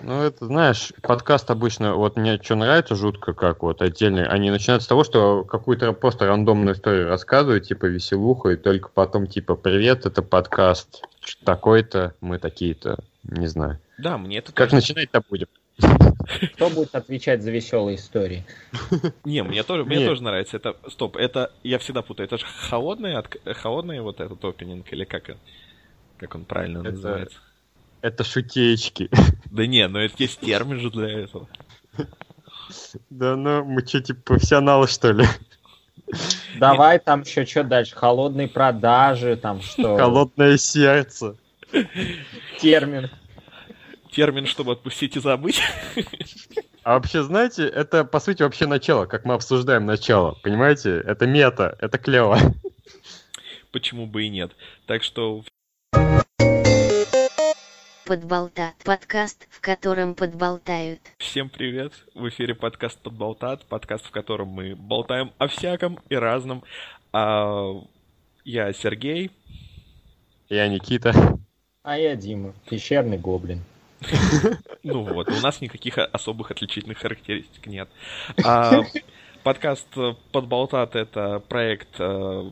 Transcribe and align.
Ну, 0.00 0.22
это, 0.22 0.46
знаешь, 0.46 0.92
подкаст 1.02 1.50
обычно, 1.50 1.94
вот 1.94 2.16
мне 2.16 2.40
что 2.42 2.56
нравится 2.56 2.96
жутко, 2.96 3.32
как 3.32 3.62
вот 3.62 3.80
отдельные, 3.80 4.26
они 4.26 4.50
начинают 4.50 4.82
с 4.82 4.86
того, 4.86 5.04
что 5.04 5.44
какую-то 5.44 5.92
просто 5.92 6.26
рандомную 6.26 6.74
историю 6.74 7.08
рассказывают, 7.08 7.64
типа 7.64 7.86
веселуху, 7.86 8.50
и 8.50 8.56
только 8.56 8.88
потом, 8.88 9.26
типа, 9.26 9.54
привет, 9.54 10.04
это 10.04 10.22
подкаст 10.22 11.04
такой-то, 11.44 12.14
мы 12.20 12.38
такие-то, 12.38 12.98
не 13.22 13.46
знаю. 13.46 13.78
Да, 13.98 14.18
мне 14.18 14.38
это 14.38 14.52
Как 14.52 14.72
начинать-то 14.72 15.22
будем? 15.28 15.46
Кто 16.54 16.70
будет 16.70 16.94
отвечать 16.94 17.42
за 17.42 17.50
веселые 17.50 17.96
истории? 17.96 18.44
Не, 19.24 19.42
мне 19.42 19.62
тоже, 19.62 19.84
мне 19.84 19.98
тоже 20.06 20.22
нравится. 20.22 20.56
Это, 20.56 20.76
стоп, 20.88 21.16
это, 21.16 21.52
я 21.62 21.78
всегда 21.78 22.02
путаю, 22.02 22.26
это 22.26 22.38
же 22.38 22.46
холодный, 22.46 23.14
холодный 23.54 24.00
вот 24.00 24.20
этот 24.20 24.44
опенинг, 24.44 24.92
или 24.92 25.04
как, 25.04 25.28
он- 25.28 25.38
как 26.18 26.34
он 26.34 26.44
правильно 26.44 26.82
называется? 26.82 27.38
Это 28.04 28.22
шутечки. 28.22 29.08
Да 29.46 29.66
не, 29.66 29.88
ну 29.88 29.98
это 29.98 30.14
есть 30.18 30.38
термин 30.40 30.78
же 30.78 30.90
для 30.90 31.20
этого. 31.20 31.48
Да 33.08 33.34
ну, 33.34 33.64
мы 33.64 33.86
что, 33.86 34.02
типа 34.02 34.20
профессионалы, 34.20 34.88
что 34.88 35.12
ли? 35.12 35.26
Давай 36.58 36.98
там 36.98 37.22
еще 37.22 37.46
что 37.46 37.64
дальше? 37.64 37.96
Холодные 37.96 38.46
продажи, 38.48 39.36
там 39.36 39.62
что? 39.62 39.96
Холодное 39.96 40.58
сердце. 40.58 41.38
Термин. 42.60 43.10
Термин, 44.10 44.44
чтобы 44.44 44.72
отпустить 44.72 45.16
и 45.16 45.20
забыть. 45.20 45.62
А 46.82 46.96
вообще, 46.96 47.22
знаете, 47.22 47.66
это, 47.66 48.04
по 48.04 48.20
сути, 48.20 48.42
вообще 48.42 48.66
начало, 48.66 49.06
как 49.06 49.24
мы 49.24 49.32
обсуждаем 49.32 49.86
начало, 49.86 50.36
понимаете? 50.42 50.98
Это 50.98 51.26
мета, 51.26 51.74
это 51.80 51.96
клево. 51.96 52.38
Почему 53.72 54.06
бы 54.06 54.24
и 54.24 54.28
нет. 54.28 54.52
Так 54.86 55.02
что 55.02 55.42
Подболтат. 58.06 58.74
Подкаст, 58.84 59.48
в 59.48 59.62
котором 59.62 60.14
подболтают. 60.14 61.00
всем 61.16 61.48
привет. 61.48 61.94
В 62.14 62.28
эфире 62.28 62.54
подкаст 62.54 62.98
Подболтат, 62.98 63.64
подкаст, 63.64 64.04
в 64.04 64.10
котором 64.10 64.48
мы 64.48 64.76
болтаем 64.76 65.32
о 65.38 65.48
всяком 65.48 65.98
и 66.10 66.14
разном. 66.14 66.64
А, 67.14 67.72
я 68.44 68.74
Сергей. 68.74 69.30
Я 70.50 70.68
Никита. 70.68 71.14
А 71.82 71.96
я 71.96 72.14
Дима, 72.14 72.52
пещерный 72.68 73.16
гоблин. 73.16 73.62
Ну 74.82 75.02
вот, 75.02 75.30
у 75.30 75.40
нас 75.40 75.62
никаких 75.62 75.96
особых 75.96 76.50
отличительных 76.50 76.98
характеристик 76.98 77.66
нет. 77.66 77.88
А, 78.44 78.82
подкаст 79.42 79.88
Подболтат— 80.30 80.94
это 80.96 81.40
проект 81.48 81.88
э, 81.98 82.50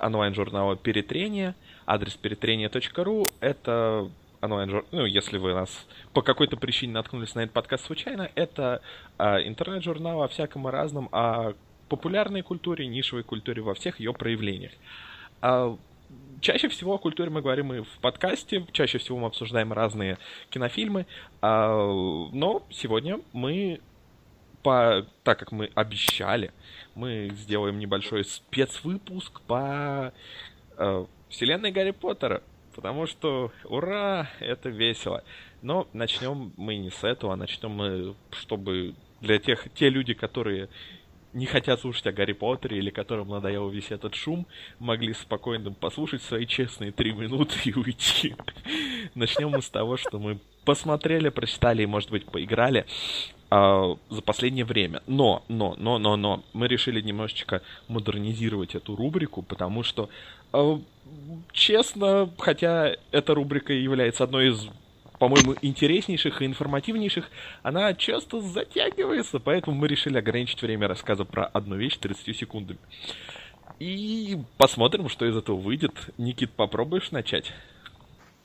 онлайн-журнала 0.00 0.74
«Перетрение». 0.74 1.54
Адрес 1.86 2.14
перетрение.ру— 2.14 3.30
это 3.40 4.10
онлайн-журнал, 4.40 4.88
ну, 4.92 5.04
если 5.04 5.38
вы 5.38 5.54
нас 5.54 5.86
по 6.12 6.22
какой-то 6.22 6.56
причине 6.56 6.92
наткнулись 6.92 7.34
на 7.34 7.40
этот 7.40 7.52
подкаст 7.52 7.86
случайно, 7.86 8.30
это 8.34 8.82
а, 9.18 9.40
интернет-журнал 9.40 10.22
о 10.22 10.28
всяком 10.28 10.68
и 10.68 10.70
разном, 10.70 11.08
о 11.12 11.54
популярной 11.88 12.42
культуре, 12.42 12.86
нишевой 12.86 13.22
культуре 13.22 13.62
во 13.62 13.74
всех 13.74 14.00
ее 14.00 14.12
проявлениях. 14.14 14.72
А, 15.42 15.76
чаще 16.40 16.68
всего 16.68 16.94
о 16.94 16.98
культуре 16.98 17.30
мы 17.30 17.42
говорим 17.42 17.72
и 17.72 17.82
в 17.82 17.98
подкасте, 18.00 18.66
чаще 18.72 18.98
всего 18.98 19.18
мы 19.18 19.26
обсуждаем 19.26 19.72
разные 19.72 20.18
кинофильмы, 20.48 21.06
а, 21.42 21.74
но 22.32 22.62
сегодня 22.70 23.20
мы, 23.32 23.80
по, 24.62 25.06
так 25.22 25.38
как 25.38 25.52
мы 25.52 25.70
обещали, 25.74 26.52
мы 26.94 27.30
сделаем 27.34 27.78
небольшой 27.78 28.24
спецвыпуск 28.24 29.40
по 29.42 30.12
э, 30.76 31.06
вселенной 31.28 31.70
Гарри 31.70 31.92
Поттера, 31.92 32.42
потому 32.80 33.06
что 33.06 33.52
ура, 33.64 34.30
это 34.40 34.70
весело. 34.70 35.22
Но 35.60 35.86
начнем 35.92 36.54
мы 36.56 36.76
не 36.76 36.88
с 36.88 37.04
этого, 37.04 37.34
а 37.34 37.36
начнем 37.36 37.70
мы, 37.72 38.14
чтобы 38.30 38.94
для 39.20 39.38
тех, 39.38 39.66
те 39.74 39.90
люди, 39.90 40.14
которые 40.14 40.70
не 41.34 41.44
хотят 41.44 41.80
слушать 41.80 42.06
о 42.06 42.12
Гарри 42.12 42.32
Поттере 42.32 42.78
или 42.78 42.88
которым 42.88 43.28
надоел 43.28 43.68
весь 43.68 43.90
этот 43.90 44.14
шум, 44.14 44.46
могли 44.78 45.12
спокойно 45.12 45.72
послушать 45.72 46.22
свои 46.22 46.46
честные 46.46 46.90
три 46.90 47.12
минуты 47.12 47.54
и 47.66 47.74
уйти. 47.74 48.34
Начнем 49.14 49.50
мы 49.50 49.60
с 49.60 49.68
того, 49.68 49.98
что 49.98 50.18
мы 50.18 50.38
посмотрели, 50.64 51.28
прочитали 51.28 51.82
и, 51.82 51.86
может 51.86 52.10
быть, 52.10 52.24
поиграли 52.24 52.86
а, 53.50 53.96
за 54.08 54.22
последнее 54.22 54.64
время. 54.64 55.02
Но, 55.06 55.44
но, 55.48 55.74
но, 55.76 55.98
но, 55.98 56.16
но, 56.16 56.42
мы 56.52 56.66
решили 56.66 57.02
немножечко 57.02 57.62
модернизировать 57.88 58.74
эту 58.74 58.96
рубрику, 58.96 59.42
потому 59.42 59.82
что, 59.82 60.08
а, 60.52 60.80
честно, 61.52 62.30
хотя 62.38 62.92
эта 63.10 63.34
рубрика 63.34 63.72
является 63.72 64.24
одной 64.24 64.50
из 64.50 64.68
по-моему, 65.20 65.54
интереснейших 65.60 66.40
и 66.40 66.46
информативнейших, 66.46 67.26
она 67.62 67.92
часто 67.92 68.40
затягивается, 68.40 69.38
поэтому 69.38 69.76
мы 69.76 69.86
решили 69.86 70.16
ограничить 70.16 70.62
время 70.62 70.88
рассказа 70.88 71.26
про 71.26 71.44
одну 71.44 71.76
вещь 71.76 71.98
30 71.98 72.34
секундами. 72.34 72.78
И 73.78 74.38
посмотрим, 74.56 75.10
что 75.10 75.26
из 75.26 75.36
этого 75.36 75.56
выйдет. 75.56 75.92
Никит, 76.16 76.52
попробуешь 76.52 77.10
начать? 77.10 77.52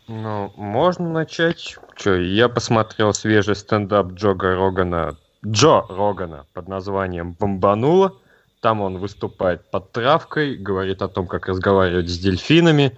Ну, 0.07 0.51
можно 0.57 1.09
начать. 1.09 1.77
Че, 1.95 2.21
я 2.21 2.49
посмотрел 2.49 3.13
свежий 3.13 3.55
стендап 3.55 4.11
Джога 4.11 4.55
Рогана, 4.55 5.17
Джо 5.45 5.81
Рогана 5.87 6.45
под 6.53 6.67
названием 6.67 7.33
«Бомбануло». 7.33 8.17
Там 8.65 8.81
он 8.81 8.97
выступает 8.97 9.63
под 9.69 9.91
травкой, 9.91 10.55
говорит 10.55 11.03
о 11.03 11.07
том, 11.07 11.27
как 11.27 11.45
разговаривать 11.45 12.09
с 12.09 12.17
дельфинами. 12.17 12.97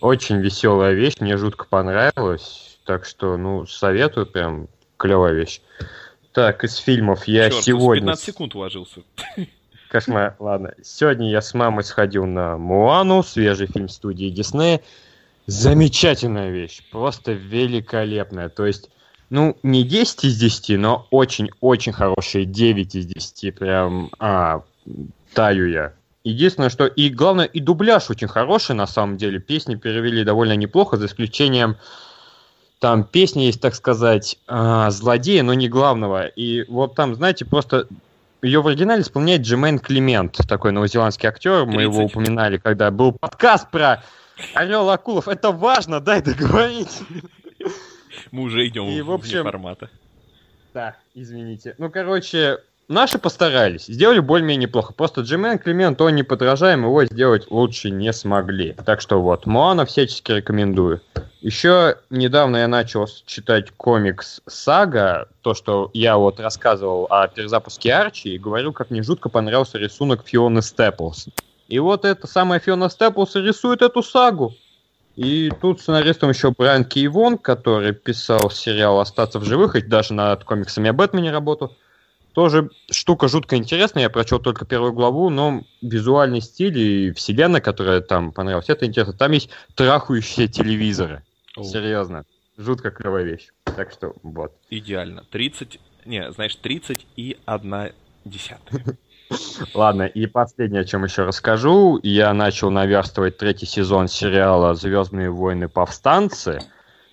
Очень 0.00 0.36
веселая 0.36 0.92
вещь, 0.92 1.16
мне 1.18 1.36
жутко 1.36 1.66
понравилось. 1.68 2.78
Так 2.84 3.04
что, 3.04 3.36
ну, 3.36 3.66
советую, 3.66 4.26
прям 4.26 4.68
клевая 4.98 5.32
вещь. 5.32 5.60
Так, 6.32 6.62
из 6.62 6.76
фильмов 6.76 7.24
я 7.26 7.50
Чёрт, 7.50 7.64
сегодня... 7.64 8.02
15 8.02 8.24
секунд 8.24 8.54
уложился. 8.54 9.00
Кошмар, 9.90 10.36
ладно. 10.38 10.72
Сегодня 10.84 11.32
я 11.32 11.42
с 11.42 11.52
мамой 11.52 11.82
сходил 11.82 12.24
на 12.24 12.56
Муану, 12.56 13.24
свежий 13.24 13.66
фильм 13.66 13.88
студии 13.88 14.30
Диснея. 14.30 14.82
Замечательная 15.46 16.50
вещь, 16.50 16.80
просто 16.92 17.32
великолепная. 17.32 18.50
То 18.50 18.66
есть, 18.66 18.88
ну, 19.30 19.58
не 19.64 19.82
10 19.82 20.26
из 20.26 20.38
10, 20.38 20.78
но 20.78 21.08
очень-очень 21.10 21.92
хорошие 21.92 22.44
9 22.44 22.94
из 22.94 23.06
10. 23.06 23.52
Прям, 23.56 24.12
а, 24.20 24.62
таю 25.34 25.68
я. 25.68 25.92
Единственное, 26.24 26.70
что... 26.70 26.86
И 26.86 27.10
главное, 27.10 27.46
и 27.46 27.60
дубляж 27.60 28.10
очень 28.10 28.28
хороший, 28.28 28.74
на 28.74 28.86
самом 28.86 29.16
деле. 29.16 29.40
Песни 29.40 29.74
перевели 29.74 30.24
довольно 30.24 30.56
неплохо, 30.56 30.96
за 30.96 31.06
исключением... 31.06 31.76
Там 32.78 33.04
песня 33.04 33.44
есть, 33.46 33.60
так 33.60 33.76
сказать, 33.76 34.40
а, 34.48 34.90
злодея, 34.90 35.44
но 35.44 35.54
не 35.54 35.68
главного. 35.68 36.26
И 36.26 36.64
вот 36.68 36.96
там, 36.96 37.14
знаете, 37.14 37.44
просто 37.44 37.86
ее 38.42 38.60
в 38.60 38.66
оригинале 38.66 39.02
исполняет 39.02 39.42
Джемейн 39.42 39.78
Климент, 39.78 40.36
такой 40.48 40.72
новозеландский 40.72 41.28
актер. 41.28 41.64
Мы 41.64 41.82
его 41.82 41.98
30. 41.98 42.10
упоминали, 42.10 42.58
когда 42.58 42.90
был 42.90 43.12
подкаст 43.12 43.70
про 43.70 44.02
Орел 44.54 44.90
Акулов. 44.90 45.28
Это 45.28 45.52
важно, 45.52 46.00
дай 46.00 46.22
договорить. 46.22 47.02
Мы 48.32 48.42
уже 48.42 48.66
идем 48.66 48.88
И, 48.88 49.00
в, 49.00 49.06
в 49.06 49.12
общем, 49.12 49.44
формата. 49.44 49.88
Да, 50.74 50.96
извините. 51.14 51.76
Ну, 51.78 51.88
короче, 51.88 52.58
наши 52.88 53.18
постарались. 53.18 53.86
Сделали 53.86 54.20
более-менее 54.20 54.66
неплохо. 54.66 54.92
Просто 54.92 55.22
Джеймен 55.22 55.58
Климент, 55.58 56.00
он 56.00 56.14
не 56.14 56.22
подражаем, 56.22 56.84
его 56.84 57.04
сделать 57.04 57.50
лучше 57.50 57.90
не 57.90 58.12
смогли. 58.12 58.74
Так 58.84 59.00
что 59.00 59.20
вот, 59.20 59.46
Моана 59.46 59.84
всячески 59.84 60.32
рекомендую. 60.32 61.00
Еще 61.40 61.96
недавно 62.10 62.58
я 62.58 62.68
начал 62.68 63.08
читать 63.26 63.72
комикс 63.72 64.40
Сага, 64.46 65.26
то, 65.40 65.54
что 65.54 65.90
я 65.92 66.16
вот 66.16 66.38
рассказывал 66.38 67.08
о 67.10 67.26
перезапуске 67.26 67.92
Арчи, 67.92 68.34
и 68.34 68.38
говорил, 68.38 68.72
как 68.72 68.90
мне 68.90 69.02
жутко 69.02 69.28
понравился 69.28 69.78
рисунок 69.78 70.22
Фионы 70.24 70.62
Степлс. 70.62 71.26
И 71.66 71.78
вот 71.78 72.04
эта 72.04 72.26
самая 72.26 72.60
Фиона 72.60 72.88
Степлс 72.88 73.34
рисует 73.34 73.82
эту 73.82 74.02
сагу. 74.02 74.54
И 75.16 75.50
тут 75.60 75.80
сценаристом 75.80 76.30
еще 76.30 76.52
Брайан 76.56 76.84
Кейвон, 76.84 77.36
который 77.36 77.92
писал 77.92 78.50
сериал 78.50 79.00
«Остаться 79.00 79.38
в 79.38 79.44
живых», 79.44 79.74
и 79.76 79.82
даже 79.82 80.14
над 80.14 80.44
комиксами 80.44 80.90
о 80.90 80.92
Бэтмене 80.92 81.30
работал. 81.30 81.76
Тоже 82.32 82.70
штука 82.90 83.28
жутко 83.28 83.56
интересная, 83.56 84.04
я 84.04 84.10
прочел 84.10 84.38
только 84.38 84.64
первую 84.64 84.92
главу, 84.92 85.28
но 85.28 85.62
визуальный 85.82 86.40
стиль 86.40 86.78
и 86.78 87.12
вселенная, 87.12 87.60
которая 87.60 88.00
там 88.00 88.32
понравилась, 88.32 88.70
это 88.70 88.86
интересно. 88.86 89.12
Там 89.12 89.32
есть 89.32 89.50
трахающие 89.74 90.48
телевизоры. 90.48 91.22
О, 91.56 91.62
Серьезно. 91.62 92.24
Жутко 92.56 92.90
клевая 92.90 93.24
вещь. 93.24 93.48
Так 93.64 93.92
что 93.92 94.14
вот. 94.22 94.52
Идеально. 94.70 95.24
30, 95.30 95.78
не, 96.06 96.32
знаешь, 96.32 96.56
30 96.56 97.06
и 97.16 97.36
1 97.44 97.92
десятая. 98.24 98.96
Ладно, 99.74 100.02
и 100.02 100.26
последнее, 100.26 100.82
о 100.82 100.84
чем 100.84 101.04
еще 101.04 101.24
расскажу. 101.24 101.98
Я 102.02 102.32
начал 102.32 102.70
наверстывать 102.70 103.38
третий 103.38 103.66
сезон 103.66 104.08
сериала 104.08 104.74
«Звездные 104.74 105.30
войны. 105.30 105.68
Повстанцы». 105.68 106.60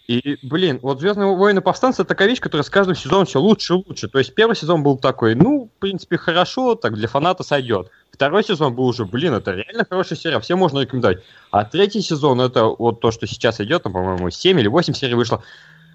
И, 0.09 0.39
блин, 0.41 0.79
вот 0.81 1.00
«Звездные 1.00 1.35
войны. 1.35 1.61
Повстанцы»— 1.61 2.03
такая 2.06 2.27
вещь, 2.27 2.39
которая 2.39 2.63
с 2.63 2.69
каждым 2.71 2.95
сезоном 2.95 3.27
все 3.27 3.39
лучше 3.39 3.75
и 3.75 3.83
лучше. 3.88 4.07
То 4.07 4.17
есть 4.17 4.33
первый 4.33 4.56
сезон 4.56 4.81
был 4.81 4.97
такой, 4.97 5.35
ну, 5.35 5.69
в 5.71 5.79
принципе, 5.79 6.17
хорошо, 6.17 6.73
так 6.73 6.95
для 6.95 7.07
фаната 7.07 7.44
сойдет. 7.44 7.91
Второй 8.11 8.44
сезон 8.44 8.73
был 8.73 8.85
уже, 8.85 9.06
блин, 9.06 9.35
это 9.35 9.51
реально 9.51 9.85
хороший 9.88 10.17
сериал, 10.17 10.41
всем 10.41 10.57
можно 10.57 10.79
рекомендовать. 10.79 11.19
А 11.51 11.63
третий 11.63 12.01
сезон, 12.01 12.41
это 12.41 12.63
вот 12.63 13.01
то, 13.01 13.11
что 13.11 13.27
сейчас 13.27 13.61
идет, 13.61 13.83
там, 13.83 13.94
по-моему, 13.94 14.31
7 14.31 14.59
или 14.59 14.67
8 14.67 14.95
серий 14.95 15.13
вышло. 15.13 15.44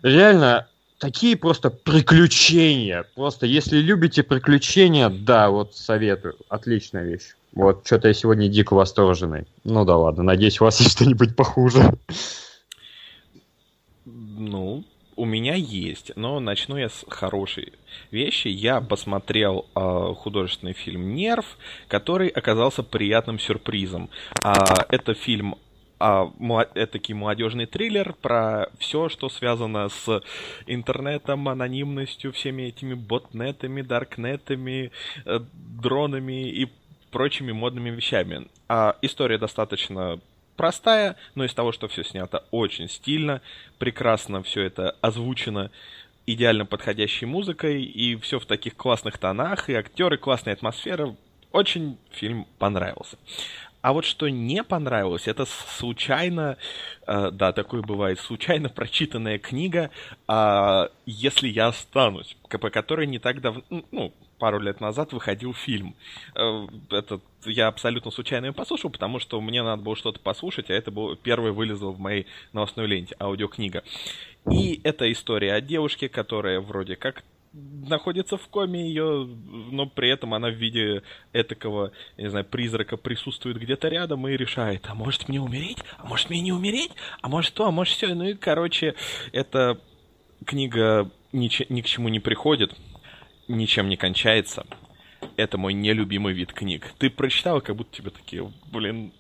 Реально, 0.05 0.69
такие 0.99 1.37
просто 1.37 1.71
приключения. 1.71 3.07
Просто 3.17 3.47
если 3.47 3.79
любите 3.79 4.23
приключения, 4.23 5.09
да, 5.09 5.51
вот 5.51 5.75
советую. 5.75 6.37
Отличная 6.49 7.03
вещь. 7.03 7.35
Вот, 7.53 7.85
что-то 7.85 8.07
я 8.07 8.15
сегодня 8.15 8.47
дико 8.47 8.75
восторженный. 8.75 9.49
Ну 9.65 9.85
да 9.85 9.97
ладно, 9.97 10.23
надеюсь, 10.23 10.61
у 10.61 10.65
вас 10.67 10.79
есть 10.79 10.93
что-нибудь 10.97 11.35
похуже. 11.35 11.95
Ну, 14.45 14.85
у 15.17 15.25
меня 15.25 15.55
есть, 15.55 16.13
но 16.17 16.39
начну 16.39 16.77
я 16.77 16.91
с 16.91 17.05
хорошей 17.09 17.73
вещи. 18.11 18.49
Я 18.49 18.81
посмотрел 18.83 19.65
э, 19.75 20.15
художественный 20.19 20.75
фильм 20.75 21.15
«Нерв», 21.15 21.57
который 21.89 22.29
оказался 22.29 22.83
приятным 22.83 23.39
сюрпризом. 23.39 24.11
А, 24.43 24.85
это 24.91 25.15
фильм 25.15 25.57
а, 25.99 26.31
этакий 26.75 27.15
молодежный 27.15 27.65
триллер 27.65 28.13
про 28.21 28.69
все, 28.79 29.09
что 29.09 29.31
связано 29.31 29.89
с 29.89 30.23
интернетом, 30.67 31.49
анонимностью, 31.49 32.33
всеми 32.33 32.65
этими 32.65 32.93
ботнетами, 32.93 33.81
даркнетами, 33.81 34.93
э, 35.25 35.41
дронами 35.81 36.51
и 36.51 36.69
прочими 37.11 37.53
модными 37.53 37.89
вещами. 37.89 38.49
А 38.69 38.97
история 39.01 39.39
достаточно 39.39 40.21
простая, 40.57 41.17
но 41.35 41.45
из 41.45 41.55
того, 41.55 41.73
что 41.73 41.89
все 41.89 42.05
снято 42.05 42.45
очень 42.51 42.89
стильно, 42.89 43.41
прекрасно 43.79 44.43
все 44.43 44.63
это 44.63 44.97
озвучено 45.01 45.71
идеально 46.27 46.67
подходящей 46.67 47.27
музыкой, 47.27 47.83
и 47.85 48.17
все 48.17 48.39
в 48.39 48.47
таких 48.47 48.77
классных 48.77 49.19
тонах, 49.19 49.69
и 49.69 49.75
актеры, 49.75 50.17
классная 50.17 50.55
атмосфера. 50.55 51.15
Очень 51.53 51.99
фильм 52.11 52.47
понравился. 52.59 53.17
А 53.85 53.93
вот 53.93 54.07
что 54.07 54.31
не 54.31 54.65
понравилось, 54.65 55.29
это 55.29 55.45
случайно, 55.45 56.57
э, 57.07 57.31
да, 57.31 57.53
такое 57.53 57.83
бывает, 57.83 58.19
случайно 58.19 58.71
прочитанная 58.71 59.39
книга 59.39 59.91
э, 60.27 60.89
«Если 61.05 61.49
я 61.49 61.67
останусь», 61.67 62.35
по 62.49 62.71
которой 62.71 63.07
не 63.07 63.19
так 63.19 63.43
давно, 63.43 63.63
ну, 63.91 64.15
пару 64.39 64.59
лет 64.59 64.81
назад 64.81 65.13
выходил 65.13 65.53
фильм. 65.53 65.95
Э, 66.35 66.67
этот, 66.93 67.23
я 67.45 67.67
абсолютно 67.67 68.11
случайно 68.11 68.47
его 68.47 68.55
послушал, 68.55 68.89
потому 68.89 69.19
что 69.19 69.39
мне 69.43 69.63
надо 69.63 69.83
было 69.83 69.97
что-то 69.97 70.19
послушать, 70.19 70.71
а 70.71 70.73
это 70.73 70.91
был 70.91 71.15
первый 71.15 71.53
вылезло 71.53 71.91
в 71.91 72.01
моей 72.01 72.27
новостной 72.55 72.87
ленте, 72.87 73.15
аудиокнига. 73.21 73.85
И 74.51 74.81
это 74.83 75.13
история 75.13 75.53
о 75.53 75.61
девушке, 75.61 76.09
которая 76.09 76.59
вроде 76.61 76.97
как 76.97 77.23
находится 77.55 78.37
в 78.37 78.49
коме 78.49 78.89
ее, 78.89 79.27
но 79.71 79.87
при 79.87 80.11
этом 80.11 80.35
она 80.35 80.49
в 80.49 80.55
виде 80.55 81.03
этакого, 81.33 81.93
я 82.17 82.25
не 82.25 82.31
знаю, 82.31 82.45
призрака 82.45 82.97
присутствует 82.97 83.59
где-то 83.59 83.89
рядом 83.89 84.27
и 84.27 84.37
решает, 84.37 84.87
а 84.89 84.95
может 84.95 85.29
мне 85.29 85.41
умереть, 85.41 85.79
а 85.99 86.07
может 86.07 86.31
мне 86.31 86.41
не 86.41 86.53
умереть, 86.53 86.91
а 87.23 87.29
может 87.29 87.55
то, 87.55 87.67
а 87.67 87.71
может 87.71 87.95
все. 87.95 88.15
Ну 88.15 88.25
и, 88.25 88.35
короче, 88.35 88.95
эта 89.33 89.81
книга 90.45 91.11
ни, 91.33 91.51
ни 91.73 91.81
к 91.81 91.87
чему 91.87 92.09
не 92.09 92.21
приходит, 92.21 92.75
ничем 93.47 93.89
не 93.89 93.97
кончается. 93.97 94.67
Это 95.37 95.57
мой 95.57 95.75
нелюбимый 95.75 96.35
вид 96.35 96.53
книг. 96.53 96.93
Ты 96.99 97.09
прочитал, 97.09 97.61
как 97.61 97.77
будто 97.77 97.97
тебе 97.97 98.11
такие, 98.11 98.53
блин, 98.71 99.13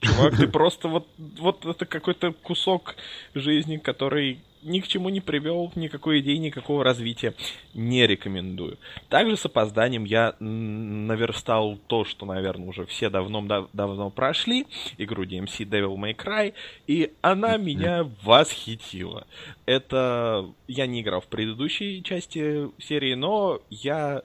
чувак, 0.00 0.36
ты 0.36 0.48
просто 0.48 0.88
вот, 0.88 1.08
вот 1.38 1.64
это 1.66 1.86
какой-то 1.86 2.32
кусок 2.32 2.96
жизни, 3.34 3.76
который 3.76 4.40
ни 4.62 4.80
к 4.80 4.86
чему 4.86 5.08
не 5.08 5.20
привел, 5.20 5.72
никакой 5.74 6.20
идеи, 6.20 6.36
никакого 6.36 6.84
развития. 6.84 7.34
Не 7.74 8.06
рекомендую. 8.06 8.78
Также 9.08 9.36
с 9.36 9.44
опозданием 9.44 10.04
я 10.04 10.34
наверстал 10.38 11.78
то, 11.86 12.04
что, 12.04 12.26
наверное, 12.26 12.68
уже 12.68 12.86
все 12.86 13.10
давно, 13.10 13.68
давно 13.72 14.10
прошли. 14.10 14.66
Игру 14.98 15.24
DMC 15.24 15.68
Devil 15.68 15.96
May 15.96 16.14
Cry. 16.16 16.54
И 16.86 17.12
она 17.20 17.56
меня 17.56 18.08
восхитила. 18.22 19.26
Это... 19.66 20.46
Я 20.68 20.86
не 20.86 21.00
играл 21.00 21.20
в 21.20 21.26
предыдущей 21.26 22.02
части 22.02 22.70
серии, 22.80 23.14
но 23.14 23.60
я 23.68 24.22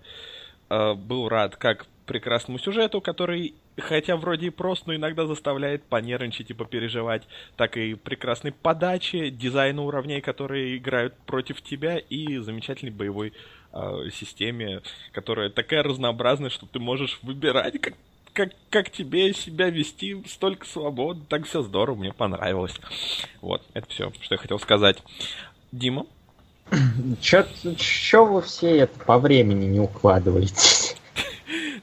э, 0.70 0.94
был 0.94 1.30
рад 1.30 1.56
как 1.56 1.88
прекрасному 2.06 2.60
сюжету, 2.60 3.02
который 3.02 3.56
хотя 3.78 4.16
вроде 4.18 4.48
и 4.48 4.50
прост, 4.50 4.88
но 4.88 4.96
иногда 4.96 5.26
заставляет 5.26 5.84
понервничать 5.84 6.50
и 6.50 6.54
попереживать, 6.54 7.24
так 7.56 7.78
и 7.78 7.96
прекрасной 7.96 8.52
подаче, 8.52 9.30
дизайну 9.30 9.86
уровней, 9.86 10.22
которые 10.22 10.78
играют 10.78 11.14
против 11.26 11.62
тебя, 11.62 11.98
и 11.98 12.38
замечательной 12.38 12.92
боевой 12.92 13.34
э, 13.74 14.10
системе, 14.14 14.82
которая 15.12 15.50
такая 15.50 15.84
разнообразная, 15.84 16.50
что 16.50 16.66
ты 16.66 16.80
можешь 16.80 17.20
выбирать, 17.22 17.80
как, 17.80 17.94
как, 18.34 18.52
как 18.70 18.90
тебе 18.90 19.34
себя 19.34 19.70
вести, 19.70 20.24
столько 20.28 20.66
свободы, 20.66 21.22
так 21.28 21.46
все 21.46 21.62
здорово, 21.62 21.96
мне 21.98 22.14
понравилось. 22.14 22.76
Вот, 23.42 23.64
это 23.74 23.88
все, 23.90 24.12
что 24.22 24.36
я 24.36 24.40
хотел 24.40 24.60
сказать. 24.60 24.98
Дима? 25.72 26.06
Че 27.22 28.26
вы 28.26 28.42
все 28.42 28.78
это 28.78 29.00
по 29.06 29.18
времени 29.20 29.66
не 29.66 29.80
укладываете? 29.80 30.77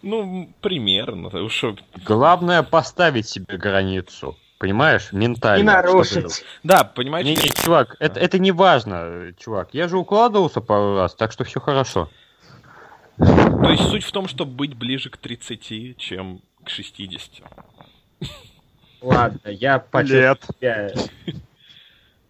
Ну, 0.05 0.51
примерно. 0.61 1.29
Уж... 1.29 1.65
Главное 2.05 2.63
поставить 2.63 3.27
себе 3.27 3.57
границу. 3.57 4.37
Понимаешь, 4.59 5.13
ментально. 5.13 5.61
И 5.61 5.65
нарушить. 5.65 6.45
Да, 6.63 6.85
понимаешь? 6.85 7.27
Не, 7.27 7.35
не, 7.35 7.51
чувак, 7.51 7.97
это, 7.99 8.21
это 8.21 8.39
не 8.39 8.53
важно, 8.53 9.33
чувак. 9.39 9.71
Я 9.73 9.89
же 9.89 9.97
укладывался 9.97 10.61
пару 10.61 10.97
раз, 10.97 11.15
так 11.15 11.33
что 11.33 11.45
все 11.45 11.59
хорошо. 11.59 12.11
То 13.17 13.71
есть 13.71 13.89
суть 13.89 14.05
в 14.05 14.13
том, 14.13 14.29
чтобы 14.29 14.53
быть 14.53 14.75
ближе 14.77 15.09
к 15.09 15.17
30, 15.17 15.97
чем 15.97 16.43
к 16.63 16.69
60. 16.69 17.43
Ладно, 19.01 19.49
я 19.49 19.79
почувствую 19.79 20.37
себя... 20.59 20.91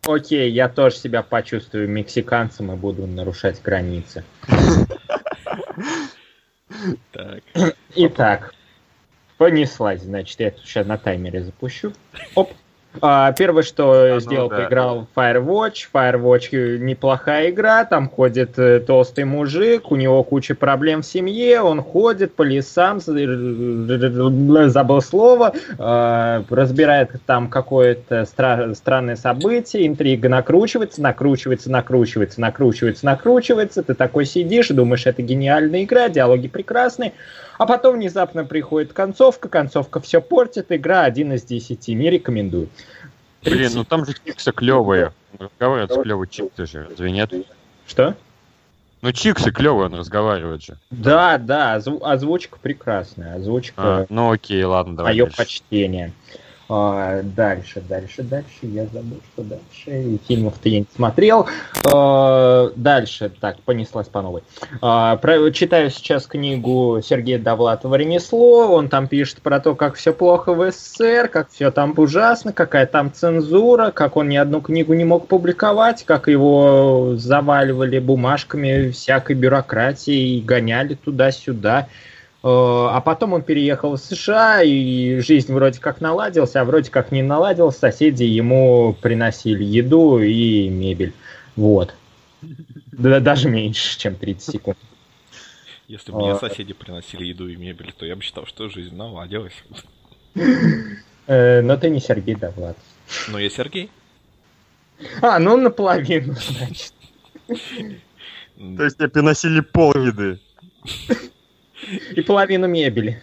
Окей, 0.06 0.50
я 0.52 0.68
тоже 0.68 0.96
себя 0.96 1.22
почувствую 1.22 1.88
мексиканцем 1.88 2.70
и 2.72 2.76
буду 2.76 3.06
нарушать 3.06 3.60
границы. 3.62 4.24
Так. 7.12 7.42
Итак, 7.94 8.54
понеслась, 9.38 10.02
значит, 10.02 10.40
я 10.40 10.50
тут 10.50 10.64
сейчас 10.64 10.86
на 10.86 10.98
таймере 10.98 11.42
запущу. 11.42 11.92
Оп. 12.34 12.52
А, 13.00 13.32
первое, 13.32 13.62
что 13.62 13.92
а, 13.92 14.14
ну, 14.14 14.20
сделал, 14.20 14.48
да. 14.48 14.56
поиграл 14.56 15.06
Firewatch. 15.16 15.88
Firewatch 15.92 16.78
неплохая 16.78 17.50
игра, 17.50 17.84
там 17.84 18.08
ходит 18.08 18.58
э, 18.58 18.80
толстый 18.80 19.24
мужик, 19.24 19.90
у 19.90 19.96
него 19.96 20.22
куча 20.22 20.54
проблем 20.54 21.02
в 21.02 21.06
семье, 21.06 21.60
он 21.60 21.82
ходит 21.82 22.34
по 22.34 22.42
лесам, 22.42 23.00
забыл 23.00 25.00
слово, 25.00 25.52
э, 25.78 26.42
разбирает 26.48 27.10
там 27.26 27.48
какое-то 27.48 28.22
стра- 28.22 28.74
странное 28.74 29.16
событие, 29.16 29.86
интрига 29.86 30.28
накручивается, 30.28 31.02
накручивается, 31.02 31.70
накручивается, 31.70 32.40
накручивается, 32.40 33.06
накручивается, 33.06 33.82
ты 33.82 33.94
такой 33.94 34.24
сидишь 34.24 34.68
думаешь, 34.68 35.06
это 35.06 35.22
гениальная 35.22 35.84
игра, 35.84 36.08
диалоги 36.08 36.48
прекрасные, 36.48 37.12
а 37.58 37.66
потом 37.66 37.96
внезапно 37.96 38.44
приходит 38.44 38.92
концовка, 38.92 39.48
концовка 39.48 40.00
все 40.00 40.20
портит, 40.20 40.70
игра 40.70 41.02
один 41.02 41.32
из 41.32 41.42
десяти, 41.44 41.94
не 41.94 42.10
рекомендую. 42.10 42.68
Блин, 43.42 43.70
ну 43.74 43.84
там 43.84 44.06
же 44.06 44.14
чиксы 44.24 44.52
клевые. 44.52 45.12
Он 45.38 45.46
разговаривает 45.46 45.92
с 45.92 46.02
клевой 46.02 46.28
чиксы 46.28 46.66
же, 46.66 46.86
разве 46.88 47.10
нет? 47.10 47.32
Что? 47.86 48.14
Ну, 49.02 49.12
чиксы 49.12 49.52
клевые, 49.52 49.86
он 49.86 49.94
разговаривает 49.96 50.62
же. 50.62 50.78
Да, 50.90 51.36
да, 51.36 51.74
озвучка 51.74 52.58
прекрасная. 52.58 53.36
Озвучка. 53.36 53.74
А, 53.76 54.06
ну 54.08 54.32
окей, 54.32 54.64
ладно, 54.64 54.96
давай. 54.96 55.12
Мое 55.12 55.26
почтение. 55.26 56.12
А, 56.68 57.20
дальше, 57.22 57.82
дальше, 57.86 58.22
дальше. 58.22 58.48
Я 58.62 58.86
забыл, 58.86 59.20
что 59.32 59.42
дальше. 59.42 60.18
Фильмов-то 60.26 60.68
я 60.68 60.80
не 60.80 60.86
смотрел. 60.94 61.46
А, 61.92 62.70
дальше, 62.74 63.30
так, 63.40 63.60
понеслась 63.60 64.08
по 64.08 64.22
новой. 64.22 64.42
А, 64.80 65.16
про, 65.16 65.50
читаю 65.50 65.90
сейчас 65.90 66.26
книгу 66.26 67.00
Сергея 67.04 67.38
Довлатова 67.38 67.96
«Ремесло». 67.96 68.72
Он 68.72 68.88
там 68.88 69.08
пишет 69.08 69.42
про 69.42 69.60
то, 69.60 69.74
как 69.74 69.96
все 69.96 70.14
плохо 70.14 70.54
в 70.54 70.70
СССР, 70.70 71.28
как 71.28 71.50
все 71.50 71.70
там 71.70 71.92
ужасно, 71.96 72.52
какая 72.52 72.86
там 72.86 73.12
цензура, 73.12 73.90
как 73.90 74.16
он 74.16 74.30
ни 74.30 74.36
одну 74.36 74.62
книгу 74.62 74.94
не 74.94 75.04
мог 75.04 75.28
публиковать, 75.28 76.04
как 76.04 76.28
его 76.28 77.14
заваливали 77.16 77.98
бумажками 77.98 78.90
всякой 78.90 79.36
бюрократии 79.36 80.38
и 80.38 80.40
гоняли 80.40 80.94
туда-сюда. 80.94 81.88
Э, 82.44 82.88
а 82.90 83.00
потом 83.00 83.32
он 83.32 83.42
переехал 83.42 83.96
в 83.96 83.98
США, 83.98 84.62
и 84.62 85.18
жизнь 85.20 85.50
вроде 85.50 85.80
как 85.80 86.02
наладилась, 86.02 86.54
а 86.56 86.64
вроде 86.66 86.90
как 86.90 87.10
не 87.10 87.22
наладилась. 87.22 87.78
Соседи 87.78 88.24
ему 88.24 88.94
приносили 89.00 89.64
еду 89.64 90.18
и 90.18 90.68
мебель. 90.68 91.14
Вот. 91.56 91.94
Да, 92.92 93.18
даже 93.20 93.48
меньше, 93.48 93.98
чем 93.98 94.16
30 94.16 94.42
секунд. 94.42 94.76
Если 95.88 96.12
бы 96.12 96.18
мне 96.18 96.32
а. 96.32 96.38
соседи 96.38 96.74
приносили 96.74 97.24
еду 97.24 97.48
и 97.48 97.56
мебель, 97.56 97.94
то 97.96 98.04
я 98.04 98.14
бы 98.14 98.20
считал, 98.20 98.44
что 98.44 98.68
жизнь 98.68 98.94
наладилась. 98.94 99.54
Э, 101.26 101.62
но 101.62 101.78
ты 101.78 101.88
не 101.88 102.00
Сергей, 102.00 102.34
да, 102.34 102.50
Влад. 102.50 102.76
Ну, 103.28 103.38
я 103.38 103.48
Сергей. 103.48 103.90
А, 105.22 105.38
ну 105.38 105.56
наполовину, 105.56 106.34
значит. 106.34 106.92
То 107.46 108.84
есть 108.84 108.98
тебе 108.98 109.08
приносили 109.08 109.60
пол 109.60 109.94
еды. 109.94 110.38
И 112.14 112.20
половину 112.22 112.66
мебели. 112.66 113.22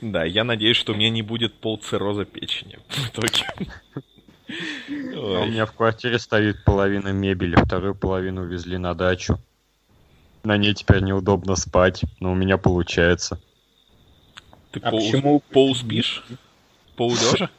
Да, 0.00 0.24
я 0.24 0.44
надеюсь, 0.44 0.76
что 0.76 0.92
у 0.92 0.96
меня 0.96 1.10
не 1.10 1.22
будет 1.22 1.54
пол 1.54 1.78
цирроза 1.78 2.24
печени 2.24 2.78
в 2.88 3.08
итоге. 3.08 3.44
А 5.14 5.40
у 5.42 5.46
меня 5.46 5.66
в 5.66 5.72
квартире 5.72 6.18
стоит 6.18 6.64
половина 6.64 7.08
мебели, 7.08 7.56
вторую 7.56 7.94
половину 7.94 8.42
увезли 8.42 8.78
на 8.78 8.94
дачу. 8.94 9.38
На 10.44 10.56
ней 10.56 10.72
теперь 10.74 11.02
неудобно 11.02 11.56
спать, 11.56 12.02
но 12.20 12.32
у 12.32 12.34
меня 12.34 12.56
получается. 12.56 13.38
Ты 14.70 14.80
А 14.80 14.90
пол, 14.90 15.00
почему- 15.00 15.40
пол 15.50 15.74
спишь? 15.74 16.24
Полулежа? 16.96 17.50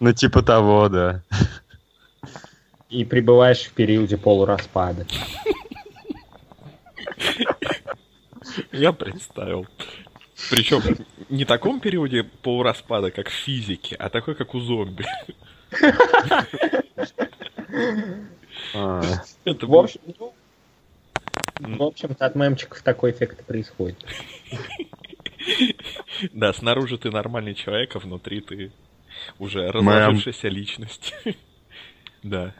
Ну, 0.00 0.12
типа 0.12 0.42
того, 0.42 0.88
да. 0.88 1.22
И 2.90 3.04
пребываешь 3.04 3.62
в 3.62 3.72
периоде 3.72 4.16
полураспада. 4.18 5.06
Я 8.72 8.92
представил. 8.92 9.66
Причем 10.50 10.82
не 11.30 11.44
таком 11.44 11.80
периоде 11.80 12.24
полураспада, 12.24 13.10
как 13.10 13.28
в 13.28 13.32
физике, 13.32 13.96
а 13.96 14.10
такой, 14.10 14.34
как 14.34 14.54
у 14.54 14.60
зомби. 14.60 15.06
А, 18.74 19.02
Это 19.44 19.66
В 19.66 19.74
общем, 19.74 20.00
ну, 21.60 21.78
в 21.78 21.82
общем-то, 21.82 22.26
от 22.26 22.34
мемчиков 22.34 22.82
такой 22.82 23.12
эффект 23.12 23.40
и 23.40 23.44
происходит. 23.44 24.04
Да, 26.32 26.52
снаружи 26.52 26.98
ты 26.98 27.10
нормальный 27.10 27.54
человек, 27.54 27.94
а 27.96 27.98
внутри 27.98 28.40
ты 28.40 28.72
уже 29.38 29.70
разложившаяся 29.70 30.48
личность. 30.48 31.14
Да. 32.22 32.54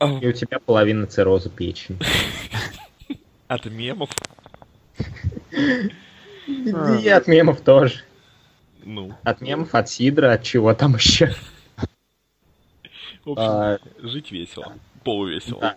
И 0.00 0.26
у 0.26 0.32
тебя 0.32 0.58
половина 0.58 1.06
цирроза 1.06 1.50
печени. 1.50 1.98
От 3.50 3.64
мемов, 3.66 4.10
И 5.50 7.08
от 7.08 7.26
мемов 7.26 7.60
тоже. 7.62 8.04
ну, 8.84 9.12
От 9.24 9.40
мемов, 9.40 9.74
от 9.74 9.88
сидра, 9.90 10.34
от 10.34 10.44
чего 10.44 10.72
там 10.72 10.94
еще. 10.94 11.34
в 13.24 13.30
общем, 13.30 13.42
А, 13.44 13.78
жить 13.98 14.30
весело. 14.30 14.74
Полувесело. 15.02 15.74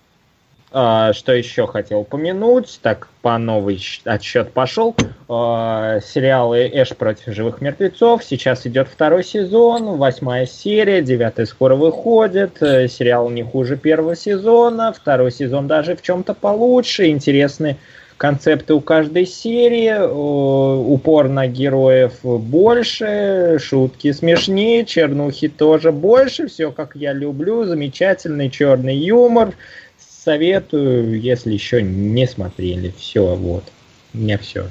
А, 0.76 1.14
Что 1.14 1.34
еще 1.34 1.68
хотел 1.68 2.00
упомянуть? 2.00 2.80
Так, 2.82 3.08
по 3.22 3.38
новый 3.38 3.80
отсчет 4.06 4.52
пошел. 4.54 4.96
А, 5.30 6.00
Сериалы 6.02 6.68
Эш 6.74 6.90
против 6.96 7.32
живых 7.32 7.62
мертвецов. 7.62 8.24
Сейчас 8.24 8.66
идет 8.66 8.88
второй 8.88 9.24
сезон, 9.24 9.98
восьмая 9.98 10.48
серия, 10.48 11.04
девятая 11.04 11.46
скоро 11.46 11.76
выходит. 11.76 12.58
Э, 12.64 12.88
Сериал 12.88 13.30
не 13.30 13.44
хуже 13.44 13.78
первого 13.78 14.16
сезона. 14.16 14.92
Второй 14.92 15.32
сезон 15.32 15.68
даже 15.68 15.96
в 15.96 16.02
чем-то 16.02 16.34
получше. 16.34 17.06
Интересные 17.10 17.78
концепты 18.18 18.74
у 18.74 18.82
каждой 18.82 19.28
серии. 19.28 19.94
Упор 20.92 21.30
на 21.30 21.46
героев 21.46 22.14
больше. 22.24 23.60
Шутки 23.62 24.12
смешнее. 24.12 24.86
Чернухи 24.86 25.50
тоже 25.50 25.92
больше. 25.92 26.48
Все 26.48 26.72
как 26.72 26.96
я 26.96 27.14
люблю. 27.14 27.64
Замечательный 27.64 28.50
черный 28.50 28.96
юмор. 28.96 29.54
Советую, 30.24 31.20
если 31.20 31.52
еще 31.52 31.82
не 31.82 32.26
смотрели. 32.28 32.94
Все, 32.98 33.36
вот. 33.36 33.66
У 34.14 34.20
меня 34.20 34.38
все. 34.38 34.70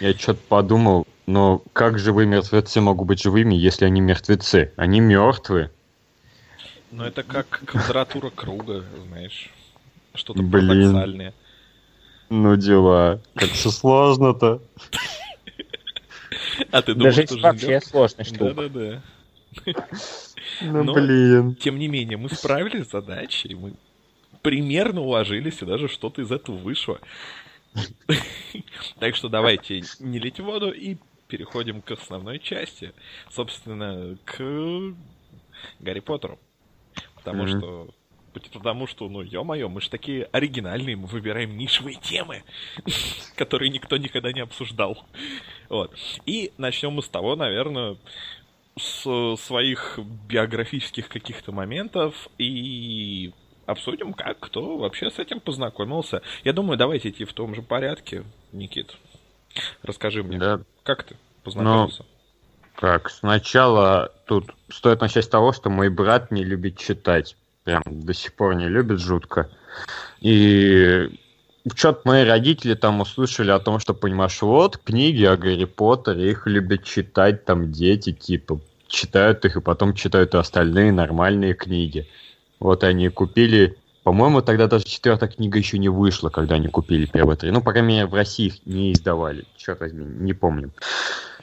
Я 0.00 0.12
что-то 0.14 0.40
подумал, 0.48 1.06
но 1.26 1.62
как 1.72 2.00
живые 2.00 2.26
мертвецы 2.26 2.80
могут 2.80 3.06
быть 3.06 3.22
живыми, 3.22 3.54
если 3.54 3.84
они 3.84 4.00
мертвецы? 4.00 4.72
Они 4.74 4.98
мертвы. 4.98 5.70
Но 6.90 7.06
это 7.06 7.22
как 7.22 7.46
квадратура 7.64 8.30
круга, 8.30 8.84
знаешь. 9.06 9.48
Что-то 10.12 10.42
Блин. 10.42 10.66
парадоксальное. 10.68 11.34
Ну 12.30 12.56
дела. 12.56 13.20
Как 13.36 13.50
все 13.50 13.70
сложно-то. 13.70 14.60
А 16.72 16.82
ты 16.82 16.94
думаешь, 16.94 17.14
что 17.14 17.38
вообще 17.38 17.80
сложная 17.80 18.24
штука. 18.24 18.54
Да-да-да. 18.54 19.02
Ну 20.62 20.82
Но- 20.82 20.94
блин. 20.94 21.54
Тем 21.54 21.78
не 21.78 21.86
менее, 21.86 22.16
мы 22.16 22.28
справились 22.28 22.88
с 22.88 22.90
задачей, 22.90 23.54
мы 23.54 23.74
примерно 24.44 25.00
уложились, 25.00 25.62
и 25.62 25.66
даже 25.66 25.88
что-то 25.88 26.22
из 26.22 26.30
этого 26.30 26.56
вышло. 26.56 27.00
Так 29.00 29.16
что 29.16 29.28
давайте 29.28 29.82
не 29.98 30.20
лить 30.20 30.38
в 30.38 30.44
воду 30.44 30.70
и 30.70 30.98
переходим 31.26 31.80
к 31.80 31.90
основной 31.90 32.38
части. 32.38 32.92
Собственно, 33.30 34.16
к 34.24 34.36
Гарри 35.80 36.00
Поттеру. 36.00 36.38
Потому 37.16 37.48
что... 37.48 37.88
Потому 38.52 38.88
что, 38.88 39.08
ну, 39.08 39.22
ё-моё, 39.22 39.68
мы 39.68 39.80
же 39.80 39.88
такие 39.88 40.24
оригинальные, 40.32 40.96
мы 40.96 41.06
выбираем 41.06 41.56
нишевые 41.56 41.96
темы, 42.00 42.42
которые 43.36 43.70
никто 43.70 43.96
никогда 43.96 44.32
не 44.32 44.40
обсуждал. 44.40 45.06
Вот. 45.68 45.96
И 46.26 46.50
начнем 46.58 46.94
мы 46.94 47.02
с 47.02 47.08
того, 47.08 47.36
наверное, 47.36 47.96
с 48.76 49.36
своих 49.36 50.00
биографических 50.28 51.08
каких-то 51.08 51.52
моментов 51.52 52.28
и 52.36 53.32
обсудим, 53.66 54.12
как 54.12 54.40
кто 54.40 54.76
вообще 54.76 55.10
с 55.10 55.18
этим 55.18 55.40
познакомился. 55.40 56.22
Я 56.44 56.52
думаю, 56.52 56.76
давайте 56.76 57.10
идти 57.10 57.24
в 57.24 57.32
том 57.32 57.54
же 57.54 57.62
порядке. 57.62 58.24
Никит, 58.52 58.96
расскажи 59.82 60.22
мне, 60.22 60.38
Да, 60.38 60.60
как 60.82 61.04
ты 61.04 61.16
познакомился? 61.42 62.04
как, 62.76 63.10
сначала 63.10 64.12
тут 64.26 64.50
стоит 64.68 65.00
начать 65.00 65.24
с 65.24 65.28
того, 65.28 65.52
что 65.52 65.70
мой 65.70 65.88
брат 65.88 66.30
не 66.30 66.44
любит 66.44 66.76
читать. 66.78 67.36
Прям 67.64 67.82
до 67.86 68.12
сих 68.12 68.34
пор 68.34 68.54
не 68.56 68.68
любит 68.68 69.00
жутко. 69.00 69.48
И 70.20 71.08
что-то 71.74 72.02
мои 72.04 72.24
родители 72.24 72.74
там 72.74 73.00
услышали 73.00 73.50
о 73.50 73.58
том, 73.58 73.78
что, 73.78 73.94
понимаешь, 73.94 74.42
вот 74.42 74.76
книги 74.78 75.24
о 75.24 75.36
Гарри 75.36 75.64
Поттере, 75.64 76.30
их 76.30 76.46
любят 76.46 76.84
читать 76.84 77.44
там 77.44 77.72
дети, 77.72 78.12
типа, 78.12 78.60
читают 78.86 79.44
их 79.44 79.56
и 79.56 79.60
потом 79.60 79.94
читают 79.94 80.34
и 80.34 80.38
остальные 80.38 80.92
нормальные 80.92 81.54
книги. 81.54 82.06
Вот 82.60 82.84
они 82.84 83.08
купили, 83.08 83.76
по-моему, 84.02 84.42
тогда 84.42 84.66
даже 84.66 84.84
четвертая 84.84 85.28
книга 85.28 85.58
еще 85.58 85.78
не 85.78 85.88
вышла, 85.88 86.28
когда 86.28 86.56
они 86.56 86.68
купили 86.68 87.06
первые 87.06 87.36
три. 87.36 87.50
Ну, 87.50 87.62
по 87.62 87.72
крайней 87.72 87.88
мере, 87.88 88.06
в 88.06 88.14
России 88.14 88.46
их 88.46 88.66
не 88.66 88.92
издавали. 88.92 89.44
Черт 89.56 89.80
возьми, 89.80 90.04
не 90.04 90.32
помню. 90.32 90.72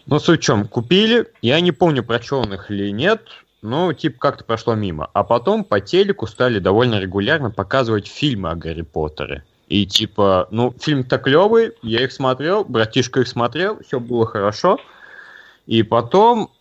Ну, 0.05 0.19
суть 0.19 0.41
в 0.41 0.43
чем, 0.43 0.67
купили, 0.67 1.27
я 1.41 1.59
не 1.61 1.71
помню, 1.71 2.03
прочел 2.03 2.43
их 2.43 2.71
или 2.71 2.89
нет, 2.89 3.21
ну, 3.61 3.93
типа, 3.93 4.17
как-то 4.19 4.43
прошло 4.43 4.73
мимо. 4.73 5.09
А 5.13 5.23
потом 5.23 5.63
по 5.63 5.79
телеку 5.79 6.25
стали 6.25 6.59
довольно 6.59 6.99
регулярно 6.99 7.51
показывать 7.51 8.07
фильмы 8.07 8.49
о 8.49 8.55
Гарри 8.55 8.81
Поттере. 8.81 9.43
И 9.69 9.85
типа, 9.85 10.47
ну, 10.51 10.73
фильм-то 10.77 11.17
клевый, 11.17 11.73
я 11.81 12.03
их 12.03 12.11
смотрел, 12.11 12.65
братишка 12.65 13.21
их 13.21 13.27
смотрел, 13.27 13.79
все 13.85 13.99
было 13.99 14.25
хорошо. 14.25 14.79
И 15.67 15.83
потом, 15.83 16.51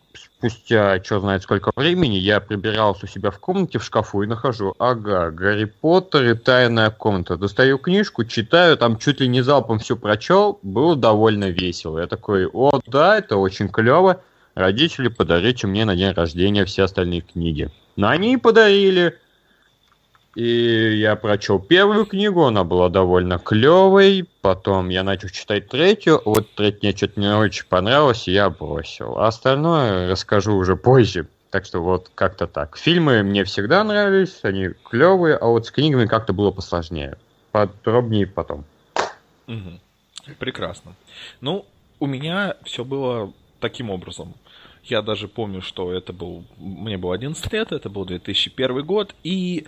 спустя, 0.40 1.02
что 1.04 1.20
знает 1.20 1.42
сколько 1.42 1.70
времени, 1.76 2.16
я 2.16 2.40
прибирался 2.40 3.04
у 3.04 3.08
себя 3.08 3.30
в 3.30 3.38
комнате 3.38 3.78
в 3.78 3.84
шкафу 3.84 4.22
и 4.22 4.26
нахожу, 4.26 4.74
ага, 4.78 5.30
Гарри 5.30 5.66
Поттер 5.66 6.30
и 6.30 6.34
тайная 6.34 6.90
комната. 6.90 7.36
Достаю 7.36 7.76
книжку, 7.76 8.24
читаю, 8.24 8.78
там 8.78 8.98
чуть 8.98 9.20
ли 9.20 9.28
не 9.28 9.42
залпом 9.42 9.78
все 9.78 9.96
прочел, 9.96 10.58
было 10.62 10.96
довольно 10.96 11.50
весело. 11.50 11.98
Я 11.98 12.06
такой, 12.06 12.46
о, 12.46 12.80
да, 12.86 13.18
это 13.18 13.36
очень 13.36 13.68
клево. 13.68 14.22
Родители, 14.54 15.08
подарите 15.08 15.66
мне 15.66 15.84
на 15.84 15.94
день 15.94 16.12
рождения 16.12 16.64
все 16.64 16.84
остальные 16.84 17.20
книги. 17.20 17.70
Но 17.96 18.08
они 18.08 18.32
и 18.32 18.38
подарили. 18.38 19.18
И 20.36 20.98
я 20.98 21.16
прочел 21.16 21.58
первую 21.58 22.06
книгу, 22.06 22.44
она 22.44 22.62
была 22.62 22.88
довольно 22.88 23.38
клевой. 23.38 24.28
Потом 24.42 24.88
я 24.88 25.02
начал 25.02 25.28
читать 25.28 25.68
третью. 25.68 26.22
Вот 26.24 26.54
третья 26.54 26.78
мне 26.82 26.96
что-то 26.96 27.20
не 27.20 27.36
очень 27.36 27.66
понравилась, 27.66 28.28
и 28.28 28.32
я 28.32 28.48
бросил. 28.48 29.18
А 29.18 29.26
остальное 29.26 30.08
расскажу 30.08 30.54
уже 30.54 30.76
позже. 30.76 31.26
Так 31.50 31.64
что 31.64 31.80
вот 31.80 32.12
как-то 32.14 32.46
так. 32.46 32.76
Фильмы 32.76 33.24
мне 33.24 33.42
всегда 33.42 33.82
нравились, 33.82 34.38
они 34.42 34.68
клевые, 34.88 35.34
а 35.34 35.46
вот 35.46 35.66
с 35.66 35.72
книгами 35.72 36.06
как-то 36.06 36.32
было 36.32 36.52
посложнее. 36.52 37.18
Подробнее 37.50 38.28
потом. 38.28 38.64
Мгм. 39.48 39.80
Прекрасно. 40.38 40.94
Ну, 41.40 41.66
у 41.98 42.06
меня 42.06 42.54
все 42.64 42.84
было 42.84 43.32
таким 43.58 43.90
образом. 43.90 44.34
Я 44.84 45.02
даже 45.02 45.28
помню, 45.28 45.62
что 45.62 45.92
это 45.92 46.12
был... 46.12 46.44
Мне 46.56 46.96
было 46.96 47.14
11 47.14 47.52
лет, 47.52 47.72
это 47.72 47.88
был 47.90 48.04
2001 48.04 48.84
год, 48.84 49.14
и 49.22 49.66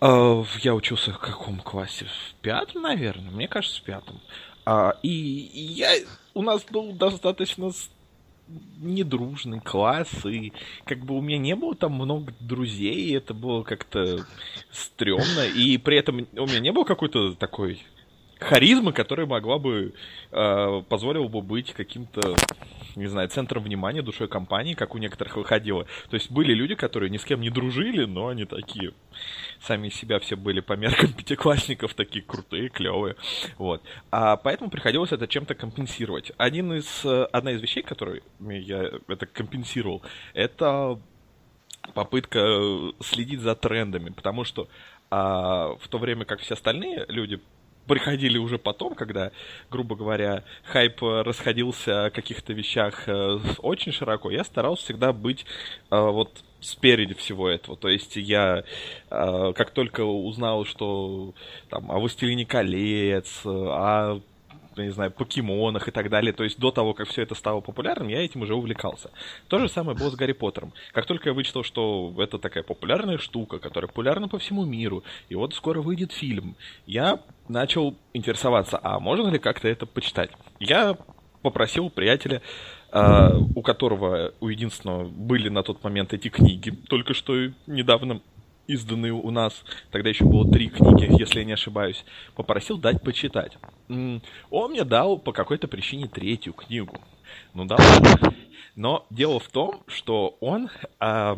э, 0.00 0.44
я 0.62 0.74
учился 0.74 1.12
в 1.12 1.18
каком 1.18 1.60
классе? 1.60 2.06
В 2.06 2.34
пятом, 2.42 2.82
наверное? 2.82 3.30
Мне 3.30 3.48
кажется, 3.48 3.80
в 3.80 3.84
пятом. 3.84 4.20
А, 4.64 4.96
и 5.02 5.10
я... 5.10 5.92
У 6.34 6.42
нас 6.42 6.64
был 6.64 6.92
достаточно 6.92 7.70
недружный 8.78 9.60
класс, 9.60 10.08
и 10.24 10.52
как 10.84 11.04
бы 11.04 11.16
у 11.16 11.20
меня 11.20 11.38
не 11.38 11.56
было 11.56 11.74
там 11.74 11.92
много 11.92 12.32
друзей, 12.40 12.94
и 12.94 13.12
это 13.12 13.34
было 13.34 13.62
как-то 13.62 14.26
стрёмно, 14.70 15.46
и 15.46 15.78
при 15.78 15.98
этом 15.98 16.26
у 16.36 16.46
меня 16.46 16.60
не 16.60 16.72
было 16.72 16.84
какой-то 16.84 17.34
такой 17.34 17.82
харизмы, 18.38 18.92
которая 18.92 19.26
могла 19.26 19.58
бы 19.58 19.94
э, 20.30 20.82
позволила 20.88 21.28
бы 21.28 21.42
быть 21.42 21.72
каким-то, 21.72 22.36
не 22.96 23.06
знаю, 23.06 23.28
центром 23.28 23.62
внимания 23.62 24.02
душой 24.02 24.26
компании, 24.28 24.74
как 24.74 24.94
у 24.94 24.98
некоторых 24.98 25.36
выходило. 25.36 25.84
То 26.08 26.14
есть 26.14 26.30
были 26.30 26.52
люди, 26.52 26.74
которые 26.74 27.10
ни 27.10 27.18
с 27.18 27.24
кем 27.24 27.40
не 27.40 27.50
дружили, 27.50 28.04
но 28.04 28.28
они 28.28 28.44
такие 28.46 28.92
сами 29.60 29.88
себя 29.90 30.18
все 30.18 30.36
были 30.36 30.60
по 30.60 30.72
меркам 30.72 31.12
пятиклассников 31.12 31.94
такие 31.94 32.24
крутые, 32.24 32.68
клевые. 32.68 33.16
Вот. 33.58 33.82
А 34.10 34.36
поэтому 34.36 34.70
приходилось 34.70 35.12
это 35.12 35.28
чем-то 35.28 35.54
компенсировать. 35.54 36.32
Один 36.36 36.72
из, 36.72 37.04
э, 37.04 37.24
одна 37.32 37.52
из 37.52 37.60
вещей, 37.60 37.82
которой 37.82 38.22
я 38.40 38.90
это 39.08 39.26
компенсировал, 39.26 40.02
это 40.34 40.98
попытка 41.94 42.38
э, 42.40 42.92
следить 43.00 43.40
за 43.40 43.54
трендами, 43.54 44.10
потому 44.10 44.44
что 44.44 44.68
а, 45.08 45.76
в 45.76 45.88
то 45.88 45.98
время 45.98 46.24
как 46.24 46.40
все 46.40 46.54
остальные 46.54 47.06
люди 47.08 47.40
приходили 47.86 48.38
уже 48.38 48.58
потом, 48.58 48.94
когда, 48.94 49.30
грубо 49.70 49.96
говоря, 49.96 50.44
хайп 50.64 51.02
расходился 51.02 52.06
о 52.06 52.10
каких-то 52.10 52.52
вещах 52.52 53.08
э, 53.08 53.38
очень 53.58 53.92
широко, 53.92 54.30
я 54.30 54.44
старался 54.44 54.84
всегда 54.84 55.12
быть 55.12 55.44
э, 55.90 55.98
вот 55.98 56.44
спереди 56.60 57.14
всего 57.14 57.48
этого. 57.48 57.76
То 57.76 57.88
есть 57.88 58.16
я, 58.16 58.64
э, 59.10 59.52
как 59.54 59.70
только 59.70 60.04
узнал, 60.04 60.64
что 60.64 61.34
там 61.70 61.90
о 61.90 61.98
«Властелине 61.98 62.46
колец», 62.46 63.42
о 63.44 64.20
не 64.84 64.90
знаю, 64.90 65.10
покемонах 65.10 65.88
и 65.88 65.90
так 65.90 66.10
далее. 66.10 66.32
То 66.32 66.44
есть 66.44 66.58
до 66.58 66.70
того, 66.70 66.94
как 66.94 67.08
все 67.08 67.22
это 67.22 67.34
стало 67.34 67.60
популярным, 67.60 68.08
я 68.08 68.24
этим 68.24 68.42
уже 68.42 68.54
увлекался. 68.54 69.10
То 69.48 69.58
же 69.58 69.68
самое 69.68 69.96
было 69.96 70.10
с 70.10 70.14
Гарри 70.14 70.32
Поттером. 70.32 70.72
Как 70.92 71.06
только 71.06 71.30
я 71.30 71.34
вычитал, 71.34 71.62
что 71.62 72.14
это 72.18 72.38
такая 72.38 72.62
популярная 72.62 73.18
штука, 73.18 73.58
которая 73.58 73.88
популярна 73.88 74.28
по 74.28 74.38
всему 74.38 74.64
миру, 74.64 75.04
и 75.28 75.34
вот 75.34 75.54
скоро 75.54 75.80
выйдет 75.80 76.12
фильм, 76.12 76.56
я 76.86 77.20
начал 77.48 77.96
интересоваться, 78.12 78.78
а 78.82 79.00
можно 79.00 79.28
ли 79.28 79.38
как-то 79.38 79.68
это 79.68 79.86
почитать? 79.86 80.30
Я 80.58 80.96
попросил 81.42 81.90
приятеля, 81.90 82.42
э, 82.92 83.28
у 83.54 83.62
которого, 83.62 84.32
у 84.40 84.48
единственного, 84.48 85.04
были 85.04 85.48
на 85.48 85.62
тот 85.62 85.82
момент 85.84 86.12
эти 86.12 86.28
книги, 86.28 86.70
только 86.70 87.14
что 87.14 87.34
недавно 87.66 88.20
изданные 88.66 89.12
у 89.12 89.30
нас, 89.30 89.64
тогда 89.90 90.08
еще 90.08 90.24
было 90.24 90.50
три 90.50 90.68
книги, 90.68 91.18
если 91.18 91.40
я 91.40 91.44
не 91.44 91.52
ошибаюсь, 91.52 92.04
попросил 92.34 92.78
дать 92.78 93.02
почитать. 93.02 93.56
Он 93.88 94.70
мне 94.70 94.84
дал 94.84 95.18
по 95.18 95.32
какой-то 95.32 95.68
причине 95.68 96.08
третью 96.08 96.52
книгу. 96.52 96.98
Ну 97.54 97.64
да 97.64 97.76
Но 98.74 99.06
дело 99.10 99.40
в 99.40 99.48
том, 99.48 99.82
что 99.86 100.36
он 100.40 100.68
э, 101.00 101.36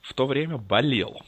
в 0.00 0.14
то 0.14 0.26
время 0.26 0.58
болел. 0.58 1.20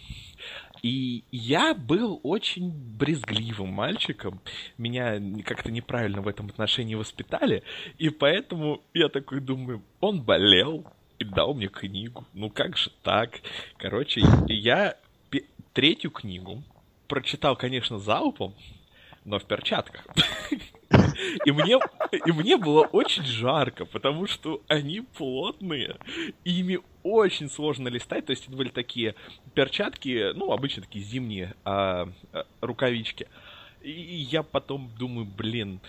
И 0.83 1.25
я 1.33 1.75
был 1.75 2.21
очень 2.23 2.71
брезгливым 2.71 3.71
мальчиком. 3.71 4.41
Меня 4.79 5.21
как-то 5.45 5.73
неправильно 5.73 6.21
в 6.21 6.29
этом 6.29 6.47
отношении 6.47 6.95
воспитали. 6.95 7.63
И 7.99 8.11
поэтому 8.11 8.83
я 8.95 9.09
такой 9.09 9.41
думаю, 9.41 9.83
он 10.01 10.23
болел, 10.23 10.85
и 11.19 11.25
дал 11.25 11.55
мне 11.55 11.69
книгу. 11.69 12.25
Ну 12.35 12.51
как 12.51 12.77
же 12.77 12.91
так? 13.03 13.41
Короче, 13.79 14.23
я 14.49 14.97
третью 15.77 16.11
книгу 16.11 16.63
прочитал, 17.07 17.55
конечно, 17.55 17.99
залпом, 17.99 18.55
но 19.27 19.39
в 19.39 19.45
перчатках. 19.45 20.07
И 21.45 21.51
мне, 21.53 21.79
и 22.13 22.33
мне 22.33 22.57
было 22.57 22.83
очень 22.83 23.25
жарко, 23.25 23.85
потому 23.85 24.27
что 24.27 24.63
они 24.69 25.01
плотные, 25.01 25.97
и 26.45 26.61
ими 26.61 26.79
очень 27.03 27.51
сложно 27.51 27.89
листать. 27.89 28.25
То 28.27 28.31
есть 28.31 28.47
это 28.47 28.57
были 28.57 28.71
такие 28.71 29.15
перчатки, 29.55 30.33
ну, 30.35 30.53
обычно 30.53 30.83
такие 30.83 31.05
зимние 31.05 31.55
а, 31.65 32.09
а, 32.33 32.47
рукавички. 32.61 33.29
И 33.83 33.91
я 33.91 34.43
потом 34.43 34.91
думаю, 34.99 35.27
блин, 35.27 35.81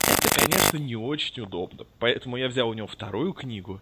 это, 0.00 0.40
конечно, 0.40 0.76
не 0.76 0.96
очень 0.96 1.42
удобно. 1.42 1.86
Поэтому 1.98 2.36
я 2.36 2.48
взял 2.48 2.68
у 2.68 2.74
него 2.74 2.86
вторую 2.88 3.32
книгу, 3.32 3.80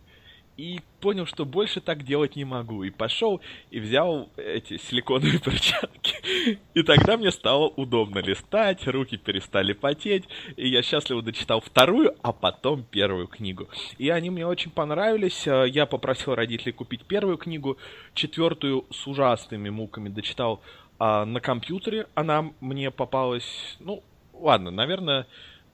и 0.56 0.80
понял, 1.00 1.26
что 1.26 1.44
больше 1.44 1.80
так 1.80 2.02
делать 2.02 2.36
не 2.36 2.44
могу. 2.44 2.82
И 2.82 2.90
пошел 2.90 3.40
и 3.70 3.78
взял 3.78 4.28
эти 4.36 4.78
силиконовые 4.78 5.38
перчатки. 5.44 6.58
И 6.74 6.82
тогда 6.82 7.16
мне 7.16 7.30
стало 7.30 7.68
удобно 7.68 8.18
листать, 8.20 8.86
руки 8.86 9.16
перестали 9.16 9.72
потеть. 9.72 10.24
И 10.56 10.68
я 10.68 10.82
счастливо 10.82 11.22
дочитал 11.22 11.60
вторую, 11.60 12.14
а 12.22 12.32
потом 12.32 12.84
первую 12.84 13.26
книгу. 13.26 13.68
И 13.98 14.08
они 14.08 14.30
мне 14.30 14.46
очень 14.46 14.70
понравились. 14.70 15.46
Э, 15.46 15.66
я 15.68 15.86
попросил 15.86 16.34
родителей 16.34 16.72
купить 16.72 17.04
первую 17.04 17.36
книгу. 17.36 17.76
Четвертую 18.14 18.86
с 18.90 19.06
ужасными 19.06 19.68
муками 19.68 20.08
дочитал 20.08 20.62
а, 20.98 21.24
на 21.26 21.40
компьютере. 21.40 22.06
Она 22.14 22.50
мне 22.60 22.90
попалась, 22.90 23.76
ну, 23.80 24.02
ладно, 24.32 24.70
наверное, 24.70 25.26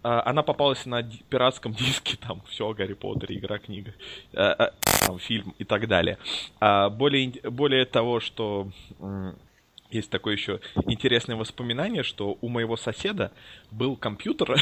она 0.03 0.43
попалась 0.43 0.85
на 0.87 1.03
пиратском 1.03 1.73
диске, 1.79 2.17
там 2.17 2.43
все 2.49 2.67
о 2.69 2.75
Гарри 2.75 2.95
Поттере, 2.95 3.37
игра, 3.37 3.59
книга, 3.59 3.95
а, 4.35 4.53
а, 4.53 4.73
там, 5.07 5.19
фильм 5.19 5.55
и 5.59 5.65
так 5.65 5.89
далее. 5.89 6.19
Более, 6.61 7.33
более 7.51 7.85
того, 7.85 8.21
что 8.21 8.69
есть 9.93 10.11
такое 10.11 10.35
еще 10.35 10.61
интересное 10.87 11.37
воспоминание, 11.37 12.03
что 12.03 12.39
у 12.41 12.49
моего 12.49 12.77
соседа 12.77 13.33
был 13.71 13.97
компьютер, 13.97 14.57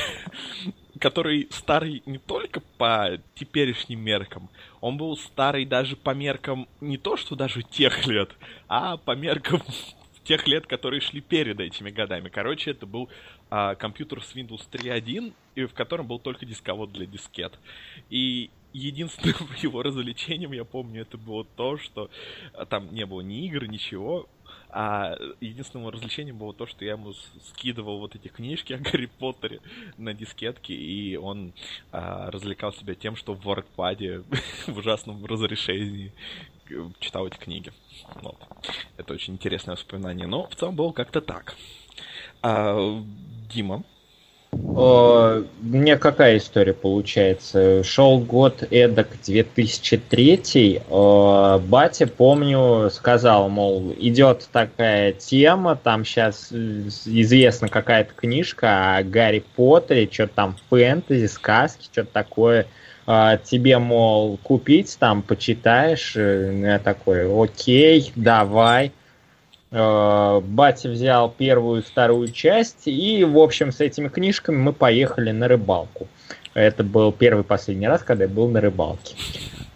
который 1.01 1.49
старый 1.51 2.03
не 2.07 2.19
только 2.19 2.61
по 2.79 3.19
теперешним 3.35 4.01
меркам, 4.01 4.51
он 4.81 4.97
был 4.97 5.17
старый 5.17 5.65
даже 5.65 5.97
по 5.97 6.11
меркам 6.11 6.69
не 6.81 6.99
то, 6.99 7.17
что 7.17 7.37
даже 7.37 7.63
тех 7.63 8.07
лет, 8.07 8.31
а 8.69 8.97
по 8.97 9.13
меркам 9.13 9.63
тех 10.25 10.47
лет, 10.47 10.67
которые 10.67 11.01
шли 11.01 11.21
перед 11.21 11.61
этими 11.61 11.91
годами. 11.91 12.29
Короче, 12.29 12.73
это 12.73 12.87
был 12.87 13.09
а, 13.51 13.75
компьютер 13.75 14.23
с 14.23 14.35
Windows 14.35 14.63
3.1, 14.71 15.33
и 15.57 15.65
в 15.65 15.75
котором 15.75 16.07
был 16.07 16.19
только 16.19 16.47
дисковод 16.47 16.93
для 16.93 17.07
дискет. 17.07 17.59
И 18.09 18.51
единственным 18.73 19.49
его 19.63 19.83
развлечением, 19.83 20.53
я 20.53 20.65
помню, 20.65 21.03
это 21.03 21.19
было 21.19 21.45
то, 21.45 21.77
что 21.79 22.11
а, 22.55 22.65
там 22.67 22.95
не 22.95 23.05
было 23.07 23.21
ни 23.21 23.47
игр, 23.47 23.67
ничего, 23.67 24.29
а 24.73 25.17
единственным 25.41 25.89
развлечением 25.89 26.39
было 26.39 26.55
то, 26.55 26.67
что 26.67 26.85
я 26.85 26.93
ему 26.93 27.13
скидывал 27.49 27.99
вот 27.99 28.15
эти 28.15 28.29
книжки 28.29 28.73
о 28.75 28.79
Гарри 28.79 29.07
Поттере 29.07 29.61
на 29.99 30.15
дискетке, 30.15 30.75
и 30.75 31.17
он 31.17 31.53
а, 31.91 32.31
развлекал 32.31 32.73
себя 32.73 32.95
тем, 32.95 33.17
что 33.17 33.35
в 33.35 33.47
WordPad 33.47 34.25
в 34.67 34.79
ужасном 34.79 35.25
разрешении 35.27 36.13
читал 37.01 37.27
эти 37.27 37.37
книги. 37.37 37.73
Вот. 38.23 38.37
Это 38.97 39.13
очень 39.15 39.35
интересное 39.35 39.75
воспоминание. 39.75 40.29
Но 40.29 40.47
в 40.47 40.55
целом 40.55 40.77
было 40.77 40.93
как-то 40.93 41.21
так. 41.21 41.57
А, 42.43 43.03
Дима? 43.53 43.83
О, 44.53 45.45
меня 45.63 45.97
какая 45.97 46.39
история 46.39 46.73
получается? 46.73 47.85
Шел 47.85 48.19
год 48.19 48.65
эдак 48.71 49.09
2003. 49.25 50.83
О, 50.89 51.59
батя, 51.59 52.07
помню, 52.07 52.91
сказал, 52.91 53.49
мол, 53.49 53.95
идет 53.99 54.49
такая 54.53 55.13
тема, 55.13 55.77
там 55.77 56.05
сейчас 56.05 56.53
известна 56.53 57.69
какая-то 57.69 58.13
книжка 58.15 58.97
о 58.97 59.03
Гарри 59.05 59.45
Поттере, 59.55 60.09
что-то 60.11 60.35
там 60.35 60.57
фэнтези, 60.69 61.27
сказки, 61.27 61.85
что-то 61.93 62.11
такое. 62.13 62.67
А, 63.07 63.37
тебе, 63.39 63.79
мол, 63.79 64.39
купить, 64.43 64.97
там, 64.99 65.23
почитаешь. 65.23 66.13
Э, 66.17 66.61
я 66.61 66.79
такой, 66.79 67.27
окей, 67.45 68.13
давай. 68.15 68.93
А, 69.73 70.41
батя 70.41 70.89
взял 70.89 71.31
первую 71.31 71.81
и 71.81 71.85
вторую 71.85 72.29
часть, 72.33 72.87
и, 72.87 73.25
в 73.25 73.39
общем, 73.39 73.73
с 73.73 73.81
этими 73.81 74.09
книжками 74.09 74.57
мы 74.57 74.73
поехали 74.73 75.31
на 75.31 75.49
рыбалку. 75.49 76.09
Это 76.55 76.83
был 76.83 77.13
первый 77.13 77.45
последний 77.45 77.87
раз, 77.87 78.03
когда 78.03 78.25
я 78.25 78.31
был 78.31 78.49
на 78.49 78.61
рыбалке. 78.61 79.15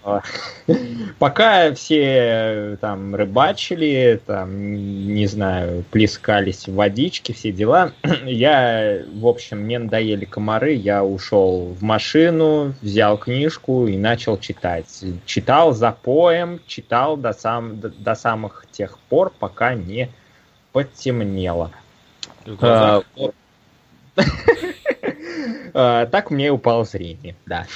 Пока 1.19 1.73
все 1.75 2.77
там 2.81 3.15
рыбачили, 3.15 4.21
там, 4.27 4.75
не 5.15 5.27
знаю, 5.27 5.85
плескались 5.91 6.69
в 6.69 6.75
водичке, 6.75 7.33
все 7.33 7.53
дела, 7.53 7.93
я, 8.25 9.03
в 9.15 9.27
общем, 9.27 9.61
мне 9.61 9.79
надоели 9.79 10.25
комары, 10.25 10.75
я 10.75 11.05
ушел 11.05 11.75
в 11.79 11.83
машину, 11.83 12.75
взял 12.83 13.17
книжку 13.17 13.87
и 13.87 13.97
начал 13.97 14.39
читать. 14.39 15.05
Читал 15.25 15.73
за 15.73 15.93
поем, 15.93 16.61
читал 16.67 17.17
до, 17.17 17.33
сам, 17.33 17.81
до, 17.81 17.89
до 17.89 18.15
самых 18.15 18.67
тех 18.71 18.99
пор, 19.09 19.33
пока 19.39 19.75
не 19.75 20.11
потемнело. 20.73 21.71
А, 22.61 23.03
а, 25.73 26.07
так 26.07 26.31
мне 26.31 26.51
упало 26.51 26.85
зрение, 26.85 27.37
да. 27.47 27.67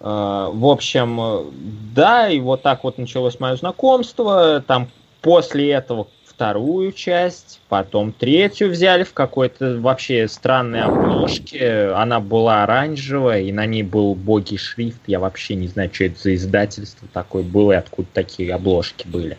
А, 0.00 0.50
в 0.50 0.66
общем, 0.66 1.50
да, 1.94 2.28
и 2.28 2.40
вот 2.40 2.62
так 2.62 2.84
вот 2.84 2.98
началось 2.98 3.40
мое 3.40 3.56
знакомство. 3.56 4.62
Там 4.66 4.88
после 5.22 5.72
этого 5.72 6.08
вторую 6.36 6.92
часть, 6.92 7.60
потом 7.70 8.12
третью 8.12 8.68
взяли 8.68 9.04
в 9.04 9.14
какой-то 9.14 9.78
вообще 9.80 10.28
странной 10.28 10.82
обложке. 10.82 11.88
Она 11.94 12.20
была 12.20 12.62
оранжевая, 12.62 13.40
и 13.40 13.52
на 13.52 13.64
ней 13.64 13.82
был 13.82 14.14
богий 14.14 14.58
шрифт. 14.58 15.00
Я 15.06 15.18
вообще 15.18 15.54
не 15.54 15.68
знаю, 15.68 15.90
что 15.92 16.04
это 16.04 16.20
за 16.20 16.34
издательство 16.34 17.08
такое 17.12 17.42
было 17.42 17.72
и 17.72 17.76
откуда 17.76 18.08
такие 18.12 18.54
обложки 18.54 19.08
были. 19.08 19.38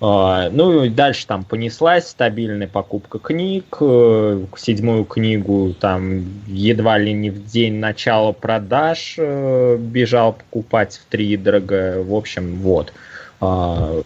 А, 0.00 0.48
ну 0.50 0.84
и 0.84 0.90
дальше 0.90 1.26
там 1.26 1.42
понеслась 1.42 2.08
стабильная 2.08 2.68
покупка 2.68 3.18
книг. 3.18 3.78
Э, 3.80 4.44
седьмую 4.56 5.04
книгу 5.04 5.74
там 5.78 6.24
едва 6.46 6.98
ли 6.98 7.12
не 7.12 7.30
в 7.30 7.44
день 7.46 7.74
начала 7.74 8.30
продаж 8.32 9.16
э, 9.18 9.76
бежал 9.76 10.34
покупать 10.34 11.00
в 11.02 11.10
три 11.10 11.36
дорого. 11.36 12.04
В 12.04 12.14
общем, 12.14 12.58
вот. 12.58 12.92
А, 13.40 14.02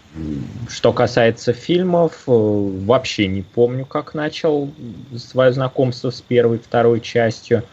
что 0.71 0.95
касается 0.95 1.53
фильмов, 1.53 2.23
э, 2.27 2.31
вообще 2.31 3.27
не 3.27 3.43
помню, 3.43 3.85
как 3.85 4.15
начал 4.15 4.71
свое 5.19 5.53
знакомство 5.53 6.09
с 6.09 6.23
первой 6.23 6.59
второй 6.59 7.01
частью. 7.01 7.65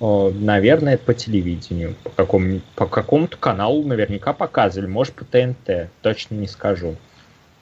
Наверное, 0.00 0.98
по 0.98 1.14
телевидению. 1.14 1.94
По, 2.02 2.10
какому, 2.10 2.60
по 2.74 2.86
какому-то 2.86 3.36
каналу 3.36 3.84
наверняка 3.84 4.32
показывали. 4.32 4.88
Может, 4.88 5.14
по 5.14 5.24
ТНТ. 5.24 5.88
Точно 6.02 6.34
не 6.34 6.48
скажу. 6.48 6.96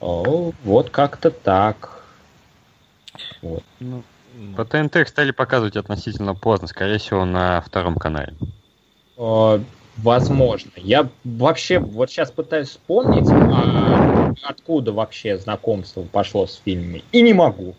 О, 0.03 0.51
вот 0.65 0.89
как-то 0.89 1.31
так. 1.31 2.03
Вот. 3.41 3.63
Ну, 3.79 4.03
по 4.57 4.65
ТНТ 4.65 5.07
стали 5.07 5.31
показывать 5.31 5.77
относительно 5.77 6.35
поздно. 6.35 6.67
Скорее 6.67 6.97
всего, 6.97 7.23
на 7.23 7.61
втором 7.61 7.95
канале. 7.95 8.33
О, 9.15 9.59
возможно. 9.95 10.71
Я 10.75 11.07
вообще 11.23 11.79
вот 11.79 12.09
сейчас 12.09 12.31
пытаюсь 12.31 12.69
вспомнить, 12.69 13.29
а 13.31 14.33
откуда 14.43 14.91
вообще 14.91 15.37
знакомство 15.37 16.01
пошло 16.01 16.47
с 16.47 16.55
фильмами. 16.55 17.01
И 17.13 17.21
не 17.21 17.33
могу. 17.33 17.73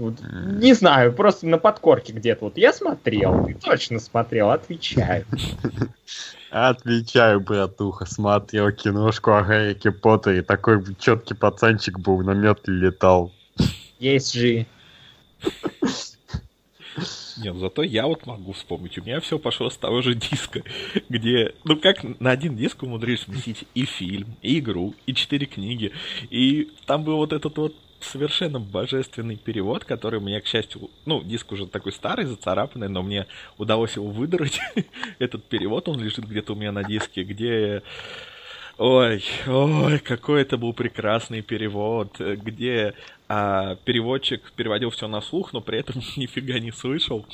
Вот, 0.00 0.14
не 0.22 0.72
знаю, 0.72 1.12
просто 1.12 1.46
на 1.46 1.58
подкорке 1.58 2.14
где-то. 2.14 2.46
Вот 2.46 2.56
я 2.56 2.72
смотрел, 2.72 3.44
ты 3.44 3.52
точно 3.52 3.98
смотрел, 3.98 4.50
отвечаю. 4.50 5.26
Отвечаю, 6.50 7.40
братуха, 7.40 8.06
смотрел 8.06 8.72
киношку 8.72 9.32
о 9.32 9.42
Гаррике 9.42 9.92
Поттере. 9.92 10.42
Такой 10.42 10.82
четкий 10.98 11.34
пацанчик 11.34 11.98
был, 11.98 12.22
на 12.22 12.30
метле 12.30 12.74
летал. 12.74 13.30
Есть 13.98 14.32
же. 14.32 14.64
Нет, 17.36 17.56
зато 17.56 17.82
я 17.82 18.06
вот 18.06 18.24
могу 18.24 18.52
вспомнить. 18.52 18.96
У 18.96 19.02
меня 19.02 19.20
все 19.20 19.38
пошло 19.38 19.68
с 19.68 19.76
того 19.76 20.00
же 20.00 20.14
диска, 20.14 20.62
где, 21.10 21.54
ну 21.64 21.76
как 21.76 21.98
на 22.20 22.30
один 22.30 22.56
диск 22.56 22.82
умудрились 22.82 23.26
вместить 23.26 23.66
и 23.74 23.84
фильм, 23.84 24.34
и 24.40 24.60
игру, 24.60 24.94
и 25.04 25.12
четыре 25.12 25.44
книги. 25.46 25.92
И 26.30 26.72
там 26.86 27.04
был 27.04 27.18
вот 27.18 27.34
этот 27.34 27.58
вот 27.58 27.74
совершенно 28.04 28.60
божественный 28.60 29.36
перевод, 29.36 29.84
который 29.84 30.20
мне, 30.20 30.40
к 30.40 30.46
счастью, 30.46 30.90
ну, 31.06 31.22
диск 31.22 31.52
уже 31.52 31.66
такой 31.66 31.92
старый, 31.92 32.26
зацарапанный, 32.26 32.88
но 32.88 33.02
мне 33.02 33.26
удалось 33.58 33.96
его 33.96 34.08
выдрать. 34.08 34.60
Этот 35.18 35.44
перевод, 35.44 35.88
он 35.88 36.00
лежит 36.00 36.26
где-то 36.26 36.52
у 36.52 36.56
меня 36.56 36.72
на 36.72 36.84
диске, 36.84 37.22
где... 37.24 37.82
Ой, 38.78 39.22
ой, 39.46 39.98
какой 39.98 40.40
это 40.40 40.56
был 40.56 40.72
прекрасный 40.72 41.42
перевод, 41.42 42.18
где 42.18 42.94
а, 43.28 43.76
переводчик 43.84 44.50
переводил 44.56 44.88
все 44.88 45.06
на 45.06 45.20
слух, 45.20 45.52
но 45.52 45.60
при 45.60 45.78
этом 45.78 45.96
нифига 46.16 46.58
не 46.58 46.72
слышал. 46.72 47.26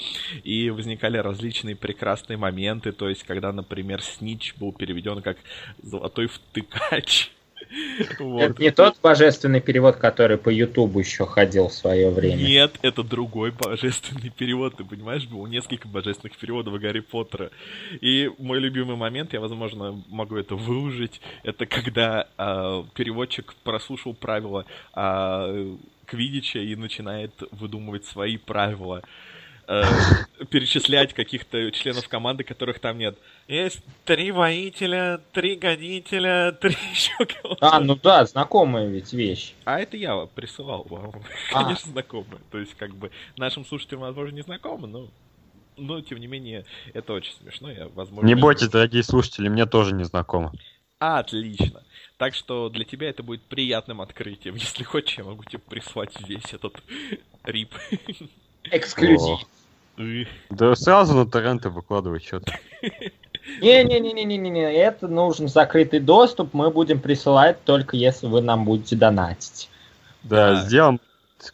И 0.42 0.70
возникали 0.70 1.18
различные 1.18 1.76
прекрасные 1.76 2.36
моменты, 2.36 2.90
то 2.90 3.08
есть, 3.08 3.22
когда, 3.22 3.52
например, 3.52 4.02
Снич 4.02 4.54
был 4.56 4.72
переведен 4.72 5.22
как 5.22 5.38
«золотой 5.82 6.26
втыкач», 6.26 7.30
вот. 8.18 8.42
Это 8.42 8.62
не 8.62 8.70
тот 8.70 9.00
божественный 9.02 9.60
перевод, 9.60 9.96
который 9.96 10.36
по 10.38 10.48
Ютубу 10.48 11.00
еще 11.00 11.26
ходил 11.26 11.68
в 11.68 11.72
свое 11.72 12.10
время. 12.10 12.36
Нет, 12.36 12.76
это 12.82 13.02
другой 13.02 13.52
божественный 13.52 14.30
перевод. 14.30 14.76
Ты 14.76 14.84
понимаешь, 14.84 15.26
было 15.26 15.46
несколько 15.46 15.88
божественных 15.88 16.36
переводов 16.36 16.78
Гарри 16.80 17.00
Поттера. 17.00 17.50
И 18.00 18.30
мой 18.38 18.60
любимый 18.60 18.96
момент, 18.96 19.32
я, 19.32 19.40
возможно, 19.40 20.02
могу 20.08 20.36
это 20.36 20.54
выложить, 20.54 21.20
это 21.42 21.66
когда 21.66 22.28
э, 22.38 22.84
переводчик 22.94 23.54
прослушал 23.64 24.14
правила 24.14 24.64
э, 24.94 25.76
Квидича 26.06 26.60
и 26.60 26.76
начинает 26.76 27.32
выдумывать 27.50 28.04
свои 28.04 28.36
правила 28.36 29.02
э, 29.02 29.35
перечислять 29.66 31.12
каких-то 31.12 31.70
членов 31.72 32.08
команды, 32.08 32.44
которых 32.44 32.78
там 32.78 32.98
нет. 32.98 33.18
Есть 33.48 33.80
три 34.04 34.30
воителя, 34.30 35.20
три 35.32 35.56
годителя, 35.56 36.52
три 36.60 36.76
еще 36.92 37.12
кого-то. 37.24 37.68
А, 37.72 37.80
ну 37.80 37.96
да, 37.96 38.24
знакомая 38.26 38.86
ведь 38.86 39.12
вещь. 39.12 39.54
А 39.64 39.80
это 39.80 39.96
я 39.96 40.26
присылал 40.26 40.86
вам. 40.88 41.12
А. 41.52 41.64
Конечно, 41.64 41.90
знакомая. 41.92 42.40
То 42.50 42.58
есть, 42.58 42.74
как 42.74 42.94
бы, 42.94 43.10
нашим 43.36 43.64
слушателям, 43.64 44.02
возможно, 44.02 44.34
не 44.34 44.42
знакомо, 44.42 44.86
но 44.86 45.08
но, 45.78 46.00
тем 46.00 46.18
не 46.18 46.26
менее, 46.26 46.64
это 46.94 47.12
очень 47.12 47.34
смешно. 47.34 47.70
Я, 47.70 47.88
возможно, 47.88 48.26
не 48.26 48.34
бойтесь, 48.34 48.68
дорогие 48.68 49.02
слушатели, 49.02 49.48
мне 49.48 49.66
тоже 49.66 49.94
не 49.94 50.04
знакомо. 50.04 50.52
Отлично. 50.98 51.82
Так 52.16 52.34
что 52.34 52.70
для 52.70 52.86
тебя 52.86 53.10
это 53.10 53.22
будет 53.22 53.42
приятным 53.42 54.00
открытием. 54.00 54.54
Если 54.54 54.84
хочешь, 54.84 55.18
я 55.18 55.24
могу 55.24 55.44
тебе 55.44 55.58
прислать 55.58 56.18
весь 56.26 56.54
этот 56.54 56.82
рип. 57.44 57.74
Эксклюзив. 58.70 59.40
Да 60.50 60.74
сразу 60.74 61.14
на 61.14 61.26
торренты 61.26 61.70
выкладывай 61.70 62.20
что-то. 62.20 62.52
Не-не-не-не-не-не, 63.60 64.74
это 64.74 65.06
нужен 65.08 65.48
закрытый 65.48 66.00
доступ, 66.00 66.52
мы 66.52 66.70
будем 66.70 67.00
присылать 67.00 67.62
только 67.64 67.96
если 67.96 68.26
вы 68.26 68.40
нам 68.40 68.64
будете 68.64 68.96
донатить. 68.96 69.70
Да, 70.24 70.54
да. 70.54 70.64
сделаем, 70.64 71.00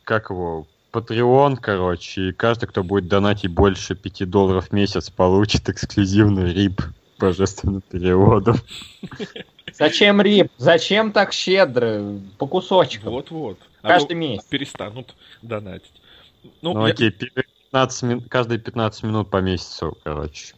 как 0.04 0.30
его, 0.30 0.66
Patreon, 0.92 1.58
короче, 1.60 2.28
и 2.28 2.32
каждый, 2.32 2.66
кто 2.66 2.82
будет 2.82 3.08
донатить 3.08 3.50
больше 3.50 3.94
5 3.94 4.28
долларов 4.28 4.68
в 4.68 4.72
месяц, 4.72 5.10
получит 5.10 5.68
эксклюзивный 5.68 6.52
рип 6.52 6.80
божественным 7.18 7.82
переводом. 7.82 8.56
Зачем 9.72 10.20
рип? 10.20 10.50
Зачем 10.58 11.12
так 11.12 11.32
щедро? 11.32 12.18
По 12.38 12.46
кусочкам. 12.46 13.12
Вот-вот. 13.12 13.58
Каждый 13.80 14.14
а 14.14 14.16
месяц. 14.16 14.44
Перестанут 14.44 15.14
донатить. 15.40 16.01
Ну, 16.60 16.74
ну 16.74 16.86
я... 16.86 16.92
окей, 16.92 17.10
15 17.10 18.02
мин... 18.02 18.20
каждые 18.22 18.58
15 18.58 19.02
минут 19.04 19.30
по 19.30 19.38
месяцу, 19.38 19.96
короче. 20.02 20.54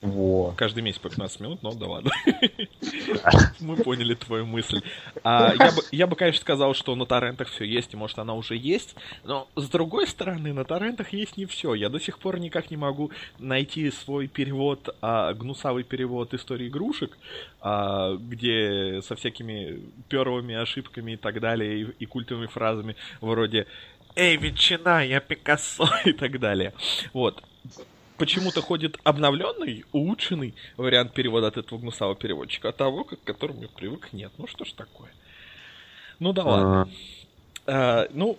Во. 0.00 0.54
Каждый 0.56 0.82
месяц 0.82 0.98
по 0.98 1.10
15 1.10 1.40
минут, 1.40 1.62
но 1.62 1.72
да 1.72 1.86
ладно. 1.86 2.10
Мы 3.60 3.76
поняли 3.76 4.14
твою 4.14 4.46
мысль. 4.46 4.80
А, 5.22 5.52
я, 5.58 5.72
бы, 5.72 5.82
я 5.92 6.06
бы, 6.06 6.16
конечно, 6.16 6.40
сказал, 6.40 6.72
что 6.72 6.94
на 6.94 7.04
торрентах 7.04 7.48
все 7.48 7.64
есть, 7.64 7.92
и 7.92 7.98
может 7.98 8.18
она 8.18 8.34
уже 8.34 8.56
есть, 8.56 8.94
но 9.24 9.46
с 9.56 9.68
другой 9.68 10.06
стороны, 10.06 10.54
на 10.54 10.64
торрентах 10.64 11.12
есть 11.12 11.36
не 11.36 11.44
все. 11.44 11.74
Я 11.74 11.90
до 11.90 12.00
сих 12.00 12.18
пор 12.18 12.38
никак 12.38 12.70
не 12.70 12.78
могу 12.78 13.10
найти 13.38 13.90
свой 13.90 14.26
перевод, 14.26 14.88
а, 15.02 15.34
гнусавый 15.34 15.84
перевод 15.84 16.32
истории 16.32 16.68
игрушек, 16.68 17.18
а, 17.60 18.14
где 18.16 19.02
со 19.02 19.16
всякими 19.16 19.82
первыми 20.08 20.54
ошибками 20.54 21.12
и 21.12 21.16
так 21.16 21.40
далее, 21.40 21.82
и, 21.82 21.84
и 21.98 22.06
культовыми 22.06 22.46
фразами 22.46 22.96
вроде 23.20 23.66
«Эй, 24.16 24.36
ветчина, 24.36 25.04
я 25.04 25.20
Пикассо» 25.20 25.88
и 26.04 26.12
так 26.12 26.38
далее. 26.38 26.72
Вот 27.12 27.42
почему-то 28.20 28.60
ходит 28.60 28.98
обновленный, 29.02 29.86
улучшенный 29.92 30.54
вариант 30.76 31.14
перевода 31.14 31.46
от 31.46 31.56
этого 31.56 31.78
гнусавого 31.78 32.14
переводчика, 32.14 32.68
а 32.68 32.72
того, 32.72 33.04
к 33.04 33.16
которому 33.24 33.62
я 33.62 33.68
привык, 33.68 34.12
нет. 34.12 34.30
Ну 34.36 34.46
что 34.46 34.66
ж 34.66 34.72
такое. 34.72 35.08
Ну 36.18 36.34
да 36.34 36.44
ладно. 36.44 36.88
А, 37.66 38.08
ну, 38.12 38.38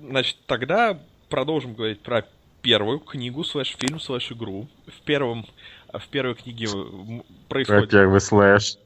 значит, 0.00 0.38
тогда 0.46 0.98
продолжим 1.28 1.74
говорить 1.74 2.00
про 2.00 2.26
первую 2.62 3.00
книгу, 3.00 3.44
слэш-фильм, 3.44 4.00
слэш-игру. 4.00 4.66
В 4.86 5.02
первом, 5.02 5.46
в 5.92 6.08
первой 6.08 6.34
книге 6.34 6.68
происходит... 7.48 7.90
Про 7.90 7.98
первый 7.98 8.20
слэш. 8.20 8.78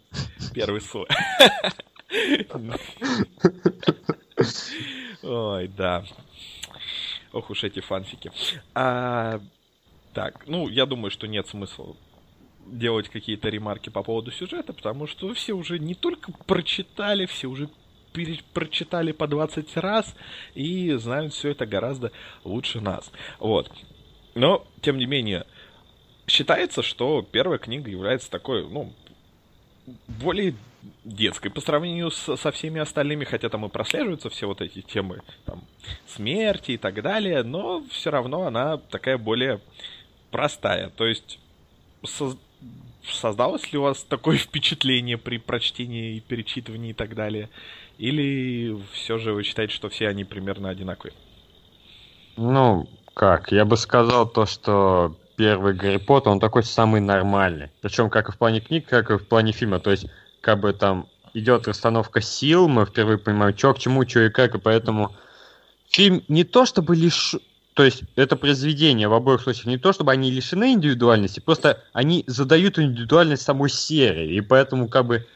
Первый 0.52 0.80
слэш. 0.80 1.08
Ой, 5.22 5.68
да. 5.68 6.04
Ох 7.32 7.50
уж 7.50 7.64
эти 7.64 7.80
фанфики. 7.80 8.32
А, 8.74 9.40
так, 10.14 10.46
ну, 10.46 10.68
я 10.68 10.86
думаю, 10.86 11.10
что 11.10 11.26
нет 11.26 11.46
смысла 11.46 11.96
делать 12.66 13.08
какие-то 13.08 13.48
ремарки 13.48 13.88
по 13.90 14.02
поводу 14.02 14.30
сюжета, 14.30 14.72
потому 14.72 15.06
что 15.06 15.32
все 15.34 15.54
уже 15.54 15.78
не 15.78 15.94
только 15.94 16.32
прочитали, 16.46 17.26
все 17.26 17.48
уже 17.48 17.68
пере- 18.12 18.42
прочитали 18.52 19.12
по 19.12 19.26
20 19.26 19.76
раз 19.76 20.14
и 20.54 20.92
знают 20.94 21.34
все 21.34 21.50
это 21.50 21.66
гораздо 21.66 22.12
лучше 22.44 22.80
нас. 22.80 23.10
Вот. 23.38 23.70
Но, 24.34 24.66
тем 24.80 24.98
не 24.98 25.06
менее, 25.06 25.46
считается, 26.26 26.82
что 26.82 27.22
первая 27.22 27.58
книга 27.58 27.90
является 27.90 28.30
такой, 28.30 28.68
ну, 28.68 28.92
более 30.06 30.54
детской 31.04 31.50
по 31.50 31.60
сравнению 31.60 32.10
с, 32.10 32.36
со 32.36 32.50
всеми 32.50 32.80
остальными, 32.80 33.24
хотя 33.24 33.48
там 33.48 33.64
и 33.66 33.68
прослеживаются 33.68 34.30
все 34.30 34.46
вот 34.46 34.60
эти 34.60 34.80
темы 34.80 35.22
там, 35.44 35.62
смерти 36.06 36.72
и 36.72 36.76
так 36.76 37.02
далее, 37.02 37.42
но 37.42 37.84
все 37.90 38.10
равно 38.10 38.46
она 38.46 38.78
такая 38.78 39.18
более 39.18 39.60
простая. 40.30 40.90
То 40.90 41.06
есть 41.06 41.38
соз... 42.04 42.36
создалось 43.04 43.72
ли 43.72 43.78
у 43.78 43.82
вас 43.82 44.02
такое 44.04 44.36
впечатление 44.38 45.18
при 45.18 45.38
прочтении 45.38 46.16
и 46.16 46.20
перечитывании 46.20 46.90
и 46.90 46.94
так 46.94 47.14
далее? 47.14 47.48
Или 47.98 48.78
все 48.92 49.18
же 49.18 49.34
вы 49.34 49.42
считаете, 49.42 49.74
что 49.74 49.90
все 49.90 50.08
они 50.08 50.24
примерно 50.24 50.70
одинаковые? 50.70 51.12
Ну, 52.36 52.88
как, 53.12 53.52
я 53.52 53.66
бы 53.66 53.76
сказал 53.76 54.26
то, 54.26 54.46
что 54.46 55.14
первый 55.36 55.74
Гарри 55.74 55.98
Поттер, 55.98 56.32
он 56.32 56.40
такой 56.40 56.62
самый 56.62 57.00
нормальный. 57.00 57.70
Причем 57.80 58.08
как 58.08 58.28
и 58.28 58.32
в 58.32 58.38
плане 58.38 58.60
книг, 58.60 58.86
как 58.86 59.10
и 59.10 59.18
в 59.18 59.26
плане 59.26 59.52
фильма. 59.52 59.80
То 59.80 59.90
есть, 59.90 60.06
как 60.40 60.60
бы 60.60 60.72
там 60.72 61.06
идет 61.34 61.68
расстановка 61.68 62.20
сил, 62.20 62.68
мы 62.68 62.86
впервые 62.86 63.18
понимаем, 63.18 63.56
что 63.56 63.74
к 63.74 63.78
чему, 63.78 64.06
что 64.08 64.20
и 64.20 64.30
как, 64.30 64.54
и 64.54 64.58
поэтому 64.58 65.14
фильм 65.88 66.22
не 66.28 66.44
то 66.44 66.66
чтобы 66.66 66.96
лишь 66.96 67.36
то 67.74 67.84
есть 67.84 68.02
это 68.16 68.36
произведение 68.36 69.08
в 69.08 69.14
обоих 69.14 69.40
случаях 69.40 69.66
не 69.66 69.78
то, 69.78 69.92
чтобы 69.92 70.12
они 70.12 70.30
лишены 70.30 70.72
индивидуальности, 70.72 71.40
просто 71.40 71.82
они 71.92 72.24
задают 72.26 72.78
индивидуальность 72.78 73.42
самой 73.42 73.70
серии, 73.70 74.34
и 74.34 74.40
поэтому 74.40 74.88
как 74.88 75.06
бы 75.06 75.26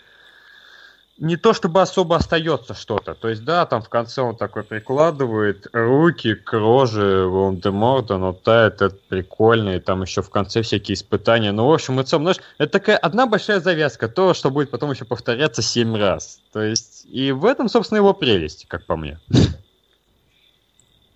не 1.16 1.36
то 1.36 1.52
чтобы 1.52 1.80
особо 1.80 2.16
остается 2.16 2.74
что-то. 2.74 3.14
То 3.14 3.28
есть, 3.28 3.44
да, 3.44 3.66
там 3.66 3.82
в 3.82 3.88
конце 3.88 4.22
он 4.22 4.36
такой 4.36 4.64
прикладывает 4.64 5.68
руки 5.72 6.34
к 6.34 6.52
роже 6.52 7.26
Волан-де-Морта, 7.28 8.18
но 8.18 8.36
да, 8.44 8.66
это 8.66 8.90
прикольно, 8.90 9.76
и 9.76 9.80
там 9.80 10.02
еще 10.02 10.22
в 10.22 10.30
конце 10.30 10.62
всякие 10.62 10.94
испытания. 10.94 11.52
Ну, 11.52 11.66
в 11.68 11.72
общем 11.72 12.00
и 12.00 12.04
целом, 12.04 12.24
знаешь, 12.24 12.40
это 12.58 12.72
такая 12.72 12.96
одна 12.96 13.26
большая 13.26 13.60
завязка, 13.60 14.08
то, 14.08 14.34
что 14.34 14.50
будет 14.50 14.70
потом 14.70 14.90
еще 14.90 15.04
повторяться 15.04 15.62
семь 15.62 15.96
раз. 15.96 16.40
То 16.52 16.62
есть, 16.62 17.06
и 17.08 17.30
в 17.30 17.44
этом, 17.44 17.68
собственно, 17.68 17.98
его 17.98 18.12
прелесть, 18.12 18.66
как 18.66 18.84
по 18.84 18.96
мне. 18.96 19.20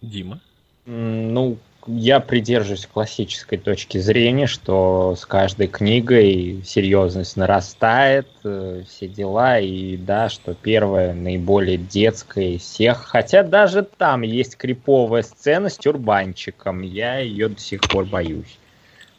Дима? 0.01 0.41
Ну, 0.87 1.59
я 1.87 2.21
придерживаюсь 2.21 2.87
классической 2.87 3.57
точки 3.57 3.99
зрения, 3.99 4.47
что 4.47 5.15
с 5.17 5.25
каждой 5.25 5.69
книгой 5.69 6.63
серьезность 6.65 7.37
нарастает, 7.37 8.29
э, 8.45 8.83
все 8.87 9.09
дела, 9.09 9.59
и 9.59 9.97
да, 9.97 10.29
что 10.29 10.55
первая 10.55 11.15
наиболее 11.15 11.79
детская 11.79 12.57
из 12.57 12.63
всех, 12.63 13.05
хотя 13.07 13.43
даже 13.43 13.83
там 13.83 14.23
есть 14.23 14.57
криповая 14.57 15.23
сцена 15.23 15.69
с 15.71 15.79
тюрбанчиком, 15.79 16.83
я 16.83 17.19
ее 17.19 17.49
до 17.49 17.61
сих 17.61 17.81
пор 17.81 18.05
боюсь. 18.05 18.59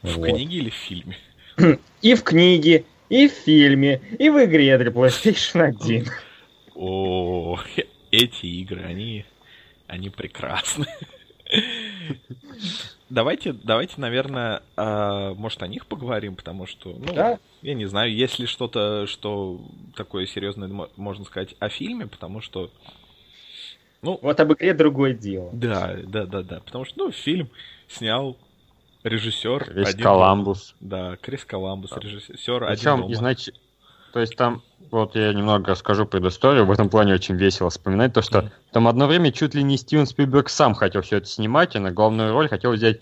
В 0.01 0.17
вот. 0.17 0.27
книге 0.27 0.57
или 0.57 0.69
в 0.69 0.75
фильме? 0.75 1.17
И 2.01 2.13
в 2.13 2.23
книге, 2.23 2.85
и 3.09 3.27
в 3.27 3.31
фильме, 3.31 3.99
и 4.19 4.29
в 4.29 4.45
игре 4.45 4.77
для 4.77 4.91
PlayStation 4.91 5.63
1. 5.63 6.05
О, 6.75 7.59
эти 8.11 8.45
игры, 8.45 8.83
они, 8.83 9.25
они 9.87 10.09
прекрасны. 10.09 10.85
Давайте, 13.09 13.53
давайте, 13.53 13.95
наверное, 13.97 14.61
э, 14.77 15.33
может, 15.35 15.63
о 15.63 15.67
них 15.67 15.87
поговорим, 15.87 16.35
потому 16.35 16.67
что, 16.67 16.89
ну, 16.89 17.11
да? 17.11 17.39
я 17.63 17.73
не 17.73 17.85
знаю, 17.85 18.13
есть 18.13 18.37
ли 18.37 18.45
что-то, 18.45 19.07
что 19.07 19.59
такое 19.95 20.27
серьезное, 20.27 20.69
можно 20.95 21.25
сказать, 21.25 21.55
о 21.59 21.69
фильме, 21.69 22.05
потому 22.05 22.41
что, 22.41 22.69
ну... 24.03 24.19
Вот 24.21 24.39
об 24.39 24.53
игре 24.53 24.75
другое 24.75 25.13
дело. 25.15 25.49
Да, 25.53 25.97
да, 26.03 26.27
да, 26.27 26.43
да, 26.43 26.59
потому 26.59 26.85
что, 26.85 27.05
ну, 27.05 27.11
фильм 27.11 27.49
снял 27.87 28.37
режиссер... 29.03 29.65
Крис 29.65 29.87
один 29.87 30.03
Коламбус. 30.03 30.75
Да, 30.79 31.17
Крис 31.17 31.45
Коламбус, 31.45 31.89
да. 31.89 31.99
режиссер 32.01 32.59
Причем, 32.59 32.69
один 32.69 33.01
дома. 33.01 33.13
Изнач... 33.13 33.49
То 34.13 34.19
есть 34.19 34.35
там, 34.35 34.61
вот 34.91 35.15
я 35.15 35.33
немного 35.33 35.71
расскажу 35.71 36.05
предысторию, 36.05 36.65
в 36.65 36.71
этом 36.71 36.89
плане 36.89 37.13
очень 37.13 37.35
весело 37.35 37.69
вспоминать 37.69 38.13
то, 38.13 38.21
что 38.21 38.51
там 38.71 38.87
одно 38.87 39.07
время 39.07 39.31
чуть 39.31 39.53
ли 39.53 39.63
не 39.63 39.77
Стивен 39.77 40.05
Спилберг 40.05 40.49
сам 40.49 40.73
хотел 40.73 41.01
все 41.01 41.17
это 41.17 41.27
снимать, 41.27 41.75
и 41.75 41.79
на 41.79 41.91
главную 41.91 42.33
роль 42.33 42.49
хотел 42.49 42.71
взять 42.71 43.01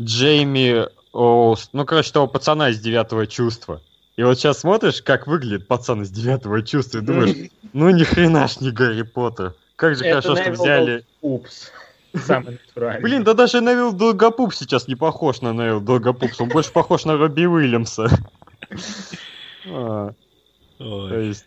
Джейми 0.00 0.86
Оус, 1.12 1.70
ну, 1.72 1.84
короче, 1.84 2.12
того 2.12 2.26
пацана 2.26 2.70
из 2.70 2.78
«Девятого 2.80 3.26
чувства». 3.26 3.80
И 4.16 4.22
вот 4.22 4.38
сейчас 4.38 4.60
смотришь, 4.60 5.00
как 5.02 5.26
выглядит 5.26 5.66
пацан 5.66 6.02
из 6.02 6.10
«Девятого 6.10 6.62
чувства», 6.62 6.98
и 6.98 7.02
думаешь, 7.02 7.50
ну, 7.72 7.90
ни 7.90 8.04
хрена 8.04 8.46
ж 8.46 8.60
не 8.60 8.70
Гарри 8.70 9.02
Поттер. 9.02 9.54
Как 9.76 9.96
же 9.96 10.04
хорошо, 10.04 10.36
что 10.36 10.50
взяли... 10.50 11.04
Упс. 11.22 11.70
Самый 12.14 12.58
натуральный. 12.66 13.02
Блин, 13.02 13.24
да 13.24 13.34
даже 13.34 13.60
Невил 13.60 13.92
Долгопуп 13.92 14.54
сейчас 14.54 14.88
не 14.88 14.96
похож 14.96 15.40
на 15.40 15.52
Невил 15.52 15.80
Долгопупс, 15.80 16.40
он 16.40 16.48
больше 16.48 16.72
похож 16.72 17.04
на 17.04 17.16
Робби 17.16 17.46
Уильямса. 17.46 18.08
А, 19.66 20.12
то 20.78 21.18
есть... 21.18 21.44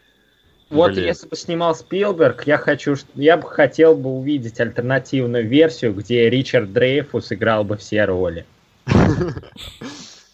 Вот 0.69 0.93
Блин. 0.93 1.05
если 1.07 1.27
бы 1.27 1.35
снимал 1.35 1.75
Спилберг, 1.75 2.47
я 2.47 2.57
хочу, 2.57 2.95
я 3.15 3.35
бы 3.35 3.49
хотел 3.49 3.93
бы 3.93 4.09
увидеть 4.09 4.57
альтернативную 4.61 5.45
версию, 5.45 5.93
где 5.93 6.29
Ричард 6.29 6.71
Дрейфус 6.71 7.33
играл 7.33 7.65
бы 7.65 7.75
все 7.77 8.05
роли. 8.05 8.45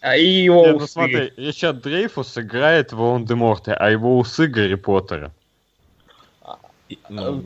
А 0.00 0.16
и 0.16 0.26
его 0.26 0.64
Не, 0.64 0.72
ну 0.72 0.76
усы. 0.76 0.92
смотри, 0.92 1.32
Ричард 1.36 1.82
Дрейфус 1.82 2.38
играет 2.38 2.92
Волан-де-Морта, 2.92 3.74
а 3.74 3.90
его 3.90 4.16
усы 4.18 4.46
Гарри 4.46 4.76
Поттера. 4.76 5.32
Ну, 7.08 7.44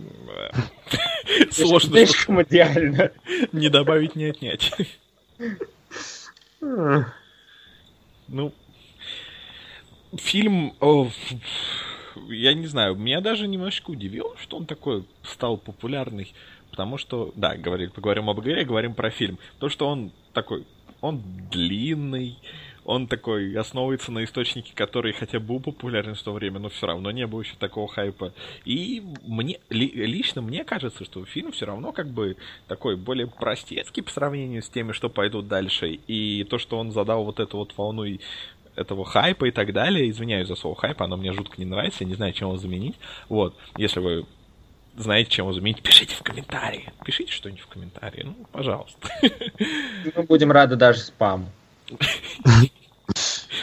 сложно. 1.51 1.91
Слишком 1.91 2.43
идеально. 2.43 3.11
Не 3.53 3.69
добавить, 3.69 4.17
не 4.17 4.27
отнять. 4.27 4.73
Ну, 8.29 8.53
фильм, 10.17 10.75
о, 10.81 11.09
я 12.29 12.55
не 12.55 12.67
знаю, 12.67 12.95
меня 12.97 13.21
даже 13.21 13.49
немножечко 13.49 13.91
удивило, 13.91 14.37
что 14.39 14.57
он 14.57 14.67
такой 14.67 15.05
стал 15.23 15.57
популярный, 15.57 16.33
потому 16.71 16.99
что, 16.99 17.33
да, 17.37 17.57
говорим, 17.57 17.91
поговорим 17.91 18.31
об 18.31 18.41
игре, 18.41 18.65
говорим 18.65 18.95
про 18.95 19.11
фильм. 19.11 19.39
То, 19.59 19.69
что 19.69 19.89
он 19.89 20.13
такой, 20.33 20.65
он 21.01 21.23
длинный, 21.51 22.39
он 22.85 23.07
такой 23.07 23.55
основывается 23.57 24.11
на 24.11 24.25
источнике, 24.25 24.73
который 24.75 25.13
хотя 25.13 25.39
бы 25.39 25.47
был 25.47 25.61
популярен 25.61 26.15
в 26.15 26.23
то 26.23 26.33
время, 26.33 26.59
но 26.59 26.69
все 26.69 26.87
равно 26.87 27.11
не 27.11 27.27
было 27.27 27.43
еще 27.43 27.55
такого 27.59 27.87
хайпа. 27.87 28.33
И 28.65 29.03
мне 29.25 29.61
ли, 29.71 29.89
лично 29.89 30.43
мне 30.43 30.65
кажется, 30.65 31.05
что 31.05 31.25
фильм 31.25 31.53
все 31.53 31.67
равно 31.67 31.93
как 31.93 32.09
бы 32.09 32.37
такой 32.67 32.97
более 32.97 33.29
простецкий 33.29 34.03
по 34.03 34.11
сравнению 34.11 34.63
с 34.63 34.69
теми, 34.69 34.93
что 34.93 35.09
пойдут 35.09 35.47
дальше. 35.47 36.01
И 36.07 36.45
то, 36.45 36.59
что 36.59 36.79
он 36.79 36.91
задал 36.91 37.25
вот 37.25 37.39
эту 37.39 37.59
вот 37.59 37.73
волну 37.77 38.05
этого 38.77 39.05
хайпа 39.05 39.47
и 39.47 39.51
так 39.51 39.73
далее. 39.73 40.11
Извиняюсь 40.11 40.49
за 40.49 40.57
слово 40.57 40.77
хайпа, 40.77 41.05
оно 41.05 41.17
мне 41.17 41.33
жутко 41.33 41.55
не 41.59 41.65
нравится, 41.65 42.05
я 42.05 42.07
не 42.07 42.15
знаю, 42.15 42.33
чем 42.33 42.49
его 42.49 42.59
заменить. 42.59 42.99
Вот, 43.29 43.57
если 43.77 44.01
вы 44.01 44.27
знаете, 44.97 45.31
чем 45.31 45.47
его 45.47 45.53
заменить, 45.53 45.83
пишите 45.83 46.15
в 46.15 46.23
комментарии. 46.23 46.93
Пишите 47.05 47.33
что-нибудь 47.33 47.63
в 47.63 47.69
комментарии, 47.69 48.23
ну, 48.25 48.37
пожалуйста. 48.53 49.09
Мы 50.15 50.23
будем 50.25 50.53
рады 50.53 50.77
даже 50.77 51.01
спаму. 51.01 51.51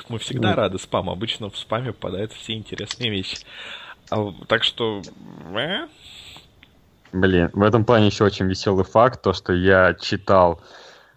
Мы 0.10 0.18
всегда 0.20 0.56
рады 0.56 0.80
спаму. 0.80 1.12
Обычно 1.12 1.50
в 1.50 1.58
спаме 1.58 1.94
попадают 1.94 2.34
все 2.34 2.54
интересные 2.54 3.10
вещи. 3.10 3.38
А, 4.10 4.34
так 4.48 4.64
что... 4.64 5.02
Э? 5.56 5.88
Блин, 7.12 7.50
в 7.54 7.64
этом 7.64 7.86
плане 7.86 8.08
еще 8.08 8.24
очень 8.24 8.48
веселый 8.48 8.86
факт, 8.86 9.22
то, 9.22 9.34
что 9.34 9.54
я 9.54 9.96
читал 9.96 10.62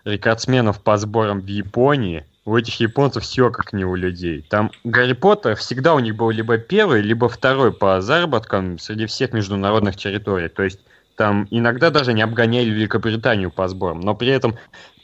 рекордсменов 0.04 0.82
по 0.82 0.96
сборам 0.96 1.40
в 1.40 1.46
Японии, 1.46 2.24
у 2.44 2.56
этих 2.56 2.80
японцев 2.80 3.22
все 3.22 3.50
как 3.50 3.72
не 3.72 3.84
у 3.84 3.94
людей. 3.94 4.44
Там 4.48 4.70
Гарри 4.84 5.12
Поттер 5.12 5.54
всегда 5.54 5.94
у 5.94 6.00
них 6.00 6.16
был 6.16 6.30
либо 6.30 6.58
первый, 6.58 7.00
либо 7.00 7.28
второй 7.28 7.72
по 7.72 8.00
заработкам 8.00 8.78
среди 8.78 9.06
всех 9.06 9.32
международных 9.32 9.96
территорий. 9.96 10.48
То 10.48 10.64
есть 10.64 10.80
там 11.16 11.46
иногда 11.50 11.90
даже 11.90 12.12
не 12.12 12.22
обгоняли 12.22 12.70
Великобританию 12.70 13.50
по 13.50 13.68
сборам. 13.68 14.00
Но 14.00 14.14
при 14.14 14.30
этом 14.30 14.56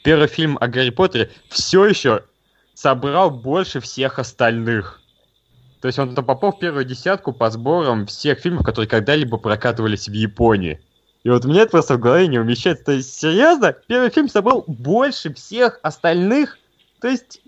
первый 0.03 0.27
фильм 0.27 0.59
о 0.61 0.66
Гарри 0.66 0.90
Поттере 0.90 1.31
все 1.48 1.85
еще 1.87 2.24
собрал 2.74 3.31
больше 3.31 3.81
всех 3.81 4.18
остальных. 4.18 5.01
То 5.81 5.87
есть 5.87 5.98
он 6.01 6.16
там 6.16 6.24
попал 6.24 6.53
в 6.53 6.59
первую 6.59 6.85
десятку 6.85 7.33
по 7.33 7.51
сборам 7.51 8.07
всех 8.07 8.40
фильмов, 8.40 8.64
которые 8.64 8.88
когда-либо 8.88 9.37
прокатывались 9.37 10.09
в 10.09 10.12
Японии. 10.12 10.81
И 11.22 11.31
вот 11.31 11.44
меня 11.44 11.62
это 11.62 11.72
просто 11.72 11.94
в 11.94 12.01
голове 12.01 12.27
не 12.27 12.38
умещается. 12.38 12.85
То 12.87 12.92
есть, 12.92 13.14
серьезно, 13.14 13.72
первый 13.87 14.11
фильм 14.11 14.29
собрал 14.29 14.64
больше 14.66 15.33
всех 15.35 15.79
остальных 15.83 16.59
то 17.00 17.08
есть, 17.08 17.40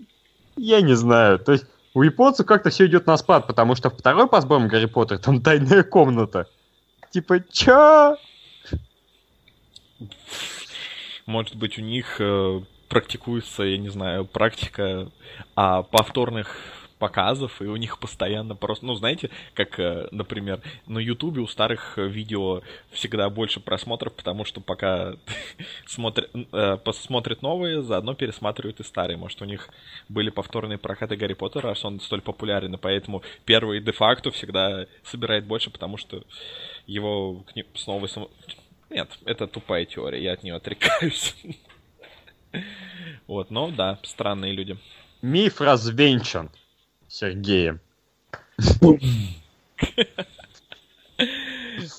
я 0.55 0.81
не 0.81 0.95
знаю. 0.95 1.39
То 1.39 1.51
есть, 1.51 1.65
у 1.93 2.03
японцев 2.03 2.45
как-то 2.45 2.69
все 2.69 2.85
идет 2.85 3.07
на 3.07 3.17
спад, 3.17 3.47
потому 3.47 3.75
что 3.75 3.89
второй 3.89 4.27
по 4.27 4.39
сборам 4.41 4.67
Гарри 4.67 4.85
Поттер 4.85 5.17
там 5.17 5.41
тайная 5.41 5.83
комната. 5.83 6.47
Типа, 7.09 7.41
чё? 7.51 8.17
Может 11.25 11.55
быть, 11.55 11.77
у 11.77 11.81
них 11.81 12.19
э, 12.19 12.61
практикуется, 12.87 13.63
я 13.63 13.77
не 13.77 13.89
знаю, 13.89 14.25
практика 14.25 15.09
а 15.55 15.83
повторных 15.83 16.55
показов, 17.01 17.59
и 17.63 17.65
у 17.65 17.75
них 17.77 17.97
постоянно 17.97 18.55
просто, 18.55 18.85
ну, 18.85 18.93
знаете, 18.93 19.31
как, 19.55 19.79
э, 19.79 20.07
например, 20.11 20.61
на 20.85 20.99
Ютубе 20.99 21.41
у 21.41 21.47
старых 21.47 21.97
видео 21.97 22.61
всегда 22.91 23.27
больше 23.31 23.59
просмотров, 23.59 24.13
потому 24.13 24.45
что 24.45 24.61
пока 24.61 25.15
смотрят, 25.87 26.29
э, 26.53 26.77
смотрят 26.93 27.41
новые, 27.41 27.81
заодно 27.81 28.13
пересматривают 28.13 28.79
и 28.79 28.83
старые. 28.83 29.17
Может, 29.17 29.41
у 29.41 29.45
них 29.45 29.67
были 30.09 30.29
повторные 30.29 30.77
прокаты 30.77 31.15
Гарри 31.15 31.33
Поттера, 31.33 31.69
раз 31.69 31.83
он 31.83 31.99
столь 31.99 32.21
популярен, 32.21 32.75
и 32.75 32.77
поэтому 32.77 33.23
первый 33.45 33.81
де-факто 33.81 34.29
всегда 34.29 34.85
собирает 35.03 35.45
больше, 35.45 35.71
потому 35.71 35.97
что 35.97 36.23
его 36.85 37.43
снова... 37.73 38.07
Нет, 38.91 39.09
это 39.25 39.47
тупая 39.47 39.85
теория, 39.85 40.21
я 40.21 40.33
от 40.33 40.43
нее 40.43 40.55
отрекаюсь. 40.55 41.35
Вот, 43.27 43.49
но 43.49 43.71
да, 43.71 43.97
странные 44.03 44.51
люди. 44.51 44.77
Миф 45.21 45.61
развенчан. 45.61 46.51
Сергеем. 47.11 47.81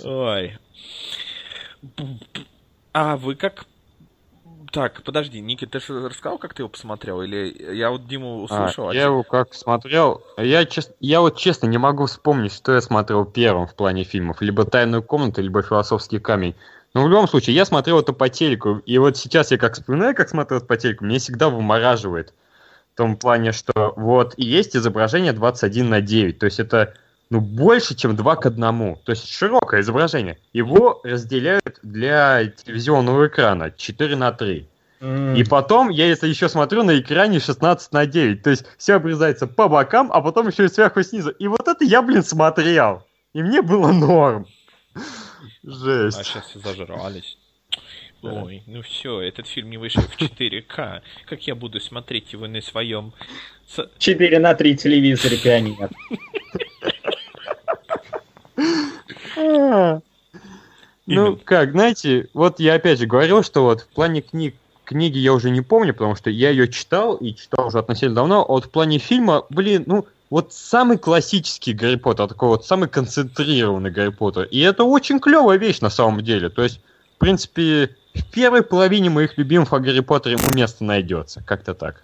Ой. 0.03 0.59
А 2.95 3.17
вы 3.19 3.35
как... 3.35 3.67
Так, 4.73 5.03
подожди, 5.03 5.41
Ники, 5.41 5.67
ты 5.67 5.81
же 5.81 6.09
рассказал, 6.09 6.39
как 6.39 6.55
ты 6.55 6.63
его 6.63 6.71
посмотрел? 6.71 7.21
Или 7.21 7.75
я 7.75 7.91
вот 7.91 8.07
Диму 8.07 8.43
услышал? 8.43 8.89
А, 8.89 8.95
я 8.95 9.03
его 9.05 9.23
как 9.23 9.53
смотрел... 9.53 10.23
Я, 10.39 10.65
чест... 10.65 10.93
я 11.01 11.21
вот 11.21 11.37
честно 11.37 11.67
не 11.67 11.77
могу 11.77 12.07
вспомнить, 12.07 12.55
что 12.55 12.73
я 12.73 12.81
смотрел 12.81 13.27
первым 13.27 13.67
в 13.67 13.75
плане 13.75 14.05
фильмов. 14.05 14.41
Либо 14.41 14.65
«Тайную 14.65 15.03
комнату», 15.03 15.43
либо 15.43 15.63
«Философский 15.63 16.21
камень». 16.21 16.55
Но 16.95 17.05
в 17.05 17.09
любом 17.09 17.29
случае, 17.29 17.55
я 17.55 17.67
смотрел 17.67 18.01
это 18.01 18.15
по 18.15 18.31
телеку. 18.31 18.81
И 18.87 18.97
вот 18.97 19.19
сейчас 19.19 19.51
я 19.51 19.59
как 19.59 19.75
вспоминаю, 19.75 20.15
как 20.15 20.31
смотрел 20.31 20.57
это 20.59 20.67
по 20.67 20.79
телеку, 20.79 21.05
мне 21.05 21.19
всегда 21.19 21.51
вымораживает. 21.51 22.33
В 23.03 23.05
том 23.05 23.17
плане, 23.17 23.51
что 23.51 23.95
вот 23.97 24.35
и 24.37 24.45
есть 24.45 24.77
изображение 24.77 25.33
21 25.33 25.91
на 25.91 26.01
9. 26.01 26.39
То 26.39 26.47
есть 26.47 26.61
это 26.61 26.95
ну, 27.31 27.41
больше, 27.41 27.97
чем 27.97 28.15
два 28.15 28.37
к 28.37 28.47
одному. 28.47 28.97
То 29.05 29.11
есть 29.11 29.29
широкое 29.29 29.81
изображение. 29.81 30.39
Его 30.53 31.01
разделяют 31.03 31.81
для 31.83 32.47
телевизионного 32.47 33.27
экрана 33.27 33.73
4 33.77 34.15
на 34.15 34.31
3. 34.31 34.69
М, 35.01 35.35
И 35.35 35.43
потом, 35.43 35.89
я 35.89 36.07
если 36.07 36.29
еще 36.29 36.49
смотрю 36.49 36.85
на 36.85 37.01
экране 37.01 37.41
16 37.41 37.91
на 37.93 38.07
9, 38.07 38.41
то 38.41 38.51
есть 38.51 38.67
все 38.79 38.95
обрезается 38.95 39.49
по 39.49 39.67
бокам, 39.67 40.13
а 40.13 40.21
потом 40.21 40.47
еще 40.47 40.67
и 40.67 40.69
сверху 40.69 41.01
и 41.01 41.03
снизу. 41.03 41.31
И 41.31 41.49
вот 41.49 41.67
это 41.67 41.85
я, 41.85 42.03
блин, 42.03 42.23
смотрел. 42.23 43.05
И 43.33 43.43
мне 43.43 43.63
было 43.63 43.91
норм. 43.91 44.47
А 45.65 45.71
Жесть. 45.71 46.25
сейчас 46.25 46.45
все 46.47 46.61
зажрались. 46.61 47.37
Да. 48.23 48.45
Ой, 48.45 48.63
ну 48.67 48.83
все, 48.83 49.21
этот 49.21 49.49
фильм 49.49 49.71
не 49.71 49.79
вышел 49.79 50.03
в 50.03 50.17
4К. 50.17 51.03
Как 51.27 51.47
я 51.47 51.55
буду 51.57 51.81
смотреть 51.81 52.33
его 52.33 52.47
на 52.47 52.63
своем... 52.63 53.13
с- 53.67 53.89
4 53.99 54.39
на 54.39 54.55
3 54.55 54.77
телевизоре 54.77 55.37
пионер. 55.37 55.91
Ну, 61.07 61.37
как, 61.45 61.73
знаете, 61.73 62.29
вот 62.33 62.61
я 62.61 62.75
опять 62.75 62.99
же 63.01 63.07
говорил, 63.07 63.43
что 63.43 63.65
вот 63.65 63.81
в 63.83 63.89
плане 63.89 64.23
книг, 64.23 64.55
книги 64.85 65.19
я 65.19 65.33
уже 65.33 65.51
не 65.51 65.61
помню, 65.61 65.93
потому 65.93 66.15
что 66.15 66.31
я 66.31 66.51
ее 66.51 66.69
читал, 66.69 67.17
и 67.17 67.35
читал 67.35 67.67
уже 67.67 67.79
относительно 67.81 68.15
давно, 68.15 68.43
а 68.43 68.53
вот 68.53 68.67
в 68.67 68.71
плане 68.71 68.99
фильма, 68.99 69.45
блин, 69.51 69.83
ну, 69.87 70.07
вот 70.31 70.53
самый 70.53 70.99
классический 70.99 71.73
Гарри 71.75 71.97
Поттер, 71.97 72.29
такой 72.29 72.49
вот 72.49 72.65
самый 72.65 72.89
концентрированный 72.89 73.91
Гарри 73.91 74.11
Поттер. 74.11 74.45
И 74.45 74.61
это 74.61 74.85
очень 74.85 75.19
клевая 75.19 75.59
вещь 75.59 75.81
на 75.81 75.91
самом 75.91 76.23
деле. 76.23 76.49
То 76.49 76.63
есть, 76.63 76.81
в 77.17 77.19
принципе, 77.19 77.97
в 78.15 78.31
первой 78.31 78.63
половине 78.63 79.11
моих 79.11 79.39
любимых 79.39 79.73
о 79.73 79.81
Гарри 79.81 80.01
Поттере 80.01 80.37
ему 80.37 80.55
место 80.55 80.85
найдется. 80.85 81.43
Как-то 81.45 81.75
так. 81.75 82.03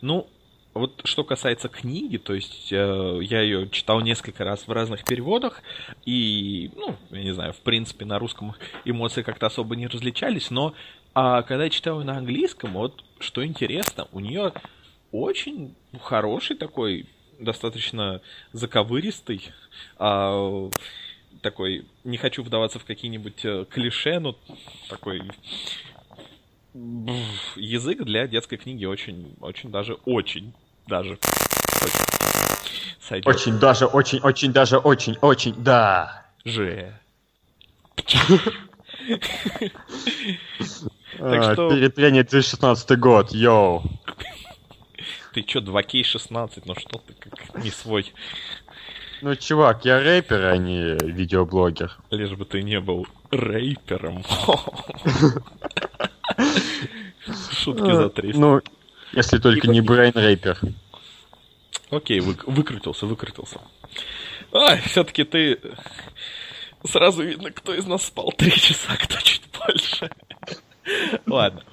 Ну, 0.00 0.28
вот 0.74 1.00
что 1.04 1.24
касается 1.24 1.68
книги, 1.68 2.18
то 2.18 2.34
есть 2.34 2.72
э, 2.72 3.18
я 3.22 3.40
ее 3.40 3.68
читал 3.68 4.00
несколько 4.00 4.44
раз 4.44 4.68
в 4.68 4.70
разных 4.70 5.04
переводах, 5.04 5.62
и, 6.04 6.70
ну, 6.76 6.94
я 7.10 7.22
не 7.24 7.34
знаю, 7.34 7.52
в 7.52 7.58
принципе, 7.58 8.04
на 8.04 8.18
русском 8.18 8.54
эмоции 8.84 9.22
как-то 9.22 9.46
особо 9.46 9.74
не 9.74 9.88
различались, 9.88 10.50
но 10.50 10.74
а 11.14 11.42
когда 11.42 11.64
я 11.64 11.70
читал 11.70 12.00
на 12.04 12.16
английском, 12.16 12.74
вот 12.74 13.02
что 13.18 13.44
интересно, 13.44 14.06
у 14.12 14.20
нее 14.20 14.52
очень 15.10 15.74
хороший 16.00 16.56
такой, 16.56 17.06
достаточно 17.40 18.20
заковыристый, 18.52 19.50
а, 19.96 20.70
такой, 21.50 21.86
не 22.04 22.18
хочу 22.18 22.42
вдаваться 22.42 22.78
в 22.78 22.84
какие-нибудь 22.84 23.44
э, 23.44 23.64
клише, 23.70 24.18
но 24.20 24.36
такой 24.88 25.22
язык 27.56 28.02
для 28.04 28.26
детской 28.26 28.56
книги 28.58 28.84
очень, 28.84 29.34
очень 29.40 29.70
даже, 29.70 29.94
очень 30.04 30.52
даже 30.86 31.12
очень 31.82 32.98
сойдет. 33.00 33.26
Очень 33.26 33.58
даже, 33.58 33.86
очень, 33.86 34.18
очень 34.20 34.52
даже, 34.52 34.76
очень, 34.78 35.16
очень, 35.22 35.54
да. 35.54 36.26
Же. 36.44 36.94
А, 41.18 41.52
что- 41.52 41.70
Перетрение 41.70 42.22
2016 42.22 42.98
год, 42.98 43.32
йоу. 43.32 43.82
Ты 45.32 45.42
чё, 45.42 45.60
2К16, 45.60 46.62
ну 46.64 46.74
что 46.74 46.98
ты 46.98 47.14
как 47.14 47.62
не 47.62 47.70
свой, 47.70 48.12
Ну, 49.20 49.34
чувак, 49.36 49.84
я 49.84 49.98
рэпер, 50.00 50.44
а 50.46 50.56
не 50.56 50.96
видеоблогер. 51.04 51.96
лишь 52.10 52.30
бы 52.32 52.44
ты 52.44 52.62
не 52.62 52.80
был 52.80 53.06
рэпером. 53.30 54.24
Шутки 57.52 57.92
за 57.92 58.10
300. 58.10 58.40
Ну, 58.40 58.60
если 59.12 59.38
только 59.38 59.68
не 59.68 59.80
Брайан 59.80 60.12
рэпер. 60.14 60.58
Окей, 61.90 62.20
вы- 62.20 62.36
выкрутился, 62.46 63.06
выкрутился. 63.06 63.60
Ай, 64.52 64.80
все-таки 64.82 65.24
ты... 65.24 65.58
Сразу 66.84 67.24
видно, 67.24 67.50
кто 67.50 67.74
из 67.74 67.86
нас 67.86 68.04
спал 68.04 68.30
три 68.32 68.52
часа, 68.52 68.96
кто 68.96 69.18
чуть 69.20 69.42
больше. 69.58 70.10
Ладно. 71.26 71.64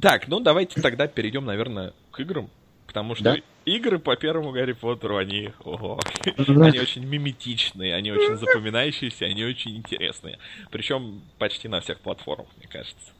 Так, 0.00 0.26
ну 0.28 0.40
давайте 0.40 0.80
тогда 0.80 1.06
перейдем, 1.06 1.44
наверное, 1.44 1.92
к 2.10 2.20
играм. 2.20 2.48
Потому 2.94 3.16
что 3.16 3.24
Да. 3.24 3.36
игры 3.64 3.98
по 3.98 4.14
первому 4.14 4.52
Гарри 4.52 4.70
Поттеру, 4.72 5.16
они, 5.16 5.50
ого, 5.64 5.98
они 6.36 6.78
очень 6.78 7.04
миметичные, 7.04 7.92
они 7.92 8.12
очень 8.12 8.36
запоминающиеся, 8.36 9.24
они 9.24 9.44
очень 9.44 9.76
интересные. 9.76 10.38
Причем 10.70 11.20
почти 11.38 11.66
на 11.66 11.80
всех 11.80 11.98
платформах, 11.98 12.46
мне 12.56 12.68
кажется. 12.68 13.12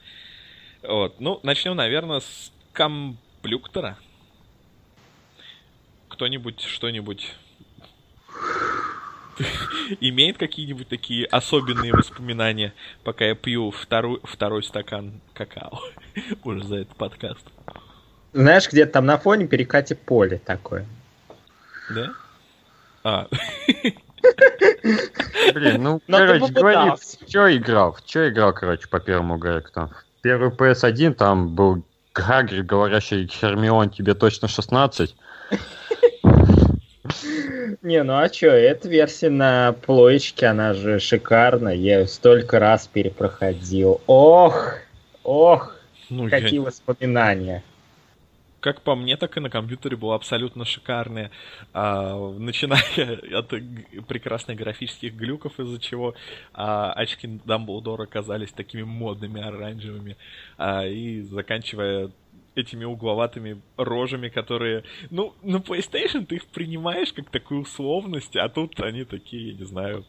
Вот, 0.81 1.21
ну, 1.21 1.41
начнем, 1.43 1.75
наверное, 1.75 2.21
с 2.21 2.53
комплюктора. 2.73 3.99
Кто-нибудь 6.07 6.61
что-нибудь 6.61 7.35
имеет 10.01 10.39
какие-нибудь 10.39 10.87
такие 10.89 11.27
особенные 11.27 11.93
воспоминания, 11.93 12.75
пока 13.03 13.25
я 13.25 13.35
пью 13.35 13.73
второй, 13.73 14.21
второй 14.23 14.63
стакан 14.63 15.21
какао 15.33 15.81
уже 16.45 16.63
за 16.63 16.77
этот 16.77 16.97
подкаст? 16.97 17.45
Знаешь, 18.35 18.69
где-то 18.69 18.93
там 18.95 19.07
на 19.07 19.17
фоне 19.17 19.47
перекати 19.47 19.95
поле 19.95 20.41
такое. 20.45 20.85
Да? 21.95 22.11
А, 23.05 23.29
Блин, 25.55 25.83
ну, 25.83 26.01
Но 26.09 26.19
короче, 26.19 26.53
говори, 26.53 26.93
чё 27.29 27.55
играл? 27.55 27.93
В 27.93 28.05
чё 28.05 28.29
играл, 28.29 28.53
короче, 28.53 28.89
по 28.89 28.99
первому 28.99 29.39
Гарри 29.39 29.63
там? 29.73 29.91
Первый 30.23 30.51
PS1 30.51 31.15
там 31.15 31.55
был 31.55 31.85
Хагрид, 32.13 32.67
говорящий 32.67 33.29
Хермион, 33.29 33.91
тебе 33.91 34.15
точно 34.15 34.49
16. 34.49 35.15
Не, 37.83 38.03
ну 38.03 38.19
а 38.19 38.29
чё, 38.31 38.51
эта 38.51 38.89
версия 38.89 39.29
на 39.31 39.75
плоечке, 39.75 40.47
она 40.47 40.73
же 40.73 40.99
шикарная. 40.99 41.75
Я 41.75 42.01
ее 42.01 42.07
столько 42.09 42.59
раз 42.59 42.87
перепроходил. 42.87 44.01
Ох, 44.07 44.77
ох, 45.23 45.77
ну, 46.09 46.25
я- 46.29 46.31
какие 46.31 46.59
воспоминания. 46.61 47.63
Как 48.65 48.81
по 48.81 48.97
мне, 48.97 49.19
так 49.19 49.37
и 49.37 49.41
на 49.41 49.51
компьютере 49.51 49.95
была 49.95 50.15
абсолютно 50.15 50.65
шикарная. 50.65 51.31
А, 51.75 52.17
начиная 52.31 53.19
от 53.39 53.49
прекрасных 54.09 54.57
графических 54.57 55.15
глюков, 55.15 55.61
из-за 55.61 55.79
чего 55.79 56.15
а, 56.55 56.91
очки 56.95 57.29
Дамблдора 57.45 58.07
казались 58.07 58.53
такими 58.53 58.83
модными 58.83 59.43
оранжевыми, 59.43 60.17
а, 60.57 60.87
и 60.87 61.21
заканчивая 61.21 62.11
этими 62.55 62.87
угловатыми 62.87 63.61
рожами, 63.77 64.31
которые... 64.31 64.85
Ну, 65.11 65.35
на 65.43 65.59
PlayStation 65.59 66.25
ты 66.25 66.37
их 66.37 66.47
принимаешь 66.47 67.13
как 67.13 67.29
такую 67.29 67.61
условность, 67.61 68.35
а 68.35 68.49
тут 68.49 68.81
они 68.81 69.05
такие, 69.05 69.49
я 69.49 69.59
не 69.59 69.65
знаю, 69.65 70.07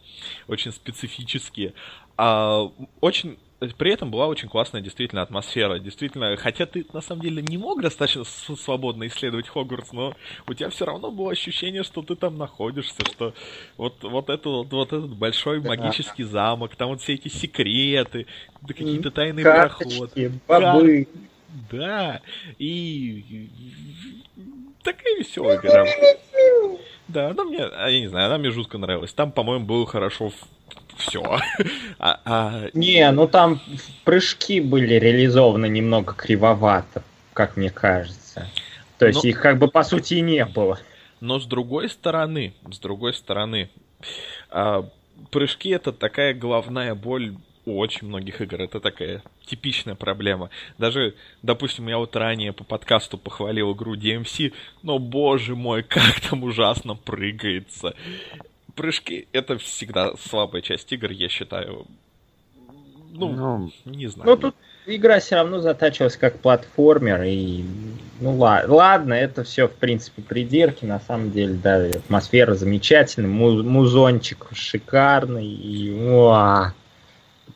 очень 0.47 0.71
специфические. 0.71 1.73
А, 2.15 2.71
очень... 3.01 3.37
При 3.73 3.91
этом 3.91 4.11
была 4.11 4.27
очень 4.27 4.49
классная 4.49 4.81
действительно 4.81 5.21
атмосфера. 5.21 5.79
Действительно, 5.79 6.35
хотя 6.37 6.65
ты 6.65 6.85
на 6.93 7.01
самом 7.01 7.21
деле 7.21 7.41
не 7.41 7.57
мог 7.57 7.81
достаточно 7.81 8.23
свободно 8.23 9.07
исследовать 9.07 9.47
Хогвартс, 9.47 9.91
но 9.91 10.13
у 10.47 10.53
тебя 10.53 10.69
все 10.69 10.85
равно 10.85 11.11
было 11.11 11.31
ощущение, 11.31 11.83
что 11.83 12.01
ты 12.01 12.15
там 12.15 12.37
находишься, 12.37 13.05
что 13.05 13.33
вот, 13.77 14.03
вот, 14.03 14.29
это, 14.29 14.49
вот, 14.49 14.71
вот 14.71 14.87
этот 14.93 15.15
большой 15.15 15.61
Да. 15.61 15.69
магический 15.69 16.23
замок, 16.23 16.75
там 16.75 16.89
вот 16.89 17.01
все 17.01 17.13
эти 17.13 17.27
секреты, 17.27 18.27
да 18.61 18.67
какие-то 18.73 19.11
тайные 19.11 19.43
проходы. 19.43 19.89
Карточки, 19.97 20.31
бобы. 20.47 21.07
Да, 21.71 22.21
и 22.59 23.49
такая 24.83 25.17
веселая 25.17 25.57
игра. 25.57 25.85
Да, 27.07 27.29
она 27.29 27.43
мне, 27.43 27.63
а, 27.63 27.87
я 27.89 27.99
не 28.01 28.07
знаю, 28.07 28.27
она 28.27 28.37
мне 28.37 28.51
жутко 28.51 28.77
нравилась. 28.77 29.13
Там, 29.13 29.31
по-моему, 29.31 29.65
было 29.65 29.85
хорошо 29.85 30.31
все. 30.97 31.21
А, 31.99 32.19
а, 32.25 32.69
Не, 32.73 33.09
ну 33.11 33.27
там 33.27 33.61
прыжки 34.03 34.59
были 34.59 34.95
реализованы 34.95 35.67
немного 35.69 36.13
кривовато, 36.13 37.03
как 37.33 37.57
мне 37.57 37.69
кажется. 37.69 38.47
То 38.97 39.07
есть 39.07 39.23
Ну- 39.23 39.29
их 39.29 39.41
как 39.41 39.57
бы 39.59 39.67
по 39.67 39.83
сути 39.83 40.15
и 40.15 40.21
не 40.21 40.45
было. 40.45 40.79
но 41.21 41.39
с 41.39 41.45
другой 41.45 41.89
стороны, 41.89 42.53
с 42.69 42.79
другой 42.79 43.13
стороны, 43.13 43.69
а, 44.49 44.87
прыжки 45.31 45.69
это 45.69 45.91
такая 45.91 46.33
головная 46.33 46.93
боль 46.95 47.35
у 47.65 47.79
очень 47.79 48.07
многих 48.07 48.41
игр. 48.41 48.61
Это 48.61 48.79
такая 48.79 49.23
типичная 49.45 49.95
проблема. 49.95 50.49
Даже, 50.77 51.15
допустим, 51.41 51.87
я 51.87 51.97
вот 51.97 52.15
ранее 52.15 52.53
по 52.53 52.63
подкасту 52.63 53.17
похвалил 53.17 53.73
игру 53.73 53.95
DMC, 53.95 54.53
но, 54.83 54.99
боже 54.99 55.55
мой, 55.55 55.81
как 55.87 56.19
там 56.29 56.43
ужасно 56.43 56.95
прыгается. 56.95 57.95
Прыжки— 58.75 59.27
это 59.31 59.57
всегда 59.57 60.13
слабая 60.17 60.61
часть 60.61 60.91
игр, 60.91 61.11
я 61.11 61.29
считаю. 61.29 61.85
Ну, 63.13 63.29
Ну, 63.29 63.71
не 63.85 64.07
знаю. 64.07 64.29
Ну 64.29 64.35
тут 64.35 64.55
игра 64.85 65.19
все 65.19 65.35
равно 65.35 65.59
затачивалась 65.59 66.17
как 66.17 66.39
платформер, 66.39 67.23
и 67.23 67.63
ну 68.19 68.35
ла- 68.37 68.63
ладно, 68.67 69.13
это 69.13 69.43
все 69.43 69.67
в 69.67 69.73
принципе 69.73 70.21
придирки, 70.21 70.83
на 70.85 70.99
самом 70.99 71.31
деле, 71.31 71.53
да, 71.53 71.77
атмосфера 71.85 72.55
замечательная, 72.55 73.29
му- 73.29 73.63
музончик 73.63 74.47
шикарный, 74.53 75.47
и 75.47 75.91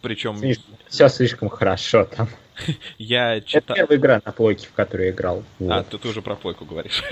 Причем 0.02 0.40
все 0.88 1.10
слишком 1.10 1.50
хорошо 1.50 2.06
там. 2.06 2.30
я 2.98 3.36
Это 3.36 3.48
читал... 3.48 3.76
первая 3.76 3.98
игра 3.98 4.22
на 4.26 4.32
плойке, 4.32 4.68
в 4.68 4.74
которую 4.74 5.08
я 5.08 5.12
играл. 5.14 5.40
А, 5.40 5.64
Вот. 5.64 5.90
ты, 5.90 5.98
ты 5.98 6.08
уже 6.08 6.22
про 6.22 6.36
плойку 6.36 6.66
говоришь. 6.66 7.04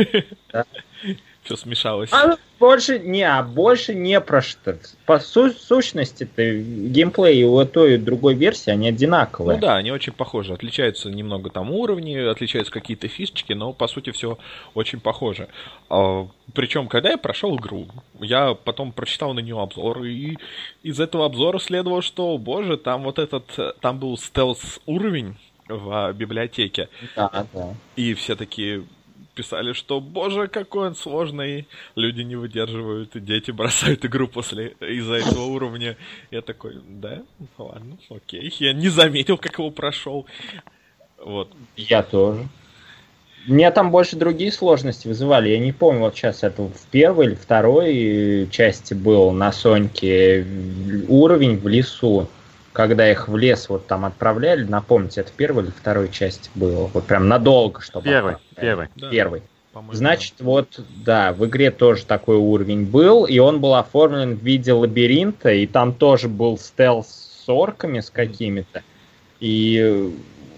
Да. 0.51 0.65
Что 1.47 1.55
смешалось? 1.55 2.11
А 2.11 2.35
больше 2.59 2.99
не, 2.99 3.23
а 3.23 3.41
больше 3.41 3.95
не 3.95 4.19
про 4.19 4.41
что. 4.41 4.77
По 5.05 5.17
су- 5.17 5.51
сущности-то 5.53 6.43
геймплей 6.43 7.45
у 7.45 7.63
той 7.63 7.93
и 7.93 7.97
другой 7.97 8.33
версии, 8.33 8.69
они 8.69 8.89
одинаковые. 8.89 9.55
Ну 9.55 9.61
да, 9.61 9.77
они 9.77 9.91
очень 9.91 10.11
похожи. 10.11 10.51
Отличаются 10.53 11.09
немного 11.09 11.49
там 11.49 11.71
уровни, 11.71 12.17
отличаются 12.17 12.73
какие-то 12.73 13.07
фишечки, 13.07 13.53
но 13.53 13.71
по 13.71 13.87
сути 13.87 14.09
все 14.09 14.37
очень 14.73 14.99
похоже. 14.99 15.47
А, 15.89 16.27
причем, 16.53 16.89
когда 16.89 17.11
я 17.11 17.17
прошел 17.17 17.55
игру, 17.55 17.87
я 18.19 18.53
потом 18.53 18.91
прочитал 18.91 19.33
на 19.33 19.39
нее 19.39 19.57
обзор, 19.57 20.03
и 20.03 20.37
из 20.83 20.99
этого 20.99 21.25
обзора 21.25 21.59
следовало, 21.59 22.01
что, 22.01 22.37
боже, 22.37 22.75
там 22.75 23.03
вот 23.03 23.19
этот, 23.19 23.77
там 23.79 23.99
был 23.99 24.17
стелс 24.17 24.81
уровень 24.85 25.37
в 25.69 26.11
библиотеке. 26.11 26.89
Да, 27.15 27.45
да. 27.53 27.73
И 27.95 28.13
все 28.15 28.35
такие, 28.35 28.83
писали, 29.37 29.73
что, 29.73 30.01
боже, 30.01 30.47
какой 30.47 30.87
он 30.87 30.95
сложный, 30.95 31.67
люди 31.95 32.21
не 32.21 32.35
выдерживают, 32.35 33.15
и 33.15 33.19
дети 33.19 33.51
бросают 33.51 34.03
игру 34.03 34.27
после 34.27 34.75
из-за 34.81 35.15
этого 35.15 35.43
уровня. 35.43 35.95
Я 36.31 36.41
такой, 36.41 36.81
да, 36.87 37.21
ладно, 37.57 37.97
окей. 38.09 38.51
Я 38.59 38.73
не 38.73 38.89
заметил, 38.89 39.37
как 39.37 39.59
его 39.59 39.69
прошел. 39.69 40.25
Вот. 41.23 41.51
Я 41.75 42.01
тоже. 42.01 42.47
Меня 43.45 43.71
там 43.71 43.91
больше 43.91 44.17
другие 44.17 44.51
сложности 44.51 45.07
вызывали. 45.07 45.49
Я 45.49 45.59
не 45.59 45.71
помню, 45.71 46.01
вот 46.01 46.15
сейчас 46.15 46.43
это 46.43 46.63
в 46.63 46.87
первой 46.91 47.27
или 47.27 47.35
второй 47.35 48.49
части 48.51 48.93
был 48.95 49.31
на 49.31 49.51
Соньке 49.51 50.45
уровень 51.07 51.57
в 51.57 51.67
лесу 51.67 52.27
когда 52.77 53.09
их 53.09 53.27
в 53.27 53.35
лес 53.35 53.69
вот 53.69 53.87
там 53.87 54.05
отправляли, 54.05 54.63
напомните, 54.63 55.21
это 55.21 55.31
в 55.31 55.33
первой 55.33 55.63
или 55.63 55.71
второй 55.71 56.09
части 56.09 56.51
было? 56.53 56.91
Вот 56.93 57.05
прям 57.05 57.27
надолго, 57.27 57.81
чтобы... 57.81 58.05
Первый, 58.05 58.35
первый. 58.55 58.87
Да, 58.95 59.09
Первый. 59.09 59.41
Значит, 59.93 60.35
вот, 60.41 60.79
да, 61.03 61.33
в 61.33 61.43
игре 61.47 61.71
тоже 61.71 62.05
такой 62.05 62.35
уровень 62.35 62.85
был, 62.85 63.25
и 63.25 63.39
он 63.39 63.61
был 63.61 63.73
оформлен 63.73 64.35
в 64.35 64.43
виде 64.43 64.73
лабиринта, 64.73 65.51
и 65.51 65.65
там 65.65 65.91
тоже 65.91 66.27
был 66.27 66.59
стелс 66.59 67.07
с 67.07 67.49
орками 67.49 67.99
с 67.99 68.11
какими-то. 68.11 68.83
И 69.39 70.13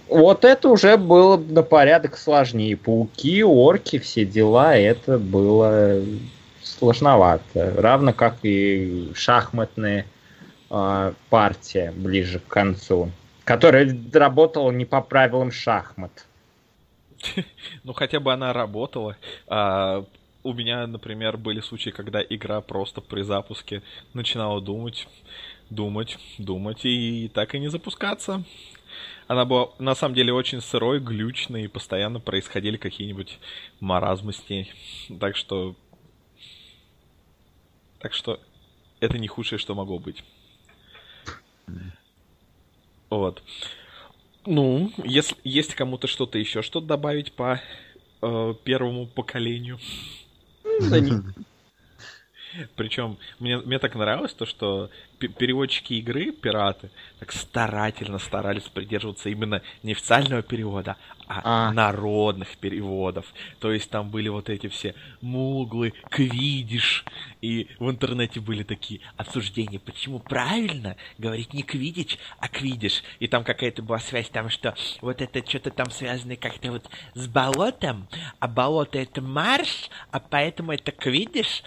вот 0.09 0.43
это 0.43 0.67
уже 0.67 0.97
было 0.97 1.37
на 1.37 1.63
порядок 1.63 2.17
сложнее. 2.17 2.75
Пауки, 2.75 3.45
орки, 3.45 3.97
все 3.97 4.25
дела, 4.25 4.75
это 4.75 5.17
было 5.17 6.01
сложновато. 6.63 7.73
Равно 7.77 8.11
как 8.11 8.39
и 8.43 9.09
шахматные 9.15 10.05
э, 10.69 11.13
партия 11.29 11.91
ближе 11.91 12.39
к 12.39 12.47
концу, 12.47 13.11
которая 13.43 13.95
работала 14.13 14.71
не 14.71 14.85
по 14.85 15.01
правилам 15.01 15.51
шахмат. 15.51 16.25
Ну, 17.83 17.93
хотя 17.93 18.19
бы 18.19 18.31
она 18.31 18.53
работала. 18.53 19.17
А, 19.47 20.05
у 20.43 20.53
меня, 20.53 20.87
например, 20.87 21.37
были 21.37 21.59
случаи, 21.59 21.89
когда 21.89 22.21
игра 22.21 22.61
просто 22.61 23.01
при 23.01 23.21
запуске 23.21 23.81
начинала 24.13 24.61
думать, 24.61 25.07
думать, 25.69 26.17
думать, 26.37 26.85
и 26.85 27.29
так 27.33 27.55
и 27.55 27.59
не 27.59 27.69
запускаться. 27.69 28.43
Она 29.27 29.45
была, 29.45 29.69
на 29.77 29.95
самом 29.95 30.15
деле, 30.15 30.33
очень 30.33 30.61
сырой, 30.61 30.99
глючной, 30.99 31.63
и 31.63 31.67
постоянно 31.67 32.19
происходили 32.19 32.77
какие-нибудь 32.77 33.39
маразмы 33.79 34.33
с 34.33 34.49
ней. 34.49 34.73
Так 35.19 35.35
что... 35.35 35.75
Так 37.99 38.13
что 38.13 38.39
это 39.01 39.17
не 39.17 39.27
худшее, 39.27 39.59
что 39.59 39.75
могло 39.75 39.99
быть. 39.99 40.23
Вот. 43.09 43.43
Ну, 44.45 44.91
если 45.03 45.35
есть 45.43 45.75
кому-то 45.75 46.07
что-то 46.07 46.37
еще, 46.37 46.61
что 46.61 46.79
добавить 46.79 47.33
по 47.33 47.61
э, 48.21 48.53
первому 48.63 49.07
поколению. 49.07 49.79
Причем 52.75 53.17
мне, 53.39 53.57
мне 53.57 53.79
так 53.79 53.95
нравилось 53.95 54.33
то, 54.33 54.45
что 54.45 54.89
пе- 55.19 55.27
переводчики 55.27 55.93
игры, 55.93 56.31
пираты, 56.31 56.89
так 57.19 57.31
старательно 57.31 58.19
старались 58.19 58.63
придерживаться 58.63 59.29
именно 59.29 59.61
не 59.83 59.91
официального 59.91 60.41
перевода, 60.41 60.97
а, 61.27 61.67
А. 61.69 61.73
народных 61.73 62.57
переводов. 62.57 63.25
То 63.59 63.71
есть 63.71 63.89
там 63.89 64.09
были 64.09 64.29
вот 64.29 64.49
эти 64.49 64.67
все 64.67 64.95
муглы, 65.21 65.93
квидиш, 66.09 67.05
и 67.41 67.67
в 67.79 67.89
интернете 67.89 68.39
были 68.39 68.63
такие 68.63 69.01
обсуждения, 69.15 69.79
почему 69.79 70.19
правильно 70.19 70.95
говорить 71.17 71.53
не 71.53 71.61
квидич, 71.63 72.17
а 72.39 72.47
квидиш. 72.47 73.03
И 73.19 73.27
там 73.27 73.43
какая-то 73.43 73.83
была 73.83 73.99
связь 73.99 74.29
там, 74.29 74.49
что 74.49 74.73
вот 75.01 75.21
это 75.21 75.47
что-то 75.47 75.69
там 75.69 75.91
связано 75.91 76.35
как-то 76.35 76.71
вот 76.71 76.89
с 77.13 77.27
болотом, 77.27 78.07
а 78.39 78.47
болото 78.47 78.97
это 78.97 79.21
марш, 79.21 79.89
а 80.11 80.19
поэтому 80.19 80.71
это 80.73 80.91
квидиш, 80.91 81.63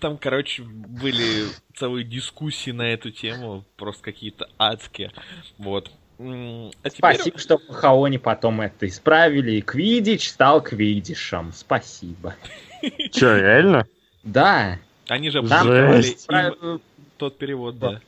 там, 0.00 0.16
короче, 0.18 0.62
были 0.62 1.46
целые 1.74 2.04
дискуссии 2.04 2.70
на 2.70 2.92
эту 2.92 3.10
тему, 3.10 3.64
просто 3.76 4.02
какие-то 4.02 4.48
адские. 4.58 5.12
Вот. 5.58 5.90
А 6.18 6.70
теперь... 6.84 7.14
Спасибо, 7.14 7.38
что 7.38 7.58
в 7.58 7.68
Хаоне 7.68 8.18
потом 8.18 8.60
это 8.60 8.86
исправили, 8.86 9.52
и 9.52 9.60
Квидич 9.60 10.30
стал 10.30 10.62
Квидишем. 10.62 11.52
Спасибо. 11.52 12.36
Че, 13.12 13.38
реально? 13.38 13.86
Да. 14.22 14.78
Они 15.08 15.30
же 15.30 15.38
им 15.38 15.48
Прав- 15.48 16.80
тот 17.16 17.38
перевод, 17.38 17.78
да. 17.78 18.00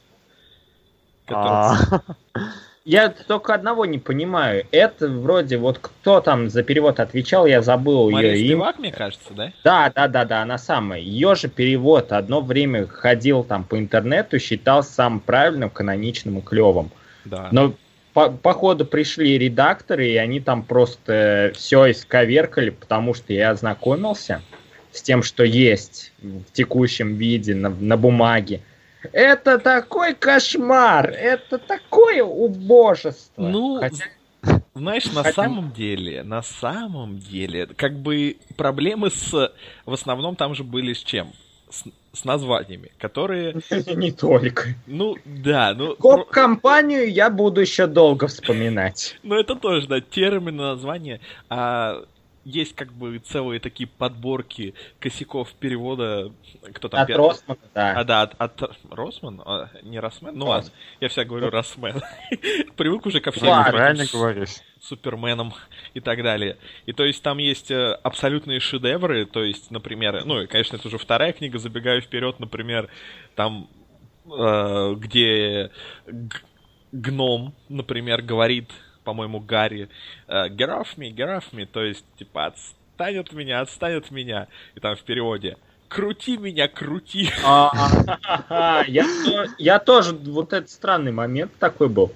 Я 2.85 3.09
только 3.09 3.55
одного 3.55 3.87
не 3.87 3.99
понимаю. 3.99 4.67
Это 4.71 5.09
вроде 5.09 5.57
вот 5.57 5.79
кто 5.79 6.21
там 6.21 6.51
за 6.51 6.63
перевод 6.63 7.01
отвечал, 7.01 7.47
я 7.47 7.63
забыл 7.63 8.11
Мария 8.11 8.35
ее. 8.35 8.49
Спивак, 8.49 8.79
мне 8.79 8.93
кажется, 8.93 9.33
да? 9.33 9.53
Да, 9.65 9.93
да, 9.95 10.07
да, 10.07 10.25
да, 10.27 10.43
она 10.43 10.59
самая. 10.59 11.01
Ее 11.01 11.35
же 11.35 11.49
перевод 11.49 12.13
одно 12.13 12.43
время 12.43 12.87
ходил 12.87 13.43
там 13.43 13.65
по 13.65 13.79
интернету, 13.79 14.39
считался 14.39 14.93
самым 14.93 15.21
правильным, 15.21 15.71
каноничным 15.71 16.39
и 16.41 16.43
клевым. 16.43 16.91
Да. 17.25 17.49
Но 17.53 17.75
по, 18.13 18.31
походу 18.31 18.85
пришли 18.85 19.39
редакторы, 19.39 20.09
и 20.09 20.17
они 20.17 20.41
там 20.41 20.63
просто 20.63 21.53
все 21.55 21.91
исковеркали, 21.91 22.69
потому 22.69 23.15
что 23.15 23.33
я 23.33 23.51
ознакомился 23.51 24.43
с 24.93 25.01
тем, 25.01 25.23
что 25.23 25.43
есть 25.43 26.13
в 26.21 26.53
текущем 26.53 27.17
виде 27.17 27.55
на, 27.55 27.71
на 27.71 27.97
бумаге. 27.97 28.61
Это 29.13 29.59
такой 29.59 30.15
кошмар! 30.15 31.11
Это 31.11 31.59
такое 31.59 32.23
убожество! 32.23 33.43
Ну, 33.43 33.79
Хотя- 33.81 34.05
Знаешь, 34.75 35.07
на 35.13 35.23
Хотя- 35.23 35.33
самом 35.45 35.73
деле, 35.73 36.23
на 36.23 36.43
самом 36.43 37.19
деле, 37.19 37.67
как 37.67 37.95
бы 37.95 38.37
проблемы 38.57 39.11
с... 39.11 39.33
В 39.87 39.93
основном 39.93 40.37
там 40.37 40.55
же 40.55 40.65
были 40.65 40.93
с 40.93 40.99
чем? 41.03 41.33
С, 41.71 41.85
с 42.13 42.25
названиями, 42.25 42.91
которые... 42.99 43.55
не 43.95 44.13
только. 44.13 44.75
Ну, 44.87 45.17
да, 45.25 45.75
ну... 45.75 45.97
Коп-компанию 45.97 47.11
я 47.11 47.31
буду 47.31 47.61
еще 47.61 47.87
долго 47.87 48.27
вспоминать. 48.27 49.17
Ну, 49.23 49.37
это 49.37 49.55
тоже, 49.57 49.87
да, 49.89 50.01
термины, 50.01 50.63
названия. 50.63 51.21
А 51.49 52.05
есть 52.45 52.75
как 52.75 52.93
бы 52.93 53.19
целые 53.19 53.59
такие 53.61 53.87
подборки 53.89 54.75
косяков 55.01 55.53
перевода. 55.55 56.33
Кто 56.75 56.89
там 56.89 57.01
От 57.01 57.09
пер- 57.11 57.17
Росмана, 57.17 57.61
А, 57.75 58.05
да. 58.05 58.05
да, 58.05 58.23
от, 58.23 58.63
от 58.63 58.77
Росман? 58.91 59.43
А, 59.45 59.71
не 59.83 59.99
Росмен? 59.99 60.37
Ну 60.37 60.47
ладно, 60.47 60.71
я 61.01 61.09
всегда 61.09 61.25
говорю 61.25 61.51
Росмен. 61.51 62.03
Привык 62.77 63.07
уже 63.07 63.21
ко 63.21 63.31
всем 63.31 63.47
правильно 63.65 64.05
говоришь. 64.13 64.57
Суперменом 64.81 65.55
и 65.95 66.01
так 66.01 66.23
далее. 66.23 66.59
И 66.85 66.93
то 66.93 67.05
есть 67.05 67.23
там 67.23 67.39
есть 67.39 67.71
э, 67.71 67.95
абсолютные 68.03 68.61
шедевры, 68.61 69.25
то 69.25 69.43
есть, 69.43 69.71
например, 69.71 70.25
ну 70.27 70.43
и, 70.43 70.47
конечно, 70.47 70.77
это 70.77 70.89
уже 70.89 70.99
вторая 70.99 71.33
книга, 71.33 71.59
забегаю 71.59 72.03
вперед, 72.03 72.39
например, 72.39 72.91
там, 73.35 73.71
э, 74.27 74.95
где 74.99 75.71
гном, 76.93 77.55
например, 77.71 78.21
говорит, 78.23 78.71
по-моему, 79.05 79.41
Гарри, 79.41 79.89
э, 80.29 80.49
get 80.49 80.69
off 80.71 80.97
me, 80.97 81.11
get 81.15 81.29
off 81.39 81.45
me, 81.53 81.67
то 81.67 81.83
есть, 81.83 82.05
типа, 82.19 82.47
отстань 82.47 83.19
от 83.19 83.33
меня, 83.33 83.61
отстань 83.61 83.95
от 83.95 84.11
меня, 84.11 84.49
и 84.75 84.81
там 84.81 84.97
в 84.97 85.03
переводе, 85.03 85.57
крути 85.89 86.37
меня, 86.37 86.67
крути. 86.69 87.31
А, 87.45 88.83
Я 88.89 89.05
то- 89.05 89.47
я 89.59 89.79
тоже, 89.79 90.15
вот 90.15 90.53
этот 90.53 90.71
странный 90.71 91.13
момент 91.13 91.53
такой 91.59 91.89
был. 91.89 92.13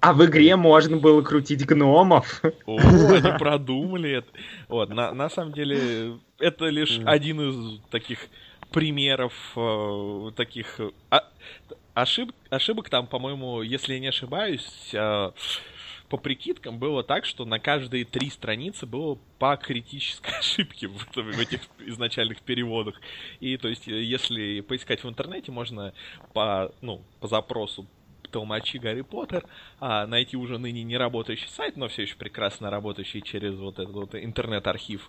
А 0.00 0.12
в 0.12 0.22
игре 0.26 0.54
можно 0.56 0.98
было 0.98 1.22
крутить 1.22 1.64
гномов. 1.64 2.42
О, 2.66 2.78
они 2.78 3.38
продумали 3.38 4.18
это. 4.18 4.28
Вот, 4.68 4.90
на, 4.90 5.12
на 5.14 5.30
самом 5.30 5.52
деле, 5.54 6.18
это 6.38 6.66
лишь 6.66 7.00
один 7.06 7.40
из 7.40 7.80
таких 7.90 8.18
примеров 8.70 9.32
э, 9.56 10.30
таких 10.36 10.78
а- 11.10 11.24
ошиб- 11.94 12.34
ошибок 12.50 12.90
там, 12.90 13.06
по-моему, 13.06 13.62
если 13.62 13.94
я 13.94 14.00
не 14.00 14.08
ошибаюсь, 14.08 14.90
э, 14.92 15.30
по 16.08 16.16
прикидкам 16.16 16.78
было 16.78 17.02
так, 17.02 17.24
что 17.24 17.44
на 17.44 17.58
каждые 17.58 18.04
три 18.04 18.30
страницы 18.30 18.86
было 18.86 19.18
по 19.38 19.56
критической 19.56 20.32
ошибке 20.38 20.88
в, 20.88 21.02
этом- 21.10 21.32
в 21.32 21.38
этих 21.38 21.60
изначальных 21.80 22.42
переводах. 22.42 23.00
И 23.40 23.56
то 23.56 23.68
есть, 23.68 23.88
э, 23.88 24.02
если 24.02 24.60
поискать 24.60 25.02
в 25.02 25.08
интернете, 25.08 25.50
можно 25.52 25.92
по, 26.32 26.72
ну, 26.80 27.02
по 27.20 27.28
запросу 27.28 27.86
толмачи 28.30 28.78
Гарри 28.78 29.02
Поттер, 29.02 29.46
а 29.78 30.06
найти 30.06 30.36
уже 30.36 30.58
ныне 30.58 30.82
не 30.82 30.96
работающий 30.96 31.48
сайт, 31.48 31.76
но 31.76 31.86
все 31.88 32.02
еще 32.02 32.16
прекрасно 32.16 32.68
работающий 32.68 33.22
через 33.22 33.54
вот 33.54 33.78
этот 33.78 33.94
вот 33.94 34.14
интернет-архив, 34.14 35.08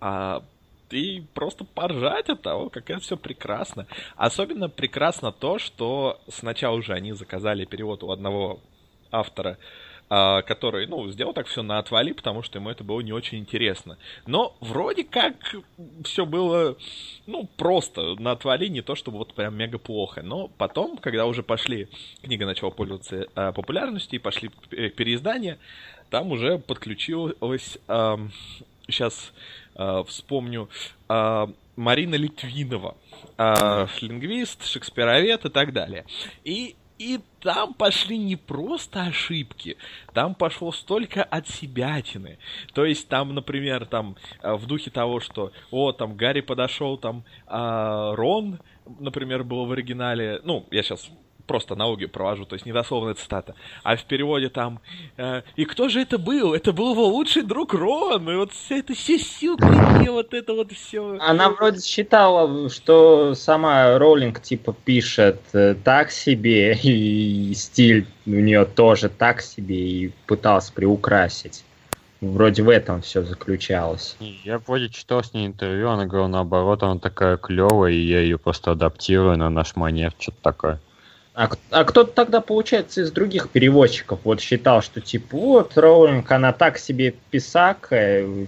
а, 0.00 0.44
и 0.90 1.24
просто 1.34 1.64
поржать 1.64 2.28
от 2.28 2.42
того, 2.42 2.68
как 2.70 2.90
это 2.90 3.00
все 3.00 3.16
прекрасно. 3.16 3.86
Особенно 4.16 4.68
прекрасно 4.68 5.32
то, 5.32 5.58
что 5.58 6.20
сначала 6.28 6.76
уже 6.76 6.92
они 6.92 7.12
заказали 7.12 7.64
перевод 7.64 8.02
у 8.02 8.10
одного 8.10 8.60
автора, 9.10 9.58
который, 10.10 10.88
ну, 10.88 11.08
сделал 11.12 11.32
так 11.32 11.46
все 11.46 11.62
на 11.62 11.78
отвали, 11.78 12.10
потому 12.10 12.42
что 12.42 12.58
ему 12.58 12.68
это 12.68 12.82
было 12.82 13.00
не 13.00 13.12
очень 13.12 13.38
интересно. 13.38 13.96
Но 14.26 14.56
вроде 14.60 15.04
как 15.04 15.34
все 16.02 16.26
было, 16.26 16.76
ну, 17.26 17.48
просто 17.56 18.16
на 18.18 18.32
отвали, 18.32 18.66
не 18.66 18.82
то 18.82 18.96
чтобы 18.96 19.18
вот 19.18 19.34
прям 19.34 19.56
мега 19.56 19.78
плохо. 19.78 20.22
Но 20.22 20.48
потом, 20.48 20.96
когда 20.96 21.26
уже 21.26 21.44
пошли, 21.44 21.88
книга 22.22 22.44
начала 22.44 22.70
пользоваться 22.70 23.28
э, 23.34 23.52
популярностью 23.52 24.18
и 24.18 24.22
пошли 24.22 24.50
переиздания, 24.70 25.58
там 26.10 26.32
уже 26.32 26.58
подключилась, 26.58 27.78
э, 27.86 28.16
сейчас 28.88 29.32
э, 29.76 30.02
вспомню, 30.08 30.68
э, 31.08 31.46
Марина 31.76 32.16
Литвинова, 32.16 32.96
э, 33.38 33.86
лингвист, 34.00 34.66
шекспировед 34.66 35.44
и 35.44 35.48
так 35.50 35.72
далее. 35.72 36.04
И 36.42 36.74
и 37.00 37.18
там 37.40 37.72
пошли 37.72 38.18
не 38.18 38.36
просто 38.36 39.04
ошибки, 39.04 39.78
там 40.12 40.34
пошло 40.34 40.70
столько 40.70 41.22
от 41.22 41.48
себятины. 41.48 42.38
То 42.74 42.84
есть 42.84 43.08
там, 43.08 43.34
например, 43.34 43.86
там 43.86 44.16
э, 44.42 44.52
в 44.52 44.66
духе 44.66 44.90
того, 44.90 45.18
что, 45.18 45.50
о, 45.70 45.92
там 45.92 46.14
Гарри 46.14 46.42
подошел, 46.42 46.98
там 46.98 47.24
а, 47.46 48.14
Рон, 48.16 48.60
например, 48.98 49.44
было 49.44 49.64
в 49.64 49.72
оригинале, 49.72 50.42
ну, 50.44 50.66
я 50.70 50.82
сейчас 50.82 51.10
просто 51.50 51.74
аналогию 51.74 52.08
провожу, 52.08 52.44
то 52.44 52.54
есть 52.54 52.64
недословная 52.64 53.14
цитата. 53.14 53.56
А 53.82 53.96
в 53.96 54.04
переводе 54.04 54.50
там 54.50 54.78
э, 55.16 55.42
«И 55.56 55.64
кто 55.64 55.88
же 55.88 56.00
это 56.00 56.16
был? 56.16 56.54
Это 56.54 56.72
был 56.72 56.92
его 56.92 57.08
лучший 57.08 57.42
друг 57.42 57.74
Рон!» 57.74 58.30
И 58.30 58.36
вот 58.36 58.52
вся 58.52 58.76
эта 58.76 58.94
сисюканье, 58.94 60.12
вот 60.12 60.32
это 60.32 60.54
вот 60.54 60.70
все. 60.70 61.18
Она 61.18 61.50
вроде 61.50 61.80
считала, 61.80 62.70
что 62.70 63.34
сама 63.34 63.98
Роллинг 63.98 64.40
типа 64.40 64.72
пишет 64.84 65.40
э, 65.52 65.74
так 65.74 66.12
себе, 66.12 66.78
и 66.84 67.52
стиль 67.56 68.06
у 68.26 68.30
нее 68.30 68.64
тоже 68.64 69.08
так 69.08 69.40
себе, 69.40 69.76
и 69.76 70.12
пыталась 70.28 70.70
приукрасить. 70.70 71.64
Вроде 72.20 72.62
в 72.62 72.68
этом 72.68 73.02
все 73.02 73.24
заключалось. 73.24 74.16
Я 74.44 74.58
вроде 74.58 74.88
читал 74.88 75.24
с 75.24 75.34
ней 75.34 75.48
интервью, 75.48 75.88
она 75.88 76.06
говорила 76.06 76.28
наоборот, 76.28 76.84
она 76.84 77.00
такая 77.00 77.38
клевая, 77.38 77.92
и 77.92 77.98
я 77.98 78.20
ее 78.20 78.38
просто 78.38 78.70
адаптирую 78.70 79.36
на 79.36 79.50
наш 79.50 79.74
манер, 79.74 80.12
что-то 80.16 80.38
такое. 80.42 80.80
А, 81.32 81.48
а 81.70 81.84
кто-то 81.84 82.12
тогда, 82.12 82.40
получается, 82.40 83.02
из 83.02 83.12
других 83.12 83.50
переводчиков 83.50 84.20
вот 84.24 84.40
считал, 84.40 84.82
что 84.82 85.00
типа 85.00 85.36
вот 85.36 85.78
Роулинг, 85.78 86.30
она 86.32 86.52
так 86.52 86.76
себе 86.76 87.14
писак, 87.30 87.92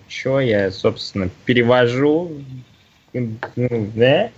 что 0.08 0.40
я, 0.40 0.70
собственно, 0.72 1.30
перевожу, 1.44 2.32
ну, 3.12 3.90
да? 3.94 4.30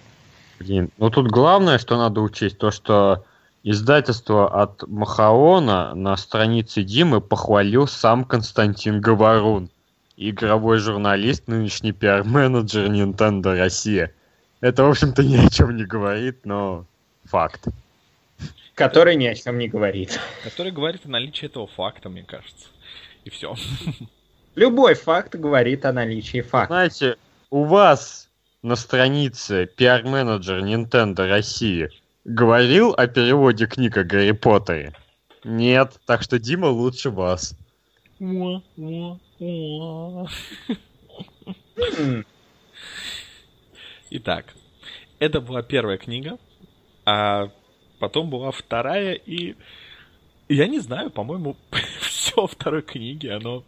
Блин, 0.59 0.90
ну 0.99 1.11
тут 1.11 1.28
главное, 1.28 1.78
что 1.78 1.97
надо 1.97 2.20
учесть, 2.20 2.59
то, 2.59 2.70
что 2.70 3.24
издательство 3.62 4.62
от 4.62 4.86
Махаона 4.86 5.95
на 5.95 6.16
странице 6.16 6.82
Димы 6.82 7.20
похвалил 7.20 7.86
сам 7.86 8.24
Константин 8.24 9.01
Говорун, 9.01 9.70
игровой 10.16 10.78
журналист, 10.78 11.49
нынешний 11.49 11.92
пиар-менеджер 11.92 12.90
Nintendo 12.90 13.57
Россия. 13.59 14.12
Это, 14.61 14.84
в 14.84 14.90
общем-то, 14.90 15.24
ни 15.24 15.36
о 15.36 15.49
чем 15.49 15.76
не 15.76 15.84
говорит, 15.84 16.45
но 16.45 16.84
факт. 17.24 17.68
Который 18.75 19.16
ни 19.16 19.27
о 19.27 19.35
чем 19.35 19.59
не 19.59 19.68
говорит. 19.68 20.18
Который 20.43 20.72
говорит 20.72 21.07
о 21.07 21.09
наличии 21.09 21.47
этого 21.47 21.66
факта, 21.66 22.09
мне 22.09 22.25
кажется. 22.25 22.66
И 23.25 23.31
все. 23.31 23.55
Любой 24.55 24.95
факт 24.95 25.35
говорит 25.37 25.85
о 25.85 25.93
наличии 25.93 26.41
факта. 26.41 26.75
Знаете, 26.75 27.16
у 27.51 27.64
вас 27.64 28.29
на 28.62 28.77
странице 28.77 29.66
пиар-менеджер 29.66 30.64
Nintendo 30.64 31.29
России 31.29 31.91
говорил 32.25 32.95
о 32.97 33.07
переводе 33.07 33.66
книг 33.66 33.97
о 33.97 34.05
Гарри 34.05 34.33
Поттере? 34.33 34.93
Нет, 35.45 36.01
так 36.07 36.22
что 36.22 36.39
Дима 36.39 36.66
лучше 36.66 37.11
вас. 37.11 37.57
Итак, 44.11 44.55
это 45.18 45.41
была 45.41 45.62
первая 45.62 45.99
книга, 45.99 46.39
а 47.05 47.51
потом 48.05 48.28
была 48.28 48.50
вторая, 48.50 49.14
и 49.14 49.55
я 50.50 50.66
не 50.66 50.78
знаю, 50.78 51.09
по-моему, 51.09 51.57
все 52.02 52.46
второй 52.46 52.82
книги, 52.82 53.28
оно 53.28 53.64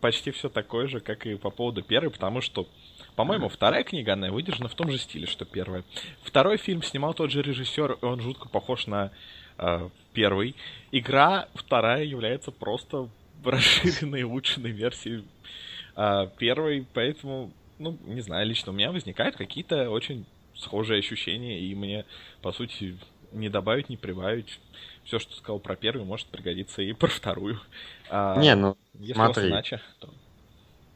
почти 0.00 0.30
все 0.30 0.48
такое 0.48 0.86
же, 0.86 1.00
как 1.00 1.26
и 1.26 1.34
по 1.34 1.50
поводу 1.50 1.82
первой, 1.82 2.10
потому 2.10 2.40
что, 2.40 2.68
по-моему, 3.16 3.48
вторая 3.48 3.82
книга, 3.82 4.12
она 4.12 4.30
выдержана 4.30 4.68
в 4.68 4.76
том 4.76 4.92
же 4.92 4.98
стиле, 4.98 5.26
что 5.26 5.44
первая. 5.44 5.82
Второй 6.22 6.56
фильм 6.56 6.84
снимал 6.84 7.14
тот 7.14 7.32
же 7.32 7.42
режиссер, 7.42 7.98
и 8.00 8.04
он 8.04 8.20
жутко 8.20 8.48
похож 8.48 8.86
на 8.86 9.10
э, 9.58 9.88
первый. 10.12 10.54
Игра 10.92 11.48
вторая 11.54 12.04
является 12.04 12.52
просто 12.52 13.08
расширенной, 13.44 14.22
улучшенной 14.22 14.70
версией 14.70 15.24
э, 15.96 16.28
первой, 16.38 16.86
поэтому, 16.94 17.50
ну, 17.80 17.98
не 18.04 18.20
знаю, 18.20 18.46
лично 18.46 18.70
у 18.70 18.74
меня 18.76 18.92
возникают 18.92 19.34
какие-то 19.34 19.90
очень 19.90 20.26
схожие 20.62 21.00
ощущения, 21.00 21.60
и 21.60 21.74
мне, 21.74 22.04
по 22.40 22.52
сути, 22.52 22.96
не 23.32 23.48
добавить, 23.48 23.88
не 23.88 23.96
прибавить. 23.96 24.60
Все, 25.04 25.18
что 25.18 25.34
сказал 25.34 25.58
про 25.58 25.74
первую, 25.74 26.06
может 26.06 26.26
пригодиться 26.28 26.82
и 26.82 26.92
про 26.92 27.08
вторую. 27.08 27.60
А, 28.08 28.38
не, 28.38 28.54
ну, 28.54 28.76
если 28.94 29.14
смотри. 29.14 29.48
иначе, 29.48 29.80
то... 29.98 30.08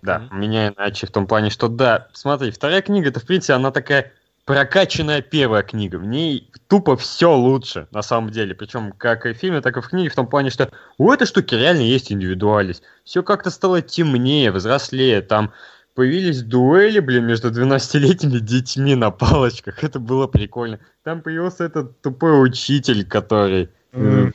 Да, 0.02 0.18
mm-hmm. 0.18 0.28
у 0.30 0.34
меня 0.34 0.68
иначе 0.68 1.06
в 1.06 1.10
том 1.10 1.26
плане, 1.26 1.50
что 1.50 1.68
да, 1.68 2.08
смотри, 2.12 2.50
вторая 2.50 2.82
книга, 2.82 3.08
это, 3.08 3.18
в 3.18 3.26
принципе, 3.26 3.54
она 3.54 3.72
такая 3.72 4.12
прокачанная 4.46 5.22
первая 5.22 5.62
книга. 5.62 5.96
В 5.96 6.06
ней 6.06 6.48
тупо 6.68 6.96
все 6.96 7.34
лучше, 7.34 7.88
на 7.90 8.02
самом 8.02 8.30
деле. 8.30 8.54
Причем 8.54 8.92
как 8.92 9.26
и 9.26 9.32
в 9.32 9.36
фильме, 9.36 9.60
так 9.60 9.76
и 9.76 9.80
в 9.80 9.88
книге, 9.88 10.08
в 10.08 10.14
том 10.14 10.28
плане, 10.28 10.50
что 10.50 10.70
у 10.98 11.10
этой 11.10 11.26
штуки 11.26 11.54
реально 11.54 11.80
есть 11.80 12.12
индивидуальность. 12.12 12.82
Все 13.04 13.24
как-то 13.24 13.50
стало 13.50 13.82
темнее, 13.82 14.52
взрослее. 14.52 15.20
Там 15.20 15.52
появились 15.96 16.42
дуэли, 16.42 17.00
блин, 17.00 17.26
между 17.26 17.50
12-летними 17.50 18.38
детьми 18.38 18.94
на 18.94 19.10
палочках. 19.10 19.82
Это 19.82 19.98
было 19.98 20.26
прикольно. 20.26 20.78
Там 21.02 21.22
появился 21.22 21.64
этот 21.64 22.00
тупой 22.02 22.40
учитель, 22.40 23.04
который... 23.04 23.70
Mm. 23.92 24.34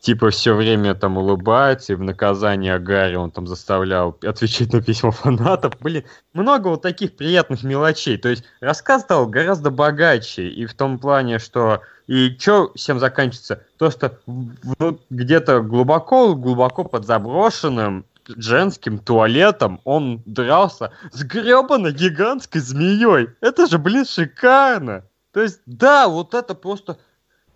типа 0.00 0.30
все 0.30 0.54
время 0.54 0.94
там 0.94 1.18
улыбается, 1.18 1.92
и 1.92 1.96
в 1.96 2.02
наказание 2.02 2.78
Гарри 2.78 3.16
он 3.16 3.32
там 3.32 3.48
заставлял 3.48 4.16
отвечать 4.22 4.72
на 4.72 4.80
письма 4.80 5.10
фанатов. 5.10 5.74
Блин, 5.80 6.04
много 6.32 6.68
вот 6.68 6.82
таких 6.82 7.16
приятных 7.16 7.64
мелочей. 7.64 8.16
То 8.16 8.28
есть 8.28 8.44
рассказ 8.60 9.02
стал 9.02 9.26
гораздо 9.26 9.72
богаче, 9.72 10.48
и 10.48 10.66
в 10.66 10.74
том 10.74 11.00
плане, 11.00 11.40
что 11.40 11.82
и 12.06 12.36
что 12.38 12.70
всем 12.76 13.00
заканчивается? 13.00 13.64
То, 13.76 13.90
что 13.90 14.20
ну, 14.26 15.00
где-то 15.10 15.62
глубоко-глубоко 15.62 16.84
под 16.84 17.04
заброшенным 17.04 18.04
женским 18.28 18.98
туалетом 18.98 19.80
он 19.84 20.22
дрался 20.24 20.92
с 21.12 21.22
гребаной 21.22 21.92
гигантской 21.92 22.60
змеей. 22.60 23.28
Это 23.40 23.66
же, 23.66 23.78
блин, 23.78 24.04
шикарно. 24.04 25.04
То 25.32 25.42
есть, 25.42 25.60
да, 25.66 26.08
вот 26.08 26.34
это 26.34 26.54
просто 26.54 26.98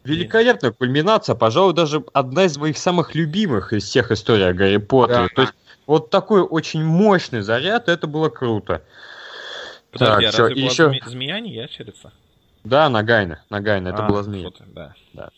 великолепная 0.04 0.72
кульминация. 0.72 1.34
Пожалуй, 1.34 1.74
даже 1.74 2.04
одна 2.12 2.44
из 2.44 2.56
моих 2.58 2.78
самых 2.78 3.14
любимых 3.14 3.72
из 3.72 3.84
всех 3.84 4.10
историй 4.10 4.48
о 4.48 4.52
Гарри 4.52 4.78
Поттере. 4.78 5.28
Да. 5.28 5.34
То 5.34 5.42
есть, 5.42 5.54
вот 5.86 6.10
такой 6.10 6.42
очень 6.42 6.84
мощный 6.84 7.40
заряд, 7.40 7.88
это 7.88 8.06
было 8.06 8.28
круто. 8.28 8.82
Подожди, 9.90 10.26
так, 10.26 10.34
а 10.34 10.38
разве 10.38 10.62
еще... 10.62 10.88
зме... 10.88 11.02
змея 11.04 11.40
не 11.40 11.52
ящерица? 11.52 12.12
Да, 12.62 12.88
Нагайна. 12.88 13.42
Нагайна, 13.50 13.88
это 13.88 14.04
а, 14.04 14.08
была 14.08 14.22
змея. 14.22 14.50
Да. 14.66 14.94
да. 15.14 15.30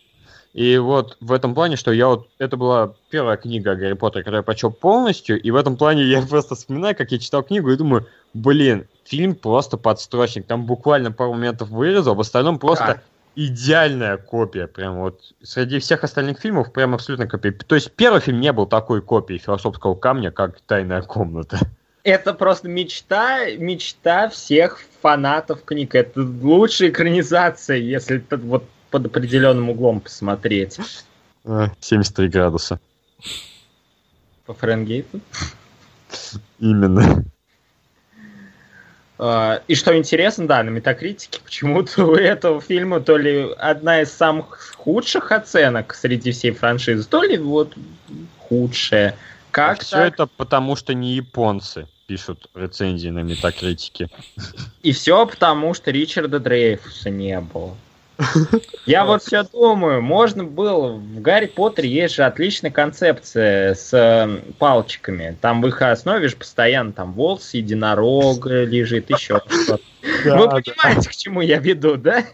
И 0.54 0.76
вот 0.76 1.16
в 1.20 1.32
этом 1.32 1.54
плане, 1.54 1.76
что 1.76 1.92
я 1.92 2.08
вот... 2.08 2.28
Это 2.38 2.56
была 2.56 2.94
первая 3.08 3.36
книга 3.36 3.74
Гарри 3.74 3.94
Поттера, 3.94 4.20
которую 4.20 4.40
я 4.40 4.42
прочел 4.42 4.70
полностью, 4.70 5.40
и 5.40 5.50
в 5.50 5.56
этом 5.56 5.76
плане 5.76 6.04
я 6.04 6.20
просто 6.20 6.54
вспоминаю, 6.54 6.94
как 6.94 7.10
я 7.10 7.18
читал 7.18 7.42
книгу, 7.42 7.70
и 7.70 7.76
думаю, 7.76 8.06
блин, 8.34 8.86
фильм 9.04 9.34
просто 9.34 9.78
подстрочник. 9.78 10.46
Там 10.46 10.66
буквально 10.66 11.10
пару 11.10 11.32
моментов 11.32 11.70
вырезал, 11.70 12.14
в 12.14 12.20
остальном 12.20 12.58
просто 12.58 12.86
да. 12.86 13.02
идеальная 13.34 14.18
копия. 14.18 14.66
Прям 14.66 15.00
вот 15.00 15.20
среди 15.42 15.78
всех 15.78 16.04
остальных 16.04 16.38
фильмов 16.38 16.70
прям 16.70 16.94
абсолютно 16.94 17.26
копия. 17.26 17.52
То 17.52 17.74
есть 17.74 17.90
первый 17.92 18.20
фильм 18.20 18.40
не 18.40 18.52
был 18.52 18.66
такой 18.66 19.00
копией 19.00 19.40
философского 19.40 19.94
камня, 19.94 20.30
как 20.30 20.60
«Тайная 20.66 21.00
комната». 21.00 21.58
Это 22.04 22.34
просто 22.34 22.68
мечта, 22.68 23.48
мечта 23.52 24.28
всех 24.28 24.80
фанатов 25.00 25.64
книг. 25.64 25.94
Это 25.94 26.20
лучшая 26.20 26.90
экранизация, 26.90 27.76
если 27.76 28.22
вот 28.30 28.64
под 28.92 29.06
определенным 29.06 29.70
углом 29.70 30.00
посмотреть. 30.00 30.78
73 31.80 32.26
а, 32.26 32.28
градуса. 32.28 32.78
По 34.46 34.54
Фаренгейту? 34.54 35.20
Именно. 36.60 37.24
А, 39.18 39.62
и 39.66 39.74
что 39.74 39.96
интересно, 39.96 40.46
да, 40.46 40.62
на 40.62 40.70
Метакритике 40.70 41.40
почему-то 41.42 42.04
у 42.06 42.14
этого 42.14 42.60
фильма 42.60 43.00
то 43.00 43.16
ли 43.16 43.50
одна 43.58 44.02
из 44.02 44.12
самых 44.12 44.74
худших 44.76 45.32
оценок 45.32 45.94
среди 45.94 46.30
всей 46.30 46.52
франшизы, 46.52 47.08
то 47.08 47.22
ли 47.22 47.38
вот 47.38 47.74
худшая. 48.38 49.16
Как 49.50 49.80
а 49.80 49.84
все 49.84 49.98
это 49.98 50.26
потому, 50.26 50.76
что 50.76 50.94
не 50.94 51.14
японцы 51.14 51.86
пишут 52.06 52.48
рецензии 52.54 53.08
на 53.08 53.20
метакритике. 53.20 54.08
И 54.82 54.92
все 54.92 55.26
потому, 55.26 55.72
что 55.72 55.90
Ричарда 55.90 56.40
Дрейфуса 56.40 57.08
не 57.08 57.40
было. 57.40 57.76
Я 58.86 59.04
вот 59.04 59.22
все 59.22 59.42
думаю, 59.44 60.02
можно 60.02 60.44
было, 60.44 60.92
в 60.92 61.20
Гарри 61.20 61.46
Поттере 61.46 61.88
есть 61.88 62.14
же 62.14 62.24
отличная 62.24 62.70
концепция 62.70 63.74
с 63.74 63.92
э, 63.92 64.52
палочками. 64.58 65.36
Там 65.40 65.62
в 65.62 65.68
их 65.68 65.80
основе 65.82 66.28
же 66.28 66.36
постоянно 66.36 66.92
там 66.92 67.12
волос 67.12 67.54
единорога 67.54 68.64
лежит, 68.64 69.10
еще 69.10 69.40
что-то. 69.48 69.82
Вы 70.02 70.48
понимаете, 70.48 71.08
к 71.08 71.16
чему 71.16 71.40
я 71.40 71.58
веду, 71.58 71.96
да? 71.96 72.24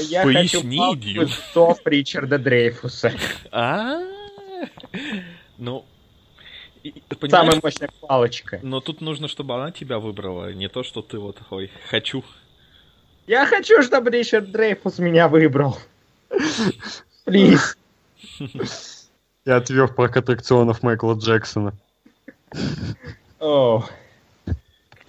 Я 0.00 0.24
хочу 0.24 0.62
Поясни, 0.62 0.78
идиот. 0.94 1.30
топ 1.54 1.86
Ричарда 1.86 2.38
Дрейфуса. 2.38 3.12
А, 3.50 4.00
ну, 5.56 5.84
понимаешь, 7.08 7.30
Самая 7.30 7.60
мощная 7.62 7.90
палочка. 8.00 8.60
но 8.62 8.80
тут 8.80 9.00
нужно, 9.00 9.28
чтобы 9.28 9.54
она 9.54 9.70
тебя 9.70 9.98
выбрала, 9.98 10.52
не 10.52 10.68
то, 10.68 10.82
что 10.82 11.02
ты 11.02 11.18
вот, 11.18 11.38
ой, 11.50 11.70
хочу. 11.88 12.24
Я 13.28 13.44
хочу, 13.44 13.82
чтобы 13.82 14.10
Ричард 14.10 14.50
Дрейфус 14.50 14.98
меня 14.98 15.28
выбрал. 15.28 15.78
Плиз. 17.24 17.76
И 19.44 19.50
отвел 19.50 19.86
парк 19.88 20.16
аттракционов 20.16 20.82
Майкла 20.82 21.12
Джексона. 21.12 21.74
О, 23.38 23.84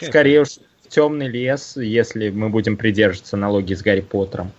Скорее 0.01 0.41
уж 0.41 0.59
в 0.83 0.89
темный 0.89 1.29
лес, 1.29 1.77
если 1.77 2.29
мы 2.29 2.49
будем 2.49 2.75
придерживаться 2.75 3.37
аналогии 3.37 3.73
с 3.73 3.81
Гарри 3.81 4.01
Поттером. 4.01 4.51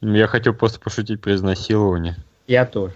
Я 0.00 0.26
хотел 0.26 0.54
просто 0.54 0.80
пошутить 0.80 1.20
про 1.20 1.34
изнасилование. 1.34 2.16
Я 2.46 2.64
тоже. 2.64 2.94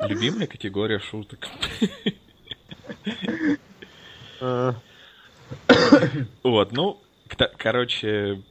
Любимая 0.00 0.46
категория 0.46 1.00
шуток. 1.00 1.48
А, 5.68 5.74
Вот, 6.42 6.72
ну, 6.72 7.00
короче, 7.56 8.42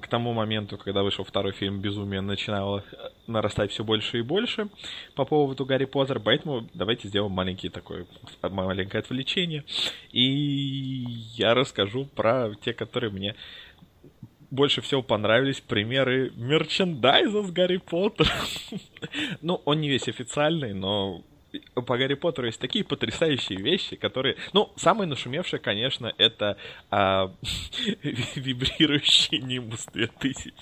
к 0.00 0.08
тому 0.08 0.32
моменту, 0.32 0.78
когда 0.78 1.02
вышел 1.02 1.24
второй 1.24 1.52
фильм 1.52 1.80
«Безумие», 1.80 2.20
начинало 2.20 2.84
э, 2.92 2.96
нарастать 3.26 3.70
все 3.70 3.84
больше 3.84 4.18
и 4.18 4.22
больше 4.22 4.68
по 5.14 5.24
поводу 5.24 5.64
Гарри 5.64 5.84
Поттера, 5.84 6.20
поэтому 6.20 6.68
давайте 6.74 7.08
сделаем 7.08 7.32
маленький 7.32 7.68
такой, 7.68 8.06
маленькое 8.42 9.00
отвлечение, 9.00 9.64
и 10.12 11.04
я 11.36 11.54
расскажу 11.54 12.06
про 12.06 12.52
те, 12.62 12.72
которые 12.72 13.10
мне 13.10 13.36
больше 14.50 14.80
всего 14.80 15.02
понравились 15.02 15.60
примеры 15.60 16.32
мерчендайза 16.34 17.42
с 17.42 17.50
Гарри 17.50 17.78
Поттером. 17.78 18.32
Ну, 19.42 19.60
он 19.64 19.80
не 19.80 19.88
весь 19.88 20.08
официальный, 20.08 20.74
но 20.74 21.22
по 21.74 21.96
Гарри 21.96 22.14
Поттеру 22.14 22.46
есть 22.46 22.60
такие 22.60 22.84
потрясающие 22.84 23.60
вещи, 23.60 23.96
которые... 23.96 24.36
Ну, 24.52 24.72
самое 24.76 25.08
нашумевшее, 25.08 25.60
конечно, 25.60 26.12
это 26.18 26.56
а, 26.90 27.32
вибрирующий 28.02 29.38
Нимбус 29.38 29.86
2000. 29.86 30.52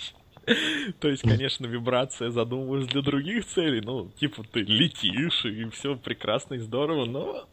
То 1.01 1.09
есть, 1.09 1.22
конечно, 1.22 1.66
вибрация 1.66 2.30
задумывалась 2.30 2.86
для 2.86 3.03
других 3.03 3.45
целей. 3.47 3.82
Ну, 3.82 4.11
типа, 4.18 4.43
ты 4.51 4.61
летишь, 4.61 5.45
и 5.45 5.68
все 5.70 5.97
прекрасно 5.97 6.55
и 6.55 6.59
здорово, 6.59 7.05
но... 7.05 7.49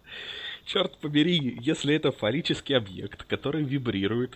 Черт 0.65 0.97
побери, 0.97 1.59
если 1.61 1.93
это 1.93 2.11
фаллический 2.11 2.75
объект, 2.75 3.23
который 3.25 3.63
вибрирует, 3.63 4.35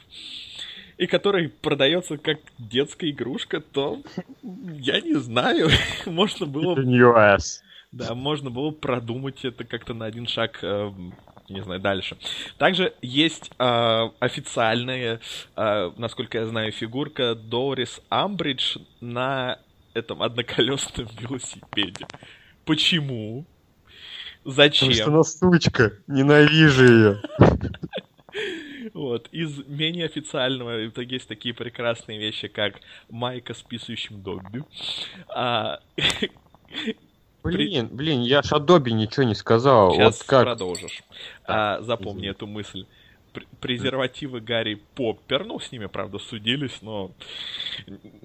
и 0.99 1.07
который 1.07 1.49
продается 1.49 2.17
как 2.17 2.37
детская 2.59 3.09
игрушка, 3.09 3.61
то 3.61 4.03
я 4.43 5.01
не 5.01 5.15
знаю, 5.15 5.69
можно 6.05 6.45
было 6.45 6.75
in 6.75 7.15
ass. 7.15 7.61
Да, 7.91 8.13
можно 8.13 8.51
было 8.51 8.69
продумать 8.71 9.43
это 9.43 9.63
как-то 9.63 9.93
на 9.93 10.05
один 10.05 10.27
шаг, 10.27 10.59
э, 10.61 10.91
не 11.49 11.63
знаю, 11.63 11.79
дальше. 11.79 12.17
Также 12.57 12.93
есть 13.01 13.49
э, 13.57 14.09
официальная, 14.19 15.19
э, 15.55 15.91
насколько 15.97 16.37
я 16.37 16.45
знаю, 16.45 16.71
фигурка 16.71 17.33
Дорис 17.33 17.99
Амбридж 18.09 18.77
на 19.01 19.57
этом 19.95 20.21
одноколесном 20.21 21.07
велосипеде. 21.19 22.05
Почему? 22.63 23.45
Зачем? 24.45 24.89
Потому 24.89 25.23
что 25.23 25.47
она 25.47 25.57
сучка. 25.57 25.93
Ненавижу 26.07 26.85
ее. 26.85 27.21
Вот. 28.93 29.27
Из 29.31 29.57
менее 29.67 30.05
официального 30.05 30.91
есть 31.01 31.27
такие 31.27 31.53
прекрасные 31.55 32.19
вещи, 32.19 32.47
как 32.47 32.79
майка 33.09 33.53
с 33.53 33.61
писающим 33.61 34.21
Добби. 34.21 34.63
А, 37.43 37.47
Блин, 37.47 37.89
блин, 37.91 38.21
я 38.21 38.41
ж 38.41 38.59
Добби 38.59 38.91
ничего 38.91 39.23
не 39.23 39.35
сказал. 39.35 39.93
Сейчас 39.93 40.19
вот 40.19 40.27
как... 40.27 40.43
продолжишь. 40.43 41.03
А, 41.45 41.81
запомни 41.81 42.19
извини. 42.19 42.27
эту 42.29 42.47
мысль. 42.47 42.85
Пр- 43.33 43.45
Презервативы 43.61 44.41
Гарри 44.41 44.81
Поппер, 44.95 45.45
ну, 45.45 45.59
с 45.59 45.71
ними, 45.71 45.85
правда, 45.85 46.19
судились, 46.19 46.81
но 46.81 47.11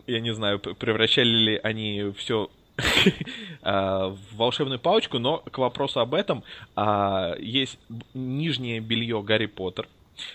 я 0.07 0.21
не 0.21 0.35
знаю, 0.35 0.59
превращали 0.59 1.29
ли 1.29 1.61
они 1.63 2.13
все 2.17 2.49
в 3.63 4.19
волшебную 4.33 4.81
палочку, 4.81 5.19
но 5.19 5.39
к 5.39 5.59
вопросу 5.59 6.01
об 6.01 6.15
этом 6.15 6.43
а, 6.75 7.35
есть 7.39 7.79
нижнее 8.15 8.81
белье 8.81 9.23
Гарри 9.23 9.47
Поттер 9.47 9.89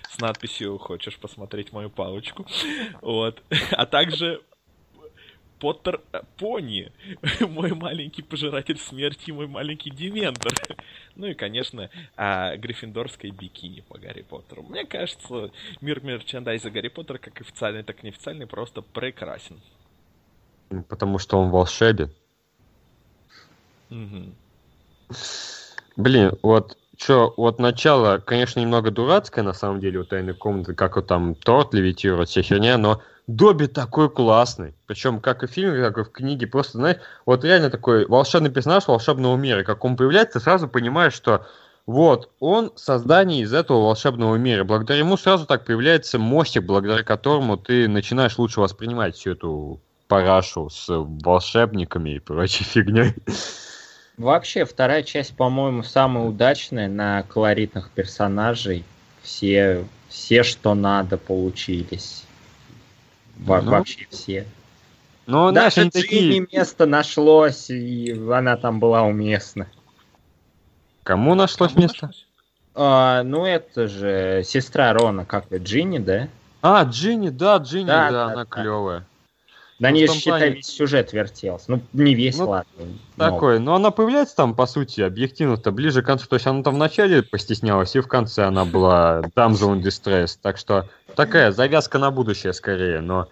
с 0.10 0.20
надписью 0.20 0.78
«Хочешь 0.78 1.18
посмотреть 1.18 1.72
мою 1.74 1.90
палочку?» 1.90 2.46
Вот. 3.02 3.42
А 3.72 3.86
также 3.86 4.42
Поттер 5.60 6.02
э, 6.14 6.22
Пони, 6.38 6.92
мой 7.42 7.74
маленький 7.74 8.22
пожиратель 8.22 8.78
смерти 8.78 9.32
мой 9.32 9.48
маленький 9.48 9.90
Дементор. 9.90 10.54
Ну 11.16 11.28
и, 11.28 11.34
конечно, 11.34 11.90
а, 12.16 12.56
гриффиндорское 12.56 13.32
бикини 13.32 13.82
по 13.82 13.98
Гарри 13.98 14.22
Поттеру. 14.22 14.64
Мне 14.64 14.86
кажется, 14.86 15.52
мир 15.82 16.02
мерчендайза 16.02 16.72
Гарри 16.72 16.88
Поттера, 16.88 17.18
как 17.18 17.42
официальный, 17.42 17.84
так 17.84 18.02
и 18.02 18.08
неофициальный, 18.08 18.48
просто 18.48 18.82
прекрасен. 18.82 19.60
Потому 20.88 21.20
что 21.20 21.38
он 21.38 21.50
волшебен. 21.50 22.10
Мгм. 23.90 24.34
Блин, 25.98 26.38
вот 26.42 26.78
что, 26.98 27.34
вот 27.38 27.60
начало, 27.60 28.20
конечно, 28.20 28.60
немного 28.60 28.92
дурацкое, 28.92 29.44
на 29.44 29.54
самом 29.54 29.80
деле, 29.80 30.00
у 30.00 30.04
тайной 30.04 30.34
комнаты, 30.34 30.74
как 30.74 30.96
вот 30.96 31.08
там 31.08 31.34
торт 31.36 31.74
левитирует, 31.74 32.30
вся 32.30 32.42
херня, 32.42 32.78
но 32.78 33.02
Добби 33.30 33.68
такой 33.68 34.10
классный. 34.10 34.74
Причем 34.88 35.20
как 35.20 35.44
и 35.44 35.46
в 35.46 35.52
фильме, 35.52 35.84
так 35.84 36.00
и 36.00 36.04
в 36.04 36.12
книге. 36.12 36.48
Просто, 36.48 36.80
знаешь, 36.80 36.98
вот 37.28 37.44
реально 37.44 37.70
такой 37.70 38.08
волшебный 38.08 38.50
персонаж 38.50 38.88
волшебного 38.88 39.38
мира. 39.38 39.64
Как 39.64 39.86
он 39.86 39.96
появляется, 39.96 40.40
сразу 40.40 40.68
понимаешь, 40.68 41.14
что 41.14 41.46
вот, 41.86 42.32
он 42.40 42.72
создание 42.76 43.44
из 43.44 43.54
этого 43.54 43.82
волшебного 43.84 44.36
мира. 44.38 44.64
Благодаря 44.64 45.02
ему 45.02 45.16
сразу 45.16 45.46
так 45.46 45.64
появляется 45.64 46.18
мостик, 46.18 46.64
благодаря 46.64 47.04
которому 47.04 47.56
ты 47.56 47.88
начинаешь 47.88 48.40
лучше 48.40 48.62
воспринимать 48.62 49.16
всю 49.16 49.34
эту 49.34 49.80
парашу 50.08 50.72
с 50.72 50.88
волшебниками 50.90 52.16
и 52.16 52.20
прочей 52.20 52.64
фигней. 52.64 53.14
Вообще, 54.18 54.66
вторая 54.66 55.04
часть, 55.04 55.36
по-моему, 55.38 55.84
самая 55.84 56.26
удачная 56.26 56.88
на 56.88 57.22
колоритных 57.22 57.92
персонажей. 57.92 58.84
Все, 59.22 59.86
все, 60.08 60.42
что 60.42 60.74
надо, 60.74 61.18
получились. 61.18 62.24
Во- 63.40 63.62
Ну, 63.62 63.72
Вообще 63.72 64.08
все. 64.10 64.46
Знаешь, 65.26 65.54
Даже 65.54 65.82
они 65.82 65.90
такие... 65.92 66.22
Джинни 66.32 66.48
место 66.56 66.86
нашлось, 66.86 67.70
и 67.70 68.12
она 68.32 68.58
там 68.58 68.80
была 68.80 69.04
уместна. 69.04 69.68
Кому 71.04 71.36
нашлось 71.36 71.72
Кому 71.74 71.84
место? 71.84 72.08
нашлось? 72.08 72.26
А, 72.76 73.24
ну, 73.24 73.46
это 73.46 73.88
же 73.88 74.44
сестра 74.46 74.94
Рона, 74.94 75.26
как 75.26 75.46
это, 75.46 75.58
Джинни, 75.58 75.98
да? 76.00 76.28
А, 76.62 76.84
Джинни, 76.84 77.30
да, 77.30 77.58
Джинни, 77.58 77.88
Да, 77.88 78.10
да, 78.10 78.12
да, 78.12 78.26
она 78.26 78.46
да. 78.46 78.46
клевая. 78.46 79.06
На 79.80 79.90
Ну, 79.92 79.96
ней, 79.96 80.08
считай, 80.10 80.40
плане- 80.42 80.56
весь 80.56 80.68
сюжет 80.68 81.14
вертелся. 81.14 81.66
Ну, 81.70 81.82
не 81.94 82.14
весь, 82.14 82.38
Ну, 82.38 82.50
ладно. 82.50 82.70
но- 83.16 83.30
Такой, 83.30 83.60
но 83.60 83.76
она 83.76 83.92
появляется 83.92 84.36
там, 84.36 84.54
по 84.54 84.66
сути, 84.66 85.00
объективно-то 85.00 85.72
ближе 85.72 86.02
к 86.02 86.06
концу. 86.06 86.28
То 86.28 86.36
есть 86.36 86.46
она 86.48 86.64
там 86.64 86.76
в 86.76 86.78
начале 86.78 87.24
постеснялась, 87.24 87.96
и 87.96 88.02
в 88.02 88.08
конце 88.08 88.44
она 88.44 88.66
была 88.66 89.22
Damsel 89.36 89.76
in 89.78 89.82
Distress. 89.82 90.38
Так 90.42 90.58
что 90.58 90.90
такая 91.16 91.52
завязка 91.52 91.98
на 91.98 92.12
будущее 92.12 92.52
скорее, 92.52 93.00
но 93.00 93.30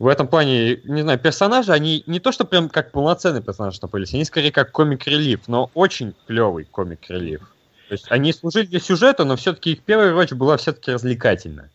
в 0.00 0.08
этом 0.08 0.26
плане, 0.26 0.80
не 0.82 1.02
знаю, 1.02 1.20
персонажи, 1.20 1.72
они 1.72 2.02
не 2.06 2.18
то, 2.18 2.32
что 2.32 2.44
прям 2.44 2.68
как 2.68 2.90
полноценный 2.90 3.40
персонаж 3.40 3.78
там 3.78 3.88
появились, 3.88 4.14
они 4.14 4.24
скорее 4.24 4.50
как 4.50 4.72
комик-релив, 4.72 5.42
но 5.46 5.70
очень 5.74 6.14
клевый 6.26 6.64
комик-релив. 6.64 7.40
То 7.88 7.92
есть 7.92 8.06
они 8.10 8.32
служили 8.32 8.66
для 8.66 8.80
сюжета, 8.80 9.24
но 9.24 9.36
все-таки 9.36 9.72
их 9.72 9.82
первая 9.82 10.12
роль 10.12 10.26
была 10.32 10.56
все-таки 10.56 10.90
развлекательная. 10.90 11.70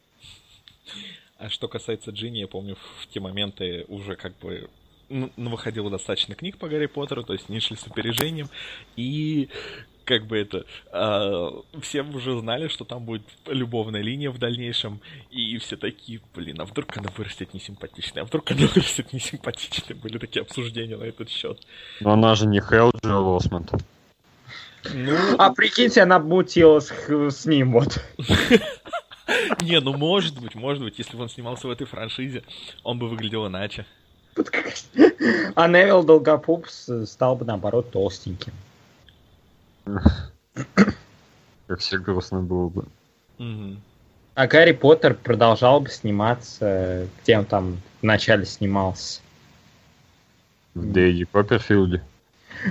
А 1.39 1.49
что 1.49 1.67
касается 1.67 2.11
Джинни, 2.11 2.39
я 2.39 2.47
помню, 2.47 2.77
в 2.99 3.07
те 3.07 3.19
моменты 3.19 3.85
уже 3.87 4.15
как 4.15 4.37
бы 4.39 4.69
ну, 5.09 5.31
ну, 5.37 5.51
выходило 5.51 5.89
достаточно 5.89 6.35
книг 6.35 6.57
по 6.57 6.67
Гарри 6.67 6.87
Поттеру, 6.87 7.23
то 7.23 7.33
есть 7.33 7.45
они 7.49 7.59
шли 7.59 7.77
с 7.77 7.87
опережением, 7.87 8.49
и 8.95 9.49
как 10.03 10.25
бы 10.25 10.37
это, 10.37 10.65
а, 10.91 11.61
все 11.81 12.01
уже 12.01 12.39
знали, 12.39 12.69
что 12.69 12.85
там 12.85 13.03
будет 13.03 13.23
любовная 13.45 14.01
линия 14.01 14.31
в 14.31 14.37
дальнейшем, 14.37 15.01
и 15.29 15.57
все 15.57 15.75
такие, 15.75 16.21
блин, 16.33 16.61
а 16.61 16.65
вдруг 16.65 16.97
она 16.97 17.09
вырастет 17.15 17.53
несимпатичной, 17.53 18.21
а 18.21 18.25
вдруг 18.25 18.49
она 18.51 18.67
вырастет 18.75 19.13
несимпатичной, 19.13 19.95
были 19.95 20.17
такие 20.17 20.41
обсуждения 20.41 20.97
на 20.97 21.03
этот 21.03 21.29
счет. 21.29 21.59
Но 21.99 22.13
она 22.13 22.35
же 22.35 22.47
не 22.47 22.61
Хелджи 22.61 23.13
Лосмонт. 23.13 23.71
Ну, 24.93 25.17
А 25.37 25.51
прикиньте, 25.51 26.01
она 26.01 26.19
мутила 26.19 26.79
с, 26.79 26.91
с 27.09 27.45
ним 27.45 27.73
вот. 27.73 27.99
не, 29.61 29.79
ну 29.79 29.95
может 29.95 30.39
быть, 30.39 30.55
может 30.55 30.83
быть, 30.83 30.97
если 30.97 31.17
бы 31.17 31.23
он 31.23 31.29
снимался 31.29 31.67
в 31.67 31.71
этой 31.71 31.85
франшизе, 31.85 32.43
он 32.83 32.99
бы 32.99 33.09
выглядел 33.09 33.47
иначе. 33.47 33.85
А 35.55 35.67
Невил 35.67 36.03
Долгопупс 36.03 36.89
стал 37.05 37.35
бы, 37.35 37.45
наоборот, 37.45 37.91
толстеньким. 37.91 38.53
Как 41.67 41.79
все 41.79 41.97
грустно 41.97 42.41
было 42.41 42.69
бы. 42.69 42.85
А 44.35 44.47
Гарри 44.47 44.73
Поттер 44.73 45.15
продолжал 45.15 45.81
бы 45.81 45.89
сниматься, 45.89 47.07
где 47.23 47.39
он 47.39 47.45
там 47.45 47.81
вначале 48.03 48.45
снимался. 48.45 49.21
В 50.75 50.91
Дэйди 50.91 51.25
Копперфилде. 51.25 52.03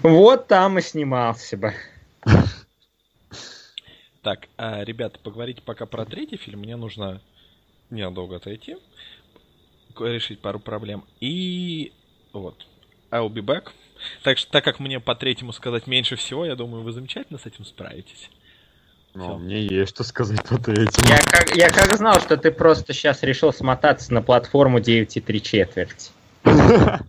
Вот 0.03 0.47
там 0.47 0.79
и 0.79 0.83
снимался 0.83 1.57
бы. 1.57 1.75
Так, 4.27 4.49
а, 4.59 4.83
ребята, 4.83 5.21
поговорите 5.23 5.63
пока 5.63 5.87
про 5.87 6.05
третий 6.05 6.37
фильм. 6.37 6.59
Мне 6.59 6.75
нужно 6.75 7.21
ненадолго 7.91 8.35
отойти, 8.35 8.77
решить 10.01 10.41
пару 10.41 10.59
проблем. 10.59 11.05
И 11.21 11.93
вот, 12.33 12.67
I'll 13.13 13.29
be 13.29 13.41
back. 13.41 13.69
Так 14.25 14.39
что, 14.39 14.51
так 14.51 14.65
как 14.65 14.81
мне 14.81 14.99
по 14.99 15.15
третьему 15.15 15.53
сказать 15.53 15.87
меньше 15.87 16.17
всего, 16.17 16.45
я 16.45 16.57
думаю, 16.57 16.83
вы 16.83 16.91
замечательно 16.91 17.39
с 17.39 17.47
этим 17.47 17.65
справитесь. 17.65 18.29
Ну, 19.15 19.23
Всё. 19.23 19.39
мне 19.39 19.65
есть 19.65 19.91
что 19.95 20.03
сказать 20.03 20.43
по 20.43 20.59
третьему. 20.59 21.07
Я 21.09 21.19
как, 21.19 21.55
я 21.55 21.69
как 21.69 21.97
знал, 21.97 22.19
что 22.21 22.37
ты 22.37 22.51
просто 22.51 22.95
сейчас 22.95 23.23
решил 23.23 23.53
смотаться 23.53 24.13
на 24.13 24.23
платформу 24.23 24.81
9,3 24.81 25.39
четверти. 25.39 26.11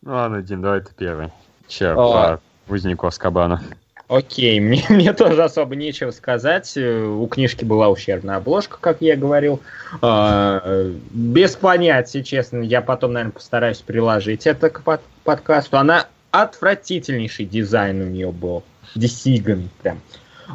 Ну 0.00 0.12
ладно, 0.14 0.40
Дин, 0.40 0.62
давай 0.62 0.80
ты 0.80 0.94
первый. 0.96 1.32
Че, 1.66 1.88
А. 1.90 2.40
по 2.66 2.72
Узнику 2.72 3.06
Аскабана. 3.08 3.62
Окей, 4.08 4.58
мне, 4.60 4.82
мне 4.88 5.12
тоже 5.12 5.44
особо 5.44 5.76
нечего 5.76 6.10
сказать. 6.10 6.72
Э, 6.76 7.04
У 7.04 7.26
книжки 7.26 7.64
была 7.64 7.88
ущербная 7.88 8.36
обложка, 8.36 8.78
как 8.80 9.00
я 9.00 9.16
говорил. 9.16 9.60
А, 10.02 10.90
Без 11.10 11.54
понятия, 11.56 12.22
честно. 12.24 12.62
Я 12.62 12.80
потом, 12.80 13.12
наверное, 13.12 13.32
постараюсь 13.32 13.78
приложить 13.78 14.46
это 14.46 14.70
к 14.70 14.82
под- 14.82 15.02
подкасту. 15.24 15.76
Она 15.78 16.06
отвратительнейший 16.30 17.44
дизайн 17.46 18.02
у 18.02 18.06
нее 18.06 18.32
был. 18.32 18.62
Десиган 18.94 19.68
прям. 19.82 20.00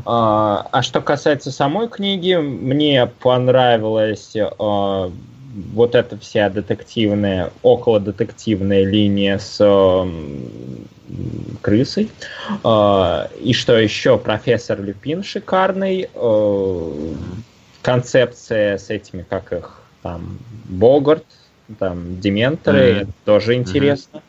А 0.06 0.68
а 0.72 0.82
что 0.82 1.02
касается 1.02 1.52
самой 1.52 1.88
книги, 1.88 2.34
мне 2.34 3.06
понравилась 3.20 4.34
а, 4.36 5.12
вот 5.74 5.94
эта 5.94 6.18
вся 6.18 6.50
детективная, 6.50 7.52
около 7.62 8.00
детективная 8.00 8.84
линия 8.84 9.38
с 9.38 9.62
м, 9.62 10.88
крысой. 11.62 12.10
А, 12.64 13.30
И 13.42 13.54
что 13.54 13.78
еще, 13.78 14.18
профессор 14.18 14.82
Люпин 14.82 15.24
шикарный. 15.24 16.10
э, 16.14 17.14
Концепция 17.82 18.78
с 18.78 18.90
этими, 18.90 19.26
как 19.30 19.52
их 19.52 19.82
там, 20.02 20.38
Богарт, 20.66 21.26
там, 21.80 22.20
Дементоры, 22.22 22.80
это 23.02 23.12
тоже 23.26 23.56
интересно. 23.56 24.22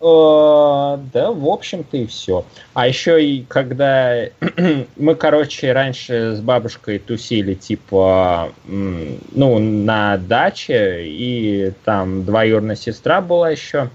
Э, 0.00 0.98
Да, 1.12 1.30
в 1.32 1.48
общем-то 1.48 1.96
и 1.96 2.06
все. 2.06 2.44
А 2.74 2.86
еще 2.86 3.24
и 3.24 3.42
когда 3.44 4.26
мы, 4.96 5.14
короче, 5.14 5.72
раньше 5.72 6.34
с 6.36 6.40
бабушкой 6.40 6.98
тусили, 6.98 7.54
типа, 7.54 8.52
ну, 8.66 9.58
на 9.58 10.18
даче, 10.18 11.04
и 11.06 11.72
там 11.84 12.24
двоюродная 12.24 12.76
сестра 12.76 13.20
была 13.20 13.50
еще. 13.50 13.88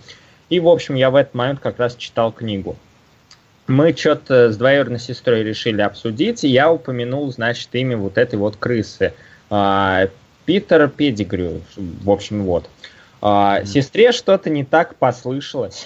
И, 0.49 0.59
в 0.59 0.67
общем, 0.67 0.95
я 0.95 1.11
в 1.11 1.15
этот 1.15 1.35
момент 1.35 1.59
как 1.59 1.79
раз 1.79 1.95
читал 1.95 2.31
книгу. 2.31 2.75
Мы 3.67 3.95
что-то 3.95 4.51
с 4.51 4.57
двоюродной 4.57 4.99
сестрой 4.99 5.43
решили 5.43 5.81
обсудить, 5.81 6.43
и 6.43 6.47
я 6.47 6.71
упомянул, 6.71 7.31
значит, 7.31 7.69
имя 7.73 7.97
вот 7.97 8.17
этой 8.17 8.39
вот 8.39 8.55
крысы. 8.57 9.13
А, 9.51 10.07
Питер 10.45 10.89
Педигрю, 10.89 11.61
в 11.75 12.09
общем, 12.09 12.43
вот. 12.43 12.67
А. 13.21 13.63
Сестре 13.65 14.11
что-то 14.11 14.49
не 14.49 14.63
так 14.63 14.95
послышалось. 14.95 15.85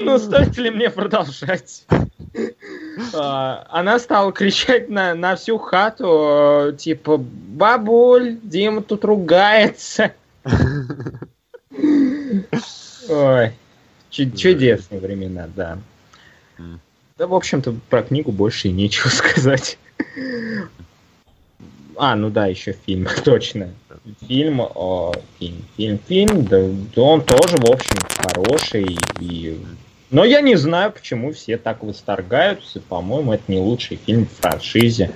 Ну, 0.00 0.18
стоит 0.18 0.56
ли 0.58 0.70
мне 0.70 0.90
продолжать? 0.90 1.84
А, 3.14 3.66
Она 3.70 3.98
стала 3.98 4.32
кричать 4.32 4.88
на, 4.88 5.14
на 5.14 5.36
всю 5.36 5.58
хату, 5.58 6.68
э, 6.68 6.76
типа, 6.76 7.18
бабуль, 7.18 8.38
Дима 8.42 8.82
тут 8.82 9.04
ругается. 9.04 10.12
Ой, 13.08 13.52
чу- 14.10 14.30
чудесные 14.30 15.00
времена, 15.00 15.48
да. 15.54 15.78
Да, 17.18 17.26
в 17.26 17.34
общем-то, 17.34 17.74
про 17.90 18.02
книгу 18.02 18.32
больше 18.32 18.68
и 18.68 18.72
нечего 18.72 19.08
сказать. 19.10 19.78
А, 21.96 22.16
ну 22.16 22.30
да, 22.30 22.46
еще 22.46 22.72
фильм, 22.86 23.06
точно. 23.24 23.70
Фильм, 24.26 24.60
о, 24.60 25.12
фильм, 25.38 25.64
фильм, 25.76 25.98
фильм, 26.08 26.44
да, 26.46 26.62
да 26.94 27.02
он 27.02 27.22
тоже, 27.22 27.56
в 27.58 27.70
общем, 27.70 27.96
хороший. 28.24 28.96
И... 29.20 29.60
Но 30.10 30.24
я 30.24 30.40
не 30.40 30.56
знаю, 30.56 30.90
почему 30.90 31.32
все 31.32 31.56
так 31.56 31.84
восторгаются. 31.84 32.80
По-моему, 32.80 33.32
это 33.32 33.44
не 33.46 33.58
лучший 33.58 33.96
фильм 33.96 34.26
в 34.26 34.32
франшизе. 34.32 35.12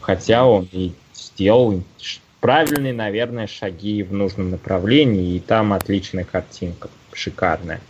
Хотя 0.00 0.44
он 0.44 0.68
и 0.70 0.92
сделал 1.14 1.82
правильные, 2.40 2.92
наверное, 2.92 3.46
шаги 3.46 4.02
в 4.02 4.12
нужном 4.12 4.50
направлении. 4.50 5.36
И 5.36 5.40
там 5.40 5.72
отличная 5.72 6.24
картинка, 6.24 6.90
шикарная. 7.14 7.80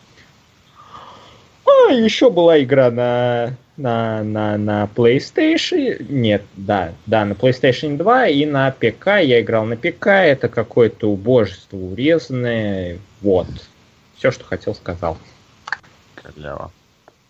А, 1.67 1.93
еще 1.93 2.31
была 2.31 2.63
игра 2.63 2.93
на, 2.93 3.57
на, 3.77 4.23
на, 4.23 4.57
на 4.57 4.89
PlayStation. 4.95 6.07
Нет, 6.09 6.43
да, 6.55 6.93
да, 7.07 7.25
на 7.25 7.33
PlayStation 7.33 7.97
2 7.97 8.29
и 8.29 8.47
на 8.47 8.71
ПК. 8.71 9.19
Я 9.21 9.41
играл 9.41 9.65
на 9.65 9.77
ПК. 9.77 10.07
Это 10.07 10.49
какое-то 10.49 11.11
убожество 11.11 11.77
урезанное. 11.77 12.99
Вот. 13.23 13.49
Все, 14.17 14.31
что 14.31 14.45
хотел, 14.45 14.77
сказал. 14.77 15.19
Халява. 16.25 16.71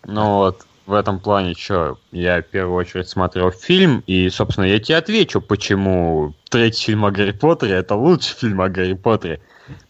Ну 0.05 0.35
вот, 0.35 0.65
в 0.85 0.93
этом 0.93 1.19
плане, 1.19 1.55
что, 1.55 1.97
я 2.11 2.41
в 2.41 2.45
первую 2.45 2.75
очередь 2.75 3.09
смотрел 3.09 3.51
фильм, 3.51 4.03
и, 4.07 4.29
собственно, 4.29 4.65
я 4.65 4.79
тебе 4.79 4.97
отвечу, 4.97 5.41
почему 5.41 6.33
третий 6.49 6.85
фильм 6.85 7.05
о 7.05 7.11
Гарри 7.11 7.31
Поттере 7.31 7.73
это 7.73 7.95
лучший 7.95 8.35
фильм 8.35 8.61
о 8.61 8.69
Гарри 8.69 8.93
Поттере. 8.93 9.41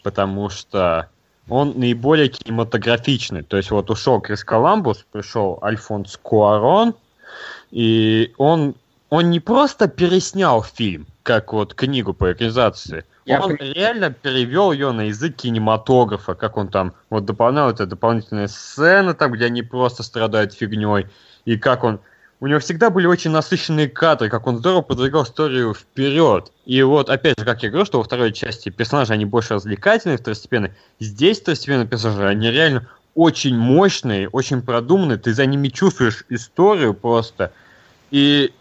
Потому 0.04 0.50
что 0.50 1.10
он 1.50 1.74
наиболее 1.76 2.30
кинематографичный. 2.30 3.44
То 3.44 3.58
есть 3.58 3.72
вот 3.72 3.90
ушел 3.90 4.22
Крис 4.22 4.44
Коламбус, 4.44 5.06
пришел 5.12 5.60
Альфонс 5.62 6.18
Куарон, 6.22 6.96
и 7.72 8.34
он, 8.38 8.76
он 9.10 9.30
не 9.30 9.40
просто 9.40 9.88
переснял 9.88 10.64
фильм, 10.64 11.08
как 11.24 11.52
вот 11.52 11.74
книгу 11.74 12.14
по 12.14 12.32
экранизации, 12.32 13.04
Я 13.26 13.42
он 13.42 13.58
понимаю. 13.58 13.74
реально 13.74 14.12
перевел 14.12 14.72
ее 14.72 14.92
на 14.92 15.02
язык 15.02 15.36
кинематографа, 15.36 16.36
как 16.36 16.58
он 16.58 16.68
там 16.68 16.94
вот 17.10 17.26
дополнял 17.26 17.70
это 17.70 17.88
дополнительные 17.88 18.48
сцены, 18.48 19.16
там, 19.16 19.32
где 19.32 19.46
они 19.46 19.64
просто 19.64 20.04
страдают 20.04 20.54
фигней, 20.54 21.08
и 21.46 21.58
как 21.58 21.84
он... 21.84 22.00
У 22.42 22.48
него 22.48 22.60
всегда 22.60 22.90
были 22.90 23.08
очень 23.08 23.32
насыщенные 23.32 23.88
кадры, 23.88 24.30
как 24.30 24.46
он 24.46 24.58
здорово 24.58 24.82
продвигал 24.82 25.24
историю 25.24 25.74
вперед. 25.74 26.52
И 26.66 26.84
вот, 26.84 27.10
опять 27.10 27.40
же, 27.40 27.46
как 27.46 27.64
я 27.64 27.70
говорю, 27.70 27.86
что 27.86 27.98
во 27.98 28.04
второй 28.04 28.34
части 28.34 28.70
персонажи, 28.70 29.14
они 29.14 29.26
больше 29.26 29.56
развлекательные, 29.56 30.18
второстепенные. 30.18 30.76
Здесь 31.00 31.40
второстепенные 31.40 31.88
персонажи, 31.88 32.28
они 32.28 32.52
реально 32.52 32.88
очень 33.16 33.58
мощные, 33.58 34.28
очень 34.30 34.62
продуманные, 34.62 35.18
ты 35.18 35.34
за 35.34 35.46
ними 35.46 35.70
чувствуешь 35.70 36.26
историю 36.30 36.94
просто. 36.94 37.52
И 38.12 38.54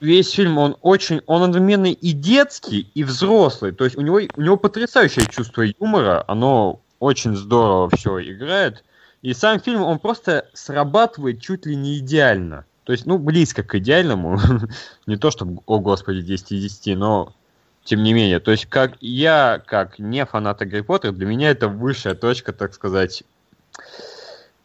весь 0.00 0.30
фильм, 0.30 0.58
он 0.58 0.76
очень, 0.82 1.20
он 1.26 1.42
одновременно 1.42 1.86
и 1.86 2.12
детский, 2.12 2.90
и 2.94 3.04
взрослый. 3.04 3.72
То 3.72 3.84
есть 3.84 3.96
у 3.96 4.00
него, 4.00 4.20
у 4.36 4.40
него 4.40 4.56
потрясающее 4.56 5.26
чувство 5.26 5.62
юмора, 5.62 6.24
оно 6.28 6.80
очень 6.98 7.36
здорово 7.36 7.90
все 7.94 8.20
играет. 8.20 8.84
И 9.22 9.32
сам 9.34 9.60
фильм, 9.60 9.82
он 9.82 9.98
просто 9.98 10.48
срабатывает 10.52 11.40
чуть 11.40 11.66
ли 11.66 11.74
не 11.74 11.98
идеально. 11.98 12.64
То 12.84 12.92
есть, 12.92 13.06
ну, 13.06 13.18
близко 13.18 13.62
к 13.62 13.74
идеальному. 13.74 14.38
не 15.06 15.16
то, 15.16 15.30
чтобы, 15.30 15.60
о 15.66 15.80
господи, 15.80 16.22
10 16.22 16.52
из 16.52 16.78
10, 16.78 16.96
но 16.96 17.34
тем 17.82 18.02
не 18.02 18.12
менее. 18.12 18.38
То 18.38 18.52
есть, 18.52 18.66
как 18.66 18.96
я, 19.00 19.60
как 19.66 19.98
не 19.98 20.24
фаната 20.24 20.66
Гарри 20.66 20.82
Поттера, 20.82 21.12
для 21.12 21.26
меня 21.26 21.50
это 21.50 21.68
высшая 21.68 22.14
точка, 22.14 22.52
так 22.52 22.74
сказать, 22.74 23.24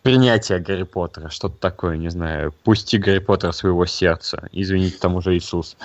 принятия 0.04 0.60
Гарри 0.60 0.84
Поттера. 0.84 1.30
Что-то 1.30 1.58
такое, 1.58 1.98
не 1.98 2.10
знаю. 2.10 2.54
Пусти 2.64 2.98
Гарри 2.98 3.20
Поттера 3.20 3.52
своего 3.52 3.86
сердца. 3.86 4.48
Извините, 4.52 4.98
там 4.98 5.16
уже 5.16 5.36
Иисус. 5.38 5.78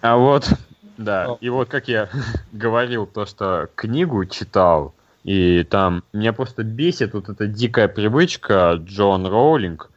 А 0.00 0.16
вот, 0.16 0.48
да, 0.96 1.36
и 1.40 1.48
вот 1.48 1.68
как 1.68 1.88
я 1.88 2.08
говорил, 2.52 3.06
то, 3.06 3.26
что 3.26 3.68
книгу 3.74 4.24
читал, 4.26 4.94
и 5.24 5.64
там 5.64 6.04
меня 6.12 6.32
просто 6.32 6.62
бесит 6.62 7.14
вот 7.14 7.28
эта 7.28 7.46
дикая 7.46 7.88
привычка 7.88 8.74
Джон 8.78 9.26
Роулинг 9.26 9.90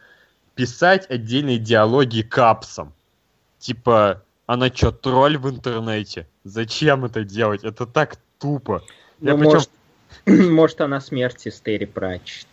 писать 0.56 1.10
отдельные 1.10 1.58
диалоги 1.58 2.22
капсом. 2.22 2.94
Типа, 3.60 4.24
она 4.46 4.70
что, 4.74 4.92
тролль 4.92 5.38
в 5.38 5.50
интернете? 5.50 6.28
Зачем 6.44 7.06
это 7.06 7.24
делать? 7.24 7.64
Это 7.64 7.86
так 7.86 8.18
тупо. 8.40 8.84
Я 9.22 9.34
Ну, 9.34 9.38
причем- 9.38 9.52
может, 9.54 9.70
может, 10.52 10.82
она 10.82 11.00
смерти 11.00 11.50
с 11.50 11.62
Терри 11.62 11.86
Пратчет. 11.86 12.48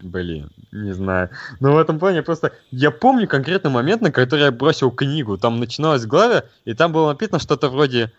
Блин, 0.00 0.50
не 0.70 0.92
знаю. 0.92 1.30
Но 1.60 1.72
в 1.72 1.78
этом 1.78 1.98
плане 1.98 2.22
просто... 2.22 2.52
Я 2.70 2.90
помню 2.90 3.26
конкретный 3.26 3.70
момент, 3.70 4.00
на 4.00 4.12
который 4.12 4.44
я 4.44 4.52
бросил 4.52 4.90
книгу. 4.90 5.36
Там 5.38 5.58
начиналась 5.58 6.06
глава, 6.06 6.44
и 6.64 6.74
там 6.74 6.92
было 6.92 7.08
написано 7.08 7.38
что-то 7.38 7.68
вроде... 7.68 8.12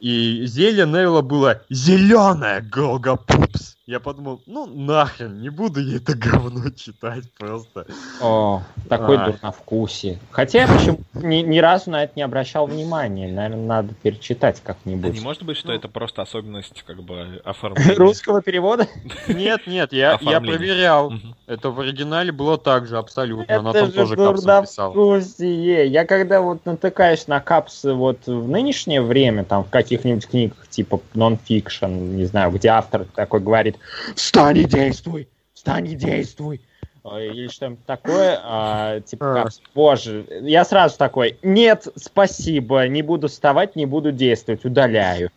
И 0.00 0.46
зелье 0.46 0.86
Невилла 0.86 1.22
было 1.22 1.62
зеленое 1.70 2.60
Голгопупс. 2.60 3.77
Я 3.88 4.00
подумал, 4.00 4.42
ну 4.44 4.66
нахрен, 4.66 5.40
не 5.40 5.48
буду 5.48 5.80
я 5.80 5.96
это 5.96 6.14
говно 6.14 6.68
читать 6.68 7.24
просто. 7.38 7.86
О, 8.20 8.60
такой 8.86 9.16
А. 9.16 9.30
дурновкусие. 9.30 10.18
Хотя 10.30 10.58
я 10.60 10.66
почему 10.68 10.98
ни, 11.14 11.36
ни 11.36 11.58
разу 11.58 11.90
на 11.92 12.04
это 12.04 12.12
не 12.14 12.20
обращал 12.20 12.66
внимания. 12.66 13.32
Наверное, 13.32 13.66
надо 13.66 13.94
перечитать 13.94 14.60
Да 14.62 14.74
как-нибудь. 14.74 15.14
не 15.14 15.20
может 15.20 15.42
быть, 15.42 15.56
что 15.56 15.68
Ну. 15.68 15.74
это 15.74 15.88
просто 15.88 16.20
особенность 16.20 16.82
как 16.86 17.02
бы 17.02 17.40
оформления. 17.46 17.94
Русского 17.96 18.42
перевода? 18.42 18.86
Нет, 19.26 19.66
нет, 19.66 19.94
я, 19.94 20.18
я 20.20 20.38
проверял. 20.42 21.10
Это 21.46 21.70
в 21.70 21.80
оригинале 21.80 22.30
было 22.30 22.58
так 22.58 22.86
же, 22.86 22.98
абсолютно. 22.98 23.56
Она 23.56 23.70
Это 23.70 23.78
там 23.80 23.86
же 23.88 23.92
тоже 23.94 24.16
дурновкусие. 24.16 25.86
Я 25.86 26.04
когда 26.04 26.42
вот 26.42 26.66
натыкаюсь 26.66 27.26
на 27.26 27.40
капсы 27.40 27.94
вот 27.94 28.26
в 28.26 28.48
нынешнее 28.50 29.00
время, 29.00 29.44
там 29.44 29.64
в 29.64 29.70
каких-нибудь 29.70 30.26
книгах 30.26 30.67
типа 30.78 31.00
нон-фикшн, 31.14 31.86
не 31.86 32.24
знаю, 32.24 32.52
где 32.52 32.68
автор 32.68 33.04
такой 33.16 33.40
говорит 33.40 33.76
«Встань 34.14 34.58
и 34.58 34.64
действуй! 34.64 35.26
Встань 35.52 35.88
и 35.88 35.96
действуй!» 35.96 36.60
Э, 37.04 37.26
Или 37.26 37.48
что-нибудь 37.48 37.84
такое, 37.84 38.38
а, 38.44 39.00
типа 39.00 39.40
А. 39.40 39.42
капс. 39.42 39.60
Боже, 39.74 40.24
я 40.42 40.64
сразу 40.64 40.96
такой 40.96 41.36
«Нет, 41.42 41.88
спасибо, 41.96 42.86
не 42.86 43.02
буду 43.02 43.26
вставать, 43.26 43.74
не 43.74 43.86
буду 43.86 44.12
действовать, 44.12 44.64
удаляю». 44.64 45.30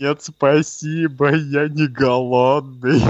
Нет, 0.00 0.20
спасибо, 0.22 1.32
я 1.32 1.68
не 1.68 1.86
голодный. 1.86 3.02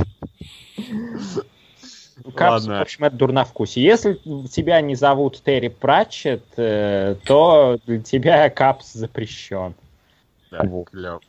Капсу, 2.34 2.68
Ладно. 2.68 2.78
в 2.78 2.82
общем, 2.82 3.04
это 3.04 3.16
дурновкусие. 3.16 3.84
Если 3.86 4.14
тебя 4.48 4.82
не 4.82 4.94
зовут 4.94 5.42
Терри 5.42 5.68
Пратчет, 5.68 6.44
э, 6.58 7.16
то 7.24 7.78
для 7.86 8.00
тебя 8.00 8.50
капс 8.50 8.92
запрещен. 8.92 9.74
Да, 10.50 10.62
Вот. 10.64 10.90
клёв. 10.90 11.22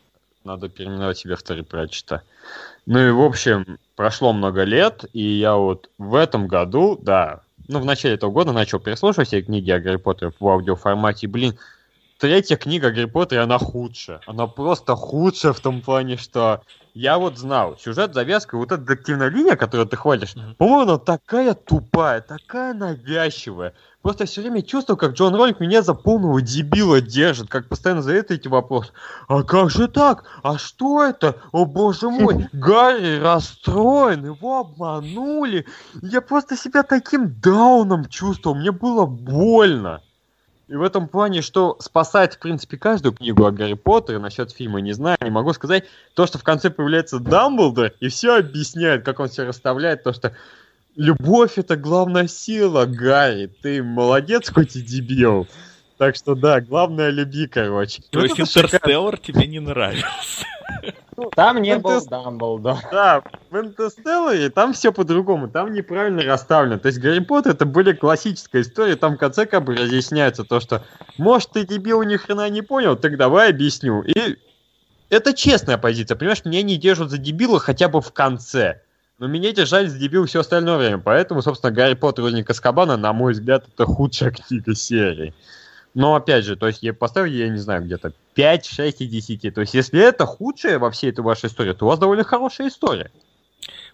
Надо 0.48 0.70
переименовать 0.70 1.18
себя 1.18 1.36
в 1.36 1.43
Терри 1.43 1.62
Пратчета. 1.62 2.24
Ну 2.86 3.00
и, 3.06 3.12
в 3.12 3.20
общем, 3.20 3.80
прошло 3.98 4.32
много 4.32 4.64
лет, 4.64 5.04
и 5.12 5.22
я 5.22 5.58
вот 5.58 5.89
в 5.98 6.16
этом 6.16 6.48
году, 6.48 6.98
да, 7.02 7.41
ну, 7.68 7.82
в 7.82 7.86
начале 7.86 8.14
этого 8.16 8.32
года 8.32 8.54
начал 8.54 8.80
переслушивать 8.80 9.28
все 9.28 9.41
книги 9.41 9.72
о 9.72 9.82
Гарри 9.82 9.98
Поттере 9.98 10.32
в 10.39 10.48
аудиоформате. 10.48 11.28
Блин, 11.28 11.58
третья 12.18 12.57
книга 12.57 12.91
Гарри 12.91 13.05
Поттере, 13.05 13.41
она 13.41 13.57
худшая. 13.57 14.22
Она 14.26 14.47
просто 14.47 14.95
худшая 14.95 15.53
в 15.53 15.59
том 15.59 15.82
плане, 15.82 16.18
что 16.18 16.61
я 16.93 17.20
вот 17.20 17.38
знал, 17.38 17.78
сюжет, 17.78 18.13
завязка, 18.13 18.57
вот 18.57 18.72
эта 18.72 18.82
детективная 18.82 19.30
линия, 19.30 19.55
которую 19.55 19.88
ты 19.88 19.95
хвалишь, 19.97 20.36
Мгм. 20.36 20.55
по-моему, 20.55 20.82
она 20.82 20.97
такая 20.97 21.53
тупая, 21.53 22.22
такая 22.22 22.74
навязчивая. 22.74 23.74
Просто 24.01 24.26
все 24.26 24.41
время 24.41 24.61
чувствую, 24.61 24.97
как 24.97 25.11
Джон 25.11 25.36
Роллинг 25.36 25.59
меня 25.59 25.82
за 25.82 25.93
полного 25.93 26.41
дебила 26.41 27.01
держит, 27.01 27.49
как 27.49 27.68
постоянно 27.70 28.01
задает 28.01 28.32
эти 28.32 28.47
вопросы. 28.47 28.91
А 29.28 29.43
как 29.43 29.70
же 29.70 29.88
так? 29.88 30.24
А 30.43 30.57
что 30.57 31.03
это? 31.03 31.36
О 31.51 31.65
боже 31.65 32.09
мой, 32.09 32.47
Гарри 32.53 33.20
расстроен, 33.20 34.26
его 34.26 34.61
обманули. 34.61 35.65
Я 36.01 36.22
просто 36.22 36.55
себя 36.55 36.84
таким 36.84 37.39
дауном 37.39 38.05
чувствовал, 38.05 38.55
мне 38.55 38.72
было 38.72 39.05
больно. 39.05 40.01
И 40.68 40.76
в 40.76 40.82
этом 40.82 41.07
плане, 41.07 41.41
что 41.41 41.78
спасает, 41.80 42.34
в 42.34 42.39
принципе, 42.39 42.78
каждую 42.78 43.13
книгу 43.13 43.45
о 43.45 43.51
Гарри 43.51 43.74
Поттере, 43.74 44.20
насчет 44.20 44.51
фильма 44.51 44.82
не 44.82 44.91
знаю, 44.91 45.18
не 45.22 45.30
могу 45.30 45.53
сказать, 45.53 45.86
то, 46.13 46.28
что 46.28 46.38
в 46.38 46.43
конце 46.43 46.70
появляется 46.70 47.20
Дамблдор 47.20 47.93
и 48.01 48.09
все 48.09 48.38
объясняет, 48.38 49.05
как 49.05 49.22
он 49.22 49.30
все 49.30 49.45
расставляет, 49.45 50.03
то, 50.03 50.11
что 50.11 50.36
любовь 50.97 51.57
это 51.57 51.78
главная 51.78 52.28
сила, 52.28 52.86
Гарри, 52.86 53.49
ты 53.61 53.82
молодец, 53.82 54.51
хоть 54.51 54.76
и 54.76 54.82
дебил. 54.82 55.47
Так 55.97 56.15
что 56.15 56.36
да, 56.36 56.59
главное 56.59 57.09
люби, 57.09 57.47
короче. 57.47 58.03
То 58.11 58.22
есть. 58.22 58.39
Интерстеллар 58.39 59.18
тебе 59.18 59.47
не 59.47 59.59
нравился? 59.59 60.45
Там 61.36 61.61
не 61.61 61.76
Ну, 61.76 61.82
был 61.82 62.05
Дамблдор. 62.05 62.78
Да, 62.91 63.24
в 63.49 63.57
Интерстелларе 63.57 64.49
там 64.49 64.74
все 64.74 64.91
по-другому, 64.91 65.47
там 65.47 65.74
неправильно 65.74 66.22
расставлено. 66.24 66.78
То 66.78 66.88
есть 66.88 66.99
Гарри 66.99 67.20
Поттер 67.20 67.53
это 67.53 67.65
были 67.65 67.93
классическая 67.93 68.61
история, 68.61 68.95
там 68.95 69.15
в 69.15 69.18
конце 69.18 69.47
как 69.47 69.63
бы 69.63 69.76
разъясняется 69.76 70.43
то, 70.43 70.59
что 70.59 70.84
может 71.18 71.51
ты 71.51 71.65
дебил 71.65 72.03
ни 72.03 72.18
хрена 72.18 72.49
не 72.49 72.61
понял, 72.61 72.95
так 72.95 73.18
давай 73.18 73.49
объясню. 73.49 74.03
И 74.03 74.38
это 75.09 75.34
честная 75.34 75.80
позиция, 75.80 76.15
понимаешь, 76.18 76.45
меня 76.45 76.61
не 76.61 76.78
держат 76.78 77.09
за 77.09 77.18
дебила 77.18 77.59
хотя 77.59 77.88
бы 77.88 77.99
в 78.01 78.13
конце. 78.13 78.82
Но 79.18 79.26
меня 79.26 79.51
держали 79.51 79.88
за 79.88 79.97
дебил 79.97 80.28
все 80.28 80.41
остальное 80.41 80.78
время, 80.78 80.99
поэтому, 80.99 81.41
собственно, 81.41 81.74
Гарри 81.74 81.95
Поттер 81.95 82.26
и 82.26 82.28
Узник 82.28 82.47
Аскабана, 82.51 82.97
на 82.97 83.13
мой 83.13 83.34
взгляд, 83.34 83.65
это 83.68 83.86
худшая 83.86 84.30
книга 84.30 84.76
серии. 84.76 85.34
Но 85.94 86.16
опять 86.16 86.46
же, 86.46 86.56
то 86.56 86.68
есть 86.68 86.84
я 86.84 86.94
поставил, 86.94 87.32
я 87.32 87.50
не 87.50 87.58
знаю, 87.58 87.84
где-то 87.84 88.14
5, 88.36 88.66
6 88.66 89.02
и 89.02 89.08
10. 89.08 89.54
То 89.54 89.62
есть 89.62 89.74
если 89.74 90.00
это 90.02 90.26
худшее 90.26 90.78
во 90.78 90.92
всей 90.92 91.10
этой 91.10 91.22
вашей 91.22 91.48
истории, 91.48 91.74
то 91.74 91.86
у 91.86 91.88
вас 91.88 92.00
довольно 92.00 92.24
хорошая 92.24 92.68
история. 92.68 93.12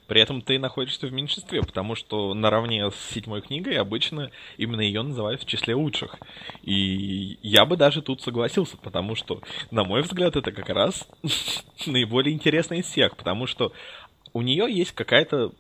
При 0.08 0.22
этом 0.22 0.42
ты 0.42 0.60
находишься 0.60 1.08
в 1.08 1.14
меньшинстве, 1.14 1.62
потому 1.62 1.96
что 1.96 2.34
наравне 2.34 2.92
с 2.92 3.14
седьмой 3.14 3.42
книгой 3.42 3.78
обычно 3.78 4.32
именно 4.58 4.82
ее 4.82 5.02
называют 5.02 5.42
в 5.42 5.46
числе 5.46 5.76
лучших. 5.76 6.18
И 6.62 7.40
я 7.42 7.66
бы 7.66 7.78
даже 7.78 8.02
тут 8.02 8.22
согласился, 8.22 8.78
потому 8.78 9.16
что, 9.16 9.42
на 9.72 9.84
мой 9.84 10.02
взгляд, 10.02 10.36
это 10.36 10.52
как 10.52 10.70
раз 10.70 11.08
наиболее 11.86 12.36
интересная 12.36 12.80
из 12.80 12.86
всех, 12.86 13.16
потому 13.16 13.48
что 13.48 13.72
у 14.34 14.42
нее 14.42 14.66
есть 14.70 14.92
какая-то 14.92 15.54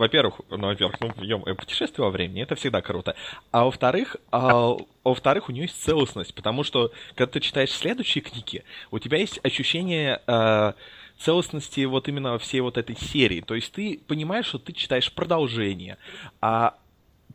во-первых, 0.00 0.40
ну, 0.48 0.68
во-первых, 0.68 0.98
ну, 1.00 1.12
ё 1.22 1.54
путешествие 1.54 2.06
во 2.06 2.10
времени, 2.10 2.42
это 2.42 2.54
всегда 2.54 2.80
круто. 2.80 3.14
А 3.50 3.64
во-вторых, 3.66 4.16
а, 4.32 4.74
во-вторых, 5.04 5.50
у 5.50 5.52
нее 5.52 5.64
есть 5.64 5.78
целостность, 5.82 6.34
потому 6.34 6.64
что, 6.64 6.90
когда 7.14 7.30
ты 7.30 7.40
читаешь 7.40 7.70
следующие 7.70 8.22
книги, 8.22 8.64
у 8.90 8.98
тебя 8.98 9.18
есть 9.18 9.38
ощущение 9.44 10.22
э, 10.26 10.72
целостности 11.18 11.84
вот 11.84 12.08
именно 12.08 12.38
всей 12.38 12.60
вот 12.60 12.78
этой 12.78 12.96
серии. 12.96 13.42
То 13.42 13.54
есть 13.54 13.72
ты 13.72 14.00
понимаешь, 14.06 14.46
что 14.46 14.58
ты 14.58 14.72
читаешь 14.72 15.12
продолжение, 15.12 15.98
а 16.40 16.78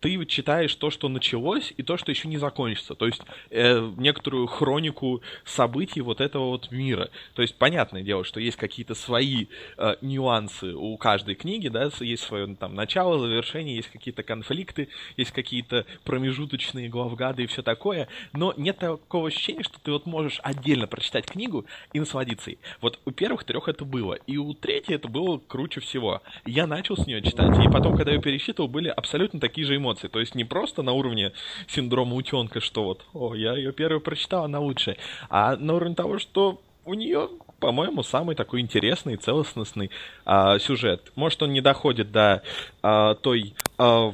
ты 0.06 0.24
читаешь 0.28 0.76
то, 0.76 0.92
что 0.92 1.10
началось, 1.10 1.74
и 1.78 1.82
то, 1.82 1.98
что 1.98 2.12
еще 2.12 2.28
не 2.28 2.38
закончится. 2.38 2.94
То 2.94 3.08
есть 3.08 3.24
э, 3.50 3.92
некоторую 3.98 4.46
хронику 4.46 5.24
событий 5.46 6.02
вот 6.02 6.22
этого 6.22 6.50
вот 6.50 6.70
мира. 6.70 7.10
То 7.34 7.42
есть 7.42 7.56
понятное 7.56 8.04
дело, 8.04 8.24
что 8.24 8.40
есть 8.40 8.56
какие-то 8.56 8.94
свои 8.94 9.48
э, 9.80 9.96
нюансы 10.02 10.76
у 10.76 10.96
каждой 10.98 11.34
книги, 11.34 11.70
да, 11.70 11.90
есть 12.02 12.22
свое 12.22 12.56
там 12.56 12.76
начало, 12.76 13.18
завершение, 13.18 13.78
есть 13.78 13.90
какие-то 13.90 14.22
конфликты, 14.22 14.90
есть 15.18 15.32
какие-то 15.32 15.88
промежуточные 16.04 16.88
главгады 16.88 17.46
и 17.46 17.48
все 17.48 17.64
такое, 17.64 18.08
но 18.32 18.54
нет 18.58 18.78
такого 18.78 19.30
ощущения, 19.30 19.64
что 19.64 19.80
ты 19.80 19.92
вот 19.92 20.06
можешь 20.06 20.40
отдельно 20.44 20.86
прочитать 20.86 21.26
книгу 21.26 21.66
и 21.94 22.00
насладиться 22.00 22.52
ей. 22.52 22.60
Вот 22.80 23.00
у 23.06 23.12
первых 23.12 23.44
трех 23.44 23.68
это 23.68 23.86
было, 23.86 24.14
и 24.14 24.38
у 24.38 24.54
третьей 24.54 24.94
это 24.94 25.08
было 25.08 25.40
круче 25.40 25.80
всего. 25.80 26.22
Я 26.46 26.68
начал 26.68 26.96
с 26.96 27.08
нее 27.08 27.24
читать, 27.24 27.58
и 27.58 27.72
потом, 27.72 27.98
когда 27.98 28.12
я 28.12 28.22
пересчитывал, 28.22 28.70
были 28.70 28.90
абсолютно 28.90 29.40
такие 29.40 29.66
же 29.66 29.76
эмоции. 29.76 29.95
То 29.96 30.20
есть 30.20 30.36
не 30.36 30.44
просто 30.44 30.82
на 30.82 30.94
уровне 30.94 31.32
синдрома 31.68 32.16
утенка, 32.16 32.60
что 32.60 32.84
вот, 32.84 33.06
о, 33.14 33.34
я 33.34 33.54
ее 33.56 33.72
первую 33.72 34.02
прочитал, 34.02 34.46
она 34.46 34.60
лучшая, 34.60 34.98
а 35.30 35.56
на 35.56 35.74
уровне 35.76 35.96
того, 35.96 36.20
что 36.20 36.62
у 36.86 36.94
нее, 36.94 37.30
по-моему, 37.60 38.04
самый 38.04 38.36
такой 38.36 38.62
интересный, 38.62 39.18
целостностный 39.18 39.90
а, 40.24 40.60
сюжет. 40.60 41.12
Может, 41.16 41.42
он 41.42 41.52
не 41.52 41.62
доходит 41.62 42.12
до 42.12 42.44
а, 42.84 43.16
той 43.16 43.56
а, 43.78 44.14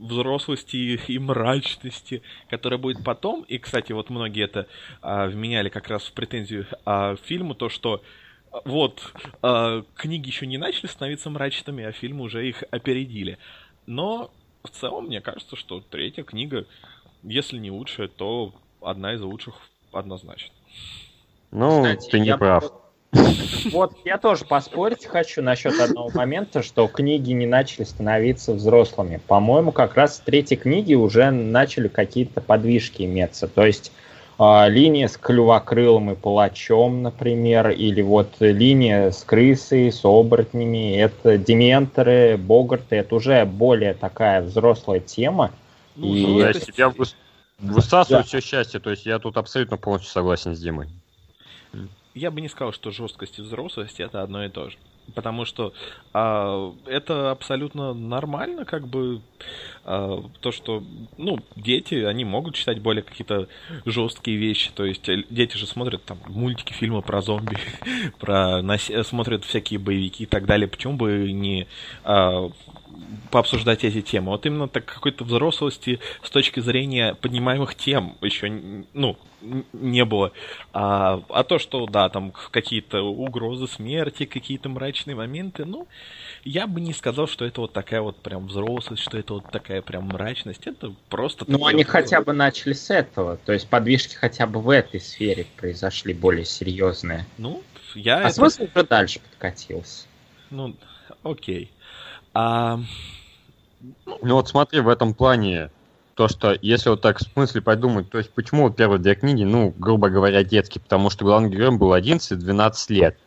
взрослости 0.00 1.00
и 1.06 1.18
мрачности, 1.18 2.22
которая 2.50 2.78
будет 2.78 3.04
потом. 3.04 3.42
И, 3.42 3.58
кстати, 3.58 3.92
вот 3.92 4.10
многие 4.10 4.44
это 4.44 4.66
а, 5.02 5.26
вменяли 5.26 5.68
как 5.68 5.88
раз 5.88 6.02
в 6.04 6.12
претензию 6.12 6.66
а, 6.84 7.16
фильму, 7.16 7.54
то, 7.54 7.68
что 7.68 8.02
вот, 8.64 9.12
а, 9.42 9.82
книги 9.94 10.28
еще 10.28 10.46
не 10.46 10.58
начали 10.58 10.86
становиться 10.86 11.30
мрачными, 11.30 11.84
а 11.84 11.92
фильмы 11.92 12.24
уже 12.24 12.48
их 12.48 12.64
опередили. 12.70 13.38
Но 13.86 14.32
в 14.66 14.70
целом, 14.70 15.06
мне 15.06 15.20
кажется, 15.20 15.56
что 15.56 15.80
третья 15.80 16.22
книга, 16.22 16.66
если 17.22 17.58
не 17.58 17.70
лучшая, 17.70 18.08
то 18.08 18.52
одна 18.80 19.14
из 19.14 19.22
лучших 19.22 19.54
однозначно. 19.92 20.52
Ну, 21.50 21.82
Кстати, 21.82 22.10
ты 22.10 22.20
не 22.20 22.26
я 22.28 22.36
прав. 22.38 22.64
бы- 22.64 22.70
Вот 23.72 23.94
я 24.04 24.18
тоже 24.18 24.44
поспорить 24.44 25.06
хочу 25.06 25.42
насчет 25.42 25.78
одного 25.80 26.10
момента, 26.12 26.62
что 26.62 26.86
книги 26.88 27.32
не 27.32 27.46
начали 27.46 27.84
становиться 27.84 28.52
взрослыми. 28.52 29.20
По-моему, 29.26 29.72
как 29.72 29.94
раз 29.94 30.18
в 30.18 30.24
третьей 30.24 30.56
книге 30.56 30.96
уже 30.96 31.30
начали 31.30 31.88
какие-то 31.88 32.40
подвижки 32.40 33.02
иметься. 33.02 33.48
То 33.48 33.64
есть 33.64 33.92
линия 34.38 35.08
с 35.08 35.16
клювокрылом 35.16 36.10
и 36.10 36.14
палачом, 36.14 37.02
например, 37.02 37.70
или 37.70 38.02
вот 38.02 38.34
линия 38.40 39.10
с 39.10 39.24
крысой, 39.24 39.90
с 39.90 40.04
оборотнями, 40.04 40.96
это 40.96 41.38
дементоры, 41.38 42.36
богарты, 42.36 42.96
это 42.96 43.14
уже 43.14 43.44
более 43.46 43.94
такая 43.94 44.42
взрослая 44.42 45.00
тема. 45.00 45.52
Ну, 45.94 46.14
И- 46.14 46.42
Да, 46.42 46.50
это- 46.50 46.60
себя 46.60 46.88
выс- 46.88 47.14
высасывает 47.58 48.24
Да. 48.24 48.28
все 48.28 48.40
счастье. 48.40 48.78
То 48.80 48.90
есть 48.90 49.06
я 49.06 49.18
тут 49.18 49.38
абсолютно 49.38 49.78
полностью 49.78 50.12
согласен 50.12 50.54
с 50.54 50.60
Димой. 50.60 50.88
я 52.14 52.30
бы 52.30 52.40
не 52.40 52.48
сказал, 52.48 52.72
что 52.72 52.90
жесткость 52.90 53.38
и 53.38 53.42
взрослость 53.42 54.00
это 54.00 54.22
одно 54.22 54.44
и 54.44 54.48
то 54.48 54.70
же. 54.70 54.76
Потому 55.14 55.44
что 55.44 55.72
а, 56.12 56.74
это 56.86 57.30
абсолютно 57.30 57.94
нормально, 57.94 58.64
как 58.64 58.86
бы 58.86 59.20
а, 59.84 60.22
то, 60.40 60.52
что 60.52 60.82
ну, 61.16 61.38
дети, 61.54 61.94
они 61.94 62.24
могут 62.24 62.54
читать 62.54 62.80
более 62.80 63.02
какие-то 63.02 63.48
жесткие 63.84 64.36
вещи. 64.36 64.70
То 64.74 64.84
есть 64.84 65.08
э, 65.08 65.24
дети 65.30 65.56
же 65.56 65.66
смотрят 65.66 66.04
там 66.04 66.18
мультики, 66.26 66.72
фильмы 66.72 67.02
про 67.02 67.22
зомби, 67.22 67.56
про 68.18 68.62
нас... 68.62 68.90
смотрят 69.04 69.44
всякие 69.44 69.78
боевики 69.78 70.24
и 70.24 70.26
так 70.26 70.46
далее. 70.46 70.68
Почему 70.68 70.94
бы 70.94 71.32
не 71.32 71.66
а, 72.04 72.50
пообсуждать 73.30 73.84
эти 73.84 74.02
темы. 74.02 74.30
Вот 74.30 74.46
именно 74.46 74.68
так 74.68 74.84
какой-то 74.84 75.24
взрослости 75.24 76.00
с 76.22 76.30
точки 76.30 76.60
зрения 76.60 77.14
поднимаемых 77.14 77.74
тем 77.74 78.16
еще 78.20 78.48
ну, 78.92 79.16
не 79.72 80.04
было. 80.04 80.32
А, 80.72 81.22
а 81.28 81.44
то, 81.44 81.58
что, 81.58 81.86
да, 81.86 82.08
там 82.08 82.32
какие-то 82.50 83.02
угрозы 83.02 83.66
смерти, 83.66 84.24
какие-то 84.24 84.68
мрачные 84.68 85.14
моменты, 85.14 85.64
ну, 85.64 85.86
я 86.44 86.66
бы 86.66 86.80
не 86.80 86.92
сказал, 86.92 87.26
что 87.26 87.44
это 87.44 87.62
вот 87.62 87.72
такая 87.72 88.00
вот 88.00 88.16
прям 88.16 88.46
взрослость, 88.46 89.02
что 89.02 89.18
это 89.18 89.34
вот 89.34 89.50
такая 89.50 89.82
прям 89.82 90.04
мрачность. 90.04 90.66
Это 90.66 90.94
просто... 91.08 91.44
Ну, 91.48 91.66
они 91.66 91.84
вот... 91.84 91.90
хотя 91.90 92.20
бы 92.20 92.32
начали 92.32 92.72
с 92.72 92.90
этого. 92.90 93.36
То 93.36 93.52
есть 93.52 93.68
подвижки 93.68 94.14
хотя 94.14 94.46
бы 94.46 94.60
в 94.60 94.70
этой 94.70 95.00
сфере 95.00 95.46
произошли 95.56 96.14
более 96.14 96.44
серьезные. 96.44 97.26
Ну, 97.38 97.62
я... 97.94 98.18
А 98.18 98.20
это... 98.22 98.34
смысл 98.34 98.66
уже 98.74 98.84
дальше 98.84 99.20
подкатился. 99.20 100.06
Ну, 100.50 100.74
окей. 101.22 101.70
А... 102.34 102.80
Ну 104.06 104.34
вот 104.34 104.48
смотри, 104.48 104.80
в 104.80 104.88
этом 104.88 105.14
плане, 105.14 105.70
то, 106.16 106.28
что 106.28 106.56
если 106.62 106.88
вот 106.88 107.02
так 107.02 107.18
в 107.18 107.30
смысле 107.30 107.60
подумать, 107.60 108.08
то 108.08 108.16
есть 108.16 108.30
почему 108.30 108.64
вот 108.64 108.76
первые 108.76 108.98
две 108.98 109.14
книги, 109.14 109.44
ну, 109.44 109.74
грубо 109.76 110.08
говоря, 110.08 110.42
детские, 110.42 110.80
потому 110.80 111.10
что 111.10 111.26
главным 111.26 111.50
героем 111.50 111.78
был 111.78 111.94
11-12 111.94 112.74
лет. 112.88 113.18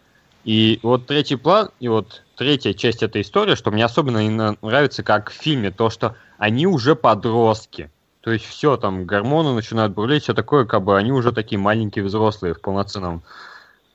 И 0.43 0.79
вот 0.81 1.05
третий 1.05 1.35
план, 1.35 1.69
и 1.79 1.87
вот 1.87 2.23
третья 2.35 2.73
часть 2.73 3.03
этой 3.03 3.21
истории, 3.21 3.53
что 3.53 3.69
мне 3.69 3.85
особенно 3.85 4.57
нравится, 4.63 5.03
как 5.03 5.29
в 5.29 5.33
фильме, 5.33 5.69
то, 5.69 5.91
что 5.91 6.15
они 6.39 6.65
уже 6.65 6.95
подростки. 6.95 7.91
То 8.21 8.31
есть 8.31 8.45
все, 8.45 8.75
там 8.75 9.05
гормоны 9.05 9.53
начинают 9.53 9.93
бурлить, 9.93 10.23
все 10.23 10.33
такое, 10.33 10.65
как 10.65 10.83
бы 10.83 10.97
они 10.97 11.11
уже 11.11 11.31
такие 11.31 11.59
маленькие 11.59 12.03
взрослые 12.03 12.55
в 12.55 12.61
полноценном 12.61 13.21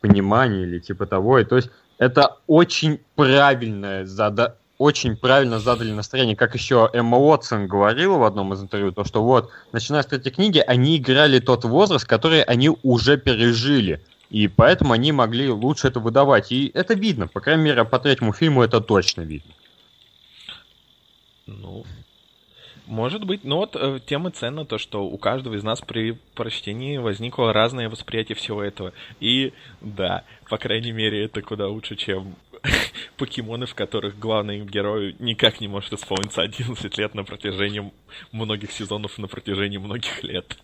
понимании 0.01 0.62
или 0.62 0.78
типа 0.78 1.07
того. 1.07 1.40
И 1.40 1.45
то 1.45 1.57
есть 1.57 1.70
это 1.99 2.36
очень 2.47 3.01
правильная 3.16 4.07
задача 4.07 4.55
очень 4.78 5.16
правильно 5.16 5.60
задали 5.60 5.92
настроение, 5.92 6.36
как 6.36 6.54
еще 6.54 6.90
Эмма 6.92 7.18
Уотсон 7.18 7.66
говорила 7.66 8.16
в 8.16 8.24
одном 8.24 8.52
из 8.52 8.62
интервью, 8.62 8.92
то 8.92 9.04
что 9.04 9.22
вот, 9.22 9.50
начиная 9.72 10.02
с 10.02 10.06
третьей 10.06 10.32
книги, 10.32 10.58
они 10.58 10.96
играли 10.96 11.38
тот 11.38 11.64
возраст, 11.64 12.06
который 12.06 12.42
они 12.42 12.70
уже 12.82 13.16
пережили. 13.16 14.00
И 14.30 14.48
поэтому 14.48 14.92
они 14.92 15.12
могли 15.12 15.48
лучше 15.48 15.88
это 15.88 16.00
выдавать. 16.00 16.50
И 16.50 16.70
это 16.74 16.94
видно, 16.94 17.28
по 17.28 17.40
крайней 17.40 17.62
мере, 17.62 17.84
по 17.84 17.98
третьему 17.98 18.32
фильму 18.32 18.62
это 18.62 18.80
точно 18.80 19.20
видно. 19.20 19.52
Ну, 21.46 21.84
может 22.86 23.24
быть, 23.24 23.44
но 23.44 23.58
вот 23.58 23.76
э, 23.76 23.98
тема 24.04 24.30
ценна 24.30 24.66
то, 24.66 24.76
что 24.76 25.04
у 25.06 25.16
каждого 25.16 25.54
из 25.54 25.62
нас 25.62 25.80
при 25.80 26.18
прочтении 26.34 26.98
возникло 26.98 27.52
разное 27.52 27.88
восприятие 27.88 28.36
всего 28.36 28.62
этого. 28.62 28.92
И 29.20 29.54
да, 29.80 30.24
по 30.50 30.58
крайней 30.58 30.92
мере, 30.92 31.24
это 31.24 31.40
куда 31.40 31.68
лучше, 31.68 31.96
чем 31.96 32.34
покемоны, 33.16 33.66
в 33.66 33.74
которых 33.74 34.18
главный 34.18 34.60
герой 34.60 35.16
никак 35.18 35.60
не 35.60 35.68
может 35.68 35.92
исполниться 35.92 36.42
11 36.42 36.98
лет 36.98 37.14
на 37.14 37.24
протяжении 37.24 37.92
многих 38.32 38.72
сезонов, 38.72 39.18
на 39.18 39.28
протяжении 39.28 39.78
многих 39.78 40.22
лет. 40.22 40.56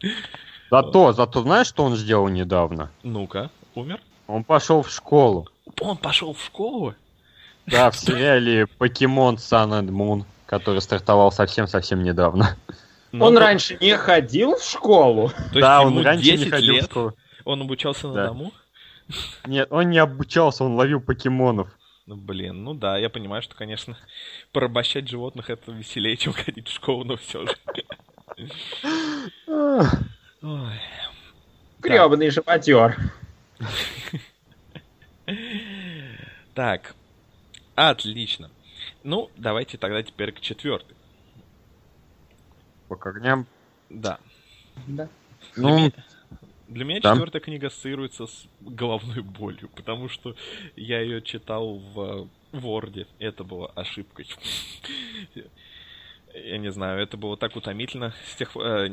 Зато, 0.70 1.12
зато 1.12 1.42
знаешь, 1.42 1.66
что 1.66 1.84
он 1.84 1.96
сделал 1.96 2.28
недавно? 2.28 2.90
Ну-ка, 3.02 3.50
умер? 3.74 4.00
Он 4.26 4.44
пошел 4.44 4.82
в 4.82 4.90
школу. 4.90 5.48
Он 5.80 5.96
пошел 5.96 6.32
в 6.32 6.42
школу? 6.42 6.94
Да, 7.66 7.90
в 7.90 7.96
сериале 7.96 8.66
Покемон 8.66 9.36
Sun 9.36 9.70
and 9.80 9.88
Moon, 9.88 10.24
который 10.46 10.80
стартовал 10.80 11.32
совсем-совсем 11.32 12.02
недавно. 12.02 12.56
Но 13.12 13.26
он 13.26 13.34
то... 13.34 13.40
раньше 13.40 13.76
не 13.80 13.96
ходил 13.96 14.56
в 14.56 14.64
школу? 14.64 15.32
То 15.52 15.60
да, 15.60 15.82
он 15.82 15.98
раньше 15.98 16.36
не 16.36 16.48
ходил 16.48 16.74
лет? 16.74 16.84
в 16.84 16.90
школу. 16.90 17.14
Он 17.44 17.62
обучался 17.62 18.08
на 18.08 18.14
да. 18.14 18.26
дому? 18.28 18.52
Нет, 19.46 19.66
он 19.70 19.90
не 19.90 19.98
обучался, 19.98 20.62
он 20.64 20.74
ловил 20.74 21.00
покемонов. 21.00 21.68
Ну, 22.10 22.16
блин, 22.16 22.64
ну 22.64 22.74
да, 22.74 22.98
я 22.98 23.08
понимаю, 23.08 23.40
что, 23.40 23.54
конечно, 23.54 23.96
порабощать 24.52 25.08
животных 25.08 25.48
это 25.48 25.70
веселее, 25.70 26.16
чем 26.16 26.32
ходить 26.32 26.66
в 26.66 26.72
школу, 26.72 27.04
но 27.04 27.16
все 27.16 27.46
же. 27.46 27.56
Гребаный 31.78 32.30
животер. 32.30 32.98
Так, 36.52 36.96
отлично. 37.76 38.50
Ну, 39.04 39.30
давайте 39.36 39.78
тогда 39.78 40.02
теперь 40.02 40.32
к 40.32 40.40
четвертой. 40.40 40.96
По 42.88 42.96
огням? 43.08 43.46
Да. 43.88 44.18
Да. 44.88 45.08
Ну, 45.54 45.92
для 46.70 46.84
меня 46.84 47.00
Там? 47.00 47.16
четвертая 47.16 47.42
книга 47.42 47.66
ассоциируется 47.66 48.26
с 48.26 48.46
головной 48.60 49.22
болью, 49.22 49.68
потому 49.74 50.08
что 50.08 50.34
я 50.76 51.00
ее 51.00 51.20
читал 51.20 51.78
в 51.78 52.28
Ворде. 52.52 53.06
Это 53.18 53.44
было 53.44 53.68
ошибкой. 53.74 54.26
Я 56.32 56.58
не 56.58 56.70
знаю, 56.70 57.00
это 57.02 57.16
было 57.16 57.36
так 57.36 57.56
утомительно. 57.56 58.14
С 58.26 58.36
тех... 58.36 58.56
Э, 58.56 58.88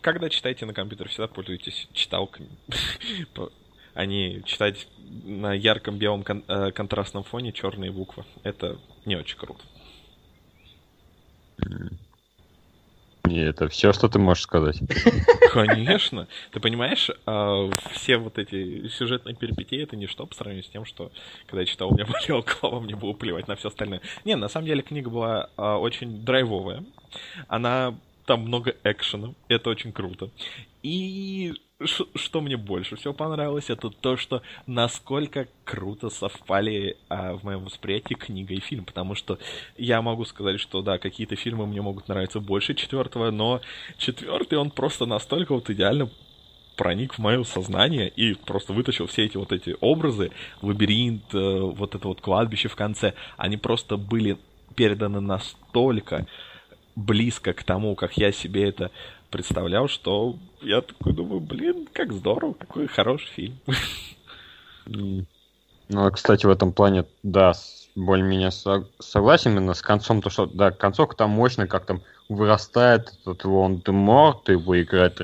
когда 0.00 0.28
читаете 0.30 0.64
на 0.66 0.72
компьютере, 0.72 1.10
всегда 1.10 1.28
пользуйтесь 1.28 1.88
читалками. 1.92 2.48
Не 3.96 4.42
читать 4.44 4.88
на 4.98 5.52
ярком 5.52 5.98
белом 5.98 6.24
кон- 6.24 6.44
э, 6.48 6.72
контрастном 6.72 7.24
фоне 7.24 7.52
черные 7.52 7.92
буквы. 7.92 8.24
Это 8.42 8.78
не 9.04 9.16
очень 9.16 9.36
круто. 9.36 9.62
И 13.28 13.38
это 13.38 13.68
все, 13.68 13.92
что 13.92 14.08
ты 14.08 14.18
можешь 14.18 14.42
сказать. 14.42 14.78
Конечно. 15.52 16.28
Ты 16.52 16.60
понимаешь, 16.60 17.10
а, 17.24 17.70
все 17.92 18.18
вот 18.18 18.38
эти 18.38 18.88
сюжетные 18.88 19.34
перипетии 19.34 19.82
это 19.82 19.96
ничто 19.96 20.26
по 20.26 20.34
сравнению 20.34 20.64
с 20.64 20.68
тем, 20.68 20.84
что 20.84 21.10
когда 21.46 21.62
я 21.62 21.66
читал, 21.66 21.88
у 21.90 21.94
меня 21.94 22.06
болела 22.10 22.42
голова, 22.42 22.80
мне 22.80 22.96
было 22.96 23.12
плевать 23.14 23.48
на 23.48 23.56
все 23.56 23.68
остальное. 23.68 24.02
Не, 24.24 24.36
на 24.36 24.48
самом 24.48 24.66
деле 24.66 24.82
книга 24.82 25.08
была 25.08 25.48
а, 25.56 25.78
очень 25.78 26.24
драйвовая. 26.24 26.84
Она 27.48 27.94
там 28.26 28.42
много 28.42 28.74
экшена, 28.84 29.32
это 29.48 29.70
очень 29.70 29.92
круто. 29.92 30.30
И 30.82 31.54
что 31.80 32.40
мне 32.40 32.56
больше 32.56 32.96
всего 32.96 33.12
понравилось, 33.12 33.68
это 33.68 33.90
то, 33.90 34.16
что 34.16 34.42
насколько 34.66 35.48
круто 35.64 36.08
совпали 36.08 36.96
а, 37.08 37.34
в 37.34 37.42
моем 37.42 37.64
восприятии 37.64 38.14
книга 38.14 38.54
и 38.54 38.60
фильм, 38.60 38.84
потому 38.84 39.16
что 39.16 39.38
я 39.76 40.00
могу 40.00 40.24
сказать, 40.24 40.60
что 40.60 40.82
да, 40.82 40.98
какие-то 40.98 41.34
фильмы 41.34 41.66
мне 41.66 41.82
могут 41.82 42.08
нравиться 42.08 42.38
больше 42.38 42.74
четвертого, 42.74 43.30
но 43.32 43.60
четвертый 43.98 44.58
он 44.58 44.70
просто 44.70 45.04
настолько 45.06 45.52
вот 45.52 45.68
идеально 45.68 46.10
проник 46.76 47.14
в 47.14 47.18
мое 47.18 47.42
сознание 47.42 48.08
и 48.08 48.34
просто 48.34 48.72
вытащил 48.72 49.06
все 49.06 49.24
эти 49.24 49.36
вот 49.36 49.52
эти 49.52 49.76
образы, 49.80 50.30
лабиринт, 50.62 51.34
э, 51.34 51.58
вот 51.60 51.94
это 51.94 52.06
вот 52.06 52.20
кладбище 52.20 52.68
в 52.68 52.76
конце, 52.76 53.14
они 53.36 53.56
просто 53.56 53.96
были 53.96 54.38
переданы 54.76 55.20
настолько 55.20 56.26
близко 56.96 57.52
к 57.52 57.64
тому, 57.64 57.94
как 57.96 58.16
я 58.16 58.32
себе 58.32 58.68
это 58.68 58.90
представлял, 59.34 59.88
что 59.88 60.36
я 60.62 60.80
такой 60.80 61.12
думаю, 61.12 61.40
блин, 61.40 61.88
как 61.92 62.12
здорово, 62.12 62.52
какой 62.52 62.86
хороший 62.86 63.28
фильм. 63.28 63.58
Ну, 65.90 66.06
а, 66.06 66.10
кстати, 66.10 66.46
в 66.46 66.50
этом 66.50 66.72
плане, 66.72 67.04
да, 67.22 67.52
более-менее 67.94 68.50
согласен 69.00 69.50
именно 69.50 69.74
с 69.74 69.82
концом, 69.82 70.22
то 70.22 70.30
что, 70.30 70.46
да, 70.46 70.70
концовка 70.70 71.14
там 71.14 71.30
мощная, 71.30 71.66
как 71.66 71.84
там 71.84 72.00
вырастает 72.30 73.12
этот 73.20 73.44
Волан-де-Морт, 73.44 74.48
его 74.48 74.80
играет 74.80 75.20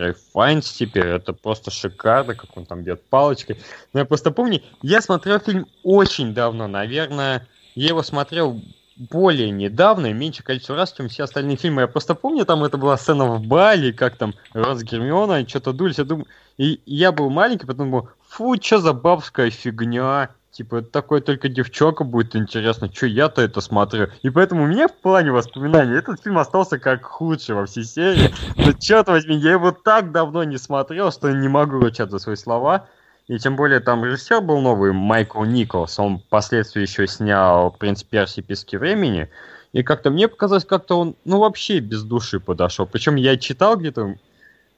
теперь, 0.63 1.07
это 1.07 1.33
просто 1.33 1.71
шикарно, 1.71 2.35
как 2.35 2.55
он 2.59 2.67
там 2.67 2.83
бьет 2.83 3.03
палочкой. 3.09 3.59
Но 3.95 4.01
я 4.01 4.07
просто 4.07 4.33
помню, 4.33 4.61
я 4.83 5.01
смотрел 5.01 5.39
фильм 5.39 5.67
очень 5.83 6.35
давно, 6.35 6.67
наверное, 6.67 7.49
я 7.75 7.89
его 7.89 8.03
смотрел 8.03 8.61
более 9.01 9.51
недавно 9.51 10.13
меньше 10.13 10.43
количество 10.43 10.77
раз, 10.77 10.93
чем 10.93 11.09
все 11.09 11.25
остальные 11.25 11.57
фильмы. 11.57 11.83
Я 11.83 11.89
просто 11.89 12.15
помню, 12.15 12.45
там 12.45 12.63
это 12.65 12.77
была 12.77 12.97
сцена 12.99 13.25
в 13.25 13.41
Бали, 13.47 13.93
как 13.93 14.17
там 14.17 14.35
Рон 14.53 14.79
Гермиона 14.79 15.49
что-то 15.49 15.73
дулись. 15.73 15.99
Я 15.99 16.05
думаю, 16.05 16.27
и 16.59 16.81
я 16.85 17.11
был 17.11 17.31
маленький, 17.31 17.67
потом 17.67 17.91
думал, 17.91 18.09
фу, 18.29 18.57
что 18.61 18.79
за 18.79 18.93
бабская 18.93 19.51
фигня. 19.51 20.31
Типа, 20.53 20.77
это 20.77 20.91
такое 20.91 21.21
только 21.21 21.49
девчонка 21.49 22.05
будет 22.05 22.35
интересно, 22.35 22.93
что 22.93 23.07
я-то 23.07 23.41
это 23.41 23.61
смотрю. 23.61 24.09
И 24.23 24.31
поэтому 24.31 24.65
у 24.65 24.67
меня 24.67 24.89
в 24.89 24.97
плане 24.97 25.31
воспоминаний 25.31 25.97
этот 25.97 26.23
фильм 26.23 26.39
остался 26.39 26.79
как 26.79 27.05
худший 27.05 27.55
во 27.55 27.67
всей 27.67 27.85
серии. 27.85 28.35
Но 28.57 28.73
черт 28.73 29.09
возьми, 29.09 29.37
я 29.37 29.53
его 29.53 29.71
так 29.71 30.11
давно 30.13 30.43
не 30.45 30.59
смотрел, 30.59 31.13
что 31.13 31.31
не 31.31 31.49
могу 31.49 31.79
ручать 31.79 32.11
за 32.11 32.19
свои 32.19 32.37
слова. 32.37 32.89
И 33.29 33.39
тем 33.39 33.57
более 33.57 33.81
там 33.81 34.05
режиссер 34.05 34.41
был 34.41 34.61
новый, 34.61 34.93
Майкл 34.93 35.45
Николс. 35.45 35.99
Он 35.99 36.19
впоследствии 36.19 36.83
еще 36.83 37.07
снял 37.07 37.71
«Принц 37.71 38.03
Перси. 38.03 38.41
Пески 38.41 38.77
времени». 38.77 39.29
И 39.73 39.85
как-то 39.85 40.11
мне 40.11 40.27
показалось, 40.27 40.65
как-то 40.65 40.99
он, 40.99 41.15
ну, 41.25 41.39
вообще 41.39 41.79
без 41.79 42.03
души 42.03 42.41
подошел. 42.41 42.87
Причем 42.87 43.15
я 43.15 43.37
читал 43.37 43.77
где-то 43.77 44.17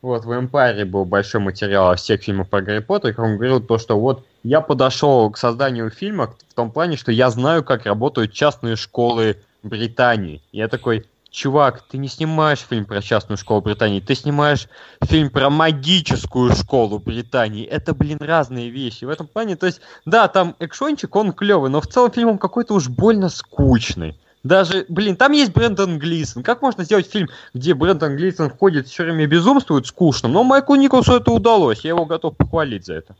вот 0.02 0.24
в 0.24 0.30
Empire 0.32 0.84
был 0.84 1.04
большой 1.04 1.40
материал 1.40 1.90
о 1.90 1.96
всех 1.96 2.22
фильмах 2.22 2.48
про 2.48 2.60
Гарри 2.60 2.80
Поттера, 2.80 3.12
как 3.12 3.24
он 3.24 3.36
говорил 3.36 3.60
то, 3.60 3.78
что 3.78 3.98
вот 3.98 4.26
я 4.42 4.60
подошел 4.60 5.30
к 5.30 5.38
созданию 5.38 5.90
фильма 5.90 6.34
в 6.48 6.54
том 6.54 6.72
плане, 6.72 6.96
что 6.96 7.12
я 7.12 7.30
знаю, 7.30 7.62
как 7.62 7.86
работают 7.86 8.32
частные 8.32 8.74
школы 8.74 9.36
Британии. 9.62 10.42
Я 10.50 10.66
такой, 10.66 11.06
чувак, 11.32 11.82
ты 11.82 11.98
не 11.98 12.08
снимаешь 12.08 12.60
фильм 12.60 12.84
про 12.84 13.02
частную 13.02 13.38
школу 13.38 13.62
Британии, 13.62 14.00
ты 14.00 14.14
снимаешь 14.14 14.68
фильм 15.02 15.30
про 15.30 15.50
магическую 15.50 16.54
школу 16.54 16.98
Британии. 16.98 17.64
Это, 17.64 17.94
блин, 17.94 18.18
разные 18.20 18.70
вещи. 18.70 19.04
В 19.04 19.08
этом 19.08 19.26
плане, 19.26 19.56
то 19.56 19.66
есть, 19.66 19.80
да, 20.04 20.28
там 20.28 20.54
экшончик, 20.60 21.16
он 21.16 21.32
клевый, 21.32 21.70
но 21.70 21.80
в 21.80 21.88
целом 21.88 22.12
фильм 22.12 22.28
он 22.28 22.38
какой-то 22.38 22.74
уж 22.74 22.88
больно 22.88 23.30
скучный. 23.30 24.16
Даже, 24.44 24.86
блин, 24.88 25.16
там 25.16 25.32
есть 25.32 25.52
Брэндон 25.52 25.98
Глисон. 25.98 26.42
Как 26.42 26.62
можно 26.62 26.84
сделать 26.84 27.10
фильм, 27.10 27.28
где 27.54 27.74
Брэндон 27.74 28.16
Глисон 28.16 28.50
ходит 28.50 28.88
все 28.88 29.04
время 29.04 29.26
безумствует 29.26 29.86
скучно? 29.86 30.28
Но 30.28 30.42
Майклу 30.42 30.74
Николсу 30.74 31.14
это 31.14 31.30
удалось. 31.30 31.84
Я 31.84 31.90
его 31.90 32.06
готов 32.06 32.36
похвалить 32.36 32.86
за 32.86 32.94
это. 32.94 33.14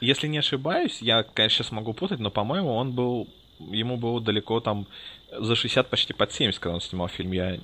Если 0.00 0.26
не 0.26 0.38
ошибаюсь, 0.38 0.98
я, 1.00 1.22
конечно, 1.22 1.64
сейчас 1.64 1.72
могу 1.72 1.94
путать, 1.94 2.18
но, 2.18 2.30
по-моему, 2.30 2.74
он 2.74 2.92
был... 2.92 3.28
Ему 3.58 3.96
было 3.96 4.20
далеко 4.20 4.60
там 4.60 4.86
за 5.30 5.54
60, 5.54 5.88
почти 5.88 6.12
под 6.12 6.32
70, 6.32 6.60
когда 6.60 6.74
он 6.74 6.80
снимал 6.80 7.08
фильм. 7.08 7.32
Я, 7.32 7.58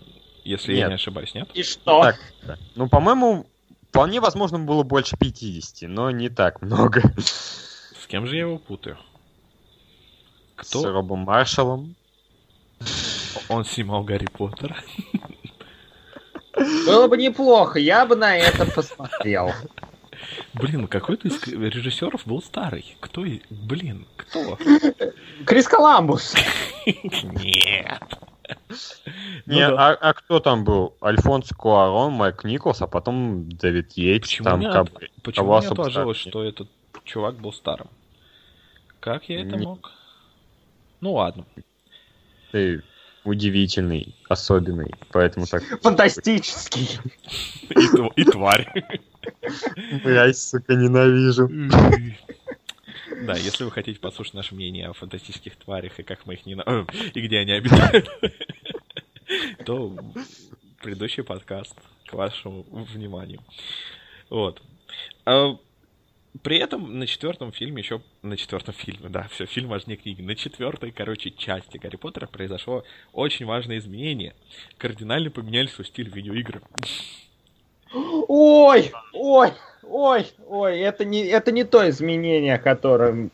если 0.44 0.72
Нет. 0.72 0.80
я 0.80 0.88
не 0.88 0.94
ошибаюсь, 0.94 1.34
нет? 1.34 1.48
И 1.54 1.62
что? 1.62 2.02
Так, 2.02 2.18
да. 2.42 2.58
Ну, 2.74 2.88
по-моему, 2.88 3.46
вполне 3.88 4.20
возможно 4.20 4.58
было 4.58 4.82
больше 4.82 5.16
50, 5.16 5.88
но 5.88 6.10
не 6.10 6.28
так 6.28 6.62
много. 6.62 7.02
С 7.18 8.06
кем 8.06 8.26
же 8.26 8.36
я 8.36 8.42
его 8.42 8.58
путаю? 8.58 8.98
С 10.60 10.68
Кто? 10.68 10.92
Робом 10.92 11.20
Маршалом. 11.20 11.94
Он 13.48 13.64
снимал 13.64 14.02
Гарри 14.04 14.26
Поттера. 14.26 14.76
Было 16.86 17.08
бы 17.08 17.16
неплохо, 17.16 17.78
я 17.78 18.04
бы 18.06 18.16
на 18.16 18.36
это 18.36 18.66
посмотрел. 18.66 19.52
Блин, 20.54 20.88
какой-то 20.88 21.28
из 21.28 21.42
режиссеров 21.46 22.26
был 22.26 22.42
старый. 22.42 22.96
Кто? 23.00 23.24
Блин, 23.50 24.06
кто? 24.16 24.58
Крис 25.46 25.68
Коламбус. 25.68 26.34
Нет. 26.86 28.02
Ну 29.46 29.54
Не, 29.54 29.68
да. 29.68 29.90
а, 29.90 29.94
а 29.94 30.14
кто 30.14 30.40
там 30.40 30.64
был? 30.64 30.96
Альфонс 31.00 31.50
Куарон, 31.50 32.12
Майк 32.14 32.42
Николс, 32.42 32.82
а 32.82 32.88
потом 32.88 33.48
Дэвид 33.48 33.92
Йейтс. 33.92 34.28
Почему 34.28 34.44
там 34.44 34.60
не 34.60 34.72
как 34.72 34.88
Почему 35.22 35.54
особо 35.54 35.82
отложилось, 35.82 36.16
что 36.16 36.42
этот 36.42 36.68
чувак 37.04 37.36
был 37.36 37.52
старым? 37.52 37.88
Как 38.98 39.28
я 39.28 39.42
это 39.42 39.56
Не- 39.56 39.66
мог? 39.66 39.92
Ну 41.00 41.14
ладно. 41.14 41.46
Ты 42.50 42.82
удивительный, 43.24 44.16
особенный, 44.28 44.94
поэтому 45.12 45.46
так... 45.46 45.62
Фантастический. 45.82 46.98
И 48.16 48.24
тварь. 48.24 49.00
Блять, 50.04 50.38
сука, 50.38 50.74
ненавижу. 50.74 51.48
Да, 53.22 53.34
если 53.36 53.64
вы 53.64 53.70
хотите 53.70 54.00
послушать 54.00 54.34
наше 54.34 54.54
мнение 54.54 54.88
о 54.88 54.92
фантастических 54.92 55.56
тварях 55.56 55.98
и 55.98 56.02
как 56.02 56.26
мы 56.26 56.34
их 56.34 56.46
не... 56.46 56.54
и 56.54 57.20
где 57.20 57.38
они 57.38 57.52
обитают, 57.52 58.08
то 59.66 59.94
предыдущий 60.80 61.22
подкаст 61.22 61.74
к 62.06 62.14
вашему 62.14 62.64
вниманию. 62.70 63.40
Вот. 64.30 64.62
А, 65.26 65.58
При 66.42 66.58
этом 66.58 66.98
на 66.98 67.06
четвертом 67.06 67.52
фильме 67.52 67.82
еще... 67.82 68.00
На 68.22 68.36
четвертом 68.36 68.74
фильме, 68.74 69.08
да, 69.08 69.28
все, 69.28 69.46
фильм 69.46 69.68
важнее 69.68 69.96
книги. 69.96 70.22
На 70.22 70.34
четвертой, 70.34 70.92
короче, 70.92 71.30
части 71.30 71.76
Гарри 71.76 71.96
Поттера 71.96 72.26
произошло 72.26 72.84
очень 73.12 73.44
важное 73.44 73.78
изменение. 73.78 74.34
Кардинально 74.78 75.30
поменяли 75.30 75.66
свой 75.66 75.86
стиль 75.86 76.08
видеоигр. 76.08 76.62
Ой, 77.92 78.92
ой, 79.12 79.52
ой, 79.82 80.32
ой, 80.46 80.78
это 80.80 81.04
не, 81.04 81.26
это 81.26 81.50
не 81.52 81.64
то 81.64 81.88
изменение, 81.88 82.58
которое, 82.58 83.30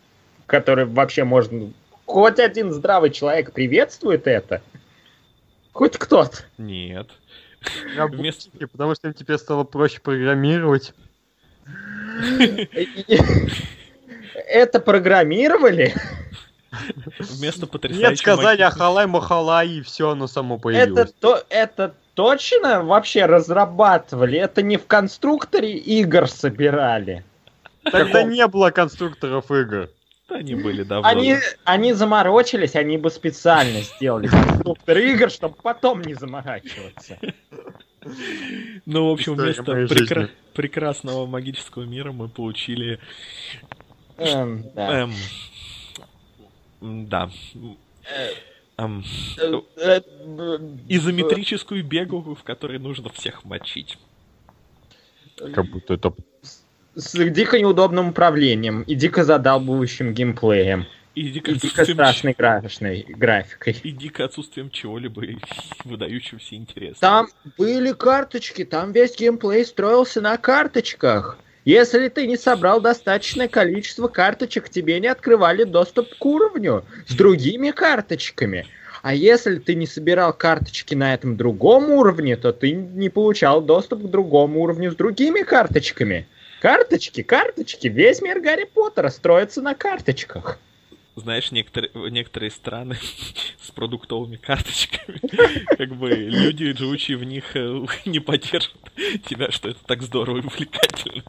которое 0.46 0.86
вообще 0.86 1.24
можно... 1.24 1.72
Хоть 2.07 2.38
один 2.38 2.72
здравый 2.72 3.11
человек 3.11 3.52
приветствует 3.52 4.26
это. 4.26 4.62
Хоть 5.72 5.98
кто-то. 5.98 6.38
Нет. 6.57 7.11
Вместо... 7.96 8.50
Потому 8.68 8.94
что 8.94 9.09
им 9.09 9.14
теперь 9.14 9.38
стало 9.38 9.64
проще 9.64 10.00
программировать. 10.00 10.94
Это 14.48 14.80
программировали? 14.80 15.94
Вместо 17.18 17.66
потрясающего... 17.66 18.11
Нет, 18.11 18.18
сказали 18.18 18.59
маги- 18.59 18.62
Ахалай 18.62 19.07
Махалай, 19.07 19.68
и 19.68 19.82
все, 19.82 20.11
оно 20.11 20.26
само 20.26 20.57
Это, 20.57 20.62
появилось. 20.62 21.12
то, 21.20 21.44
это 21.48 21.94
точно 22.17 22.83
вообще 22.83 23.27
разрабатывали? 23.27 24.39
Это 24.39 24.62
не 24.62 24.79
в 24.79 24.87
конструкторе 24.87 25.77
игр 25.77 26.29
собирали? 26.29 27.23
Тогда 27.85 28.25
не 28.25 28.45
было 28.49 28.71
конструкторов 28.71 29.51
игр. 29.53 29.91
Они 30.29 30.57
были 30.57 30.83
давно. 30.83 31.09
Они, 31.09 31.37
они 31.64 31.93
заморочились, 31.93 32.75
они 32.75 32.97
бы 32.97 33.11
специально 33.11 33.81
сделали 33.83 34.27
конструктор 34.27 34.99
игр, 34.99 35.31
чтобы 35.31 35.55
потом 35.62 36.03
не 36.03 36.14
заморачиваться. 36.14 37.19
Ну, 38.87 39.09
в 39.09 39.12
общем, 39.12 39.35
вместо 39.35 39.62
прекра- 39.62 40.31
прекрасного 40.53 41.27
магического 41.27 41.85
мира 41.85 42.12
мы 42.12 42.29
получили... 42.29 42.99
Эм, 44.17 44.64
да. 44.75 45.11
эм, 46.81 47.07
да. 47.09 47.31
Эм, 48.79 49.03
Э, 49.39 49.61
э, 49.77 50.01
изометрическую 50.89 51.83
бегу, 51.83 52.35
в 52.35 52.43
которой 52.43 52.79
нужно 52.79 53.09
всех 53.11 53.45
мочить. 53.45 53.99
Как 55.37 55.66
будто 55.66 55.95
это... 55.95 56.12
С 56.95 57.12
дико 57.12 57.59
неудобным 57.59 58.09
управлением 58.09 58.83
и 58.83 58.95
дико 58.95 59.24
задалбывающим 59.24 60.14
геймплеем. 60.14 60.87
И 61.14 61.31
дико 61.31 61.51
И 61.53 61.55
дико 61.55 61.85
страшной 61.85 62.35
графичной 62.37 63.05
графикой. 63.09 63.77
и 63.83 63.91
дико 63.91 64.24
отсутствием 64.24 64.70
чего-либо 64.70 65.22
выдающегося 65.85 66.55
интереса. 66.55 67.01
Там 67.01 67.29
были 67.57 67.93
карточки, 67.93 68.64
там 68.64 68.93
весь 68.93 69.16
геймплей 69.16 69.64
строился 69.64 70.20
на 70.20 70.37
карточках. 70.37 71.39
Если 71.67 72.07
ты 72.07 72.29
не 72.29 72.37
собрал 72.37 72.81
достаточное 72.81 73.49
количество 73.49 74.07
карточек, 74.07 74.69
тебе 74.69 75.01
не 75.01 75.09
открывали 75.09 75.64
доступ 75.64 76.14
к 76.14 76.25
уровню 76.25 76.85
с 77.09 77.14
другими 77.14 77.73
карточками. 77.73 78.69
А 79.03 79.12
если 79.12 79.57
ты 79.57 79.75
не 79.75 79.89
собирал 79.89 80.33
карточки 80.33 80.95
на 80.95 81.12
этом 81.12 81.37
другом 81.37 81.91
уровне, 81.91 82.37
то 82.37 82.53
ты 82.53 82.71
не 82.71 83.09
получал 83.09 83.61
доступ 83.61 84.05
к 84.05 84.11
другому 84.11 84.61
уровню 84.61 84.93
с 84.93 84.95
другими 84.95 85.41
карточками. 85.43 86.29
Карточки, 86.62 87.25
карточки, 87.25 87.89
весь 87.89 88.23
мир 88.23 88.39
Гарри 88.41 88.71
Поттера 88.73 89.09
строится 89.09 89.61
на 89.61 89.75
карточках. 89.75 90.61
Знаешь, 91.17 91.51
некоторые, 91.51 91.91
некоторые 92.11 92.51
страны 92.51 92.97
с 93.62 93.71
продуктовыми 93.71 94.37
карточками, 94.37 95.19
как 95.77 95.97
бы 95.97 96.11
люди, 96.11 96.77
живущие 96.77 97.17
в 97.17 97.25
них, 97.25 97.57
э, 97.57 97.87
не 98.05 98.21
поддержат 98.21 98.75
тебя, 99.25 99.51
что 99.51 99.71
это 99.71 99.80
так 99.87 100.03
здорово 100.03 100.38
и 100.38 100.41
увлекательно. 100.41 101.22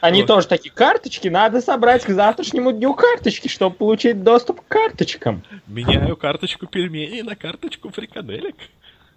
Они 0.00 0.22
Вот. 0.22 0.28
тоже 0.28 0.48
такие 0.48 0.72
карточки, 0.72 1.28
надо 1.28 1.60
собрать 1.60 2.04
к 2.04 2.08
завтрашнему 2.08 2.72
дню 2.72 2.94
карточки, 2.94 3.48
чтобы 3.48 3.76
получить 3.76 4.24
доступ 4.24 4.62
к 4.62 4.68
карточкам. 4.68 5.44
Меняю 5.66 6.16
карточку 6.16 6.66
пельменей 6.66 7.22
на 7.22 7.36
карточку 7.36 7.90
фрикаделек. 7.90 8.56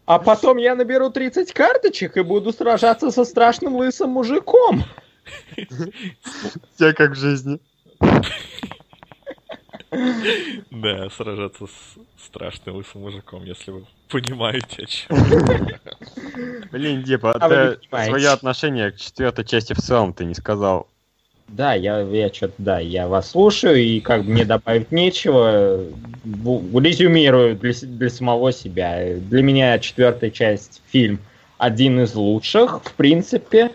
А 0.05 0.19
потом 0.19 0.57
я 0.57 0.75
наберу 0.75 1.09
30 1.09 1.53
карточек 1.53 2.17
и 2.17 2.21
буду 2.21 2.51
сражаться 2.51 3.09
со 3.11 3.23
страшным 3.23 3.77
лысым 3.77 4.09
мужиком. 4.09 4.83
Все 6.75 6.93
как 6.93 7.11
в 7.11 7.15
жизни. 7.15 7.59
Да, 10.71 11.09
сражаться 11.11 11.67
с 11.67 12.25
страшным 12.25 12.77
лысым 12.77 13.01
мужиком, 13.01 13.43
если 13.43 13.71
вы 13.71 13.85
понимаете, 14.09 14.83
о 14.83 14.85
чем. 14.85 15.07
Блин, 16.71 17.03
Депа, 17.03 17.31
А 17.33 17.49
ты 17.49 17.79
свое 17.89 18.29
отношение 18.29 18.91
к 18.91 18.97
четвертой 18.97 19.45
части 19.45 19.73
в 19.73 19.77
целом 19.77 20.13
ты 20.13 20.25
не 20.25 20.33
сказал. 20.33 20.87
Да, 21.47 21.73
я, 21.73 21.99
я 21.99 22.33
что-то, 22.33 22.53
да, 22.57 22.79
я 22.79 23.07
вас 23.07 23.31
слушаю, 23.31 23.75
и 23.75 23.99
как 23.99 24.23
бы 24.23 24.31
мне 24.31 24.45
добавить 24.45 24.91
нечего, 24.91 25.83
резюмирую 26.23 27.55
для, 27.55 27.73
для 27.73 28.09
самого 28.09 28.51
себя. 28.51 29.15
Для 29.17 29.43
меня 29.43 29.77
четвертая 29.77 30.31
часть 30.31 30.81
фильм 30.89 31.19
один 31.57 32.01
из 32.01 32.15
лучших, 32.15 32.81
в 32.83 32.93
принципе, 32.93 33.71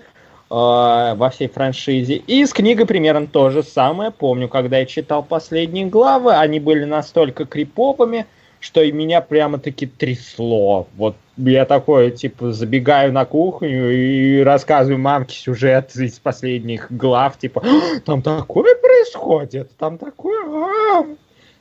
во 0.50 1.30
всей 1.30 1.48
франшизе. 1.48 2.16
И 2.16 2.44
с 2.44 2.52
книгой 2.52 2.86
примерно 2.86 3.26
то 3.26 3.50
же 3.50 3.62
самое. 3.62 4.10
Помню, 4.10 4.48
когда 4.48 4.78
я 4.78 4.86
читал 4.86 5.22
последние 5.22 5.86
главы, 5.86 6.34
они 6.34 6.58
были 6.58 6.84
настолько 6.84 7.44
криповыми, 7.44 8.26
что 8.60 8.82
и 8.82 8.90
меня 8.90 9.20
прямо-таки 9.20 9.86
трясло. 9.86 10.88
Вот 10.96 11.16
я 11.36 11.64
такой, 11.64 12.10
типа, 12.10 12.52
забегаю 12.52 13.12
на 13.12 13.24
кухню 13.24 13.90
и 13.90 14.40
рассказываю 14.40 14.98
мамке 14.98 15.36
сюжет 15.36 15.94
из 15.94 16.18
последних 16.18 16.90
глав, 16.90 17.38
типа, 17.38 17.62
«А, 17.64 18.00
там 18.00 18.22
такое 18.22 18.74
происходит, 18.74 19.76
там 19.76 19.98
такое... 19.98 20.44
а». 20.46 21.06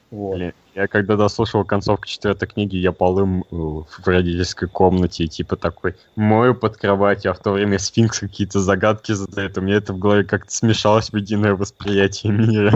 Вот. 0.09 0.41
Я 0.77 0.87
когда 0.87 1.15
дослушал 1.15 1.65
концовку 1.65 2.05
четвертой 2.05 2.47
книги, 2.47 2.75
я 2.75 2.91
полым 2.91 3.41
э, 3.41 3.45
в 3.55 4.05
родительской 4.05 4.67
комнате, 4.67 5.23
и 5.23 5.27
типа 5.27 5.55
такой, 5.55 5.95
мою 6.15 6.53
под 6.53 6.77
кроватью, 6.77 7.31
а 7.31 7.33
в 7.33 7.39
то 7.39 7.49
время 7.49 7.79
сфинкс 7.79 8.19
какие-то 8.19 8.59
загадки 8.59 9.11
задает. 9.13 9.57
У 9.57 9.61
меня 9.61 9.77
это 9.77 9.93
в 9.93 9.97
голове 9.97 10.23
как-то 10.23 10.53
смешалось 10.53 11.09
в 11.09 11.15
единое 11.15 11.55
восприятие 11.55 12.31
мира. 12.31 12.73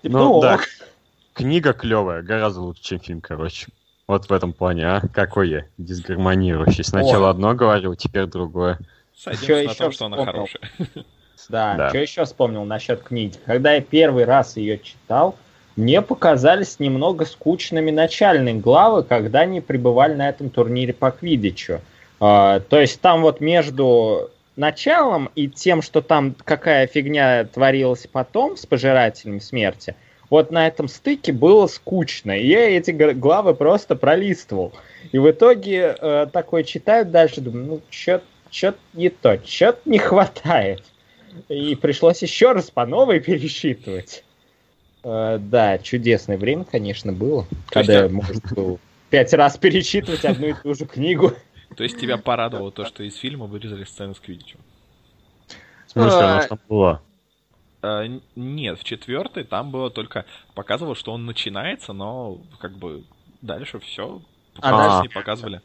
Типа, 0.00 0.18
Ну, 0.18 0.40
да. 0.40 0.58
Книга 1.34 1.74
клевая, 1.74 2.22
гораздо 2.22 2.62
лучше, 2.62 2.82
чем 2.82 3.00
фильм, 3.00 3.20
короче. 3.20 3.66
Вот 4.08 4.30
в 4.30 4.32
этом 4.32 4.54
плане, 4.54 4.86
а? 4.86 5.02
Какой 5.12 5.50
я? 5.50 5.64
Дисгармонирующий. 5.76 6.82
Сначала 6.82 7.28
одно 7.28 7.52
говорил, 7.52 7.94
теперь 7.94 8.24
другое. 8.24 8.78
Сойдемся 9.14 9.46
Чё 9.46 9.54
на 9.56 9.60
ещё 9.60 9.74
том, 9.74 9.92
что 9.92 10.06
она 10.06 10.24
хорошая. 10.24 10.62
Да, 11.50 11.74
Да. 11.76 11.88
что 11.90 11.98
еще 11.98 12.24
вспомнил 12.24 12.64
насчет 12.64 13.02
книги? 13.02 13.36
Когда 13.44 13.74
я 13.74 13.82
первый 13.82 14.24
раз 14.24 14.56
ее 14.56 14.78
читал, 14.78 15.36
мне 15.76 16.02
показались 16.02 16.78
немного 16.78 17.24
скучными 17.24 17.90
начальные 17.90 18.54
главы, 18.54 19.02
когда 19.02 19.40
они 19.40 19.60
пребывали 19.60 20.14
на 20.14 20.28
этом 20.28 20.50
турнире 20.50 20.92
по 20.92 21.10
квиддичу. 21.10 21.80
А, 22.20 22.60
то 22.60 22.80
есть 22.80 23.00
там 23.00 23.22
вот 23.22 23.40
между 23.40 24.30
началом 24.56 25.30
и 25.34 25.48
тем, 25.48 25.82
что 25.82 26.02
там 26.02 26.34
какая 26.44 26.86
фигня 26.86 27.44
творилась 27.44 28.06
потом 28.10 28.56
с 28.56 28.66
пожирателем 28.66 29.40
смерти, 29.40 29.96
вот 30.30 30.50
на 30.50 30.66
этом 30.66 30.88
стыке 30.88 31.32
было 31.32 31.66
скучно. 31.66 32.38
И 32.38 32.46
я 32.46 32.76
эти 32.76 32.90
главы 32.90 33.54
просто 33.54 33.96
пролистывал. 33.96 34.72
И 35.10 35.18
в 35.18 35.30
итоге 35.30 35.96
э, 35.98 36.26
такой 36.32 36.64
читаю 36.64 37.04
дальше, 37.04 37.40
думаю, 37.40 37.66
ну, 37.66 37.80
что-то 37.90 38.78
не 38.94 39.08
то, 39.10 39.38
что-то 39.44 39.80
не 39.84 39.98
хватает. 39.98 40.82
И 41.48 41.74
пришлось 41.76 42.22
еще 42.22 42.52
раз 42.52 42.70
по 42.70 42.86
новой 42.86 43.20
пересчитывать. 43.20 44.24
Э, 45.04 45.38
да, 45.40 45.78
чудесное 45.78 46.38
время, 46.38 46.64
конечно, 46.64 47.12
было. 47.12 47.46
Когда 47.68 48.00
а- 48.00 48.02
я 48.04 48.08
можно 48.08 48.40
было 48.54 48.78
пять 49.10 49.32
раз 49.32 49.56
перечитывать 49.56 50.24
одну 50.24 50.48
и 50.48 50.54
ту 50.54 50.74
же 50.74 50.86
книгу. 50.86 51.32
То 51.76 51.82
есть 51.84 51.98
тебя 52.00 52.18
порадовало 52.18 52.70
то, 52.70 52.84
что 52.84 53.02
из 53.02 53.16
фильма 53.16 53.46
вырезали 53.46 53.84
сцены 53.84 54.14
с 54.14 54.20
Квиддичем? 54.20 54.58
В 55.86 55.90
смысле, 55.92 56.20
А. 56.20 56.32
она 56.32 56.42
же 56.42 56.48
там 56.48 56.58
была? 56.68 57.00
Э, 57.82 58.04
Нет, 58.36 58.78
в 58.78 58.84
четвертой 58.84 59.44
там 59.44 59.70
было 59.70 59.90
только 59.90 60.24
показывало, 60.54 60.94
что 60.94 61.12
он 61.12 61.26
начинается, 61.26 61.92
но 61.92 62.38
как 62.60 62.76
бы 62.78 63.04
дальше 63.40 63.80
все 63.80 64.22
А 64.60 64.70
дальше- 64.70 65.02
не 65.02 65.08
показывали. 65.08 65.62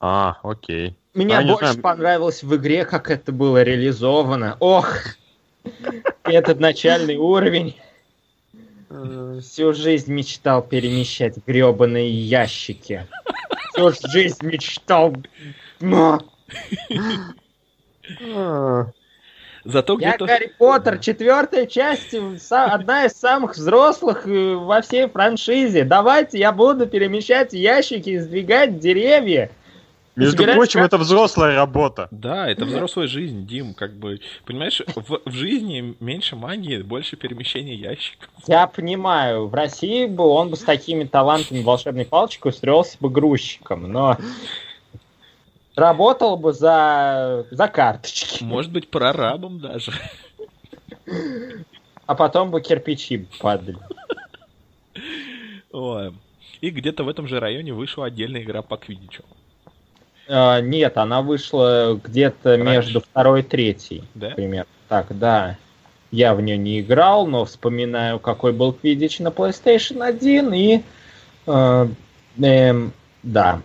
А, 0.00 0.38
окей. 0.42 0.96
Мне 1.14 1.36
А, 1.36 1.42
больше 1.42 1.66
знаю. 1.66 1.80
понравилось 1.82 2.42
в 2.42 2.56
игре, 2.56 2.84
как 2.84 3.10
это 3.10 3.30
было 3.30 3.62
реализовано. 3.62 4.56
Ох! 4.58 4.88
Этот 6.24 6.58
начальный 6.58 7.16
уровень. 7.16 7.76
Э, 8.92 9.40
Всю 9.40 9.72
жизнь 9.72 10.12
мечтал 10.12 10.62
перемещать 10.62 11.38
гребаные 11.46 12.10
ящики. 12.10 13.06
Всю 13.72 13.92
жизнь 14.10 14.44
мечтал... 14.44 15.14
Зато 19.64 19.96
Я. 20.00 20.16
Гарри 20.18 20.52
Поттер, 20.58 20.98
четвертая 20.98 21.66
часть, 21.66 22.16
одна 22.50 23.04
из 23.06 23.12
самых 23.12 23.54
взрослых 23.54 24.26
э, 24.26 24.54
во 24.54 24.82
всей 24.82 25.08
франшизе. 25.08 25.84
Давайте 25.84 26.38
я 26.38 26.50
буду 26.50 26.88
перемещать 26.88 27.52
ящики 27.52 28.10
и 28.10 28.18
сдвигать 28.18 28.80
деревья. 28.80 29.50
Между 30.14 30.32
Собираешь 30.36 30.56
прочим, 30.58 30.80
как- 30.80 30.88
это 30.88 30.98
взрослая 30.98 31.56
работа. 31.56 32.08
Да, 32.10 32.46
это 32.46 32.66
взрослая 32.66 33.06
жизнь, 33.06 33.46
Дим, 33.46 33.72
как 33.72 33.94
бы, 33.94 34.20
понимаешь, 34.44 34.82
в, 34.94 35.20
в 35.24 35.32
жизни 35.32 35.94
меньше 36.00 36.36
магии, 36.36 36.82
больше 36.82 37.16
перемещения 37.16 37.74
ящиков. 37.74 38.28
Я 38.46 38.66
понимаю, 38.66 39.46
в 39.48 39.54
России 39.54 40.04
бы 40.06 40.24
он 40.24 40.50
бы 40.50 40.56
с 40.56 40.60
такими 40.64 41.04
талантами 41.04 41.62
волшебной 41.62 42.04
палочкой 42.04 42.50
устроился 42.50 42.98
бы 43.00 43.08
грузчиком, 43.08 43.90
но 43.90 44.18
работал 45.76 46.36
бы 46.36 46.52
за, 46.52 47.46
за 47.50 47.68
карточки, 47.68 48.44
Может 48.44 48.70
быть, 48.70 48.90
прорабом 48.90 49.60
даже. 49.60 49.92
а 52.04 52.14
потом 52.14 52.50
бы 52.50 52.60
кирпичи 52.60 53.26
падали. 53.40 53.78
Ой. 55.72 56.12
И 56.60 56.68
где-то 56.70 57.02
в 57.02 57.08
этом 57.08 57.26
же 57.26 57.40
районе 57.40 57.72
вышла 57.72 58.06
отдельная 58.06 58.42
игра 58.42 58.60
по 58.60 58.76
Квиддичу. 58.76 59.24
А, 60.28 60.60
нет, 60.60 60.96
она 60.96 61.22
вышла 61.22 62.00
где-то 62.02 62.50
Раньше. 62.50 62.64
между 62.64 63.00
второй 63.00 63.40
и 63.40 63.42
третьей. 63.42 64.04
Да? 64.14 64.30
Примерно. 64.30 64.68
Так, 64.88 65.06
да. 65.18 65.56
Я 66.10 66.34
в 66.34 66.42
нее 66.42 66.58
не 66.58 66.80
играл, 66.80 67.26
но 67.26 67.44
вспоминаю, 67.44 68.18
какой 68.18 68.52
был 68.52 68.72
Квидич 68.72 69.18
на 69.20 69.28
PlayStation 69.28 70.04
1, 70.04 70.52
и 70.52 70.82
э, 71.46 71.86
эм, 72.42 72.92
да, 73.22 73.62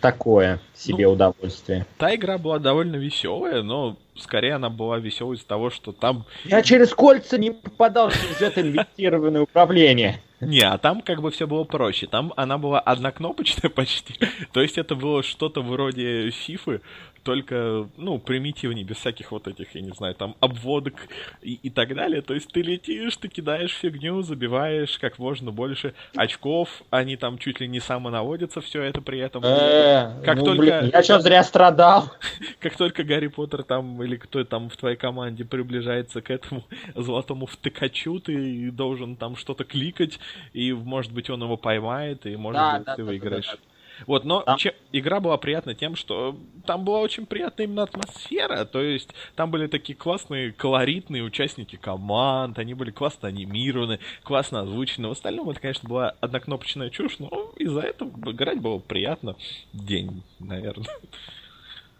такое 0.00 0.60
себе 0.74 1.06
Ну. 1.06 1.12
удовольствие. 1.14 1.86
Та 1.98 2.14
игра 2.14 2.38
была 2.38 2.58
довольно 2.58 2.96
веселая, 2.96 3.62
но 3.62 3.96
скорее 4.16 4.54
она 4.54 4.70
была 4.70 4.98
веселой 4.98 5.36
из 5.36 5.44
того, 5.44 5.70
что 5.70 5.92
там... 5.92 6.24
Я 6.44 6.62
через 6.62 6.94
кольца 6.94 7.38
не 7.38 7.52
попадал 7.52 8.10
через 8.10 8.40
это 8.40 8.60
инвестированное 8.60 9.42
управление. 9.42 10.20
Не, 10.40 10.62
а 10.62 10.76
там 10.76 11.02
как 11.02 11.22
бы 11.22 11.30
все 11.30 11.46
было 11.46 11.62
проще. 11.62 12.08
Там 12.08 12.32
она 12.36 12.58
была 12.58 12.80
однокнопочная 12.80 13.70
почти. 13.74 14.14
То 14.52 14.60
есть 14.60 14.76
это 14.76 14.96
было 14.96 15.22
что-то 15.22 15.62
вроде 15.62 16.30
фифы, 16.30 16.80
только, 17.22 17.88
ну, 17.96 18.18
примитивнее, 18.18 18.84
без 18.84 18.96
всяких 18.96 19.32
вот 19.32 19.46
этих, 19.48 19.74
я 19.74 19.80
не 19.80 19.90
знаю, 19.90 20.14
там, 20.14 20.36
обводок 20.40 20.94
и, 21.40 21.54
и 21.62 21.70
так 21.70 21.94
далее. 21.94 22.22
То 22.22 22.34
есть 22.34 22.52
ты 22.52 22.62
летишь, 22.62 23.16
ты 23.16 23.28
кидаешь 23.28 23.72
фигню, 23.72 24.22
забиваешь 24.22 24.98
как 24.98 25.18
можно 25.18 25.52
больше 25.52 25.94
очков, 26.16 26.68
они 26.90 27.16
там 27.16 27.38
чуть 27.38 27.60
ли 27.60 27.68
не 27.68 27.80
самонаводятся, 27.80 28.60
все 28.60 28.82
это 28.82 29.00
при 29.00 29.20
этом. 29.20 29.42
Э, 29.44 30.20
Как 30.24 30.38
ну, 30.38 30.44
только- 30.44 30.60
блин, 30.60 30.90
я 30.92 31.02
что, 31.02 31.20
зря 31.20 31.42
страдал? 31.44 32.12
Как 32.60 32.76
только 32.76 33.04
Гарри 33.04 33.28
Поттер 33.28 33.62
там 33.62 34.02
или 34.02 34.16
кто 34.16 34.44
там 34.44 34.68
в 34.68 34.76
твоей 34.76 34.96
команде 34.96 35.44
приближается 35.44 36.20
к 36.20 36.30
этому 36.30 36.64
золотому 36.94 37.46
втыкачу, 37.46 38.20
ты 38.20 38.70
должен 38.70 39.16
там 39.16 39.36
что-то 39.36 39.64
кликать, 39.64 40.18
и, 40.52 40.72
может 40.72 41.12
быть, 41.12 41.30
он 41.30 41.42
его 41.42 41.56
поймает, 41.56 42.26
и, 42.26 42.36
может 42.36 42.60
быть, 42.78 42.96
ты 42.96 43.04
выиграешь. 43.04 43.56
Вот, 44.06 44.24
но 44.24 44.42
Там- 44.42 44.58
че- 44.58 44.74
игра 44.92 45.20
была 45.20 45.36
приятна 45.36 45.74
тем, 45.74 45.96
что 45.96 46.36
там 46.66 46.84
была 46.84 47.00
очень 47.00 47.26
приятная 47.26 47.66
именно 47.66 47.82
атмосфера, 47.82 48.64
то 48.64 48.80
есть 48.80 49.10
там 49.34 49.50
были 49.50 49.66
такие 49.66 49.96
классные, 49.96 50.52
колоритные 50.52 51.22
участники 51.22 51.76
команд, 51.76 52.58
они 52.58 52.74
были 52.74 52.90
классно 52.90 53.28
анимированы, 53.28 53.98
классно 54.22 54.60
озвучены. 54.60 55.08
В 55.08 55.12
остальном 55.12 55.50
это, 55.50 55.60
конечно, 55.60 55.88
была 55.88 56.14
однокнопочная 56.20 56.90
чушь, 56.90 57.18
но 57.18 57.52
из-за 57.56 57.80
этого 57.80 58.10
играть 58.30 58.60
было 58.60 58.78
приятно. 58.78 59.36
День, 59.72 60.22
наверное. 60.38 60.86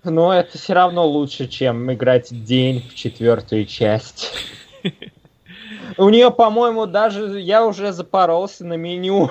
Но 0.04 0.32
это 0.32 0.58
все 0.58 0.72
равно 0.72 1.06
лучше, 1.06 1.46
чем 1.46 1.92
играть 1.92 2.28
день 2.44 2.80
в 2.80 2.94
четвертую 2.94 3.66
часть. 3.66 4.32
У 5.96 6.08
нее, 6.08 6.30
по-моему, 6.30 6.86
даже 6.86 7.40
я 7.40 7.64
уже 7.66 7.92
запоролся 7.92 8.64
на 8.64 8.74
меню. 8.74 9.30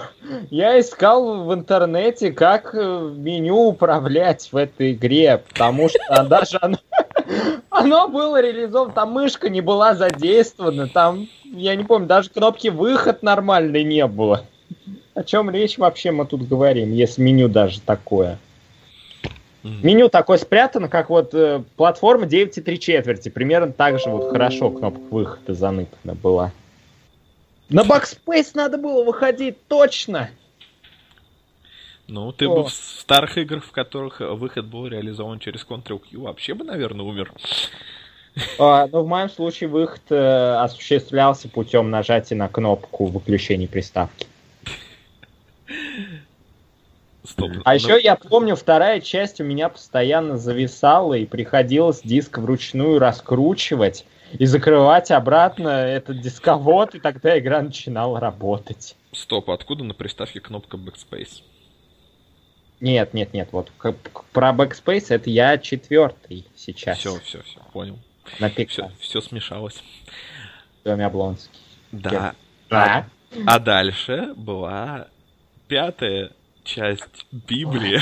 Я 0.49 0.79
искал 0.79 1.43
в 1.43 1.53
интернете, 1.53 2.31
как 2.31 2.73
э, 2.73 3.11
меню 3.15 3.55
управлять 3.55 4.49
в 4.51 4.57
этой 4.57 4.93
игре, 4.93 5.41
потому 5.49 5.89
что 5.89 6.23
даже 6.23 6.57
оно, 6.61 6.77
оно 7.69 8.07
было 8.07 8.41
реализовано, 8.41 8.93
там 8.93 9.11
мышка 9.11 9.49
не 9.49 9.61
была 9.61 9.95
задействована, 9.95 10.87
там, 10.87 11.27
я 11.43 11.75
не 11.75 11.83
помню, 11.83 12.07
даже 12.07 12.29
кнопки 12.29 12.69
выход 12.69 13.23
нормальной 13.23 13.83
не 13.83 14.05
было. 14.07 14.45
О 15.13 15.23
чем 15.23 15.49
речь 15.49 15.77
вообще 15.77 16.11
мы 16.11 16.25
тут 16.25 16.47
говорим, 16.47 16.93
если 16.93 17.21
меню 17.21 17.49
даже 17.49 17.81
такое? 17.81 18.37
Меню 19.63 20.09
такое 20.09 20.37
спрятано, 20.37 20.89
как 20.89 21.09
вот 21.09 21.33
э, 21.33 21.63
платформа 21.75 22.25
9,3 22.25 22.77
четверти. 22.77 23.29
Примерно 23.29 23.71
так 23.71 23.99
же 23.99 24.09
вот 24.09 24.31
хорошо 24.31 24.71
кнопка 24.71 25.01
выхода 25.11 25.53
заныкана 25.53 26.15
была. 26.15 26.51
На 27.69 27.81
Backspace 27.81 28.51
надо 28.55 28.77
было 28.77 29.03
выходить, 29.03 29.55
точно! 29.67 30.29
Ну, 32.07 32.31
ты 32.33 32.47
О. 32.47 32.55
бы 32.55 32.63
в 32.65 32.73
старых 32.73 33.37
играх, 33.37 33.63
в 33.63 33.71
которых 33.71 34.19
выход 34.19 34.65
был 34.65 34.87
реализован 34.87 35.39
через 35.39 35.65
Ctrl-Q, 35.65 36.19
вообще 36.19 36.53
бы, 36.53 36.65
наверное, 36.65 37.05
умер. 37.05 37.31
А, 38.59 38.87
но 38.87 39.03
в 39.03 39.07
моем 39.07 39.29
случае 39.29 39.69
выход 39.69 40.01
э, 40.09 40.55
осуществлялся 40.55 41.49
путем 41.49 41.89
нажатия 41.89 42.35
на 42.35 42.47
кнопку 42.47 43.05
выключения 43.05 43.67
приставки. 43.67 44.27
Стоп. 47.31 47.51
А 47.63 47.69
Ну, 47.69 47.75
еще 47.75 47.99
я 48.01 48.15
помню, 48.15 48.55
вторая 48.55 48.99
часть 48.99 49.39
у 49.41 49.43
меня 49.43 49.69
постоянно 49.69 50.37
зависала, 50.37 51.13
и 51.13 51.25
приходилось 51.25 52.01
диск 52.01 52.37
вручную 52.37 52.99
раскручивать 52.99 54.05
и 54.37 54.45
закрывать 54.45 55.11
обратно 55.11 55.69
этот 55.69 56.21
дисковод, 56.21 56.95
и 56.95 56.99
тогда 56.99 57.37
игра 57.39 57.61
начинала 57.61 58.19
работать. 58.19 58.95
Стоп, 59.11 59.49
откуда 59.49 59.83
на 59.83 59.93
приставке 59.93 60.39
кнопка 60.39 60.77
Backspace? 60.77 61.41
Нет, 62.79 63.13
нет, 63.13 63.33
нет, 63.33 63.49
вот 63.51 63.71
про 64.31 64.49
Backspace 64.49 65.05
это 65.09 65.29
я 65.29 65.57
четвертый 65.57 66.45
сейчас 66.55 66.97
Все, 66.97 67.19
все, 67.19 67.41
все, 67.43 67.59
понял. 67.71 67.99
на 68.39 68.47
Все, 68.49 68.55
пиксель. 68.55 68.85
все 68.99 69.21
смешалось. 69.21 69.83
Доме 70.83 71.05
Облонский. 71.05 71.59
Да. 71.91 72.33
Да. 72.69 73.05
А 73.45 73.59
дальше 73.59 74.33
была 74.35 75.07
пятая 75.67 76.31
часть 76.63 77.25
Библии. 77.31 77.99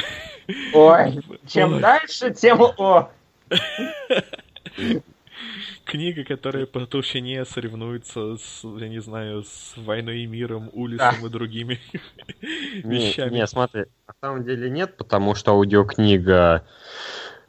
Ой, 0.73 1.19
чем 1.47 1.79
дальше, 1.79 2.33
тем... 2.33 2.61
О, 2.61 3.09
Книга, 5.85 6.23
которая 6.23 6.65
по 6.67 6.85
толщине 6.85 7.43
соревнуется 7.45 8.37
с, 8.37 8.61
я 8.63 8.89
не 8.89 8.99
знаю, 8.99 9.43
с 9.43 9.73
«Войной 9.75 10.19
и 10.19 10.25
миром», 10.27 10.69
«Улисом» 10.73 11.25
и 11.25 11.29
другими 11.29 11.79
Не, 12.83 13.07
вещами. 13.07 13.33
не, 13.33 13.47
смотри, 13.47 13.85
на 14.07 14.13
самом 14.21 14.43
деле 14.43 14.69
нет, 14.69 14.97
потому 14.97 15.33
что 15.33 15.51
аудиокнига... 15.53 16.63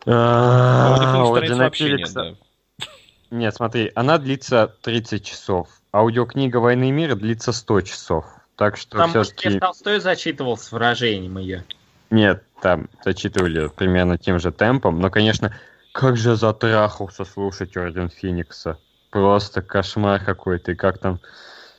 а, 0.07 0.95
Аудиокнига 0.95 1.27
у 1.27 1.45
Джина 1.45 1.65
вообще 1.65 1.85
нет, 1.91 2.01
Филлипса- 2.01 2.15
да. 2.15 2.87
Нет, 3.31 3.55
смотри, 3.55 3.93
она 3.95 4.19
длится 4.19 4.75
30 4.83 5.25
часов. 5.25 5.69
Аудиокнига 5.93 6.57
«Войны 6.59 6.89
и 6.89 6.93
мира» 6.93 7.17
длится 7.17 7.53
100 7.53 7.81
часов. 7.83 8.25
Так 8.61 8.77
что 8.77 8.99
там 8.99 9.09
все-таки... 9.09 9.49
Лев 9.49 9.61
Толстой 9.61 10.01
зачитывал 10.01 10.59
с 10.59 10.71
выражением 10.71 11.39
ее. 11.39 11.65
Нет, 12.11 12.45
там 12.61 12.91
зачитывали 13.03 13.69
примерно 13.69 14.19
тем 14.19 14.39
же 14.39 14.53
темпом, 14.53 15.01
но, 15.01 15.09
конечно, 15.09 15.57
как 15.93 16.19
же 16.19 16.37
затрахался 16.37 17.25
слушать 17.25 17.75
Орден 17.79 18.11
Феникса. 18.11 18.77
Просто 19.09 19.63
кошмар 19.63 20.23
какой-то. 20.23 20.73
И 20.73 20.75
как 20.75 20.99
там, 20.99 21.21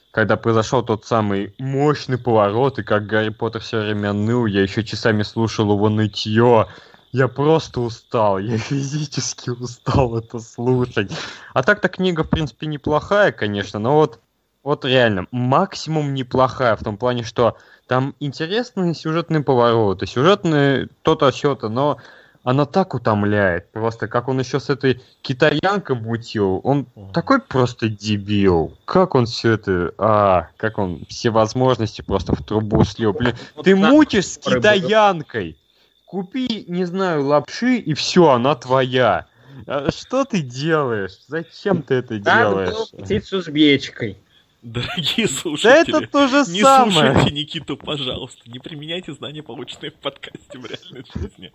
когда 0.09 0.37
произошел 0.37 0.81
тот 0.81 1.05
самый 1.05 1.53
мощный 1.59 2.17
поворот, 2.17 2.79
и 2.79 2.83
как 2.83 3.05
Гарри 3.05 3.29
Поттер 3.29 3.61
все 3.61 3.81
время 3.81 4.11
ныл, 4.13 4.47
я 4.47 4.63
еще 4.63 4.83
часами 4.83 5.21
слушал 5.21 5.71
его 5.71 5.87
нытье. 5.87 6.65
Я 7.11 7.27
просто 7.27 7.81
устал, 7.81 8.39
я 8.39 8.57
физически 8.57 9.51
устал 9.51 10.17
это 10.17 10.39
слушать. 10.39 11.11
А 11.53 11.61
так-то 11.61 11.89
книга, 11.89 12.23
в 12.23 12.29
принципе, 12.31 12.65
неплохая, 12.65 13.31
конечно, 13.31 13.77
но 13.77 13.97
вот, 13.97 14.19
вот 14.63 14.85
реально, 14.85 15.27
максимум 15.31 16.13
неплохая 16.13 16.75
в 16.75 16.83
том 16.83 16.97
плане, 16.97 17.23
что 17.23 17.57
там 17.87 18.15
интересные 18.19 18.93
сюжетные 18.93 19.43
повороты, 19.43 20.05
сюжетные 20.05 20.87
то-то, 21.01 21.31
сё-то, 21.31 21.69
но 21.69 21.97
она 22.43 22.65
так 22.65 22.93
утомляет. 22.95 23.71
Просто 23.71 24.07
как 24.07 24.27
он 24.27 24.39
еще 24.39 24.59
с 24.59 24.69
этой 24.69 25.01
китаянкой 25.21 25.95
мутил. 25.95 26.59
Он 26.63 26.87
такой 27.13 27.39
просто 27.39 27.87
дебил. 27.89 28.77
Как 28.85 29.13
он 29.13 29.25
все 29.25 29.53
это... 29.53 29.93
А, 29.97 30.47
как 30.57 30.79
он 30.79 31.05
все 31.07 31.29
возможности 31.29 32.01
просто 32.01 32.35
в 32.35 32.43
трубу 32.43 32.83
слил. 32.83 33.13
Блин, 33.13 33.35
Вот 33.55 33.65
ты 33.65 33.75
мутишь 33.75 34.25
с 34.25 34.39
был. 34.39 34.55
китаянкой. 34.55 35.57
Купи, 36.05 36.65
не 36.67 36.85
знаю, 36.85 37.25
лапши, 37.25 37.75
и 37.77 37.93
все, 37.93 38.29
она 38.29 38.55
твоя. 38.55 39.27
А 39.67 39.91
Что 39.91 40.25
ты 40.25 40.41
делаешь? 40.41 41.19
Зачем 41.27 41.83
ты 41.83 41.95
это 41.95 42.15
Надо 42.15 42.49
делаешь? 42.49 42.69
было 42.73 43.03
птицу 43.03 43.41
с 43.41 43.47
бичкой. 43.47 44.17
Дорогие 44.61 45.25
Да 45.27 45.33
слушатели, 45.33 45.97
это 45.97 46.07
то 46.07 46.27
же 46.27 46.51
не 46.51 46.61
самое. 46.61 47.13
слушайте 47.13 47.31
Никиту, 47.31 47.77
пожалуйста. 47.77 48.41
Не 48.45 48.59
применяйте 48.59 49.11
знания, 49.11 49.41
полученные 49.41 49.89
в 49.89 49.95
подкасте 49.95 50.59
в 50.59 50.65
реальной 50.65 51.03
жизни. 51.15 51.51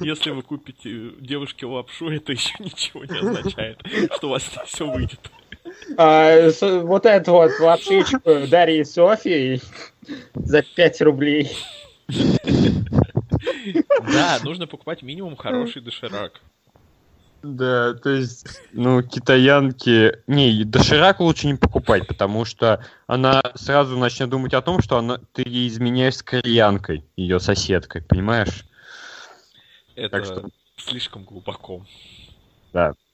Если 0.00 0.30
вы 0.30 0.42
купите 0.42 1.12
девушке 1.20 1.66
лапшу, 1.66 2.10
это 2.10 2.32
еще 2.32 2.54
ничего 2.58 3.04
не 3.04 3.16
означает, 3.16 3.80
что 4.16 4.26
у 4.26 4.30
вас 4.30 4.42
все 4.66 4.90
выйдет. 4.90 5.30
А, 5.96 6.50
вот 6.82 7.06
эту 7.06 7.32
вот 7.32 7.52
лапшичку 7.60 8.48
Дарьи 8.48 8.80
и 8.80 8.84
Софии 8.84 9.60
за 10.34 10.62
5 10.62 11.00
рублей. 11.02 11.52
Да, 14.12 14.38
нужно 14.42 14.66
покупать 14.66 15.02
минимум 15.02 15.36
хороший 15.36 15.82
доширак. 15.82 16.40
Да, 17.42 17.94
то 17.94 18.10
есть, 18.10 18.60
ну, 18.72 19.02
китаянки... 19.02 20.18
Не, 20.26 20.64
доширак 20.64 21.20
лучше 21.20 21.46
не 21.46 21.54
покупать, 21.54 22.06
потому 22.08 22.44
что 22.44 22.84
она 23.06 23.40
сразу 23.54 23.96
начнет 23.96 24.28
думать 24.28 24.54
о 24.54 24.62
том, 24.62 24.82
что 24.82 24.98
она... 24.98 25.18
ты 25.32 25.42
ей 25.46 25.68
изменяешь 25.68 26.16
с 26.16 26.22
кореянкой, 26.22 27.04
ее 27.16 27.38
соседкой, 27.38 28.02
понимаешь? 28.02 28.64
Это 29.94 30.10
Так 30.10 30.24
что- 30.24 30.48
слишком 30.76 31.24
глубоко. 31.24 31.86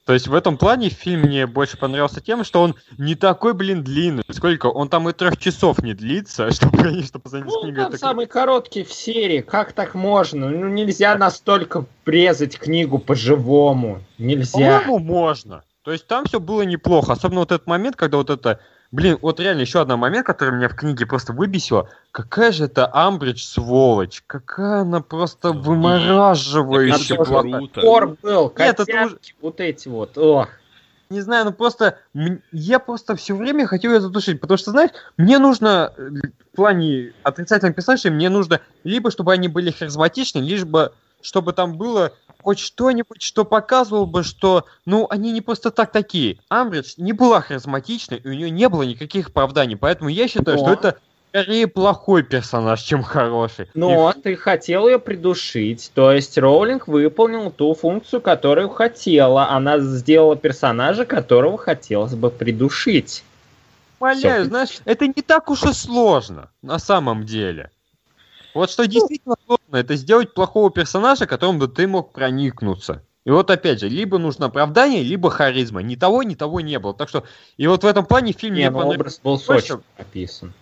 То 0.04 0.12
есть 0.12 0.28
в 0.28 0.34
этом 0.34 0.58
плане 0.58 0.90
фильм 0.90 1.20
мне 1.22 1.46
больше 1.46 1.78
понравился 1.78 2.20
тем, 2.20 2.44
что 2.44 2.60
он 2.60 2.74
не 2.98 3.14
такой, 3.14 3.54
блин, 3.54 3.82
длинный. 3.82 4.22
Сколько? 4.30 4.66
Он 4.66 4.88
там 4.90 5.08
и 5.08 5.12
трех 5.14 5.38
часов 5.38 5.78
не 5.82 5.94
длится, 5.94 6.50
чтобы, 6.52 6.76
конечно, 6.76 7.18
по 7.20 7.28
сравнению 7.30 7.52
с 7.52 7.54
Ну, 7.56 7.62
книгой. 7.62 7.82
там 7.84 7.88
это- 7.88 7.98
самый 7.98 8.26
короткий 8.26 8.84
в 8.84 8.92
серии. 8.92 9.40
Как 9.40 9.72
так 9.72 9.94
можно? 9.94 10.50
Ну, 10.50 10.68
нельзя 10.68 11.16
настолько 11.16 11.86
презать 12.04 12.58
книгу 12.58 12.98
по-живому. 12.98 14.00
Нельзя. 14.18 14.80
По-моему, 14.80 14.98
можно. 14.98 15.62
То 15.84 15.92
есть 15.92 16.06
там 16.06 16.26
все 16.26 16.38
было 16.38 16.62
неплохо. 16.62 17.12
Особенно 17.12 17.40
вот 17.40 17.52
этот 17.52 17.66
момент, 17.66 17.96
когда 17.96 18.18
вот 18.18 18.28
это... 18.30 18.60
Блин, 18.94 19.18
вот 19.22 19.40
реально 19.40 19.62
еще 19.62 19.82
один 19.82 19.98
момент, 19.98 20.24
который 20.24 20.54
меня 20.54 20.68
в 20.68 20.76
книге 20.76 21.04
просто 21.04 21.32
выбесило. 21.32 21.88
Какая 22.12 22.52
же 22.52 22.66
это 22.66 22.88
Амбридж 22.94 23.42
сволочь. 23.42 24.22
Какая 24.24 24.82
она 24.82 25.00
просто 25.00 25.50
вымораживающая. 25.50 27.16
был, 28.22 28.54
Нет, 28.56 28.78
это 28.78 28.84
котятки, 28.84 29.34
вот 29.40 29.60
эти 29.60 29.88
вот. 29.88 30.16
Ох. 30.16 30.48
Не 31.10 31.22
знаю, 31.22 31.46
ну 31.46 31.52
просто... 31.52 31.98
Я 32.52 32.78
просто 32.78 33.16
все 33.16 33.34
время 33.34 33.66
хотел 33.66 33.94
ее 33.94 34.00
задушить. 34.00 34.40
Потому 34.40 34.58
что, 34.58 34.70
знаешь, 34.70 34.90
мне 35.16 35.40
нужно... 35.40 35.92
э, 35.96 36.10
В 36.52 36.54
плане 36.54 37.14
отрицательных 37.24 37.74
персонажей 37.74 38.12
мне 38.12 38.28
нужно 38.28 38.60
либо 38.84 39.10
чтобы 39.10 39.32
они 39.32 39.48
были 39.48 39.72
харизматичны, 39.72 40.38
либо 40.38 40.92
чтобы 41.20 41.52
там 41.52 41.76
было 41.76 42.12
хоть 42.44 42.58
что-нибудь, 42.58 43.22
что 43.22 43.44
показывало 43.44 44.04
бы, 44.04 44.22
что, 44.22 44.66
ну, 44.84 45.06
они 45.08 45.32
не 45.32 45.40
просто 45.40 45.70
так 45.70 45.90
такие. 45.90 46.38
Амбридж 46.50 46.94
не 46.98 47.12
была 47.12 47.40
харизматичной, 47.40 48.18
и 48.18 48.28
у 48.28 48.32
нее 48.32 48.50
не 48.50 48.68
было 48.68 48.82
никаких 48.82 49.28
оправданий, 49.28 49.76
поэтому 49.76 50.10
я 50.10 50.28
считаю, 50.28 50.58
Но. 50.58 50.64
что 50.64 50.72
это 50.74 50.98
скорее 51.30 51.66
плохой 51.66 52.22
персонаж, 52.22 52.82
чем 52.82 53.02
хороший. 53.02 53.68
Но 53.74 54.12
ты 54.12 54.36
хотел 54.36 54.86
ее 54.86 54.98
придушить, 54.98 55.90
то 55.94 56.12
есть 56.12 56.36
Роулинг 56.36 56.86
выполнил 56.86 57.50
ту 57.50 57.74
функцию, 57.74 58.20
которую 58.20 58.68
хотела. 58.68 59.48
Она 59.48 59.78
сделала 59.78 60.36
персонажа, 60.36 61.06
которого 61.06 61.56
хотелось 61.56 62.14
бы 62.14 62.30
придушить. 62.30 63.24
И, 64.00 64.04
умоляю, 64.04 64.44
знаешь, 64.44 64.80
это 64.84 65.06
не 65.06 65.22
так 65.26 65.50
уж 65.50 65.64
и 65.64 65.72
сложно, 65.72 66.50
на 66.60 66.78
самом 66.78 67.24
деле. 67.24 67.70
Вот 68.54 68.70
что 68.70 68.86
действительно 68.86 69.34
сложно, 69.44 69.76
это 69.76 69.96
сделать 69.96 70.32
плохого 70.32 70.70
персонажа, 70.70 71.26
которым 71.26 71.58
бы 71.58 71.68
ты 71.68 71.86
мог 71.88 72.12
проникнуться. 72.12 73.02
И 73.24 73.30
вот 73.30 73.50
опять 73.50 73.80
же, 73.80 73.88
либо 73.88 74.18
нужно 74.18 74.46
оправдание, 74.46 75.02
либо 75.02 75.30
харизма. 75.30 75.82
Ни 75.82 75.96
того, 75.96 76.22
ни 76.22 76.34
того 76.34 76.60
не 76.60 76.78
было. 76.78 76.94
Так 76.94 77.08
что, 77.08 77.24
и 77.56 77.66
вот 77.66 77.82
в 77.82 77.86
этом 77.86 78.04
плане 78.06 78.32
фильм 78.32 78.54
Не, 78.54 78.60
мне 78.60 78.70
ну, 78.70 78.78
понравился. 78.78 79.00
образ 79.00 79.20
был 79.24 79.38
сочно 79.38 79.82
описан. 79.96 80.52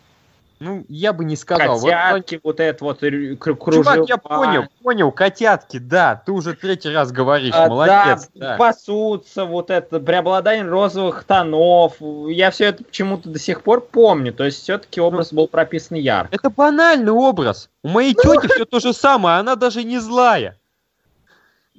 Ну, 0.62 0.84
я 0.88 1.12
бы 1.12 1.24
не 1.24 1.34
сказал. 1.34 1.80
Котятки, 1.80 2.40
вот 2.44 2.60
это 2.60 2.84
вот 2.84 3.02
рю- 3.02 3.34
кру- 3.36 3.72
Чувак, 3.74 4.08
я 4.08 4.16
кружева. 4.16 4.18
понял, 4.44 4.64
понял, 4.80 5.10
котятки, 5.10 5.78
да, 5.78 6.22
ты 6.24 6.30
уже 6.30 6.54
третий 6.54 6.90
раз 6.90 7.10
говоришь, 7.10 7.52
А, 7.56 7.68
молодец, 7.68 8.30
да, 8.34 8.50
да. 8.50 8.56
пасутся, 8.56 9.44
вот 9.44 9.70
это, 9.70 9.98
преобладание 9.98 10.64
розовых 10.64 11.24
тонов. 11.24 11.94
Я 12.28 12.52
все 12.52 12.66
это 12.66 12.84
почему-то 12.84 13.28
до 13.28 13.40
сих 13.40 13.62
пор 13.62 13.80
помню. 13.80 14.32
То 14.32 14.44
есть 14.44 14.62
все-таки 14.62 15.00
образ 15.00 15.32
был 15.32 15.48
прописан 15.48 15.96
ярко. 15.98 16.32
Это 16.32 16.48
банальный 16.48 17.10
образ. 17.12 17.68
У 17.82 17.88
моей 17.88 18.14
Ну, 18.22 18.34
тети 18.40 18.46
все 18.54 18.64
то 18.64 18.78
же 18.78 18.92
самое, 18.92 19.38
она 19.38 19.56
даже 19.56 19.82
не 19.82 19.98
злая. 19.98 20.56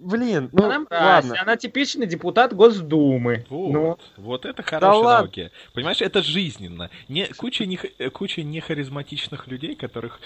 Блин, 0.04 0.50
ну 0.52 0.66
она, 0.66 0.80
мразь, 0.80 1.26
ладно. 1.26 1.42
она 1.42 1.56
типичный 1.58 2.06
депутат 2.08 2.54
Госдумы. 2.54 3.46
Вот, 3.50 3.72
Ну, 3.72 3.98
вот 4.18 4.46
это 4.46 4.62
хорошая 4.62 4.92
ладно. 4.92 5.16
аналогия. 5.16 5.52
Понимаешь, 5.74 6.02
это 6.02 6.22
жизненно. 6.22 6.90
Не, 7.08 7.28
куча, 7.28 7.66
не, 7.66 7.78
куча 8.10 8.44
нехаризматичных 8.44 9.48
людей, 9.48 9.76
которых... 9.76 10.20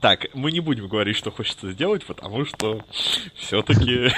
Так, 0.00 0.28
мы 0.34 0.52
не 0.52 0.60
будем 0.60 0.86
говорить, 0.86 1.16
что 1.16 1.32
хочется 1.32 1.72
сделать, 1.72 2.06
потому 2.06 2.44
что 2.44 2.84
все-таки... 3.34 4.10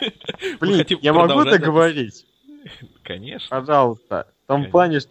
Блин, 0.60 0.86
я 1.02 1.12
могу 1.12 1.40
это 1.40 1.58
говорить? 1.58 2.24
Конечно. 3.02 3.48
Пожалуйста. 3.60 4.26
В 4.44 4.48
том 4.48 4.70
плане, 4.70 5.00
что 5.00 5.10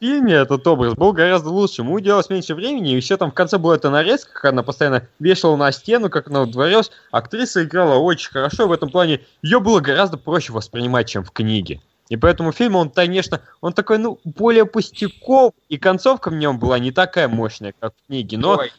фильме 0.00 0.34
этот 0.34 0.66
образ 0.66 0.94
был 0.94 1.12
гораздо 1.12 1.50
лучше. 1.50 1.82
Ему 1.82 1.94
уделалось 1.94 2.30
меньше 2.30 2.54
времени, 2.54 2.92
и 2.92 2.96
еще 2.96 3.16
там 3.16 3.30
в 3.30 3.34
конце 3.34 3.58
была 3.58 3.76
эта 3.76 3.90
нарезка, 3.90 4.32
как 4.32 4.52
она 4.52 4.62
постоянно 4.62 5.06
вешала 5.18 5.56
на 5.56 5.72
стену, 5.72 6.10
как 6.10 6.28
она 6.28 6.42
удворялась. 6.42 6.90
Актриса 7.10 7.64
играла 7.64 7.96
очень 7.96 8.30
хорошо, 8.30 8.66
в 8.66 8.72
этом 8.72 8.90
плане 8.90 9.20
ее 9.42 9.60
было 9.60 9.80
гораздо 9.80 10.16
проще 10.16 10.52
воспринимать, 10.52 11.08
чем 11.08 11.24
в 11.24 11.30
книге. 11.30 11.80
И 12.10 12.16
поэтому 12.16 12.52
фильм, 12.52 12.76
он, 12.76 12.90
конечно, 12.90 13.40
он 13.60 13.72
такой, 13.72 13.98
ну, 13.98 14.18
более 14.24 14.66
пустяков, 14.66 15.54
и 15.68 15.78
концовка 15.78 16.28
в 16.28 16.34
нем 16.34 16.58
была 16.58 16.78
не 16.78 16.92
такая 16.92 17.28
мощная, 17.28 17.74
как 17.78 17.94
в 17.94 18.06
книге, 18.06 18.36
но... 18.36 18.56
ой, 18.58 18.72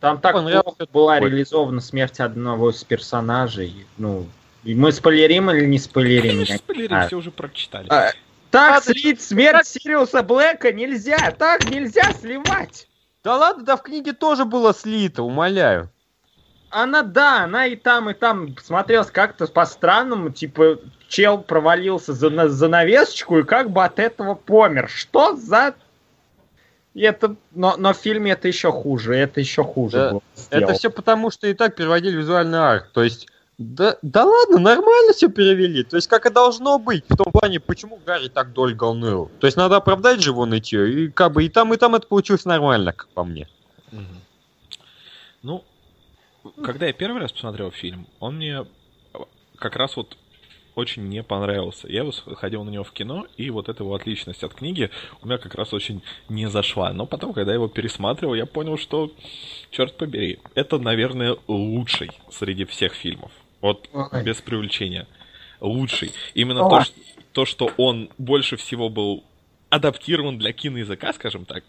там 0.00 0.18
так 0.18 0.32
плохо 0.32 0.86
была 0.92 1.14
такой. 1.14 1.30
реализована 1.30 1.80
смерть 1.80 2.20
одного 2.20 2.70
из 2.70 2.82
персонажей. 2.84 3.86
Ну, 3.96 4.26
и 4.64 4.74
мы 4.74 4.92
спойлерим 4.92 5.50
или 5.50 5.66
не 5.66 5.78
спойлерим? 5.78 6.30
Конечно, 6.30 6.56
спойлерим, 6.56 6.96
А. 6.96 7.06
все 7.06 7.16
уже 7.16 7.30
прочитали. 7.30 7.86
А, 7.90 8.10
Так 8.54 8.84
слить 8.84 9.20
смерть 9.20 9.66
Сириуса 9.66 10.22
Блэка 10.22 10.72
нельзя! 10.72 11.32
Так 11.32 11.68
нельзя 11.68 12.12
сливать! 12.12 12.88
Да 13.24 13.36
ладно, 13.36 13.64
да 13.64 13.76
в 13.76 13.82
книге 13.82 14.12
тоже 14.12 14.44
было 14.44 14.72
слито, 14.72 15.24
умоляю. 15.24 15.90
Она, 16.70 17.02
да, 17.02 17.44
она 17.44 17.66
и 17.66 17.74
там, 17.74 18.10
и 18.10 18.14
там 18.14 18.56
смотрелась 18.58 19.10
как-то 19.10 19.46
по-странному, 19.48 20.30
типа, 20.30 20.78
чел 21.08 21.38
провалился 21.38 22.12
за 22.12 22.30
на- 22.30 22.48
занавесочку 22.48 23.38
и 23.38 23.42
как 23.42 23.70
бы 23.70 23.84
от 23.84 23.98
этого 23.98 24.34
помер. 24.36 24.88
Что 24.88 25.34
за... 25.34 25.74
Это, 26.94 27.34
но, 27.52 27.74
но 27.76 27.92
в 27.92 27.96
фильме 27.96 28.32
это 28.32 28.46
еще 28.46 28.70
хуже, 28.70 29.16
это 29.16 29.40
еще 29.40 29.64
хуже 29.64 29.96
Да, 29.96 30.10
было 30.10 30.22
Это 30.36 30.40
сделано. 30.42 30.74
все 30.74 30.90
потому, 30.90 31.30
что 31.32 31.48
и 31.48 31.54
так 31.54 31.74
переводили 31.74 32.16
визуальный 32.16 32.58
арт. 32.58 32.92
То 32.92 33.02
есть, 33.02 33.26
да, 33.58 33.96
да 34.02 34.24
ладно, 34.24 34.58
нормально 34.58 35.12
все 35.12 35.28
перевели. 35.28 35.84
То 35.84 35.96
есть, 35.96 36.08
как 36.08 36.26
и 36.26 36.30
должно 36.30 36.78
быть. 36.78 37.04
В 37.08 37.16
том 37.16 37.32
плане, 37.32 37.60
почему 37.60 38.00
Гарри 38.04 38.28
так 38.28 38.52
долго 38.52 38.92
ныл. 38.92 39.30
То 39.40 39.46
есть, 39.46 39.56
надо 39.56 39.76
оправдать 39.76 40.20
же 40.20 40.30
его 40.30 40.44
нытье. 40.44 41.04
И 41.04 41.08
как 41.08 41.32
бы 41.32 41.44
и 41.44 41.48
там, 41.48 41.72
и 41.72 41.76
там 41.76 41.94
это 41.94 42.06
получилось 42.06 42.44
нормально, 42.44 42.92
как 42.92 43.08
по 43.08 43.24
мне. 43.24 43.48
Ну, 45.42 45.64
когда 46.64 46.86
я 46.86 46.92
первый 46.92 47.20
раз 47.20 47.32
посмотрел 47.32 47.70
фильм, 47.70 48.06
он 48.18 48.36
мне 48.36 48.66
как 49.58 49.76
раз 49.76 49.96
вот 49.96 50.16
очень 50.74 51.08
не 51.08 51.22
понравился. 51.22 51.86
Я 51.88 52.10
ходил 52.10 52.64
на 52.64 52.70
него 52.70 52.82
в 52.82 52.92
кино, 52.92 53.26
и 53.36 53.50
вот 53.50 53.68
эта 53.68 53.84
его 53.84 53.94
отличность 53.94 54.42
от 54.42 54.54
книги 54.54 54.90
у 55.22 55.26
меня 55.26 55.38
как 55.38 55.54
раз 55.54 55.72
очень 55.72 56.02
не 56.28 56.50
зашла. 56.50 56.92
Но 56.92 57.06
потом, 57.06 57.32
когда 57.32 57.52
я 57.52 57.56
его 57.56 57.68
пересматривал, 57.68 58.34
я 58.34 58.46
понял, 58.46 58.76
что, 58.76 59.12
черт 59.70 59.96
побери, 59.96 60.40
это, 60.54 60.78
наверное, 60.78 61.36
лучший 61.46 62.10
среди 62.32 62.64
всех 62.64 62.94
фильмов. 62.94 63.30
Вот 63.64 63.88
Ой. 63.94 64.22
без 64.22 64.42
преувеличения. 64.42 65.06
Лучший. 65.58 66.12
Именно 66.34 66.68
то, 66.68 66.82
что, 66.82 67.00
то, 67.32 67.44
что 67.46 67.70
он 67.78 68.10
больше 68.18 68.58
всего 68.58 68.90
был 68.90 69.24
адаптирован 69.70 70.36
для 70.36 70.52
киноязыка, 70.52 71.14
скажем 71.14 71.46
так, 71.46 71.64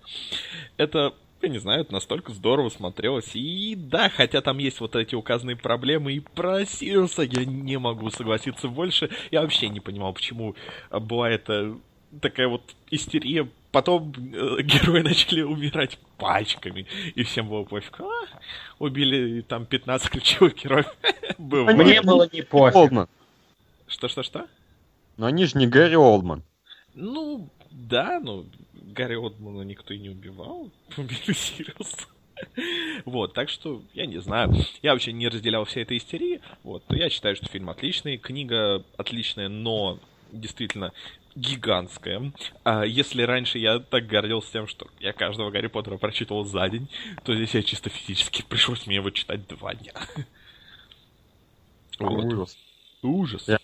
это, 0.75 1.13
я 1.41 1.47
не 1.47 1.57
знаю, 1.57 1.83
это 1.83 1.93
настолько 1.93 2.33
здорово 2.33 2.67
смотрелось. 2.67 3.33
И 3.33 3.75
да, 3.77 4.09
хотя 4.09 4.41
там 4.41 4.57
есть 4.57 4.81
вот 4.81 4.97
эти 4.97 5.15
указанные 5.15 5.55
проблемы, 5.55 6.11
и 6.11 6.19
про 6.19 6.65
Сириуса 6.65 7.21
я 7.21 7.45
не 7.45 7.79
могу 7.79 8.09
согласиться 8.09 8.67
больше. 8.67 9.09
Я 9.31 9.43
вообще 9.43 9.69
не 9.69 9.79
понимал, 9.79 10.11
почему 10.11 10.53
была 10.91 11.29
эта 11.29 11.77
такая 12.21 12.49
вот 12.49 12.75
истерия. 12.91 13.47
Потом 13.75 14.13
э, 14.15 14.61
герои 14.61 15.01
начали 15.01 15.41
умирать 15.41 15.99
пачками, 16.17 16.85
и 17.13 17.23
всем 17.23 17.49
было 17.49 17.65
пофиг. 17.65 17.99
А, 17.99 18.05
убили 18.79 19.41
там 19.41 19.65
15 19.65 20.11
ключевых 20.11 20.55
героев. 20.55 20.85
Было. 21.37 21.71
Мне 21.71 22.01
было 22.01 22.25
не 22.31 22.41
пофиг. 22.41 22.73
Олдман. 22.73 23.09
Что-что-что? 23.85 24.47
Но 25.17 25.25
они 25.25 25.43
же 25.43 25.57
не 25.57 25.67
Гарри 25.67 25.95
Олдман. 25.95 26.41
Ну, 26.93 27.49
да, 27.69 28.21
но 28.21 28.45
Гарри 28.71 29.15
Отмана 29.15 29.63
никто 29.63 29.93
и 29.93 29.99
не 29.99 30.07
убивал. 30.07 30.71
Убили 30.95 31.33
Сириуса. 31.33 32.07
Вот, 33.03 33.33
так 33.33 33.49
что, 33.49 33.81
я 33.93 34.05
не 34.05 34.19
знаю. 34.19 34.53
Я 34.83 34.93
вообще 34.93 35.11
не 35.11 35.27
разделял 35.27 35.65
всей 35.65 35.83
этой 35.83 35.97
истерии. 35.97 36.39
Вот, 36.63 36.85
я 36.91 37.09
считаю, 37.09 37.35
что 37.35 37.47
фильм 37.47 37.69
отличный. 37.69 38.15
Книга 38.15 38.85
отличная, 38.95 39.49
но 39.49 39.99
действительно 40.31 40.93
гигантская. 41.35 42.31
А 42.63 42.83
если 42.85 43.21
раньше 43.23 43.57
я 43.59 43.79
так 43.79 44.07
гордился 44.07 44.51
тем, 44.53 44.67
что 44.67 44.87
я 44.99 45.13
каждого 45.13 45.51
Гарри 45.51 45.67
Поттера 45.67 45.97
прочитывал 45.97 46.45
за 46.45 46.67
день, 46.69 46.89
то 47.23 47.35
здесь 47.35 47.53
я 47.53 47.63
чисто 47.63 47.89
физически 47.89 48.41
пришлось 48.47 48.87
мне 48.87 48.95
его 48.97 49.09
читать 49.09 49.45
два 49.47 49.73
дня. 49.73 49.93
Вот. 51.99 52.25
Ужас. 52.25 52.57
Ужас. 53.01 53.47
Я- 53.47 53.59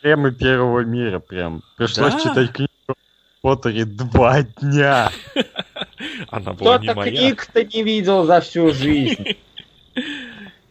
Прямо 0.00 0.32
первого 0.32 0.80
мира 0.80 1.20
прям. 1.20 1.62
Пришлось 1.76 2.14
Да. 2.14 2.20
читать 2.20 2.52
книгу 2.52 2.72
о 2.88 2.94
Поттере 3.56 3.84
два 3.84 4.42
дня. 4.42 5.10
Она 6.30 6.52
была 6.54 6.78
не 6.78 6.86
Кто-то 6.88 6.94
моя. 7.00 7.16
книг-то 7.16 7.64
не 7.64 7.82
видел 7.84 8.24
за 8.24 8.40
всю 8.40 8.72
жизнь. 8.72 9.36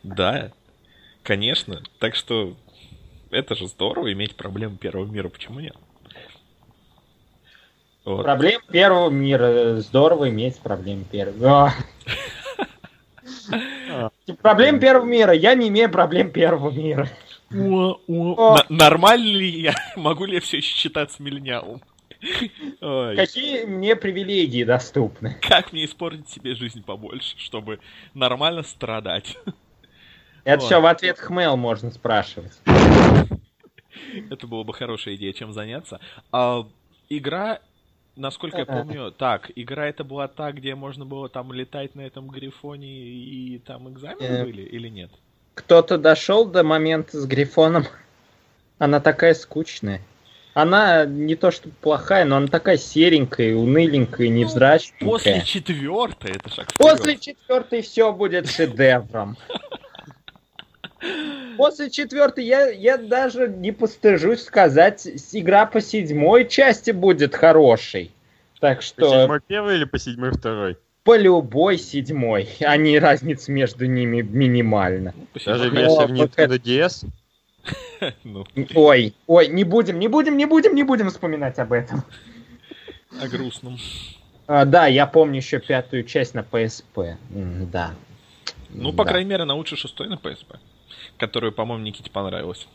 Да, 0.04 0.52
конечно. 1.22 1.84
Так 2.00 2.16
что 2.16 2.58
это 3.30 3.54
же 3.56 3.68
здорово 3.68 4.12
иметь 4.14 4.36
проблемы 4.36 4.78
первого 4.78 5.06
мира, 5.06 5.30
почему 5.30 5.60
нет? 5.60 5.76
Вот. 8.04 8.24
Проблем 8.24 8.62
первого 8.72 9.10
мира. 9.10 9.76
Здорово 9.78 10.30
иметь 10.30 10.60
проблем 10.60 11.06
первого. 11.06 11.74
Проблем 14.42 14.80
первого 14.80 15.06
мира. 15.06 15.34
Я 15.34 15.54
не 15.54 15.68
имею 15.68 15.90
проблем 15.90 16.32
первого 16.32 16.72
мира. 16.72 17.08
Нормально 17.50 19.26
ли 19.26 19.62
я? 19.62 19.76
Могу 19.96 20.26
ли 20.26 20.36
я 20.36 20.42
все 20.42 20.58
еще 20.58 20.74
считаться 20.74 21.22
миллениалом? 21.22 21.82
Ой, 22.82 23.16
Какие 23.16 23.66
мне 23.66 23.96
привилегии 23.96 24.64
доступны? 24.64 25.38
Как 25.42 25.74
мне 25.74 25.86
испортить 25.86 26.30
себе 26.30 26.56
жизнь 26.56 26.84
побольше, 26.84 27.38
чтобы 27.38 27.80
нормально 28.14 28.64
страдать? 28.64 29.38
Это 30.44 30.62
Ой. 30.62 30.66
все 30.66 30.82
в 30.82 30.86
ответ 30.86 31.20
хмел 31.20 31.58
можно 31.58 31.92
спрашивать. 31.92 32.54
Это 34.30 34.48
была 34.48 34.64
бы 34.64 34.74
хорошая 34.74 35.16
идея, 35.16 35.34
чем 35.34 35.52
заняться. 35.52 36.00
А, 36.32 36.66
игра, 37.10 37.60
насколько 38.22 38.60
я 38.60 38.66
помню, 38.66 39.12
так, 39.12 39.52
игра 39.56 39.88
это 39.88 40.04
была 40.04 40.28
та, 40.28 40.52
где 40.52 40.76
можно 40.76 41.06
было 41.06 41.28
там 41.28 41.52
летать 41.52 41.96
на 41.96 42.02
этом 42.02 42.30
грифоне 42.30 42.88
и 42.88 43.60
там 43.60 43.92
экзамены 43.92 44.24
Э. 44.24 44.44
были 44.46 44.62
или 44.62 44.88
нет? 44.88 45.12
Кто-то 45.56 45.98
дошел 45.98 46.46
до 46.46 46.64
момента 46.64 47.20
с 47.20 47.26
Грифоном. 47.26 47.86
Она 48.80 49.00
такая 49.02 49.34
скучная. 49.34 50.02
Она 50.54 51.06
не 51.06 51.36
то 51.36 51.50
что 51.52 51.70
плохая, 51.82 52.26
но 52.26 52.38
она 52.38 52.48
такая 52.48 52.78
серенькая, 52.78 53.56
уныленькая, 53.56 54.28
невзрачненькая. 54.28 55.10
После 55.10 55.42
четвертой 55.46 56.32
это 56.32 56.50
шаг 56.50 56.72
вперед. 56.72 56.92
После 56.98 57.18
четвертой 57.18 57.82
все 57.82 58.12
будет 58.12 58.50
шедевром. 58.50 59.38
После 61.58 61.90
четвертой 61.90 62.46
я, 62.46 62.70
я 62.70 62.98
даже 62.98 63.48
не 63.48 63.72
постыжусь 63.72 64.44
сказать, 64.44 65.08
игра 65.34 65.66
по 65.66 65.82
седьмой 65.82 66.48
части 66.48 66.92
будет 66.92 67.36
хорошей. 67.36 68.12
Так 68.60 68.78
По 68.78 68.84
что 68.84 69.22
седьмой 69.22 69.42
первый 69.46 69.76
или 69.78 69.86
по 69.86 69.98
седьмой 70.00 70.32
второй? 70.32 70.78
по 71.04 71.18
любой 71.18 71.80
седьмой, 71.80 72.48
а 72.62 72.78
не 72.78 73.00
разница 73.00 73.52
между 73.52 73.88
ними 73.88 74.22
минимальна. 74.22 75.14
Ну, 75.18 75.26
по 75.34 75.40
Даже 75.44 75.70
О, 75.70 76.06
в 76.06 76.12
вот 76.12 76.32
Nintendo 76.38 76.62
DS? 76.62 77.06
Ну, 78.24 78.46
Ой, 78.76 79.14
ой, 79.28 79.48
не 79.48 79.64
будем, 79.64 79.98
не 80.00 80.08
будем, 80.08 80.38
не 80.38 80.46
будем, 80.46 80.76
не 80.76 80.84
будем 80.84 81.10
вспоминать 81.10 81.58
об 81.60 81.74
этом. 81.74 82.04
о 83.20 83.28
грустном. 83.28 83.78
А, 84.48 84.66
да, 84.66 84.88
я 84.88 85.06
помню 85.08 85.38
еще 85.38 85.60
пятую 85.60 86.04
часть 86.04 86.34
на 86.36 86.40
PSP. 86.40 87.16
Да. 87.72 87.94
Ну, 88.70 88.94
по 88.94 89.04
Да. 89.04 89.12
крайней 89.12 89.30
мере, 89.30 89.44
она 89.44 89.54
лучше 89.56 89.76
шестой 89.76 90.08
на 90.08 90.16
PSP. 90.16 90.58
Которую, 91.22 91.52
по-моему, 91.52 91.84
Никите 91.84 92.10
понравилась. 92.10 92.68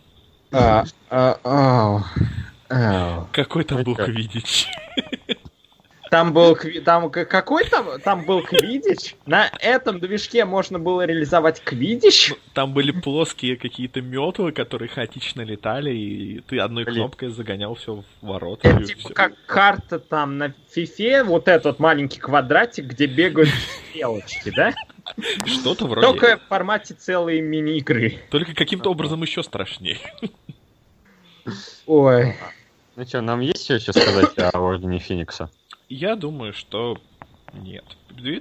А, 0.53 0.85
а, 1.11 1.37
ау, 1.43 2.05
ау. 2.71 3.27
Какой 3.33 3.65
там 3.65 3.83
был? 3.83 3.97
Квидич? 3.97 4.69
Там 6.13 6.33
был 6.33 6.57
там 6.85 7.11
какой 7.11 7.65
там 7.65 8.01
там 8.01 8.25
был 8.25 8.41
квидич. 8.43 9.17
На 9.27 9.51
этом 9.59 9.99
движке 9.99 10.45
можно 10.45 10.79
было 10.79 11.05
реализовать 11.05 11.61
квидич. 11.61 12.35
Там 12.55 12.73
были 12.73 12.93
плоские 12.93 13.57
какие-то 13.57 14.01
метлы, 14.01 14.53
которые 14.53 14.89
хаотично 14.89 15.41
летали, 15.41 15.91
и 15.91 16.41
ты 16.43 16.61
одной 16.61 16.85
Блин. 16.85 16.99
кнопкой 16.99 17.31
загонял 17.31 17.75
все 17.75 17.97
в 17.97 18.05
ворота. 18.25 18.69
Это 18.69 18.85
типа 18.85 19.01
всё. 19.01 19.15
как 19.15 19.33
карта 19.47 19.99
там 19.99 20.39
на 20.39 20.55
фифе, 20.71 21.25
вот 21.25 21.49
этот 21.49 21.81
маленький 21.81 22.21
квадратик, 22.21 22.85
где 22.85 23.07
бегают 23.07 23.51
стрелочки, 23.91 24.53
да? 24.55 24.73
Что-то 25.47 25.87
вроде. 25.87 26.07
Только 26.07 26.39
в 26.39 26.49
формате 26.49 26.95
целой 26.95 27.41
мини-игры. 27.41 28.19
Только 28.31 28.55
каким-то 28.55 28.91
образом 28.91 29.23
еще 29.23 29.43
страшнее. 29.43 29.99
Ой. 31.87 32.35
Ну 32.97 33.05
что, 33.05 33.21
нам 33.21 33.41
есть 33.41 33.69
еще 33.69 33.93
сказать 33.93 34.39
о 34.39 34.59
Ордене 34.59 34.99
Феникса? 34.99 35.51
Я 35.89 36.17
думаю, 36.17 36.53
что 36.53 36.99
нет. 37.53 37.85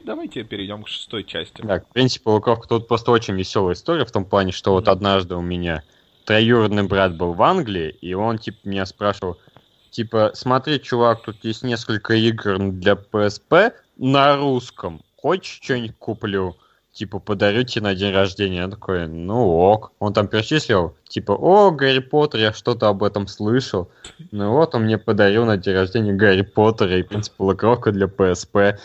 Давайте 0.04 0.44
перейдем 0.44 0.84
к 0.84 0.88
шестой 0.88 1.24
части. 1.24 1.62
Так, 1.62 1.86
в 1.88 1.94
принципе, 1.94 2.30
у 2.30 2.34
Лукавка 2.34 2.68
тут 2.68 2.88
просто 2.88 3.12
очень 3.12 3.36
веселая 3.36 3.76
история 3.76 4.06
в 4.06 4.12
том 4.12 4.26
плане, 4.26 4.52
что 4.52 4.72
вот 4.72 4.88
однажды 4.88 5.36
у 5.36 5.42
меня 5.42 5.84
троюродный 6.26 6.84
брат 6.84 7.16
был 7.16 7.34
в 7.34 7.42
Англии, 7.44 7.90
и 8.02 8.14
он, 8.14 8.38
типа, 8.38 8.58
меня 8.64 8.86
спрашивал, 8.86 9.38
типа, 9.92 10.32
смотри, 10.34 10.82
чувак, 10.82 11.22
тут 11.24 11.44
есть 11.44 11.64
несколько 11.64 12.14
игр 12.14 12.58
для 12.72 12.94
PSP 12.94 13.74
на 13.98 14.38
русском. 14.38 15.02
Хочешь, 15.26 15.60
что-нибудь 15.60 15.96
куплю? 15.98 16.56
Типа, 16.94 17.18
подарю 17.18 17.64
тебе 17.64 17.82
на 17.82 17.96
день 17.96 18.14
рождения. 18.14 18.58
Я 18.58 18.68
такой, 18.68 19.08
ну 19.08 19.48
ок. 19.58 19.92
Он 19.98 20.14
там 20.14 20.28
перечислил, 20.28 20.96
типа, 21.08 21.32
о, 21.32 21.72
Гарри 21.72 21.98
Поттер, 21.98 22.42
я 22.42 22.54
что-то 22.54 22.90
об 22.90 23.04
этом 23.04 23.26
слышал. 23.26 23.90
Ну 24.32 24.52
вот, 24.52 24.76
он 24.76 24.84
мне 24.84 25.00
подарил 25.00 25.46
на 25.46 25.58
день 25.58 25.74
рождения 25.74 26.14
Гарри 26.14 26.44
Поттера 26.44 27.00
и, 27.00 27.02
в 27.02 27.08
принципе, 27.08 27.38
лакировка 27.40 27.92
для 27.92 28.06
PSP. 28.06 28.78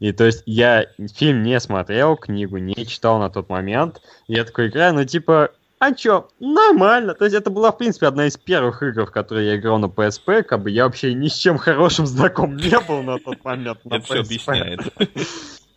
И 0.00 0.10
то 0.10 0.24
есть 0.24 0.42
я 0.46 0.86
фильм 1.14 1.44
не 1.44 1.60
смотрел, 1.60 2.16
книгу 2.16 2.56
не 2.56 2.74
читал 2.86 3.20
на 3.20 3.30
тот 3.30 3.48
момент. 3.48 4.00
И 4.26 4.34
я 4.34 4.42
такой 4.42 4.70
играю, 4.70 4.94
ну 4.94 5.04
типа, 5.04 5.50
а 5.78 5.92
чё, 5.92 6.28
нормально. 6.40 7.14
То 7.14 7.24
есть 7.24 7.36
это 7.36 7.50
была, 7.50 7.70
в 7.70 7.78
принципе, 7.78 8.08
одна 8.08 8.26
из 8.26 8.36
первых 8.36 8.82
игр, 8.82 9.06
в 9.06 9.12
которые 9.12 9.46
я 9.46 9.56
играл 9.56 9.78
на 9.78 9.86
PSP, 9.86 10.42
как 10.42 10.62
бы 10.62 10.72
я 10.72 10.86
вообще 10.86 11.14
ни 11.14 11.28
с 11.28 11.34
чем 11.36 11.56
хорошим 11.56 12.06
знаком 12.06 12.56
не 12.56 12.80
был 12.80 13.04
на 13.04 13.20
тот 13.20 13.44
момент 13.44 13.78
на 13.84 13.94
Это 13.94 14.04
все 14.04 14.14
PSP. 14.14 14.24
объясняет. 14.24 14.80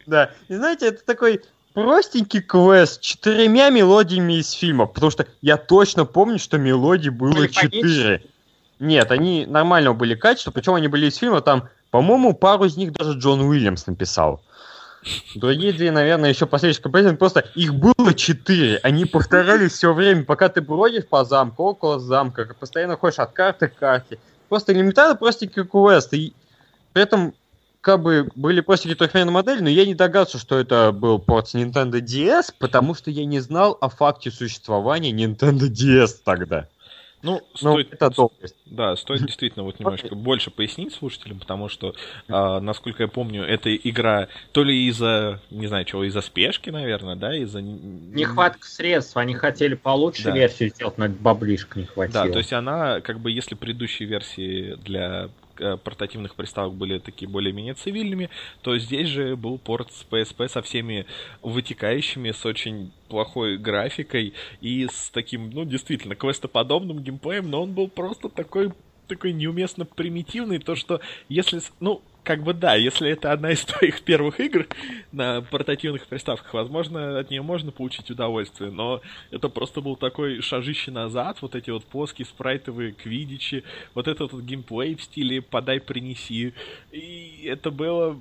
Да. 0.08 0.32
И 0.48 0.56
знаете, 0.56 0.88
это 0.88 1.06
такой 1.06 1.42
простенький 1.74 2.42
квест 2.42 2.96
с 2.96 2.98
четырьмя 3.06 3.70
мелодиями 3.70 4.40
из 4.40 4.52
фильма, 4.52 4.88
потому 4.88 5.12
что 5.12 5.28
я 5.42 5.58
точно 5.58 6.06
помню, 6.06 6.40
что 6.40 6.58
мелодий 6.58 7.10
было 7.10 7.48
четыре. 7.48 8.24
Нет, 8.80 9.12
они 9.12 9.46
нормального 9.46 9.94
были 9.94 10.16
качества, 10.16 10.52
причем 10.52 10.74
они 10.74 10.88
были 10.88 11.08
из 11.08 11.18
фильма, 11.18 11.42
там 11.42 11.70
По-моему, 11.92 12.34
пару 12.34 12.66
из 12.66 12.78
них 12.78 12.92
даже 12.92 13.18
Джон 13.18 13.42
Уильямс 13.42 13.88
написал. 13.88 14.42
Другие 15.36 15.72
две, 15.72 15.92
наверное, 15.92 16.30
еще 16.30 16.46
последующие 16.46 16.84
композиторы, 16.84 17.18
просто 17.18 17.40
их 17.56 17.74
было 17.74 18.14
четыре. 18.14 18.80
Они 18.84 19.06
повторялись 19.06 19.72
все 19.72 19.94
время, 19.94 20.24
пока 20.26 20.50
ты 20.50 20.62
бродишь 20.62 21.08
по 21.08 21.24
замку, 21.24 21.64
около 21.64 22.00
замка, 22.00 22.54
постоянно 22.60 22.98
ходишь 22.98 23.20
от 23.20 23.32
карты 23.32 23.68
к 23.68 23.76
карте. 23.76 24.20
Просто 24.50 24.74
элементарно 24.74 25.16
простенький 25.16 25.66
квест. 25.66 26.14
И 26.14 26.34
при 26.94 27.04
этом 27.04 27.34
как 27.88 28.02
бы 28.02 28.30
были 28.36 28.60
простенькие 28.60 28.98
трехмерные 28.98 29.32
модели, 29.32 29.62
но 29.62 29.70
я 29.70 29.86
не 29.86 29.96
догадывался, 29.96 30.40
что 30.40 30.60
это 30.60 30.92
был 30.92 31.20
порт 31.20 31.48
с 31.48 31.56
Nintendo 31.56 32.02
DS, 32.02 32.54
потому 32.60 32.94
что 32.94 33.10
я 33.10 33.24
не 33.24 33.40
знал 33.40 33.78
о 33.80 33.88
факте 33.88 34.30
существования 34.30 35.14
Nintendo 35.14 35.70
DS 35.70 36.16
тогда. 36.22 36.68
Ну, 37.24 37.42
Ну, 37.62 37.72
стоит, 37.72 37.94
это 37.94 38.10
топовость. 38.10 38.58
да, 38.66 38.98
стоит 38.98 39.26
действительно 39.26 39.64
вот 39.64 39.80
немножко 39.80 40.16
больше 40.16 40.52
пояснить 40.52 40.94
слушателям, 40.94 41.40
потому 41.40 41.70
что, 41.70 41.96
а, 42.28 42.60
насколько 42.60 43.04
я 43.04 43.08
помню, 43.08 43.44
эта 43.44 43.74
игра 43.74 44.28
то 44.52 44.66
ли 44.66 44.86
из-за, 44.90 45.40
не 45.50 45.68
знаю 45.68 45.86
чего, 45.86 46.04
из-за 46.04 46.20
спешки, 46.20 46.70
наверное, 46.70 47.16
да, 47.16 47.38
из-за... 47.38 47.62
Нехватка 47.62 48.68
средств, 48.68 49.16
они 49.16 49.34
хотели 49.34 49.76
получше 49.76 50.26
Да. 50.26 50.32
версию 50.32 50.72
сделать, 50.72 50.98
но 50.98 51.08
баблишка 51.08 51.80
не 51.80 51.86
хватило. 51.86 52.26
Да, 52.26 52.32
то 52.34 52.40
есть 52.40 52.52
она, 52.52 53.00
как 53.00 53.22
бы, 53.22 53.32
если 53.32 53.56
предыдущие 53.56 54.10
версии 54.10 54.76
для 54.76 55.26
э, 55.26 55.30
портативных 55.84 56.36
приставок 56.36 56.74
были 56.74 57.00
такие 57.00 57.30
более-менее 57.30 57.74
цивильными, 57.74 58.30
то 58.62 58.78
здесь 58.78 59.08
же 59.08 59.36
был 59.36 59.58
порт 59.58 59.92
с 59.92 60.06
PSP 60.10 60.48
со 60.48 60.62
всеми 60.62 61.06
вытекающими, 61.42 62.32
с 62.32 62.46
очень 62.46 62.92
плохой 63.10 63.58
графикой 63.58 64.34
и 64.62 64.88
с 64.88 65.10
таким, 65.10 65.50
ну, 65.50 65.66
действительно, 65.66 66.16
квестоподобным 66.16 67.00
геймплеем, 67.00 67.50
но 67.50 67.64
он 67.64 67.74
был 67.74 67.88
просто 67.88 68.30
такой 68.30 68.72
такой 69.08 69.34
неуместно 69.34 69.86
примитивный, 69.86 70.60
то 70.60 70.76
что 70.76 71.02
если, 71.30 71.62
ну, 71.80 72.02
как 72.28 72.44
бы 72.44 72.54
да, 72.54 72.76
если 72.76 73.10
это 73.10 73.32
одна 73.32 73.52
из 73.52 73.62
твоих 73.66 74.02
первых 74.02 74.42
игр 74.42 74.68
на 75.14 75.42
портативных 75.42 76.08
приставках, 76.08 76.54
возможно, 76.54 77.18
от 77.18 77.30
нее 77.30 77.42
можно 77.42 77.72
получить 77.72 78.12
удовольствие, 78.12 78.70
но 78.70 79.02
это 79.32 79.48
просто 79.48 79.80
был 79.80 79.96
такой 79.96 80.42
шажище 80.42 80.92
назад, 80.92 81.42
вот 81.42 81.56
эти 81.56 81.70
вот 81.70 81.86
плоские 81.86 82.26
спрайтовые 82.26 82.92
квидичи, 82.92 83.64
вот 83.96 84.10
этот 84.10 84.34
вот 84.34 84.44
геймплей 84.44 84.96
в 84.96 85.04
стиле 85.04 85.42
«подай, 85.42 85.80
принеси», 85.80 86.54
и 86.92 87.44
это 87.46 87.72
было 87.72 88.20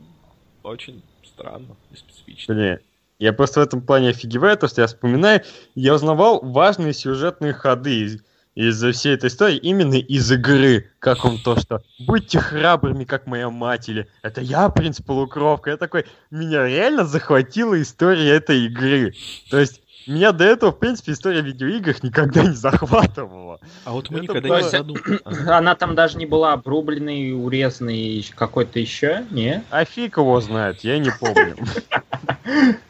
очень 0.62 1.02
странно 1.24 1.76
и 1.90 1.96
специфично. 1.96 2.54
Блин, 2.54 2.78
я 3.18 3.32
просто 3.32 3.60
в 3.60 3.62
этом 3.64 3.82
плане 3.82 4.10
офигеваю, 4.10 4.56
то, 4.56 4.68
что 4.68 4.82
я 4.82 4.86
вспоминаю, 4.86 5.42
я 5.74 5.94
узнавал 5.94 6.40
важные 6.42 6.92
сюжетные 6.92 7.54
ходы 7.54 8.20
из, 8.56 8.82
из 8.82 8.96
всей 8.96 9.14
этой 9.14 9.28
истории 9.28 9.58
именно 9.58 9.94
из 9.94 10.32
игры, 10.32 10.90
как 10.98 11.24
он 11.24 11.38
то, 11.38 11.56
что 11.60 11.82
«будьте 11.98 12.40
храбрыми, 12.40 13.04
как 13.04 13.26
моя 13.26 13.50
мать», 13.50 13.88
или 13.88 14.08
«это 14.22 14.40
я, 14.40 14.68
принц 14.70 15.00
полукровка». 15.00 15.70
Я 15.70 15.76
такой, 15.76 16.06
меня 16.30 16.66
реально 16.66 17.04
захватила 17.04 17.80
история 17.80 18.30
этой 18.30 18.64
игры. 18.64 19.14
То 19.50 19.60
есть, 19.60 19.82
меня 20.06 20.32
до 20.32 20.44
этого, 20.44 20.70
в 20.70 20.78
принципе, 20.78 21.12
история 21.12 21.42
видеоигр 21.42 21.96
никогда 22.02 22.44
не 22.44 22.54
захватывала. 22.54 23.60
А 23.84 23.92
вот 23.92 24.08
мы 24.08 24.18
Это 24.18 24.22
никогда 24.22 24.48
было- 24.48 24.62
не 24.62 24.70
задумывались. 24.70 25.20
Она 25.48 25.74
там 25.74 25.94
даже 25.94 26.16
не 26.16 26.26
была 26.26 26.54
обрубленной, 26.54 27.32
урезанной, 27.32 28.26
какой-то 28.34 28.78
еще, 28.78 29.26
не? 29.30 29.62
А 29.70 29.84
фиг 29.84 30.16
его 30.16 30.40
знает, 30.40 30.80
я 30.80 30.98
не 30.98 31.10
помню. 31.10 31.56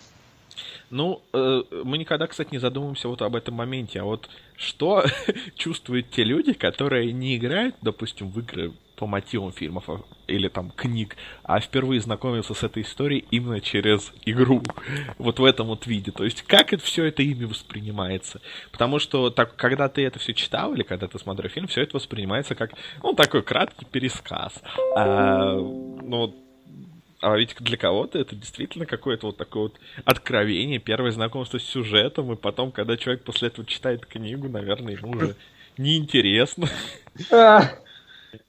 Ну, 0.91 1.23
э, 1.33 1.63
мы 1.85 1.99
никогда, 1.99 2.27
кстати, 2.27 2.51
не 2.53 2.59
задумываемся 2.59 3.09
вот 3.09 3.23
об 3.23 3.35
этом 3.35 3.55
моменте. 3.55 4.01
А 4.01 4.05
вот 4.05 4.29
что 4.57 5.05
чувствуют 5.57 6.11
те 6.11 6.25
люди, 6.25 6.53
которые 6.53 7.13
не 7.13 7.37
играют, 7.37 7.75
допустим, 7.83 8.31
в 8.31 8.39
игры 8.39 8.73
по 8.97 9.07
мотивам 9.07 9.53
фильмов 9.53 9.89
а- 9.89 10.01
или 10.27 10.49
там 10.49 10.71
книг, 10.71 11.17
а 11.43 11.61
впервые 11.61 12.01
знакомятся 12.01 12.55
с 12.55 12.63
этой 12.63 12.83
историей 12.83 13.25
именно 13.31 13.61
через 13.61 14.13
игру. 14.25 14.63
Вот 15.19 15.39
в 15.39 15.45
этом 15.45 15.67
вот 15.69 15.87
виде. 15.87 16.13
То 16.13 16.25
есть, 16.25 16.43
как 16.43 16.73
это 16.73 16.83
все 16.83 17.05
это 17.05 17.23
ими 17.23 17.45
воспринимается? 17.45 18.41
Потому 18.71 18.99
что 18.99 19.31
так, 19.31 19.57
когда 19.57 19.89
ты 19.89 20.05
это 20.05 20.19
все 20.19 20.35
читал 20.35 20.75
или 20.75 20.83
когда 20.83 21.09
ты 21.09 21.19
смотрел 21.19 21.51
фильм, 21.51 21.67
все 21.67 21.83
это 21.83 21.97
воспринимается 21.97 22.55
как, 22.55 22.73
ну, 23.03 23.13
такой 23.15 23.43
краткий 23.43 23.85
пересказ. 23.85 24.63
А, 24.97 25.55
ну, 25.57 26.35
а 27.21 27.37
ведь 27.37 27.57
для 27.61 27.77
кого-то 27.77 28.19
это 28.19 28.37
действительно 28.37 28.87
какое-то 28.87 29.27
вот 29.27 29.37
такое 29.37 29.65
вот 29.65 29.81
откровение, 30.05 30.79
первое 30.79 31.11
знакомство 31.13 31.59
с 31.59 31.63
сюжетом, 31.63 32.33
и 32.33 32.37
потом, 32.37 32.73
когда 32.73 32.97
человек 32.97 33.25
после 33.25 33.49
этого 33.49 33.67
читает 33.67 34.07
книгу, 34.07 34.49
наверное, 34.49 34.95
ему 34.95 35.13
уже 35.13 35.37
неинтересно. 35.79 36.69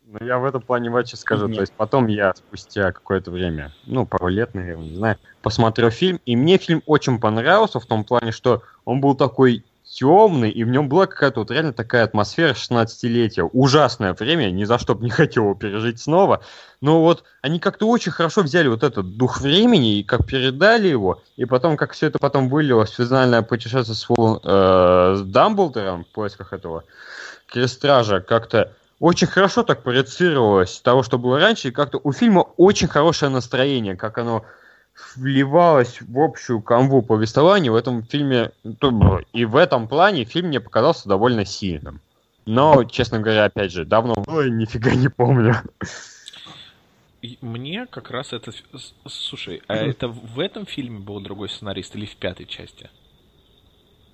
Ну, 0.10 0.26
я 0.26 0.40
в 0.40 0.46
этом 0.46 0.62
плане 0.62 0.90
вообще 0.90 1.18
скажу. 1.18 1.48
Нет. 1.48 1.58
То 1.58 1.62
есть 1.62 1.74
потом 1.74 2.08
я 2.08 2.34
спустя 2.34 2.94
какое-то 2.94 3.30
время, 3.30 3.74
ну, 3.86 4.06
пару 4.06 4.30
лет, 4.30 4.54
наверное, 4.54 4.86
не 4.86 4.96
знаю, 4.96 5.18
посмотрел 5.42 5.90
фильм, 5.90 6.22
и 6.26 6.36
мне 6.38 6.58
фильм 6.58 6.82
очень 6.86 7.20
понравился 7.20 7.82
в 7.82 7.86
том 7.86 8.06
плане, 8.06 8.32
что 8.32 8.64
он 8.86 9.02
был 9.02 9.16
такой 9.16 9.66
темный, 9.98 10.52
и 10.52 10.64
в 10.64 10.70
нем 10.70 10.90
была 10.90 11.08
какая-то 11.08 11.40
вот 11.40 11.50
реально 11.50 11.74
такая 11.74 12.04
атмосфера 12.04 12.54
16-летия. 12.54 13.50
Ужасное 13.52 14.14
время, 14.14 14.52
ни 14.52 14.64
за 14.64 14.78
что 14.78 14.94
бы 14.94 15.04
не 15.04 15.10
хотел 15.22 15.46
его 15.46 15.56
пережить 15.56 16.00
снова. 16.00 16.44
Но 16.82 17.02
вот 17.02 17.24
они 17.42 17.60
как-то 17.60 17.88
очень 17.88 18.12
хорошо 18.12 18.44
взяли 18.44 18.68
вот 18.68 18.84
этот 18.84 19.18
дух 19.18 19.42
времени 19.42 19.98
и 19.98 20.04
как 20.04 20.28
передали 20.28 20.88
его, 20.88 21.24
и 21.36 21.46
потом 21.46 21.78
как 21.78 21.94
все 21.94 22.08
это 22.08 22.20
потом 22.20 22.48
вылилось 22.50 22.92
в 22.92 22.96
финальное 22.96 23.42
путешествие 23.42 23.96
с, 23.96 24.04
Фу- 24.04 24.40
э, 24.44 25.16
с 25.18 25.22
Дамблдором 25.24 26.04
в 26.04 26.08
поисках 26.10 26.54
этого 26.54 26.84
Крестража, 27.48 28.20
как-то 28.20 28.74
очень 29.00 29.28
хорошо 29.28 29.64
так 29.64 29.82
проецировалось 29.82 30.80
того, 30.80 31.02
что 31.02 31.18
было 31.18 31.40
раньше, 31.40 31.70
и 31.70 31.72
как-то 31.72 32.00
у 32.04 32.12
фильма 32.12 32.42
очень 32.58 32.88
хорошее 32.88 33.32
настроение, 33.32 33.96
как 33.96 34.20
оно 34.20 34.46
вливалось 35.16 36.02
в 36.02 36.20
общую 36.20 36.62
канву 36.62 37.02
повествования 37.02 37.72
в 37.72 37.76
этом 37.76 38.04
фильме, 38.04 38.52
и 39.34 39.46
в 39.46 39.56
этом 39.56 39.88
плане 39.88 40.26
фильм 40.26 40.48
мне 40.48 40.60
показался 40.60 41.08
довольно 41.08 41.46
сильным. 41.46 42.02
Но, 42.46 42.84
честно 42.86 43.20
говоря, 43.20 43.46
опять 43.46 43.72
же, 43.72 43.86
давно 43.86 44.14
было 44.26 44.48
и 44.48 44.52
нифига 44.52 44.92
не 44.96 45.10
помню. 45.10 45.56
И 47.22 47.38
мне 47.42 47.88
как 47.88 48.12
раз 48.12 48.32
это... 48.32 48.52
Слушай, 49.08 49.62
а 49.68 49.76
это 49.76 50.08
в 50.08 50.40
этом 50.40 50.66
фильме 50.66 51.00
был 51.00 51.20
другой 51.20 51.50
сценарист 51.50 51.96
или 51.96 52.06
в 52.06 52.16
пятой 52.16 52.46
части? 52.46 52.90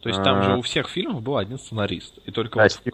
То 0.01 0.09
есть 0.09 0.23
там 0.23 0.39
А. 0.39 0.43
же 0.43 0.57
у 0.57 0.61
всех 0.61 0.89
фильмов 0.89 1.21
был 1.21 1.37
один 1.37 1.59
сценарист. 1.59 2.17
И 2.25 2.31
только 2.31 2.57
Да, 2.57 2.63
вот 2.63 2.93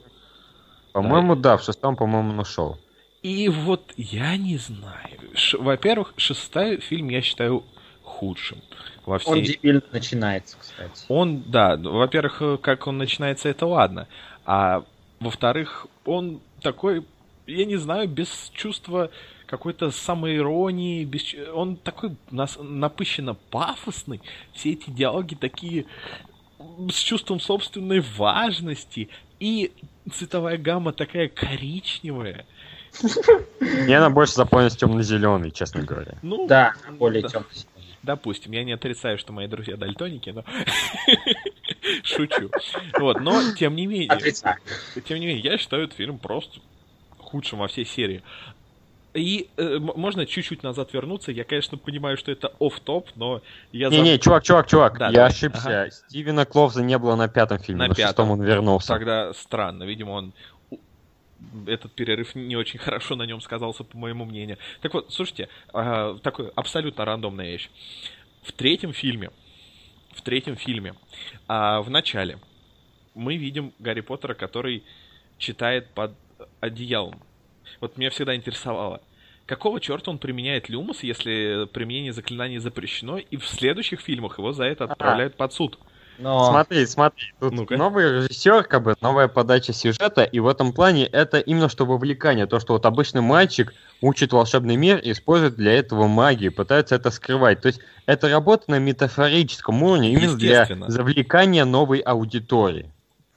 По-моему, 0.91 1.35
да, 1.35 1.57
в 1.57 1.63
шестом, 1.63 1.95
по-моему, 1.95 2.33
нашел. 2.33 2.77
И 3.23 3.49
вот 3.49 3.93
я 3.97 4.37
не 4.37 4.57
знаю. 4.57 5.19
Ш- 5.33 5.57
Во-первых, 5.57 6.13
шестой 6.17 6.79
фильм 6.79 7.09
я 7.09 7.21
считаю 7.21 7.63
худшим. 8.19 8.61
Во 9.05 9.17
всей... 9.17 9.31
Он 9.31 9.41
дебильно 9.41 9.81
начинается, 9.91 10.57
кстати. 10.59 11.05
Он, 11.07 11.41
да, 11.47 11.77
во-первых, 11.77 12.41
э, 12.41 12.57
как 12.61 12.85
он 12.87 12.97
начинается, 12.97 13.47
это 13.47 13.65
ладно. 13.65 14.07
А 14.45 14.83
во-вторых, 15.19 15.87
он 16.05 16.41
такой, 16.61 17.05
я 17.47 17.65
не 17.65 17.77
знаю, 17.77 18.09
без 18.09 18.51
чувства 18.53 19.09
какой-то 19.45 19.91
самоиронии, 19.91 21.05
без... 21.05 21.33
он 21.53 21.77
такой 21.77 22.17
нас... 22.29 22.57
напыщенно 22.59 23.35
пафосный. 23.35 24.21
Все 24.53 24.73
эти 24.73 24.89
диалоги 24.89 25.35
такие 25.35 25.85
с 26.91 26.97
чувством 26.97 27.39
собственной 27.39 28.01
важности. 28.17 29.09
И 29.39 29.71
цветовая 30.11 30.57
гамма 30.57 30.91
такая 30.91 31.29
коричневая. 31.29 32.45
Мне 33.61 33.97
она 33.97 34.09
больше 34.09 34.33
запомнилась 34.33 34.75
темно-зеленый, 34.75 35.51
честно 35.51 35.83
говоря. 35.83 36.15
Ну, 36.21 36.47
Да, 36.47 36.73
более 36.97 37.21
да. 37.21 37.29
темный. 37.29 37.47
Допустим, 38.03 38.51
я 38.53 38.63
не 38.63 38.71
отрицаю, 38.73 39.17
что 39.17 39.33
мои 39.33 39.47
друзья 39.47 39.75
дальтоники, 39.77 40.29
но 40.29 40.43
шучу. 42.03 42.49
Вот, 42.99 43.19
но 43.21 43.53
тем 43.57 43.75
не 43.75 43.85
менее, 43.87 44.09
Отрицаю. 44.09 44.57
тем 45.05 45.19
не 45.19 45.25
менее, 45.27 45.41
я 45.43 45.57
считаю 45.57 45.83
этот 45.83 45.97
фильм 45.97 46.17
просто 46.17 46.59
худшим 47.17 47.59
во 47.59 47.67
всей 47.67 47.85
серии. 47.85 48.23
И 49.15 49.49
э, 49.57 49.79
можно 49.79 50.25
чуть-чуть 50.27 50.61
назад 50.61 50.93
вернуться. 50.93 51.31
Я, 51.31 51.43
конечно, 51.43 51.77
понимаю, 51.79 52.15
что 52.15 52.31
это 52.31 52.53
оф-топ, 52.59 53.09
но 53.15 53.41
я 53.71 53.89
Не-не, 53.89 54.19
чувак, 54.19 54.43
чувак, 54.43 54.67
чувак, 54.67 54.99
Да, 54.99 55.07
я 55.07 55.11
давай. 55.13 55.29
ошибся. 55.29 55.89
Стивена 55.91 56.45
Кловза 56.45 56.83
не 56.83 56.97
было 56.97 57.15
на 57.15 57.27
пятом 57.27 57.57
фильме, 57.57 57.79
На 57.79 57.87
на, 57.87 57.95
пятом. 57.95 58.07
шестом 58.09 58.31
он 58.31 58.43
вернулся. 58.43 58.87
тогда 58.87 59.33
странно. 59.33 59.83
Видимо, 59.83 60.11
он 60.11 60.33
этот 61.67 61.93
перерыв 61.93 62.35
не 62.35 62.55
очень 62.55 62.79
хорошо 62.79 63.15
на 63.15 63.23
нем 63.23 63.41
сказался, 63.41 63.83
по 63.83 63.97
моему 63.97 64.25
мнению. 64.25 64.57
Так 64.81 64.93
вот, 64.93 65.11
слушайте, 65.11 65.49
а, 65.73 66.17
такой 66.19 66.49
абсолютно 66.55 67.05
рандомная 67.05 67.51
вещь. 67.51 67.69
В 68.43 68.51
третьем 68.51 68.93
фильме, 68.93 69.31
в 70.11 70.21
третьем 70.21 70.55
фильме, 70.55 70.95
а, 71.47 71.81
в 71.81 71.89
начале 71.89 72.39
мы 73.15 73.35
видим 73.35 73.73
Гарри 73.79 74.01
Поттера, 74.01 74.33
который 74.33 74.83
читает 75.37 75.89
под 75.93 76.13
одеялом. 76.59 77.21
Вот 77.81 77.97
меня 77.97 78.09
всегда 78.09 78.35
интересовало, 78.35 79.01
какого 79.45 79.79
черта 79.79 80.11
он 80.11 80.19
применяет 80.19 80.69
люмус, 80.69 81.03
если 81.03 81.67
применение 81.71 82.13
заклинаний 82.13 82.59
запрещено, 82.59 83.17
и 83.17 83.37
в 83.37 83.47
следующих 83.47 84.01
фильмах 84.01 84.37
его 84.37 84.51
за 84.51 84.65
это 84.65 84.85
отправляют 84.85 85.35
под 85.35 85.53
суд. 85.53 85.79
Но... 86.19 86.51
Смотри, 86.51 86.85
смотри, 86.85 87.33
тут 87.39 87.53
Ну-ка. 87.53 87.77
новый 87.77 88.11
режиссер, 88.11 88.63
как 88.65 88.83
бы 88.83 88.95
новая 89.01 89.29
подача 89.29 89.71
сюжета, 89.71 90.23
и 90.23 90.39
в 90.39 90.47
этом 90.47 90.73
плане 90.73 91.05
это 91.05 91.39
именно 91.39 91.69
что 91.69 91.85
вовлекание, 91.85 92.45
то, 92.45 92.59
что 92.59 92.73
вот 92.73 92.85
обычный 92.85 93.21
мальчик 93.21 93.73
учит 94.01 94.33
волшебный 94.33 94.75
мир 94.75 94.97
и 94.97 95.13
использует 95.13 95.55
для 95.55 95.71
этого 95.73 96.07
магию, 96.07 96.51
пытается 96.53 96.95
это 96.95 97.09
скрывать. 97.09 97.61
То 97.61 97.67
есть 97.67 97.79
это 98.05 98.27
работа 98.29 98.65
на 98.67 98.79
метафорическом 98.79 99.81
уровне 99.81 100.11
именно 100.11 100.35
для 100.35 100.67
завлекания 100.87 101.63
новой 101.63 101.99
аудитории. 101.99 102.91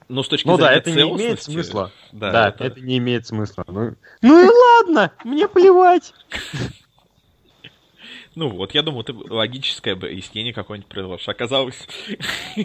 Но 0.09 0.21
с 0.21 0.27
точки 0.27 0.45
Ну 0.47 0.57
да, 0.57 0.73
это 0.73 0.91
не 0.91 1.01
имеет 1.03 1.41
смысла. 1.41 1.89
Да, 2.11 2.31
Да, 2.31 2.49
это- 2.49 2.65
это... 2.65 2.81
не 2.81 2.97
имеет 2.97 3.25
смысла. 3.25 3.63
Ну, 3.65 3.95
ну 4.21 4.45
и 4.45 4.49
ладно, 4.49 5.11
мне 5.23 5.47
плевать. 5.47 6.13
Ну 8.35 8.49
вот, 8.49 8.73
я 8.73 8.81
думаю, 8.81 9.03
ты 9.03 9.13
логическое 9.13 9.93
объяснение 9.93 10.53
какое-нибудь 10.53 10.89
предложишь. 10.89 11.29
Оказалось, 11.29 11.87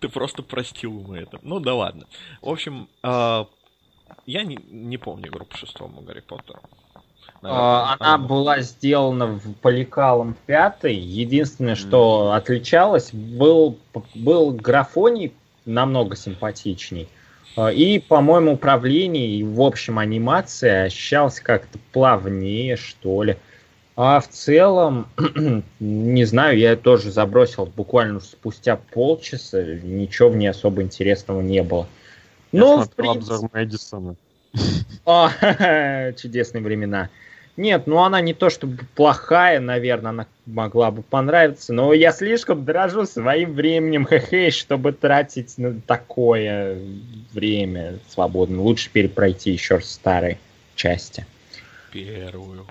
ты 0.00 0.08
просто 0.08 0.42
простил 0.42 1.00
ему 1.00 1.14
это. 1.14 1.38
Ну 1.42 1.60
да 1.60 1.74
ладно. 1.74 2.06
В 2.40 2.48
общем, 2.48 2.88
а, 3.02 3.48
я 4.26 4.44
не, 4.44 4.58
не 4.70 4.98
помню 4.98 5.28
игру 5.28 5.44
по 5.44 5.56
шестому 5.56 6.00
Гарри 6.00 6.20
Поттеру. 6.20 6.60
А, 7.42 7.96
Она 7.98 8.18
была 8.18 8.60
сделана 8.60 9.26
в 9.26 9.54
Поликалом 9.54 10.36
5. 10.46 10.84
Единственное, 10.84 11.74
что 11.74 12.32
отличалось, 12.32 13.12
был, 13.12 13.78
был 14.14 14.52
графоний 14.52 15.34
намного 15.64 16.16
симпатичней. 16.16 17.08
А, 17.56 17.68
И, 17.72 17.98
по-моему, 17.98 18.52
управление 18.52 19.26
и, 19.26 19.42
в 19.42 19.60
общем, 19.60 19.98
анимация 19.98 20.84
ощущалась 20.84 21.40
как-то 21.40 21.78
плавнее, 21.92 22.76
что 22.76 23.22
ли. 23.22 23.36
А 23.94 24.20
в 24.20 24.28
целом, 24.28 25.06
не 25.80 26.24
знаю, 26.24 26.58
я 26.58 26.76
тоже 26.76 27.10
забросил 27.10 27.66
буквально 27.66 28.20
спустя 28.20 28.76
полчаса, 28.76 29.62
ничего 29.62 30.30
в 30.30 30.36
ней 30.36 30.48
особо 30.48 30.82
интересного 30.82 31.42
не 31.42 31.62
было. 31.62 31.86
Я 32.52 32.60
Но, 32.60 32.82
в 32.82 32.90
принципе, 32.90 33.18
обзор 33.18 33.50
Мэдисона. 33.52 34.16
а, 35.06 36.12
чудесные 36.12 36.62
времена. 36.62 37.10
Нет, 37.58 37.86
ну 37.86 38.02
она 38.02 38.22
не 38.22 38.32
то 38.32 38.48
чтобы 38.48 38.78
плохая, 38.94 39.60
наверное, 39.60 40.10
она 40.10 40.26
могла 40.46 40.90
бы 40.90 41.02
понравиться, 41.02 41.74
но 41.74 41.92
я 41.92 42.10
слишком 42.10 42.64
дорожу 42.64 43.04
своим 43.04 43.52
временем, 43.52 44.06
хе-хе, 44.10 44.50
чтобы 44.50 44.92
тратить 44.92 45.58
на 45.58 45.78
такое 45.82 46.78
время 47.32 47.98
свободно. 48.08 48.62
Лучше 48.62 48.88
перепройти 48.90 49.50
еще 49.50 49.76
раз 49.76 49.90
старые 49.90 50.38
части. 50.76 51.26
Первую. 51.92 52.66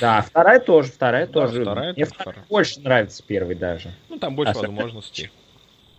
Да, 0.00 0.22
вторая 0.22 0.60
тоже, 0.60 0.90
вторая 0.90 1.26
Да, 1.26 1.32
тоже. 1.32 1.62
вторая 1.62 1.92
Мне 1.92 2.06
тоже 2.06 2.14
вторая 2.18 2.44
больше 2.48 2.80
нравится 2.80 3.22
первый 3.26 3.54
даже. 3.54 3.92
Ну, 4.08 4.18
там 4.18 4.34
больше 4.34 4.52
А, 4.52 4.58
возможностей. 4.58 5.30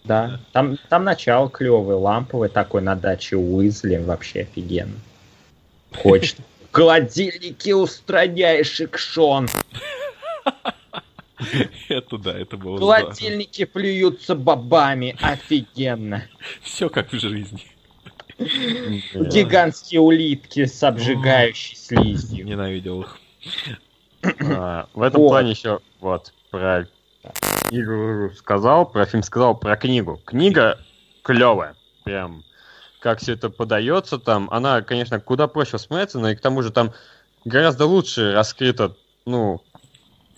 Да, 0.03 0.39
там, 0.51 0.77
там 0.89 1.03
начало 1.03 1.49
клевое, 1.49 1.97
ламповый 1.97 2.49
такой 2.49 2.81
на 2.81 2.95
даче 2.95 3.37
Уизли, 3.37 3.97
вообще 3.97 4.41
офигенно. 4.41 4.95
Хочет. 5.91 6.37
Холодильники 6.71 7.71
устраняешь, 7.71 8.81
Икшон. 8.81 9.47
Это 11.89 12.17
да, 12.17 12.37
это 12.37 12.57
было. 12.57 12.79
Холодильники 12.79 13.65
плюются 13.65 14.35
бобами, 14.35 15.15
офигенно. 15.21 16.23
Все 16.61 16.89
как 16.89 17.11
в 17.13 17.19
жизни. 17.19 17.63
Гигантские 18.37 20.01
улитки 20.01 20.65
с 20.65 20.81
обжигающей 20.83 21.77
слизью. 21.77 22.45
Ненавидел 22.45 23.01
их. 23.01 23.19
А, 24.41 24.87
В 24.93 25.01
этом 25.01 25.21
Вот. 25.21 25.29
плане 25.29 25.51
еще 25.51 25.79
вот 25.99 26.33
про 26.49 26.87
игру 27.69 28.31
сказал, 28.31 28.85
про 28.85 29.05
фильм 29.05 29.23
сказал, 29.23 29.55
про 29.55 29.75
книгу. 29.75 30.19
Книга 30.25 30.79
клевая, 31.23 31.75
прям 32.03 32.43
как 32.99 33.19
все 33.19 33.33
это 33.33 33.51
подается 33.51 34.17
там. 34.17 34.49
Она, 34.51 34.81
конечно, 34.81 35.19
куда 35.19 35.47
проще 35.47 35.73
воспринимается, 35.73 36.19
но 36.19 36.29
и 36.31 36.35
к 36.35 36.41
тому 36.41 36.63
же 36.63 36.71
там 36.71 36.91
гораздо 37.43 37.85
лучше 37.85 38.31
раскрыто, 38.31 38.95
ну, 39.25 39.61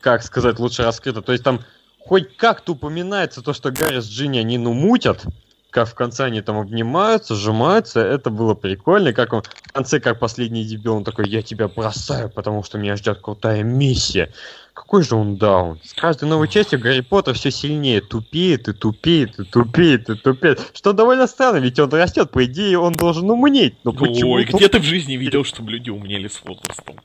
как 0.02 0.22
сказать, 0.22 0.60
лучше 0.60 0.84
раскрыто. 0.84 1.22
То 1.22 1.32
есть 1.32 1.46
там 1.46 1.62
хоть 2.00 2.36
как-то 2.36 2.74
упоминается 2.74 3.42
то, 3.42 3.54
что 3.54 3.72
Гарри 3.72 4.02
с 4.02 4.10
Джинни 4.10 4.40
они, 4.40 4.58
ну, 4.58 4.74
мутят, 4.74 5.24
как 5.70 5.88
в 5.88 5.94
конце 5.94 6.26
они 6.26 6.42
там 6.42 6.58
обнимаются, 6.58 7.36
сжимаются, 7.36 8.00
это 8.00 8.30
было 8.30 8.54
прикольно, 8.54 9.14
как 9.14 9.34
он 9.34 9.44
в 9.44 9.74
конце, 9.74 10.00
как 10.00 10.20
последний 10.20 10.64
дебил, 10.64 10.96
он 10.96 11.04
такой, 11.04 11.28
я 11.28 11.42
тебя 11.42 11.68
бросаю, 11.68 12.30
потому 12.30 12.64
что 12.64 12.78
меня 12.78 12.96
ждет 12.96 13.20
крутая 13.20 13.64
миссия. 13.64 14.32
Какой 14.74 15.04
же 15.04 15.16
он 15.16 15.38
даун. 15.38 15.80
С 15.84 15.94
каждой 15.94 16.30
новой 16.30 16.48
частью 16.48 16.80
Гарри 16.80 17.02
Поттер 17.02 17.34
все 17.34 17.52
сильнее 17.52 18.00
тупеет 18.00 18.68
и 18.68 18.74
тупеет 18.74 19.40
и 19.40 19.44
тупеет 19.44 20.10
и 20.10 20.16
тупеет. 20.16 20.72
Что 20.74 20.94
довольно 20.94 21.28
странно, 21.28 21.58
ведь 21.58 21.80
он 21.80 21.90
растет, 21.90 22.32
по 22.32 22.46
идее 22.46 22.80
он 22.80 22.94
должен 22.94 23.30
умнеть. 23.30 23.76
Но 23.84 23.92
почему 23.92 24.34
Ой, 24.34 24.46
где 24.46 24.68
ты 24.68 24.80
в 24.80 24.84
жизни 24.84 25.14
видел, 25.14 25.44
чтобы 25.44 25.72
люди 25.72 25.90
умнели 25.90 26.28
с 26.28 26.44
возрастом? 26.44 26.96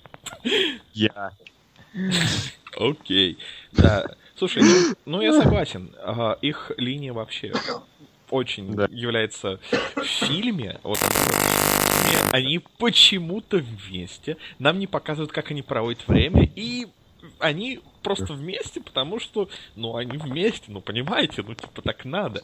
я? 0.92 1.32
Окей. 2.78 3.38
Да. 3.72 4.04
Слушай, 4.36 4.62
ну, 4.62 4.94
ну, 5.06 5.20
я 5.22 5.32
согласен. 5.32 5.94
Их 6.42 6.72
линия 6.76 7.12
вообще 7.12 7.52
очень 8.32 8.74
Да. 8.74 8.88
является 8.90 9.60
в 9.94 10.04
фильме. 10.04 10.80
Вот 10.82 10.98
они, 11.02 11.10
в 11.12 12.06
фильме, 12.06 12.30
они 12.32 12.60
почему-то 12.78 13.58
вместе. 13.58 14.36
Нам 14.58 14.78
не 14.78 14.86
показывают, 14.86 15.32
как 15.32 15.50
они 15.50 15.62
проводят 15.62 16.06
время. 16.08 16.48
И 16.56 16.86
они 17.38 17.80
просто 18.02 18.32
вместе, 18.32 18.80
потому 18.80 19.20
что, 19.20 19.48
ну, 19.76 19.96
они 19.96 20.16
вместе, 20.16 20.64
ну, 20.68 20.80
понимаете, 20.80 21.44
ну, 21.46 21.54
типа, 21.54 21.82
так 21.82 22.04
надо. 22.04 22.42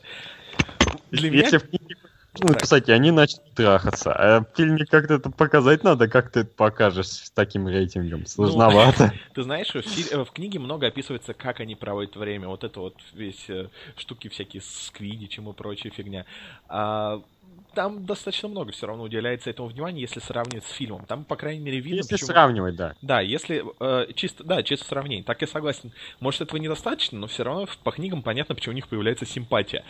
Для 1.10 1.30
меня 1.30 1.42
Если 1.44 1.58
в 1.58 1.68
книге 1.68 1.96
ну, 2.40 2.54
кстати, 2.54 2.90
они 2.90 3.10
начнут 3.10 3.52
трахаться, 3.54 4.12
а 4.12 4.40
в 4.40 4.56
фильме 4.56 4.84
как-то 4.86 5.14
это 5.14 5.30
показать 5.30 5.84
надо, 5.84 6.08
как 6.08 6.30
ты 6.30 6.40
это 6.40 6.50
покажешь 6.50 7.08
с 7.08 7.30
таким 7.30 7.68
рейтингом. 7.68 8.26
Сложновато. 8.26 9.12
Ты 9.34 9.42
знаешь, 9.42 9.74
в, 9.74 9.82
фи- 9.82 10.14
в 10.14 10.30
книге 10.32 10.58
много 10.58 10.86
описывается, 10.86 11.34
как 11.34 11.60
они 11.60 11.74
проводят 11.74 12.16
время. 12.16 12.48
Вот 12.48 12.64
это 12.64 12.80
вот 12.80 12.94
весь 13.12 13.48
э, 13.48 13.68
штуки 13.96 14.28
всякие 14.28 14.62
с 14.62 14.90
квидичем 14.92 15.48
и 15.48 15.52
прочая 15.52 15.92
фигня. 15.92 16.24
А, 16.68 17.20
там 17.78 18.04
достаточно 18.04 18.48
много 18.48 18.72
все 18.72 18.88
равно 18.88 19.04
уделяется 19.04 19.50
этому 19.50 19.68
внимания, 19.68 20.00
если 20.00 20.18
сравнивать 20.18 20.64
с 20.64 20.72
фильмом. 20.72 21.06
Там, 21.06 21.22
по 21.22 21.36
крайней 21.36 21.60
мере, 21.62 21.78
видно, 21.78 21.98
Если 21.98 22.14
почему- 22.16 22.26
сравнивать, 22.26 22.74
да. 22.74 22.96
Да, 23.02 23.20
если 23.20 23.62
э, 23.78 24.12
чисто, 24.14 24.42
да, 24.42 24.64
чисто 24.64 24.84
сравнение. 24.84 25.22
Так 25.22 25.40
я 25.42 25.46
согласен. 25.46 25.92
Может, 26.18 26.40
этого 26.40 26.58
недостаточно, 26.58 27.20
но 27.20 27.28
все 27.28 27.44
равно 27.44 27.68
по 27.84 27.92
книгам 27.92 28.22
понятно, 28.22 28.56
почему 28.56 28.72
у 28.72 28.74
них 28.74 28.88
появляется 28.88 29.26
симпатия. 29.26 29.84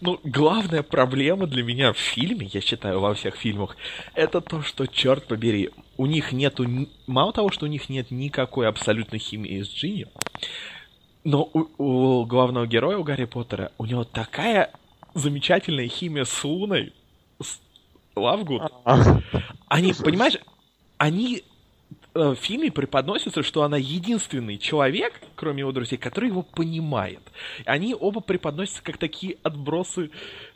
Ну, 0.00 0.18
главная 0.24 0.82
проблема 0.82 1.46
для 1.46 1.62
меня 1.62 1.92
в 1.92 1.98
фильме, 1.98 2.48
я 2.50 2.62
считаю, 2.62 3.00
во 3.00 3.12
всех 3.12 3.36
фильмах, 3.36 3.76
это 4.14 4.40
то, 4.40 4.62
что, 4.62 4.86
черт 4.86 5.26
побери, 5.26 5.68
у 5.98 6.06
них 6.06 6.32
нету... 6.32 6.64
Мало 7.06 7.34
того, 7.34 7.50
что 7.50 7.66
у 7.66 7.68
них 7.68 7.90
нет 7.90 8.10
никакой 8.10 8.66
абсолютной 8.66 9.18
химии 9.18 9.60
с 9.60 9.68
Джинни, 9.68 10.06
но 11.22 11.50
у, 11.52 11.66
у 11.76 12.24
главного 12.24 12.66
героя, 12.66 12.96
у 12.96 13.04
Гарри 13.04 13.26
Поттера, 13.26 13.72
у 13.76 13.84
него 13.84 14.04
такая 14.04 14.72
замечательная 15.12 15.88
химия 15.88 16.24
с 16.24 16.42
Луной, 16.42 16.94
Лавгуд, 18.16 18.72
они, 19.68 19.92
понимаешь, 19.92 20.38
они 20.96 21.44
э, 22.14 22.30
в 22.30 22.36
фильме 22.36 22.70
преподносятся, 22.72 23.42
что 23.42 23.62
она 23.62 23.76
единственный 23.76 24.56
человек, 24.58 25.20
кроме 25.34 25.60
его 25.60 25.72
друзей, 25.72 25.98
который 25.98 26.30
его 26.30 26.42
понимает. 26.42 27.20
Они 27.66 27.94
оба 27.94 28.20
преподносятся 28.20 28.82
как 28.82 28.96
такие 28.96 29.36
отбросы, 29.42 30.10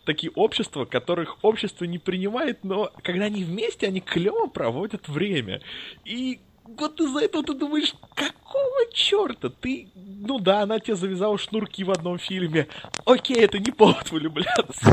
такие 0.06 0.32
общества, 0.34 0.86
которых 0.86 1.36
общество 1.42 1.84
не 1.84 1.98
принимает, 1.98 2.64
но 2.64 2.90
когда 3.02 3.26
они 3.26 3.44
вместе, 3.44 3.86
они 3.86 4.00
клево 4.00 4.46
проводят 4.46 5.08
время. 5.08 5.60
И 6.04 6.40
вот 6.78 7.01
из-за 7.01 7.20
этого 7.20 7.44
ты 7.44 7.55
думаешь, 7.55 7.94
какого 8.14 8.92
черта 8.92 9.48
ты... 9.48 9.88
Ну 9.94 10.38
да, 10.38 10.62
она 10.62 10.78
тебе 10.78 10.97
завязала 10.97 11.38
шнурки 11.38 11.82
в 11.82 11.90
одном 11.90 12.18
фильме. 12.18 12.68
Окей, 13.06 13.38
это 13.38 13.59
не 13.59 13.70
повод 13.70 14.10
влюбляться. 14.10 14.92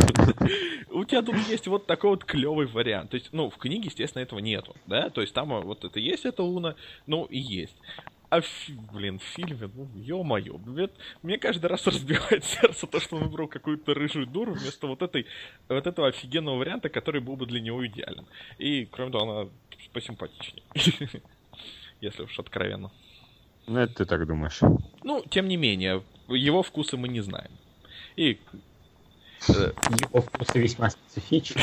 У 0.90 1.04
тебя 1.06 1.22
тут 1.22 1.36
есть 1.48 1.68
вот 1.68 1.86
такой 1.86 2.12
вот 2.12 2.24
клевый 2.24 2.66
вариант. 2.66 3.12
То 3.12 3.16
есть, 3.16 3.30
ну, 3.32 3.50
в 3.50 3.58
книге, 3.58 3.88
естественно, 3.88 4.24
этого 4.24 4.40
нету, 4.40 4.76
да? 4.86 5.10
То 5.10 5.22
есть 5.22 5.34
там 5.34 5.54
а, 5.54 5.62
вот 5.62 5.84
это 5.84 6.00
есть, 6.00 6.26
это 6.26 6.44
Луна, 6.44 6.76
ну 7.06 7.26
и 7.26 7.38
есть. 7.38 7.76
А, 8.30 8.42
блин, 8.94 9.20
в 9.20 9.24
фильме, 9.24 9.70
ну, 9.74 9.88
ё-моё, 9.96 10.60
мне 11.24 11.38
каждый 11.38 11.68
раз 11.68 11.86
разбивает 11.88 12.44
сердце 12.44 12.88
то, 12.88 13.00
что 13.00 13.16
он 13.16 13.24
выбрал 13.24 13.48
какую-то 13.48 13.94
рыжую 13.94 14.28
дуру 14.28 14.54
вместо 14.54 14.88
вот 14.88 15.02
этой, 15.02 15.26
вот 15.70 15.88
этого 15.88 16.08
офигенного 16.08 16.58
варианта, 16.58 16.90
который 16.90 17.22
был 17.22 17.36
бы 17.36 17.46
для 17.46 17.62
него 17.62 17.86
идеален. 17.86 18.26
И, 18.58 18.86
кроме 18.86 19.12
того, 19.12 19.32
она 19.32 19.50
посимпатичнее. 19.94 20.64
Если 22.02 22.24
уж 22.24 22.40
откровенно. 22.40 22.92
Ну, 23.66 23.80
это 23.80 23.96
ты 23.96 24.06
так 24.06 24.26
думаешь. 24.26 24.60
Ну, 25.04 25.24
тем 25.30 25.48
не 25.48 25.58
менее, 25.58 26.04
его 26.28 26.64
вкусы 26.64 26.96
мы 26.96 27.08
не 27.08 27.22
знаем. 27.22 27.52
И 28.16 28.40
э, 29.50 29.72
Его 30.00 30.22
вкусы 30.22 30.60
весьма 30.60 30.90
специфичны. 30.90 31.62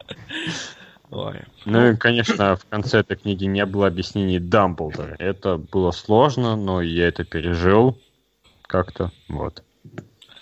ой, 1.10 1.42
Ну 1.64 1.92
и, 1.92 1.96
конечно, 1.96 2.56
в 2.56 2.64
конце 2.66 3.00
этой 3.00 3.16
книги 3.16 3.44
не 3.44 3.66
было 3.66 3.88
объяснений 3.88 4.38
Дамблдора. 4.38 5.16
Это 5.18 5.56
было 5.58 5.90
сложно, 5.90 6.56
но 6.56 6.80
я 6.80 7.08
это 7.08 7.24
пережил 7.24 7.98
как-то. 8.62 9.12
Вот. 9.28 9.62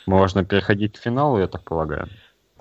Можно 0.07 0.45
переходить 0.45 0.95
к 0.95 1.03
финалу, 1.03 1.39
я 1.39 1.47
так 1.47 1.65
полагаю. 1.65 2.09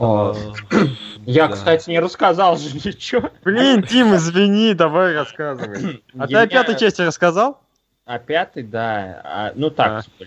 О, 0.03 0.53
Я, 1.25 1.47
Да. 1.47 1.53
кстати, 1.53 1.89
не 1.89 1.99
рассказал 1.99 2.57
же 2.57 2.75
ничего. 2.75 3.29
Блин, 3.43 3.83
Тим, 3.89 4.13
извини, 4.15 4.73
давай 4.73 5.13
рассказывай. 5.13 6.03
А 6.19 6.27
ты 6.27 6.35
о 6.35 6.47
пятой 6.47 6.77
части 6.77 7.01
рассказал? 7.01 7.61
А 8.05 8.19
пятый, 8.19 8.63
да. 8.63 9.21
А, 9.23 9.51
ну 9.55 9.69
так, 9.69 10.05
А. 10.19 10.23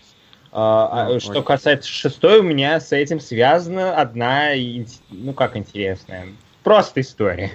А, 0.53 1.09
а, 1.09 1.20
что 1.20 1.43
касается 1.43 1.90
шестой, 1.90 2.39
у 2.39 2.43
меня 2.43 2.81
с 2.81 2.90
этим 2.93 3.20
связана 3.20 3.94
одна, 3.94 4.53
ну 5.11 5.35
как 5.35 5.57
интересная, 5.57 6.28
просто 6.65 7.03
история. 7.03 7.51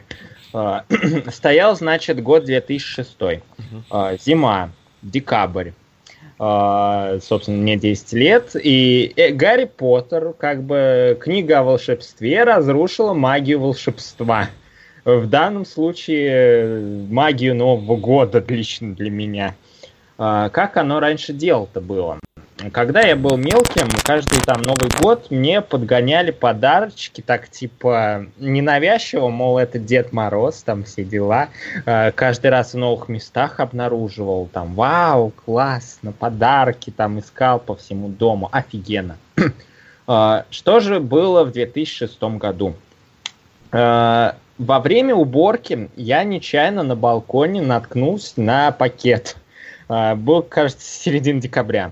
А, 0.54 0.86
Стоял, 1.32 1.76
значит, 1.76 2.22
год 2.22 2.46
2006. 2.46 3.18
Мгм. 3.22 3.84
А, 3.90 4.16
Зима, 4.18 4.70
декабрь. 5.02 5.72
А, 6.44 7.20
Собственно, 7.22 7.58
мне 7.58 7.78
10 7.78 8.14
лет. 8.14 8.56
И 8.56 9.14
э, 9.16 9.30
Гарри 9.30 9.66
Поттер, 9.66 10.34
как 10.34 10.64
бы 10.64 11.16
книга 11.22 11.60
о 11.60 11.64
волшебстве, 11.64 12.44
разрушила 12.44 13.14
магию 13.14 13.60
волшебства. 13.60 14.50
В 15.06 15.28
данном 15.28 15.66
случае 15.68 16.30
э, 16.32 17.06
магию 17.12 17.54
Нового 17.54 17.96
года 17.96 18.44
лично 18.48 18.96
для 18.96 19.12
меня. 19.12 19.56
А, 20.18 20.50
Как 20.50 20.78
оно 20.78 21.00
раньше 21.00 21.32
дело-то 21.32 21.80
было? 21.80 22.20
Когда 22.70 23.02
я 23.02 23.16
был 23.16 23.38
мелким, 23.38 23.88
каждый 24.04 24.40
там 24.42 24.62
Новый 24.62 24.90
год 25.02 25.32
мне 25.32 25.62
подгоняли 25.62 26.30
подарочки, 26.30 27.22
так 27.22 27.50
типа 27.50 28.28
ненавязчиво, 28.38 29.30
мол, 29.30 29.58
это 29.58 29.80
Дед 29.80 30.14
Мороз, 30.14 30.62
там 30.62 30.84
все 30.84 31.04
дела. 31.04 31.50
А, 31.86 32.12
Каждый 32.12 32.52
раз 32.52 32.74
в 32.74 32.78
новых 32.78 33.10
местах 33.10 33.60
обнаруживал, 33.60 34.48
там, 34.52 34.76
вау, 34.76 35.32
классно, 35.46 36.12
подарки, 36.12 36.92
там 36.92 37.20
искал 37.20 37.60
по 37.60 37.76
всему 37.76 38.10
дому, 38.10 38.48
офигенно. 38.52 39.18
А, 40.06 40.46
Что 40.52 40.80
же 40.82 41.00
было 41.00 41.44
в 41.44 41.52
2006 41.52 42.22
году? 42.38 42.76
А, 43.72 44.36
Во 44.60 44.80
время 44.80 45.16
уборки 45.16 45.90
я 45.96 46.24
нечаянно 46.24 46.84
на 46.84 46.96
балконе 46.96 47.62
наткнулся 47.62 48.40
на 48.40 48.72
пакет. 48.72 49.36
Был, 49.90 50.42
кажется, 50.42 50.90
середина 50.90 51.42
декабря. 51.42 51.92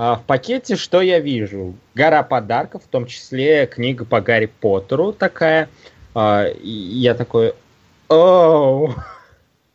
А, 0.00 0.14
В 0.14 0.22
пакете 0.22 0.76
что 0.76 1.02
я 1.02 1.18
вижу? 1.18 1.74
Гора 1.96 2.22
подарков, 2.22 2.84
в 2.84 2.86
том 2.86 3.06
числе 3.06 3.66
книга 3.66 4.04
по 4.04 4.20
Гарри 4.20 4.46
Поттеру 4.46 5.12
такая. 5.12 5.68
А, 6.14 6.46
Я 6.62 7.14
такой, 7.14 7.54
оу, 8.06 8.94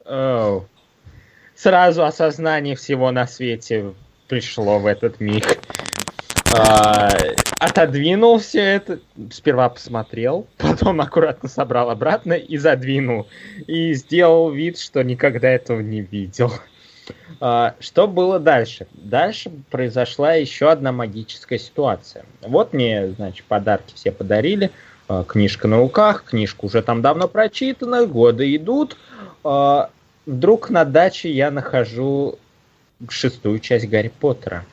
оу. 0.06 0.66
Сразу 1.56 2.06
осознание 2.06 2.78
всего 2.78 3.12
на 3.12 3.28
свете 3.28 3.94
пришло 4.30 4.80
в 4.80 4.86
этот 4.86 5.20
миг. 5.20 5.60
А, 6.58 7.10
Отодвинул 7.60 8.40
все 8.40 8.62
это, 8.62 9.00
сперва 9.30 9.68
посмотрел, 9.68 10.48
потом 10.58 11.02
аккуратно 11.02 11.50
собрал 11.50 11.90
обратно 11.90 12.32
и 12.32 12.56
задвинул. 12.56 13.28
И 13.68 13.94
сделал 13.94 14.52
вид, 14.52 14.80
что 14.80 15.04
никогда 15.04 15.50
этого 15.50 15.82
не 15.82 16.00
видел. 16.00 16.54
А, 17.40 17.76
Что 17.80 18.08
было 18.08 18.40
дальше? 18.40 18.88
Дальше 18.94 19.52
произошла 19.70 20.34
еще 20.34 20.70
одна 20.72 20.92
магическая 20.92 21.60
ситуация. 21.60 22.26
Вот 22.42 22.74
мне, 22.74 23.12
значит, 23.12 23.46
подарки 23.46 23.94
все 23.96 24.12
подарили. 24.12 24.72
А, 25.08 25.24
Книжка 25.24 25.68
на 25.68 25.78
руках, 25.78 26.24
книжка 26.24 26.66
уже 26.66 26.82
там 26.82 27.02
давно 27.02 27.28
прочитана, 27.28 28.06
годы 28.06 28.56
идут. 28.56 28.98
А, 29.44 29.90
Вдруг 30.26 30.70
на 30.70 30.86
даче 30.86 31.30
я 31.30 31.52
нахожу 31.52 32.40
шестую 33.10 33.60
часть 33.60 33.90
Гарри 33.90 34.12
Поттера. 34.20 34.66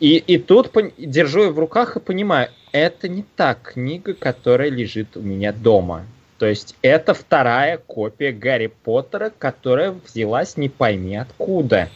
И, 0.00 0.16
и 0.16 0.38
тут 0.38 0.72
держу 0.98 1.44
ее 1.44 1.50
в 1.50 1.58
руках 1.58 1.96
и 1.96 2.00
понимаю, 2.00 2.50
это 2.72 3.08
не 3.08 3.24
та 3.36 3.54
книга, 3.54 4.14
которая 4.14 4.68
лежит 4.68 5.16
у 5.16 5.20
меня 5.20 5.52
дома. 5.52 6.04
То 6.38 6.46
есть 6.46 6.76
это 6.82 7.14
вторая 7.14 7.78
копия 7.78 8.32
Гарри 8.32 8.66
Поттера, 8.66 9.30
которая 9.36 9.92
взялась 9.92 10.56
не 10.56 10.68
пойми 10.68 11.16
откуда. 11.16 11.88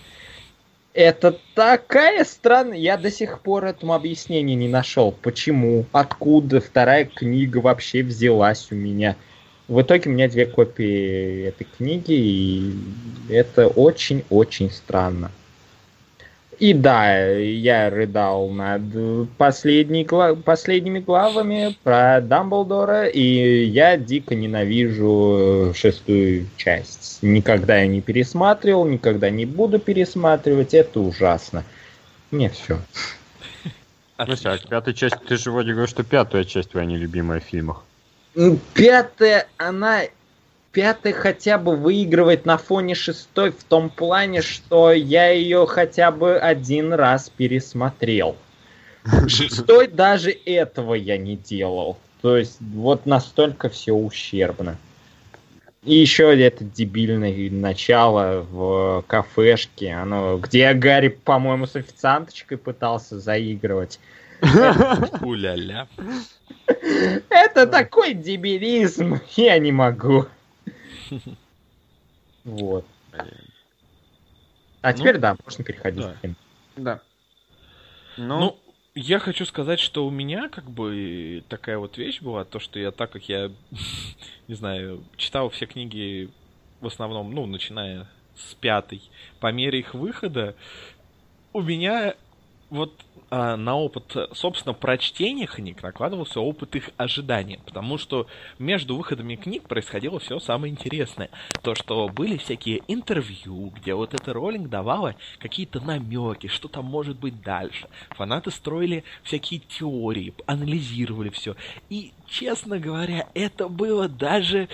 Это 0.94 1.39
такая 1.55 2.24
странная... 2.24 2.78
Я 2.78 2.97
до 2.97 3.10
сих 3.10 3.40
пор 3.43 3.66
этому 3.66 3.94
объяснения 3.94 4.55
не 4.55 4.69
нашел. 4.69 5.12
Почему? 5.12 5.85
Откуда 5.93 6.60
вторая 6.60 7.05
книга 7.05 7.59
вообще 7.59 8.02
взялась 8.02 8.69
у 8.70 8.74
меня? 8.74 9.16
В 9.66 9.82
итоге 9.82 10.09
у 10.09 10.12
меня 10.12 10.28
две 10.28 10.47
копии 10.47 11.44
этой 11.44 11.65
книги, 11.65 12.12
и 12.12 12.74
это 13.28 13.69
очень-очень 13.69 14.70
странно. 14.70 15.31
И 16.59 16.74
да, 16.74 17.16
я 17.28 17.89
рыдал 17.89 18.48
над 18.48 18.82
последней 19.36 20.05
гла- 20.05 20.35
последними 20.35 20.98
главами 20.98 21.76
про 21.85 22.20
Дамблдора, 22.20 23.06
и 23.06 23.64
я 23.64 23.97
дико 23.97 24.35
ненавижу 24.35 25.72
шестую 25.76 26.47
часть. 26.56 27.20
Никогда 27.22 27.78
я 27.78 27.86
не 27.86 28.01
пересматривал, 28.01 28.86
никогда 28.86 29.30
не 29.30 29.47
буду 29.47 29.78
пересматривать, 29.78 30.74
это 30.74 30.98
ужасно. 30.98 31.62
Мне 32.32 32.51
все. 32.51 32.78
Слушай, 34.24 34.55
а 34.55 34.59
пятая 34.59 34.94
часть, 34.94 35.16
ты 35.28 35.36
же 35.36 35.52
вроде 35.52 35.72
говоришь, 35.72 35.90
что 35.90 36.02
пятая 36.02 36.43
часть 36.43 36.70
твоя 36.70 36.86
нелюбимая 36.86 37.39
в 37.39 37.44
фильмах. 37.44 37.85
Пятая, 38.74 39.47
она... 39.59 40.02
Пятая 40.73 41.12
хотя 41.12 41.59
бы 41.59 41.77
выигрывает 41.77 42.45
на 42.45 42.59
фоне 42.59 42.95
шестой 42.95 43.51
в 43.51 43.65
том 43.65 43.89
плане, 43.89 44.43
что 44.43 44.93
я 44.93 45.31
ее 45.31 45.66
хотя 45.66 46.11
бы 46.11 46.39
один 46.39 46.93
раз 46.93 47.31
пересмотрел. 47.31 48.36
Шестой 49.28 49.89
даже 49.89 50.31
этого 50.31 50.95
я 50.95 51.16
не 51.16 51.36
делал. 51.36 51.97
То 52.20 52.36
есть 52.36 52.59
вот 52.61 53.07
настолько 53.07 53.69
все 53.69 53.93
ущербно. 53.93 54.77
И 55.85 55.95
еще 55.95 56.39
это 56.39 56.65
дебильное 56.65 57.51
начало 57.51 58.43
в 58.51 59.05
кафешке, 59.07 59.93
оно, 59.93 60.36
где 60.36 60.74
Гарри, 60.74 61.09
по-моему, 61.09 61.66
с 61.66 61.77
официанточкой 61.77 62.59
пытался 62.59 63.19
заигрывать. 63.20 64.01
Уля-ля. 65.23 65.86
Это 67.31 67.66
такой 67.66 68.15
дебилизм, 68.15 69.20
я 69.36 69.59
не 69.59 69.73
могу. 69.73 70.27
Вот. 72.44 72.86
А 74.80 74.93
теперь, 74.93 75.18
да, 75.18 75.36
можно 75.44 75.64
переходить 75.64 76.02
да. 76.02 76.12
к 76.12 76.20
фильму. 76.20 76.36
Да. 76.76 77.01
Ну, 78.16 78.39
Ну, 78.39 78.59
я 78.94 79.18
хочу 79.18 79.44
сказать, 79.44 79.80
что 79.80 80.06
у 80.06 80.10
меня 80.10 80.48
как 80.48 80.70
бы 80.70 81.44
такая 81.48 81.78
вот 81.78 81.98
вещь 81.98 82.20
была, 82.20 82.44
то, 82.44 82.59
что 82.59 82.78
я 82.78 82.90
так 82.90 83.10
как 83.10 83.28
я, 83.28 83.51
не 84.48 84.55
знаю, 84.55 85.05
читал 85.16 85.51
все 85.51 85.66
книги 85.66 86.30
в 86.80 86.86
основном, 86.86 87.32
ну, 87.32 87.47
начиная 87.47 88.09
с 88.36 88.55
пятой, 88.55 89.02
по 89.40 89.51
мере 89.52 89.80
их 89.80 89.94
выхода, 89.94 90.55
у 91.52 91.60
меня 91.60 92.14
вот 92.70 92.93
на 93.30 93.76
опыт, 93.76 94.16
собственно, 94.32 94.72
прочтения 94.72 95.46
книг 95.46 95.82
накладывался 95.82 96.40
опыт 96.40 96.76
их 96.76 96.90
ожидания, 96.96 97.60
потому 97.64 97.98
что 97.98 98.26
между 98.59 98.96
выходами 98.96 99.36
книг 99.36 99.64
происходило 99.64 100.18
все 100.18 100.38
самое 100.38 100.72
интересное. 100.72 101.30
То, 101.62 101.74
что 101.74 102.09
были 102.09 102.36
всякие 102.36 102.82
интервью, 102.88 103.72
где 103.76 103.94
вот 103.94 104.14
эта 104.14 104.32
Роллинг 104.32 104.68
давала 104.68 105.14
какие-то 105.38 105.80
намеки, 105.80 106.46
что 106.46 106.68
там 106.68 106.86
может 106.86 107.18
быть 107.18 107.42
дальше. 107.42 107.88
Фанаты 108.10 108.50
строили 108.50 109.05
всякие 109.22 109.60
теории, 109.60 110.34
анализировали 110.46 111.30
все. 111.30 111.55
И, 111.90 112.12
честно 112.26 112.78
говоря, 112.78 113.28
это 113.34 113.68
было 113.68 114.09
даже, 114.09 114.68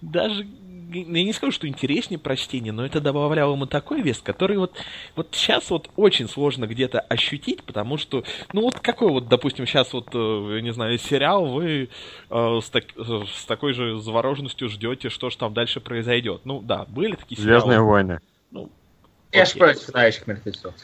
даже 0.00 0.46
я 0.92 1.24
не 1.24 1.32
скажу, 1.32 1.52
что 1.52 1.66
интереснее 1.68 2.18
прочтения, 2.18 2.72
но 2.72 2.84
это 2.84 3.00
добавляло 3.00 3.52
ему 3.54 3.66
такой 3.66 4.02
вес, 4.02 4.20
который 4.20 4.56
вот, 4.58 4.74
вот 5.14 5.28
сейчас 5.32 5.70
вот 5.70 5.90
очень 5.96 6.28
сложно 6.28 6.66
где-то 6.66 7.00
ощутить, 7.00 7.62
потому 7.64 7.96
что, 7.98 8.24
ну 8.52 8.62
вот 8.62 8.80
какой 8.80 9.10
вот, 9.10 9.28
допустим, 9.28 9.66
сейчас 9.66 9.92
вот, 9.92 10.08
э, 10.14 10.54
я 10.56 10.60
не 10.60 10.72
знаю, 10.72 10.98
сериал 10.98 11.46
вы 11.46 11.88
э, 12.30 12.60
с, 12.62 12.70
так- 12.70 12.96
э, 12.96 13.24
с 13.34 13.44
такой 13.46 13.72
же 13.72 13.98
завороженностью 14.00 14.68
ждете, 14.68 15.08
что 15.10 15.30
же 15.30 15.36
там 15.36 15.54
дальше 15.54 15.80
произойдет. 15.80 16.42
Ну 16.44 16.60
да, 16.60 16.84
были 16.88 17.14
такие 17.16 17.40
сериалы. 17.40 17.60
Звездные 17.60 17.80
войны. 17.82 18.20
Ну, 18.50 18.70
Эш 19.32 19.50
окей. 19.50 19.60
против 19.60 19.82
знающих 19.82 20.26
мертвецов. 20.26 20.74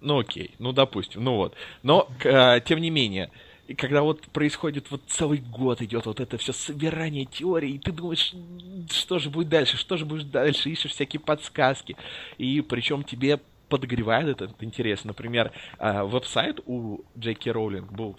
Ну 0.00 0.18
окей, 0.18 0.54
ну 0.58 0.72
допустим, 0.72 1.22
ну 1.24 1.36
вот. 1.36 1.54
Но, 1.82 2.08
к- 2.18 2.26
э, 2.26 2.60
тем 2.64 2.80
не 2.80 2.90
менее, 2.90 3.30
и 3.68 3.74
когда 3.74 4.02
вот 4.02 4.22
происходит 4.28 4.90
вот 4.90 5.02
целый 5.06 5.38
год 5.38 5.82
идет 5.82 6.06
вот 6.06 6.20
это 6.20 6.36
все 6.36 6.52
собирание 6.52 7.24
теорий, 7.24 7.76
и 7.76 7.78
ты 7.78 7.92
думаешь, 7.92 8.32
«М, 8.34 8.86
что 8.90 9.18
же 9.18 9.30
будет 9.30 9.48
дальше, 9.48 9.76
что 9.76 9.96
же 9.96 10.04
будет 10.04 10.30
дальше, 10.30 10.68
ищешь 10.68 10.92
всякие 10.92 11.20
подсказки. 11.20 11.96
И 12.38 12.60
причем 12.60 13.04
тебе 13.04 13.38
подогревает 13.68 14.28
это, 14.28 14.44
это 14.44 14.64
интересно. 14.64 15.08
Например, 15.08 15.50
э, 15.78 16.02
веб-сайт 16.02 16.60
у 16.66 17.00
Джеки 17.18 17.48
Роулинг 17.48 17.90
был 17.90 18.18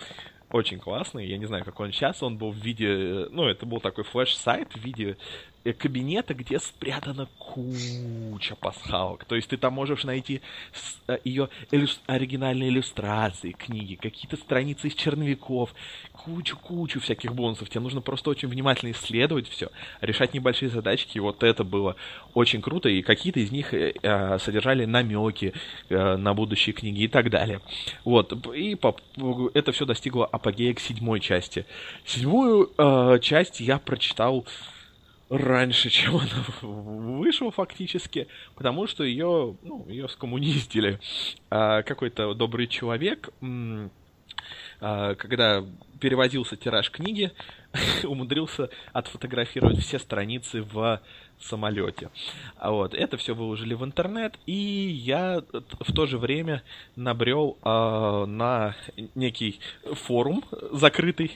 очень 0.50 0.80
классный. 0.80 1.28
Я 1.28 1.38
не 1.38 1.46
знаю, 1.46 1.66
как 1.66 1.80
он 1.80 1.92
сейчас. 1.92 2.22
Он 2.22 2.38
был 2.38 2.52
в 2.52 2.58
виде... 2.58 2.88
э, 2.88 3.28
Ну, 3.32 3.46
это 3.48 3.66
был 3.66 3.80
такой 3.80 4.04
флеш-сайт 4.04 4.72
в 4.74 4.80
виде 4.80 5.18
э, 5.64 5.74
кабинета, 5.74 6.34
где 6.34 6.60
спрятана 6.60 7.28
куча 7.38 8.56
пасхалок. 8.56 9.26
То 9.26 9.36
есть 9.36 9.50
ты 9.50 9.58
там 9.58 9.74
можешь 9.74 10.04
найти 10.04 10.42
э, 11.08 11.18
ее 11.24 11.50
иллюс... 11.72 12.00
оригинальные 12.06 12.70
иллюстрации, 12.70 13.52
книги, 13.52 13.96
какие-то 13.96 14.38
страницы 14.38 14.88
из 14.88 14.96
черновиков, 14.96 15.74
кучу-кучу 16.26 17.00
всяких 17.00 17.34
бонусов. 17.34 17.70
Тебе 17.70 17.82
нужно 17.82 18.02
просто 18.02 18.30
очень 18.30 18.48
внимательно 18.48 18.92
исследовать 18.92 19.48
все, 19.48 19.70
решать 20.02 20.34
небольшие 20.34 20.70
задачки. 20.70 21.20
Вот 21.20 21.44
это 21.44 21.64
было 21.64 21.96
очень 22.34 22.62
круто. 22.62 22.90
И 22.90 23.02
какие-то 23.02 23.40
из 23.40 23.52
них 23.52 23.74
э, 23.74 23.94
э 24.02 24.40
содержали 24.40 24.86
намеки 24.86 25.54
э, 25.90 26.18
на 26.18 26.34
будущие 26.34 26.74
книги 26.74 27.04
и 27.04 27.08
так 27.08 27.30
далее. 27.30 27.62
Вот. 28.06 28.34
И 28.56 28.76
по... 28.76 28.96
это 29.54 29.72
все 29.72 29.86
достигло 29.86 30.26
апогея 30.26 30.74
к 30.74 30.80
седьмой 30.80 31.20
части. 31.20 31.66
Седьмую 32.06 32.72
э, 32.78 33.20
часть 33.22 33.60
я 33.60 33.78
прочитал 33.78 34.46
раньше, 35.30 35.90
чем 35.92 36.18
она 36.18 36.44
вышла 36.62 37.52
фактически, 37.52 38.28
потому 38.56 38.88
что 38.88 39.04
ее, 39.04 39.56
ну, 39.64 39.86
ее 39.88 40.08
скоммунистили. 40.08 41.00
А, 41.50 41.82
какой-то 41.84 42.34
добрый 42.34 42.68
человек, 42.68 43.30
а, 43.42 43.90
когда 44.80 45.64
переводился 46.00 46.56
тираж 46.56 46.92
книги, 46.92 47.32
умудрился 48.04 48.70
отфотографировать 48.92 49.80
все 49.80 50.00
страницы 50.00 50.62
в 50.62 51.00
самолете. 51.40 52.10
А 52.58 52.72
вот, 52.72 52.94
это 52.94 53.18
все 53.18 53.34
выложили 53.34 53.74
в 53.74 53.84
интернет, 53.84 54.38
и 54.46 54.54
я 54.54 55.44
в 55.80 55.94
то 55.94 56.06
же 56.06 56.18
время 56.18 56.64
набрел 56.96 57.58
э, 57.64 58.26
на 58.28 58.76
некий 59.16 59.60
форум 59.94 60.44
закрытый, 60.72 61.32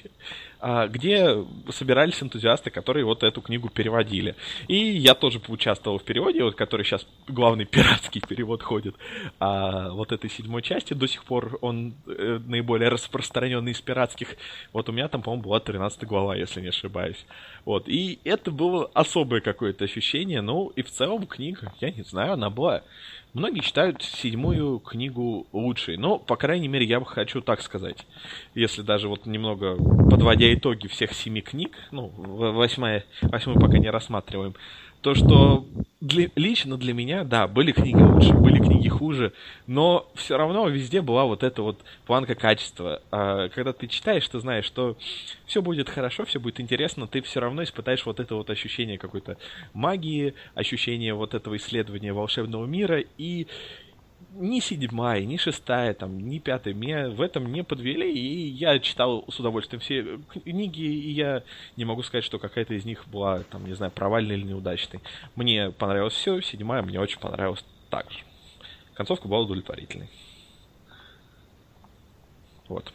где 0.61 1.45
собирались 1.69 2.21
энтузиасты, 2.21 2.69
которые 2.69 3.05
вот 3.05 3.23
эту 3.23 3.41
книгу 3.41 3.69
переводили. 3.69 4.35
И 4.67 4.75
я 4.75 5.13
тоже 5.13 5.39
поучаствовал 5.39 5.99
в 5.99 6.03
переводе, 6.03 6.43
вот, 6.43 6.55
который 6.55 6.85
сейчас 6.85 7.05
главный 7.27 7.65
пиратский 7.77 8.21
перевод 8.21 8.63
ходит, 8.63 8.95
а 9.39 9.89
вот 9.91 10.11
этой 10.11 10.29
седьмой 10.29 10.61
части 10.61 10.93
до 10.93 11.07
сих 11.07 11.23
пор 11.23 11.57
он 11.61 11.93
э, 12.07 12.39
наиболее 12.45 12.89
распространенный 12.89 13.71
из 13.71 13.81
пиратских. 13.81 14.29
Вот 14.73 14.89
у 14.89 14.91
меня 14.91 15.07
там, 15.07 15.21
по-моему, 15.21 15.43
была 15.43 15.59
13 15.59 16.03
глава, 16.05 16.35
если 16.35 16.61
не 16.61 16.69
ошибаюсь. 16.69 17.25
Вот, 17.65 17.87
и 17.87 18.19
это 18.23 18.51
было 18.51 18.89
особое 18.93 19.41
какое-то 19.41 19.85
ощущение, 19.85 20.41
ну, 20.41 20.69
и 20.69 20.81
в 20.81 20.89
целом 20.89 21.27
книга, 21.27 21.73
я 21.79 21.91
не 21.91 22.03
знаю, 22.03 22.33
она 22.33 22.49
была... 22.49 22.83
Многие 23.33 23.61
считают 23.61 24.01
седьмую 24.01 24.79
книгу 24.79 25.47
лучшей, 25.51 25.97
но, 25.97 26.17
по 26.17 26.35
крайней 26.35 26.67
мере, 26.67 26.85
я 26.85 26.99
бы 26.99 27.05
хочу 27.05 27.41
так 27.41 27.61
сказать. 27.61 28.07
Если 28.55 28.81
даже 28.81 29.09
вот 29.09 29.25
немного 29.25 29.75
подводя 30.09 30.51
итоги 30.53 30.87
всех 30.87 31.13
семи 31.13 31.41
книг, 31.41 31.77
ну, 31.91 32.07
восьмая, 32.07 33.05
восьмую 33.21 33.59
пока 33.59 33.77
не 33.77 33.89
рассматриваем, 33.89 34.55
то, 35.01 35.13
что 35.13 35.65
для, 35.99 36.29
лично 36.35 36.77
для 36.77 36.93
меня, 36.93 37.23
да, 37.23 37.47
были 37.47 37.71
книги 37.71 37.97
лучше, 37.97 38.33
были 38.33 38.59
книги 38.59 38.87
хуже, 38.87 39.33
но 39.65 40.09
все 40.13 40.37
равно 40.37 40.67
везде 40.67 41.01
была 41.01 41.25
вот 41.25 41.43
эта 41.43 41.61
вот 41.63 41.79
планка 42.05 42.35
качества. 42.35 43.01
А 43.11 43.49
когда 43.49 43.73
ты 43.73 43.87
читаешь, 43.87 44.27
ты 44.27 44.39
знаешь, 44.39 44.65
что 44.65 44.95
все 45.45 45.61
будет 45.61 45.89
хорошо, 45.89 46.25
все 46.25 46.39
будет 46.39 46.59
интересно, 46.59 47.07
ты 47.07 47.21
все 47.21 47.39
равно 47.39 47.63
испытаешь 47.63 48.05
вот 48.05 48.19
это 48.19 48.35
вот 48.35 48.49
ощущение 48.49 48.97
какой-то 48.97 49.37
магии, 49.73 50.35
ощущение 50.53 51.13
вот 51.15 51.33
этого 51.33 51.57
исследования 51.57 52.13
волшебного 52.13 52.65
мира, 52.65 53.03
и 53.17 53.47
ни 54.31 54.59
седьмая, 54.59 55.25
ни 55.25 55.37
шестая, 55.37 55.93
там, 55.93 56.19
ни 56.29 56.39
пятая 56.39 56.73
меня 56.73 57.09
в 57.09 57.21
этом 57.21 57.51
не 57.51 57.63
подвели, 57.63 58.11
и 58.11 58.49
я 58.49 58.79
читал 58.79 59.25
с 59.29 59.39
удовольствием 59.39 59.79
все 59.79 60.19
книги, 60.43 60.81
и 60.81 61.11
я 61.11 61.43
не 61.75 61.85
могу 61.85 62.03
сказать, 62.03 62.23
что 62.23 62.39
какая-то 62.39 62.73
из 62.73 62.85
них 62.85 63.07
была, 63.07 63.43
там, 63.43 63.65
не 63.65 63.73
знаю, 63.73 63.91
провальной 63.91 64.35
или 64.35 64.43
неудачной. 64.43 65.01
Мне 65.35 65.71
понравилось 65.71 66.13
все, 66.13 66.41
седьмая 66.41 66.81
мне 66.81 66.99
очень 66.99 67.19
понравилась 67.19 67.63
также. 67.89 68.19
Концовка 68.93 69.27
была 69.27 69.41
удовлетворительной. 69.41 70.09
Вот. 72.67 72.91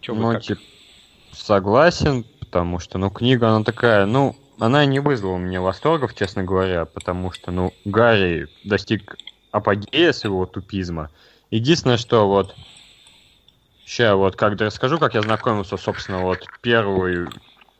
Че 0.00 0.14
ну, 0.14 0.32
как? 0.32 0.42
типа, 0.42 0.60
согласен, 1.32 2.24
потому 2.38 2.78
что, 2.78 2.98
ну, 2.98 3.10
книга, 3.10 3.48
она 3.48 3.64
такая, 3.64 4.06
ну, 4.06 4.36
она 4.58 4.84
не 4.84 5.00
вызвала 5.00 5.38
мне 5.38 5.58
восторгов, 5.58 6.14
честно 6.14 6.44
говоря, 6.44 6.84
потому 6.84 7.32
что, 7.32 7.50
ну, 7.50 7.72
Гарри 7.84 8.48
достиг 8.64 9.16
апогея 9.50 10.12
своего 10.12 10.46
тупизма. 10.46 11.10
Единственное, 11.50 11.96
что 11.96 12.28
вот 12.28 12.54
Сейчас 13.90 14.14
вот 14.14 14.36
как 14.36 14.60
расскажу, 14.60 15.00
как 15.00 15.14
я 15.14 15.22
знакомился, 15.22 15.76
собственно, 15.76 16.20
вот 16.20 16.46
первый, 16.62 17.26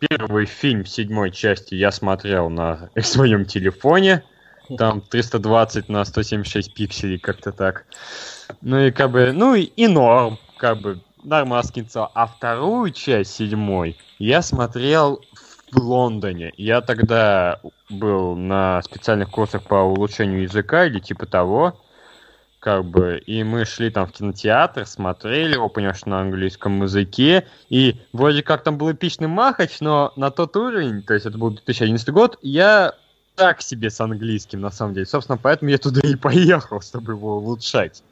первый 0.01 0.45
фильм 0.45 0.85
седьмой 0.85 1.31
части 1.31 1.77
я 1.77 1.93
смотрел 1.93 2.51
на 2.51 2.91
своем 3.01 3.45
телефоне. 3.45 4.25
Там 4.77 5.03
320 5.03 5.89
на 5.89 6.05
176 6.05 6.75
пикселей, 6.75 7.21
как-то 7.21 7.53
так. 7.53 7.87
Ну 8.61 8.81
и 8.81 8.91
как 8.91 9.13
бы, 9.13 9.31
ну 9.33 9.55
и, 9.55 9.63
и 9.63 9.87
норм, 9.87 10.41
как 10.57 10.81
бы, 10.81 11.01
нормально 11.23 11.63
А 12.15 12.27
вторую 12.27 12.91
часть 12.91 13.33
седьмой 13.33 13.97
я 14.19 14.43
смотрел 14.43 15.25
в 15.73 15.79
Лондоне. 15.79 16.53
Я 16.57 16.81
тогда 16.81 17.61
был 17.89 18.37
на 18.37 18.83
специальных 18.83 19.31
курсах 19.31 19.63
по 19.63 19.77
улучшению 19.77 20.43
языка 20.43 20.87
или 20.87 20.99
типа 20.99 21.27
того. 21.27 21.81
Как 22.59 22.85
бы, 22.85 23.19
и 23.25 23.43
мы 23.43 23.65
шли 23.65 23.91
там 23.91 24.07
в 24.07 24.13
кинотеатр, 24.13 24.85
смотрели 24.85 25.55
его, 25.55 25.71
конечно, 25.71 26.11
на 26.11 26.21
английском 26.21 26.83
языке, 26.83 27.47
и 27.71 27.97
вроде 28.13 28.43
как 28.43 28.63
там 28.63 28.77
был 28.77 28.93
эпичный 28.93 29.29
махач, 29.29 29.81
но 29.81 30.13
на 30.17 30.31
тот 30.31 30.55
уровень, 30.57 31.03
то 31.03 31.15
есть 31.15 31.25
это 31.25 31.39
был 31.39 31.53
2011 31.53 32.11
год, 32.11 32.39
я 32.43 32.93
так 33.35 33.63
себе 33.63 33.89
с 33.89 33.99
английским, 34.03 34.61
на 34.61 34.71
самом 34.71 34.93
деле. 34.93 35.07
Собственно, 35.07 35.39
поэтому 35.43 35.71
я 35.71 35.79
туда 35.79 36.07
и 36.07 36.15
поехал, 36.17 36.81
чтобы 36.83 37.15
его 37.15 37.39
улучшать. 37.39 38.03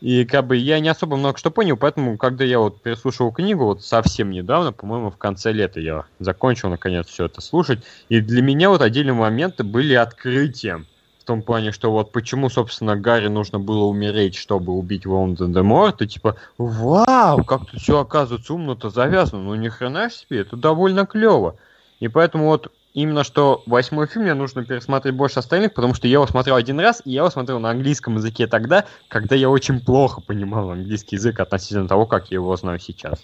И 0.00 0.24
как 0.26 0.46
бы 0.46 0.56
я 0.56 0.78
не 0.80 0.88
особо 0.88 1.16
много 1.16 1.38
что 1.38 1.50
понял, 1.50 1.76
поэтому, 1.76 2.18
когда 2.18 2.44
я 2.44 2.58
вот 2.58 2.82
переслушал 2.82 3.32
книгу, 3.32 3.64
вот 3.64 3.82
совсем 3.82 4.30
недавно, 4.30 4.72
по-моему, 4.72 5.10
в 5.10 5.16
конце 5.16 5.52
лета 5.52 5.80
я 5.80 6.04
закончил 6.18 6.68
наконец 6.68 7.06
все 7.06 7.24
это 7.26 7.40
слушать, 7.40 7.82
и 8.08 8.20
для 8.20 8.42
меня 8.42 8.68
вот 8.68 8.82
отдельные 8.82 9.14
моменты 9.14 9.64
были 9.64 9.94
открытием. 9.94 10.86
В 11.20 11.24
том 11.26 11.42
плане, 11.42 11.72
что 11.72 11.90
вот 11.90 12.12
почему, 12.12 12.48
собственно, 12.50 12.94
Гарри 12.94 13.26
нужно 13.26 13.58
было 13.58 13.84
умереть, 13.84 14.36
чтобы 14.36 14.72
убить 14.72 15.06
Воланда 15.06 15.48
де 15.48 15.62
Морта, 15.62 16.06
типа, 16.06 16.36
вау, 16.56 17.42
как 17.42 17.66
тут 17.66 17.80
все 17.80 17.98
оказывается 17.98 18.54
умно-то 18.54 18.90
завязано, 18.90 19.42
ну 19.42 19.54
ни 19.56 19.68
хрена 19.68 20.08
себе, 20.08 20.42
это 20.42 20.56
довольно 20.56 21.04
клево. 21.04 21.56
И 21.98 22.06
поэтому 22.06 22.46
вот 22.46 22.70
именно 22.96 23.24
что 23.24 23.62
восьмой 23.66 24.06
фильм 24.06 24.24
мне 24.24 24.34
нужно 24.34 24.64
пересмотреть 24.64 25.14
больше 25.14 25.38
остальных, 25.38 25.74
потому 25.74 25.94
что 25.94 26.08
я 26.08 26.14
его 26.14 26.26
смотрел 26.26 26.56
один 26.56 26.80
раз, 26.80 27.02
и 27.04 27.10
я 27.10 27.20
его 27.20 27.30
смотрел 27.30 27.60
на 27.60 27.70
английском 27.70 28.16
языке 28.16 28.46
тогда, 28.46 28.86
когда 29.08 29.36
я 29.36 29.50
очень 29.50 29.80
плохо 29.80 30.22
понимал 30.22 30.70
английский 30.70 31.16
язык 31.16 31.38
относительно 31.38 31.86
того, 31.86 32.06
как 32.06 32.30
я 32.30 32.36
его 32.36 32.56
знаю 32.56 32.80
сейчас. 32.80 33.22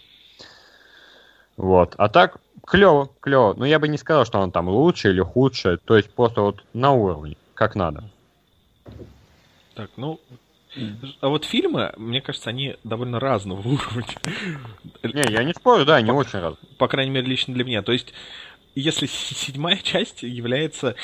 Вот. 1.57 1.95
А 1.97 2.09
так, 2.09 2.37
клево, 2.67 3.11
клево. 3.21 3.55
Но 3.55 3.65
я 3.65 3.79
бы 3.79 3.89
не 3.89 3.97
сказал, 3.97 4.27
что 4.27 4.41
он 4.41 4.53
там 4.53 4.69
лучше 4.69 5.11
или 5.11 5.21
худше. 5.21 5.79
То 5.85 5.97
есть 5.97 6.15
просто 6.15 6.43
вот 6.43 6.63
на 6.75 6.93
уровне, 6.93 7.37
как 7.55 7.75
надо. 7.75 8.05
Так, 9.75 9.91
ну, 9.97 10.21
а 11.21 11.29
вот 11.29 11.45
фильмы, 11.45 11.93
мне 11.97 12.21
кажется, 12.23 12.51
они 12.51 12.77
довольно 12.83 13.21
разного 13.21 13.61
уровня. 13.69 14.17
Не, 15.03 15.33
я 15.33 15.45
не 15.45 15.53
спорю, 15.53 15.85
да, 15.85 15.97
они 15.97 16.11
по, 16.11 16.17
очень 16.17 16.39
разные. 16.39 16.59
По 16.79 16.89
крайней 16.89 17.11
мере, 17.11 17.27
лично 17.27 17.53
для 17.55 17.65
меня. 17.65 17.83
То 17.83 17.93
есть, 17.93 18.15
если 18.75 19.07
седьмая 19.07 19.77
часть 19.77 20.23
является 20.23 20.95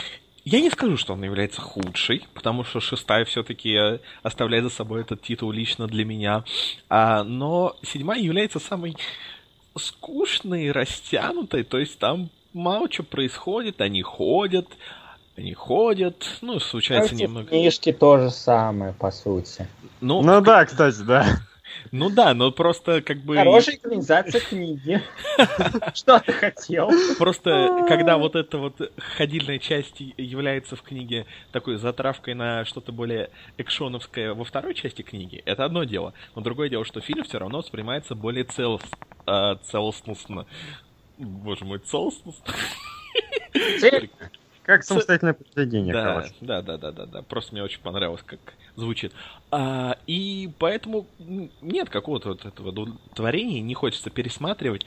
я 0.44 0.60
не 0.62 0.70
скажу, 0.70 0.96
что 0.96 1.12
она 1.12 1.26
является 1.26 1.60
худшей, 1.60 2.26
потому 2.32 2.64
что 2.64 2.80
шестая 2.80 3.26
все-таки 3.26 3.74
э, 3.74 3.98
оставляет 4.22 4.64
за 4.64 4.70
собой 4.70 5.02
этот 5.02 5.20
титул 5.20 5.50
лично 5.50 5.86
для 5.86 6.06
меня. 6.06 6.42
А, 6.88 7.22
но 7.22 7.76
седьмая 7.82 8.18
является 8.18 8.58
самой 8.58 8.96
скучной, 9.76 10.72
растянутой, 10.72 11.64
то 11.64 11.78
есть 11.78 11.98
там 11.98 12.30
мало 12.54 12.90
что 12.90 13.02
происходит, 13.02 13.82
они 13.82 14.00
ходят, 14.00 14.66
они 15.36 15.52
ходят, 15.52 16.26
ну, 16.40 16.58
случается 16.60 17.14
а 17.14 17.18
немного... 17.18 17.48
Книжки 17.48 17.92
то 17.92 18.18
же 18.18 18.30
самое, 18.30 18.94
по 18.94 19.10
сути. 19.10 19.68
Ну, 20.00 20.22
ну 20.22 20.40
да, 20.40 20.64
кстати, 20.64 21.02
да. 21.02 21.26
Ну 21.92 22.10
да, 22.10 22.34
но 22.34 22.50
просто 22.50 23.02
как 23.02 23.18
бы... 23.18 23.36
Хорошая 23.36 23.76
экранизация 23.76 24.40
книги. 24.40 25.02
Что 25.94 26.18
ты 26.20 26.32
хотел? 26.32 26.90
Просто 27.18 27.84
когда 27.88 28.18
вот 28.18 28.36
эта 28.36 28.58
вот 28.58 28.92
ходильная 29.16 29.58
часть 29.58 30.00
является 30.16 30.76
в 30.76 30.82
книге 30.82 31.26
такой 31.52 31.76
затравкой 31.76 32.34
на 32.34 32.64
что-то 32.64 32.92
более 32.92 33.30
экшоновское 33.56 34.34
во 34.34 34.44
второй 34.44 34.74
части 34.74 35.02
книги, 35.02 35.42
это 35.46 35.64
одно 35.64 35.84
дело. 35.84 36.14
Но 36.34 36.42
другое 36.42 36.68
дело, 36.68 36.84
что 36.84 37.00
фильм 37.00 37.24
все 37.24 37.38
равно 37.38 37.58
воспринимается 37.58 38.14
более. 38.14 38.46
А, 39.26 39.56
целостностно. 39.56 40.46
Боже 41.18 41.64
мой, 41.64 41.78
целостностно. 41.80 42.54
Как 44.62 44.84
самостоятельное 44.84 45.32
произведение, 45.32 45.94
да, 45.94 46.04
короче. 46.04 46.34
Да, 46.40 46.60
да, 46.62 46.76
да, 46.76 46.92
да, 46.92 47.06
да. 47.06 47.22
Просто 47.22 47.52
мне 47.52 47.62
очень 47.62 47.80
понравилось, 47.80 48.22
как 48.24 48.38
звучит. 48.78 49.12
А, 49.50 49.96
и 50.06 50.50
поэтому 50.58 51.06
нет 51.60 51.90
какого-то 51.90 52.30
вот 52.30 52.44
этого 52.44 52.96
творения, 53.14 53.60
не 53.60 53.74
хочется 53.74 54.10
пересматривать. 54.10 54.86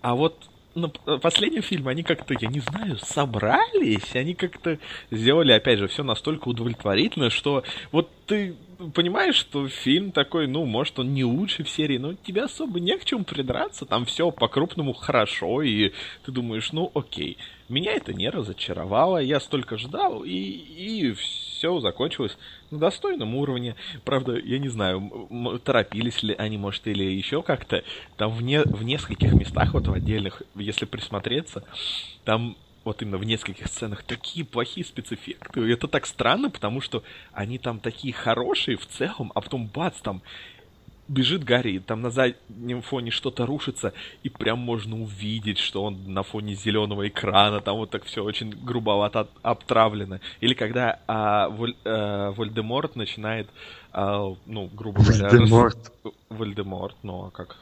А 0.00 0.14
вот 0.14 0.36
на 0.74 0.88
п- 0.88 1.18
последнем 1.18 1.62
фильме 1.62 1.90
они 1.90 2.02
как-то, 2.02 2.34
я 2.38 2.48
не 2.48 2.60
знаю, 2.60 2.98
собрались, 2.98 4.14
они 4.14 4.34
как-то 4.34 4.78
сделали, 5.10 5.52
опять 5.52 5.78
же, 5.78 5.88
все 5.88 6.02
настолько 6.02 6.48
удовлетворительно, 6.48 7.30
что 7.30 7.64
вот 7.92 8.10
ты 8.26 8.54
понимаешь, 8.94 9.34
что 9.34 9.68
фильм 9.68 10.12
такой, 10.12 10.46
ну, 10.46 10.64
может, 10.64 10.98
он 10.98 11.12
не 11.12 11.24
лучший 11.24 11.64
в 11.64 11.70
серии, 11.70 11.98
но 11.98 12.14
тебе 12.14 12.42
особо 12.42 12.78
не 12.78 12.96
к 12.96 13.04
чему 13.04 13.24
придраться, 13.24 13.86
там 13.86 14.04
все 14.04 14.30
по-крупному 14.30 14.92
хорошо, 14.92 15.62
и 15.62 15.92
ты 16.24 16.32
думаешь, 16.32 16.72
ну, 16.72 16.90
окей. 16.94 17.38
Меня 17.68 17.92
это 17.92 18.14
не 18.14 18.30
разочаровало, 18.30 19.18
я 19.18 19.40
столько 19.40 19.76
ждал, 19.76 20.22
и, 20.24 20.30
и 20.30 21.12
все 21.12 21.80
закончилось 21.80 22.36
на 22.70 22.78
достойном 22.78 23.34
уровне. 23.34 23.76
Правда, 24.04 24.36
я 24.36 24.58
не 24.58 24.68
знаю, 24.68 25.60
торопились 25.64 26.22
ли 26.22 26.34
они, 26.36 26.58
может, 26.58 26.86
или 26.86 27.04
еще 27.04 27.42
как-то. 27.42 27.82
Там 28.16 28.30
в, 28.30 28.42
не, 28.42 28.62
в 28.62 28.82
нескольких 28.82 29.32
местах, 29.32 29.74
вот 29.74 29.88
в 29.88 29.92
отдельных, 29.92 30.42
если 30.54 30.84
присмотреться, 30.84 31.64
там 32.24 32.56
вот 32.84 33.02
именно 33.02 33.18
в 33.18 33.24
нескольких 33.24 33.66
сценах 33.66 34.02
такие 34.02 34.44
плохие 34.46 34.84
спецэффекты. 34.84 35.60
Это 35.70 35.88
так 35.88 36.06
странно, 36.06 36.50
потому 36.50 36.80
что 36.80 37.02
они 37.32 37.58
там 37.58 37.80
такие 37.80 38.14
хорошие 38.14 38.76
в 38.76 38.86
целом, 38.86 39.30
а 39.34 39.40
потом 39.40 39.66
бац, 39.66 40.00
там 40.00 40.22
бежит 41.08 41.42
Гарри, 41.42 41.72
и 41.72 41.78
там 41.78 42.02
на 42.02 42.10
заднем 42.10 42.82
фоне 42.82 43.10
что-то 43.10 43.46
рушится, 43.46 43.92
и 44.22 44.28
прям 44.28 44.58
можно 44.58 45.00
увидеть, 45.00 45.58
что 45.58 45.82
он 45.82 46.12
на 46.12 46.22
фоне 46.22 46.54
зеленого 46.54 47.08
экрана, 47.08 47.60
там 47.60 47.76
вот 47.76 47.90
так 47.90 48.04
все 48.04 48.22
очень 48.22 48.50
грубовато 48.50 49.28
обтравлено. 49.42 50.20
Или 50.40 50.54
когда 50.54 51.00
а, 51.06 51.48
Воль- 51.48 51.76
э, 51.84 52.30
Вольдеморт 52.30 52.96
начинает, 52.96 53.48
а, 53.92 54.34
ну, 54.46 54.70
грубо 54.72 55.02
говоря... 55.02 55.24
рас- 55.24 55.32
Вольдеморт. 55.32 55.92
Вольдеморт, 56.28 56.96
ну 57.02 57.26
а 57.26 57.30
как? 57.30 57.56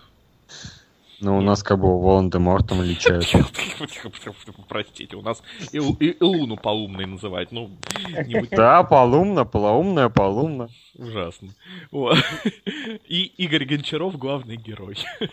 Ну, 1.21 1.39
у 1.39 1.41
нас 1.41 1.63
как 1.63 1.79
бы 1.81 2.01
Волан-де-Мортом 2.01 2.83
лечают. 2.83 3.25
Простите, 4.69 5.17
у 5.17 5.23
нас 5.23 5.43
и, 5.73 5.79
Лу- 5.79 5.97
и 5.99 6.17
Луну 6.23 6.57
полумной 6.57 7.07
называть, 7.07 7.53
ну, 7.53 7.71
не 8.27 8.47
Да, 8.51 8.83
полумно, 8.83 9.45
полоумная, 9.45 10.09
полумно. 10.09 10.69
ужасно. 10.95 11.49
Вот. 11.91 12.19
И 13.09 13.25
Игорь 13.39 13.65
Гончаров 13.65 14.19
главный 14.19 14.57
герой. 14.57 14.97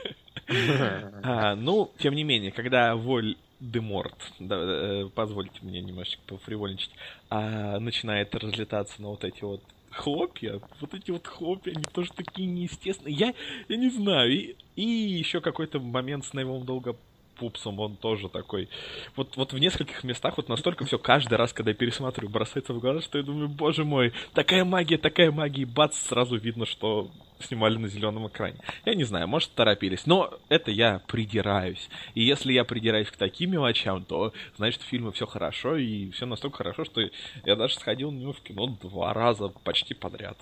А, 1.23 1.55
ну, 1.55 1.89
тем 1.99 2.15
не 2.15 2.23
менее, 2.25 2.51
когда 2.51 2.95
Воль 2.95 3.37
Деморт, 3.61 4.13
да, 4.39 4.57
э, 4.59 5.09
позвольте 5.15 5.53
мне 5.61 5.79
немножечко 5.79 6.21
пофривольничать, 6.27 6.91
а, 7.29 7.79
начинает 7.79 8.35
разлетаться 8.35 9.01
на 9.01 9.07
вот 9.07 9.23
эти 9.23 9.41
вот 9.41 9.61
хлопья, 9.93 10.59
вот 10.81 10.93
эти 10.93 11.11
вот 11.11 11.27
хлопья, 11.27 11.71
они 11.71 11.83
тоже 11.83 12.11
такие 12.13 12.47
неестественные. 12.47 13.15
Я, 13.15 13.33
я 13.67 13.77
не 13.77 13.89
знаю. 13.89 14.31
И, 14.31 14.55
и 14.75 14.83
еще 14.83 15.41
какой-то 15.41 15.79
момент 15.79 16.25
с 16.25 16.33
Невилом 16.33 16.65
долго 16.65 16.95
пупсом, 17.33 17.79
он 17.79 17.95
тоже 17.95 18.29
такой. 18.29 18.69
Вот, 19.15 19.35
вот 19.37 19.53
в 19.53 19.59
нескольких 19.59 20.03
местах 20.03 20.37
вот 20.37 20.49
настолько 20.49 20.85
все 20.85 20.97
каждый 20.97 21.35
раз, 21.35 21.53
когда 21.53 21.71
я 21.71 21.75
пересматриваю, 21.75 22.31
бросается 22.31 22.73
в 22.73 22.79
глаза, 22.79 23.01
что 23.01 23.17
я 23.17 23.23
думаю, 23.23 23.49
боже 23.49 23.83
мой, 23.83 24.13
такая 24.33 24.65
магия, 24.65 24.97
такая 24.97 25.31
магия, 25.31 25.63
и 25.63 25.65
бац, 25.65 25.97
сразу 25.97 26.37
видно, 26.37 26.65
что 26.65 27.11
снимали 27.39 27.77
на 27.77 27.87
зеленом 27.87 28.27
экране. 28.27 28.57
Я 28.85 28.95
не 28.95 29.03
знаю, 29.03 29.27
может, 29.27 29.53
торопились, 29.53 30.05
но 30.05 30.33
это 30.49 30.71
я 30.71 30.99
придираюсь. 31.07 31.89
И 32.15 32.23
если 32.23 32.53
я 32.53 32.63
придираюсь 32.63 33.09
к 33.09 33.17
таким 33.17 33.51
мелочам, 33.51 34.05
то 34.05 34.33
значит 34.57 34.81
в 34.81 34.85
фильме 34.85 35.11
все 35.11 35.25
хорошо, 35.25 35.75
и 35.75 36.11
все 36.11 36.25
настолько 36.25 36.57
хорошо, 36.57 36.85
что 36.85 37.01
я 37.45 37.55
даже 37.55 37.75
сходил 37.75 38.11
на 38.11 38.19
него 38.19 38.33
в 38.33 38.41
кино 38.41 38.67
два 38.81 39.13
раза 39.13 39.49
почти 39.49 39.93
подряд. 39.93 40.37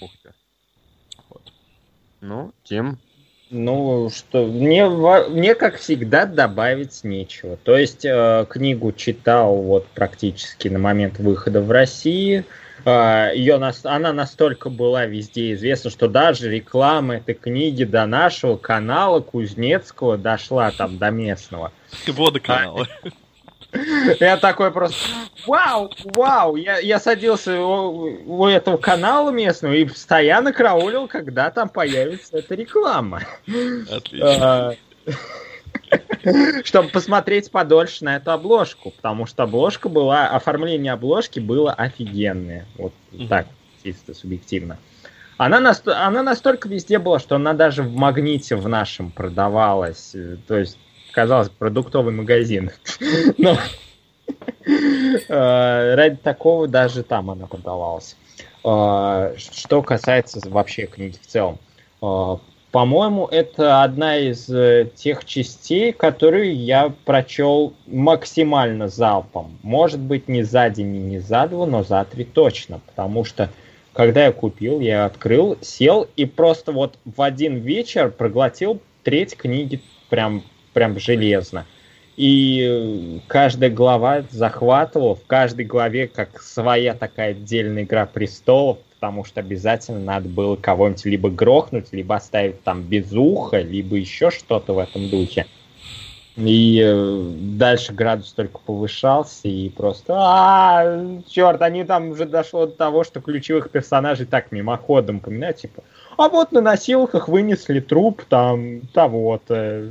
Ух 0.00 0.10
ты. 0.22 0.34
Вот. 1.28 1.52
Ну, 2.20 2.52
Тим, 2.64 2.98
Ну, 3.56 4.10
что, 4.10 4.46
мне, 4.46 4.88
мне, 4.88 5.54
как 5.54 5.76
всегда, 5.76 6.26
добавить 6.26 7.04
нечего. 7.04 7.56
То 7.62 7.76
есть, 7.76 8.04
э, 8.04 8.46
книгу 8.50 8.90
читал 8.90 9.54
вот 9.54 9.86
практически 9.86 10.66
на 10.66 10.80
момент 10.80 11.20
выхода 11.20 11.60
в 11.60 11.70
России. 11.70 12.44
Э, 12.84 13.30
ее 13.32 13.58
нас, 13.58 13.82
она 13.84 14.12
настолько 14.12 14.70
была 14.70 15.06
везде 15.06 15.52
известна, 15.52 15.90
что 15.90 16.08
даже 16.08 16.50
реклама 16.50 17.18
этой 17.18 17.36
книги 17.36 17.84
до 17.84 18.06
нашего 18.06 18.56
канала 18.56 19.20
Кузнецкого 19.20 20.18
дошла 20.18 20.72
там 20.72 20.98
до 20.98 21.10
местного. 21.10 21.70
Водоканалы. 22.08 22.88
Я 24.20 24.36
такой 24.36 24.70
просто, 24.70 24.96
вау, 25.46 25.90
вау, 26.14 26.56
я, 26.56 26.78
я 26.78 27.00
садился 27.00 27.60
у, 27.60 28.40
у 28.42 28.46
этого 28.46 28.76
канала 28.76 29.30
местного 29.30 29.72
и 29.72 29.84
постоянно 29.84 30.52
караулил, 30.52 31.08
когда 31.08 31.50
там 31.50 31.68
появится 31.68 32.38
эта 32.38 32.54
реклама. 32.54 33.22
Отлично. 33.90 34.70
А, 34.70 34.74
Чтобы 36.64 36.88
посмотреть 36.88 37.50
подольше 37.50 38.04
на 38.04 38.16
эту 38.16 38.30
обложку, 38.30 38.90
потому 38.92 39.26
что 39.26 39.42
обложка 39.42 39.88
была, 39.88 40.28
оформление 40.28 40.92
обложки 40.92 41.40
было 41.40 41.72
офигенное. 41.72 42.66
Вот 42.78 42.92
так, 43.28 43.46
чисто 43.82 44.14
субъективно. 44.14 44.78
Она, 45.36 45.58
наст- 45.60 45.88
она 45.88 46.22
настолько 46.22 46.68
везде 46.68 46.98
была, 46.98 47.18
что 47.18 47.34
она 47.36 47.52
даже 47.54 47.82
в 47.82 47.92
магните 47.94 48.54
в 48.56 48.68
нашем 48.68 49.10
продавалась. 49.10 50.14
То 50.46 50.56
есть, 50.56 50.78
казалось, 51.14 51.48
продуктовый 51.48 52.12
магазин. 52.12 52.70
Но 53.38 53.56
э, 54.66 55.94
ради 55.94 56.16
такого 56.16 56.66
даже 56.68 57.02
там 57.02 57.30
она 57.30 57.46
продавалась. 57.46 58.16
Э, 58.64 59.34
Что 59.38 59.82
касается 59.82 60.40
вообще 60.48 60.86
книги 60.86 61.16
в 61.20 61.26
целом. 61.26 61.58
Э, 62.02 62.36
По-моему, 62.72 63.26
это 63.26 63.82
одна 63.82 64.16
из 64.18 64.46
тех 64.96 65.24
частей, 65.24 65.92
которые 65.92 66.52
я 66.52 66.92
прочел 67.04 67.72
максимально 67.86 68.88
залпом. 68.88 69.58
Может 69.62 70.00
быть, 70.00 70.28
не 70.28 70.42
за 70.42 70.68
день 70.70 70.96
и 70.96 70.98
не 70.98 71.18
за 71.20 71.46
два, 71.46 71.66
но 71.66 71.84
за 71.84 72.04
три 72.04 72.24
точно. 72.24 72.80
Потому 72.86 73.24
что, 73.24 73.48
когда 73.92 74.24
я 74.24 74.32
купил, 74.32 74.80
я 74.80 75.04
открыл, 75.04 75.56
сел 75.60 76.08
и 76.16 76.24
просто 76.24 76.72
вот 76.72 76.98
в 77.04 77.22
один 77.22 77.58
вечер 77.58 78.10
проглотил 78.10 78.80
треть 79.04 79.36
книги 79.36 79.80
прям, 80.08 80.42
прям 80.74 80.98
железно. 80.98 81.64
И 82.16 83.20
каждая 83.26 83.70
глава 83.70 84.24
захватывала, 84.30 85.16
в 85.16 85.26
каждой 85.26 85.64
главе 85.64 86.06
как 86.06 86.40
своя 86.40 86.94
такая 86.94 87.30
отдельная 87.30 87.82
игра 87.82 88.06
престолов, 88.06 88.78
потому 88.94 89.24
что 89.24 89.40
обязательно 89.40 89.98
надо 89.98 90.28
было 90.28 90.54
кого-нибудь 90.56 91.04
либо 91.06 91.30
грохнуть, 91.30 91.92
либо 91.92 92.14
оставить 92.14 92.62
там 92.62 92.82
без 92.82 93.12
уха, 93.12 93.60
либо 93.60 93.96
еще 93.96 94.30
что-то 94.30 94.74
в 94.74 94.78
этом 94.78 95.08
духе. 95.08 95.46
И 96.36 96.82
э, 96.84 97.32
дальше 97.56 97.92
градус 97.92 98.32
только 98.32 98.58
повышался, 98.58 99.46
и 99.46 99.68
просто, 99.68 100.14
а, 100.16 101.22
черт, 101.28 101.62
они 101.62 101.84
там 101.84 102.10
уже 102.10 102.24
дошло 102.26 102.66
до 102.66 102.72
того, 102.72 103.04
что 103.04 103.20
ключевых 103.20 103.70
персонажей 103.70 104.26
так 104.26 104.50
мимоходом 104.50 105.20
поминают, 105.20 105.58
типа, 105.58 105.84
а 106.16 106.28
вот 106.28 106.50
на 106.50 106.60
носилках 106.60 107.28
вынесли 107.28 107.78
труп 107.78 108.24
там 108.28 108.80
того-то, 108.92 109.88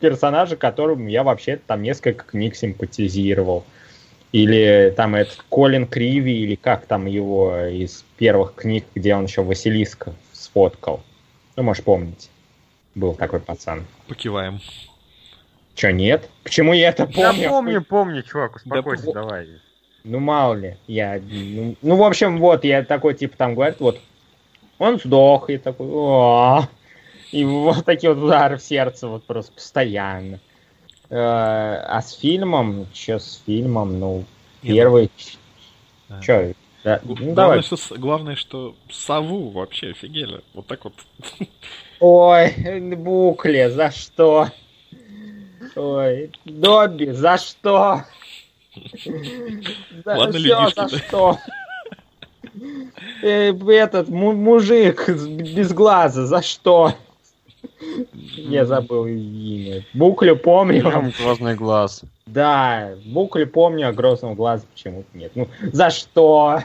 персонажа, 0.00 0.56
которому 0.56 1.08
я 1.08 1.22
вообще 1.22 1.58
там 1.66 1.82
несколько 1.82 2.24
книг 2.24 2.56
симпатизировал. 2.56 3.64
Или 4.32 4.92
там 4.96 5.14
этот 5.14 5.44
Колин 5.50 5.86
Криви, 5.86 6.32
или 6.32 6.54
как 6.54 6.86
там 6.86 7.06
его 7.06 7.66
из 7.66 8.04
первых 8.16 8.54
книг, 8.54 8.84
где 8.94 9.14
он 9.14 9.24
еще 9.24 9.42
Василиска 9.42 10.14
сфоткал. 10.32 11.02
Ну, 11.56 11.64
можешь 11.64 11.84
помнить. 11.84 12.30
Был 12.94 13.14
такой 13.14 13.40
пацан. 13.40 13.84
Покиваем. 14.08 14.60
Че, 15.74 15.92
нет? 15.92 16.28
Почему 16.44 16.72
я 16.72 16.88
это 16.88 17.08
Я 17.10 17.30
помню? 17.30 17.48
помню, 17.48 17.82
помню, 17.82 18.22
чувак, 18.22 18.56
успокойся, 18.56 19.06
Да, 19.06 19.12
давай. 19.12 19.48
Ну, 20.04 20.18
мало 20.18 20.54
ли. 20.54 20.76
Я, 20.86 21.20
ну, 21.22 21.76
ну, 21.80 21.96
в 21.96 22.02
общем, 22.02 22.38
вот, 22.38 22.64
я 22.64 22.82
такой, 22.84 23.14
типа, 23.14 23.36
там 23.36 23.54
говорит, 23.54 23.76
вот, 23.80 24.00
он 24.78 24.98
сдох, 24.98 25.48
и 25.48 25.58
такой, 25.58 25.86
«О!» 25.88 26.68
И 27.32 27.44
вот 27.44 27.84
такие 27.84 28.12
вот 28.14 28.22
удары 28.22 28.56
в 28.58 28.62
сердце 28.62 29.08
вот 29.08 29.24
просто 29.24 29.52
постоянно. 29.52 30.38
Э, 31.08 31.16
А 31.16 32.00
с 32.02 32.12
фильмом, 32.14 32.86
что 32.94 33.18
с 33.18 33.42
фильмом, 33.46 33.98
ну, 33.98 34.24
Не, 34.62 34.70
ну, 34.70 34.74
первый... 34.76 35.10
да. 36.08 36.20
Че, 36.20 36.54
да, 36.84 37.00
ну, 37.04 37.14
главное, 37.14 37.34
давай. 37.34 37.62
что, 37.62 37.76
главное, 37.96 38.36
что 38.36 38.74
сову 38.90 39.50
вообще 39.50 39.90
офигели. 39.90 40.42
Вот 40.54 40.66
так 40.66 40.84
вот. 40.84 40.94
Ой, 42.00 42.50
Букле, 42.96 43.70
за 43.70 43.90
что? 43.90 44.48
Ой, 45.76 46.32
Добби, 46.44 47.12
за 47.12 47.38
что? 47.38 48.02
За- 50.04 50.16
Ладно, 50.16 50.36
людишки, 50.36 50.74
за 50.74 50.88
да. 50.88 50.98
что? 50.98 51.38
Э, 53.22 53.52
Этот 53.52 54.08
му- 54.08 54.32
мужик 54.32 55.08
без 55.08 55.72
глаза, 55.72 56.26
за 56.26 56.42
что? 56.42 56.92
Я 58.36 58.66
забыл 58.66 59.06
имя. 59.06 59.84
Буклю 59.94 60.36
помню. 60.36 61.12
Грозный 61.18 61.54
глаз. 61.54 62.02
Да, 62.26 62.94
Буклю 63.04 63.46
помню, 63.46 63.88
а 63.88 63.92
Грозного 63.92 64.34
глаза 64.34 64.64
почему-то 64.72 65.08
нет. 65.16 65.32
Ну, 65.34 65.48
за 65.72 65.90
что? 65.90 66.60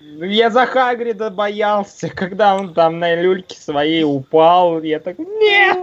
Ну, 0.00 0.24
Я 0.24 0.50
за 0.50 0.66
Хагрида 0.66 1.30
боялся, 1.30 2.08
когда 2.08 2.56
он 2.56 2.74
там 2.74 2.98
на 2.98 3.14
люльке 3.20 3.56
своей 3.56 4.04
упал. 4.04 4.82
Я 4.82 5.00
так, 5.00 5.18
нет! 5.18 5.78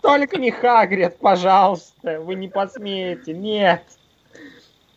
Только 0.00 0.38
не 0.38 0.50
Хагрид, 0.50 1.18
пожалуйста, 1.18 2.20
вы 2.20 2.34
не 2.34 2.48
посмеете, 2.48 3.34
нет! 3.34 3.82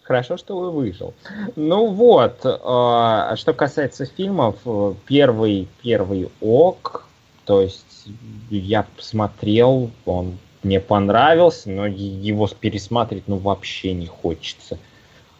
Хорошо, 0.03 0.37
что 0.37 0.57
вы 0.57 0.71
выжил. 0.71 1.13
Ну 1.55 1.87
вот, 1.87 2.39
а 2.43 3.35
что 3.35 3.53
касается 3.53 4.05
фильмов, 4.05 4.55
э, 4.65 4.93
первый, 5.05 5.67
первый 5.81 6.29
ок, 6.41 7.05
то 7.45 7.61
есть 7.61 8.07
я 8.49 8.85
посмотрел, 8.95 9.91
он 10.05 10.37
мне 10.63 10.79
понравился, 10.79 11.69
но 11.69 11.87
его 11.87 12.47
пересматривать 12.47 13.27
ну 13.27 13.37
вообще 13.37 13.93
не 13.93 14.05
хочется. 14.05 14.77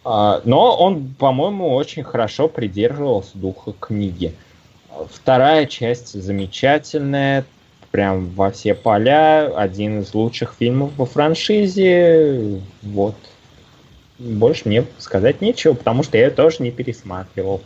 А, 0.04 0.40
Но 0.44 0.76
он, 0.76 1.14
по-моему, 1.14 1.74
очень 1.74 2.02
хорошо 2.02 2.48
придерживался 2.48 3.38
духа 3.38 3.72
книги. 3.78 4.34
Вторая 5.10 5.66
часть 5.66 6.20
замечательная, 6.20 7.44
прям 7.92 8.30
во 8.30 8.50
все 8.50 8.74
поля, 8.74 9.52
один 9.56 10.00
из 10.00 10.12
лучших 10.12 10.54
фильмов 10.58 10.92
во 10.96 11.06
франшизе. 11.06 12.60
Вот. 12.82 13.14
Больше 14.18 14.62
мне 14.66 14.84
сказать 14.98 15.40
нечего, 15.40 15.74
потому 15.74 16.02
что 16.02 16.18
я 16.18 16.24
ее 16.24 16.30
тоже 16.30 16.56
не 16.60 16.70
пересматривал. 16.70 17.62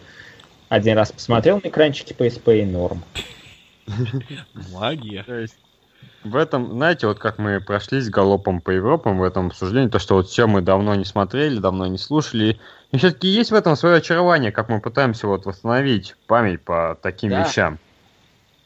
Один 0.68 0.96
раз 0.96 1.12
посмотрел 1.12 1.60
на 1.62 1.68
экранчике 1.68 2.14
PSP 2.14 2.62
и 2.62 2.64
норм. 2.64 3.02
Магия. 4.72 5.22
То 5.24 5.34
есть 5.34 5.56
в 6.24 6.36
этом, 6.36 6.72
знаете, 6.72 7.06
вот 7.06 7.18
как 7.18 7.38
мы 7.38 7.60
прошлись 7.60 8.10
галопом 8.10 8.60
по 8.60 8.70
Европам 8.70 9.18
в 9.18 9.22
этом 9.22 9.46
обсуждении, 9.46 9.88
то, 9.88 9.98
что 9.98 10.16
вот 10.16 10.28
все 10.28 10.46
мы 10.46 10.60
давно 10.60 10.94
не 10.94 11.04
смотрели, 11.04 11.58
давно 11.58 11.86
не 11.86 11.98
слушали. 11.98 12.58
И 12.92 12.96
все-таки 12.98 13.28
есть 13.28 13.50
в 13.50 13.54
этом 13.54 13.76
свое 13.76 13.96
очарование, 13.96 14.52
как 14.52 14.68
мы 14.68 14.80
пытаемся 14.80 15.26
вот 15.26 15.46
восстановить 15.46 16.16
память 16.26 16.62
по 16.62 16.98
таким 17.00 17.30
Да. 17.30 17.44
вещам. 17.44 17.78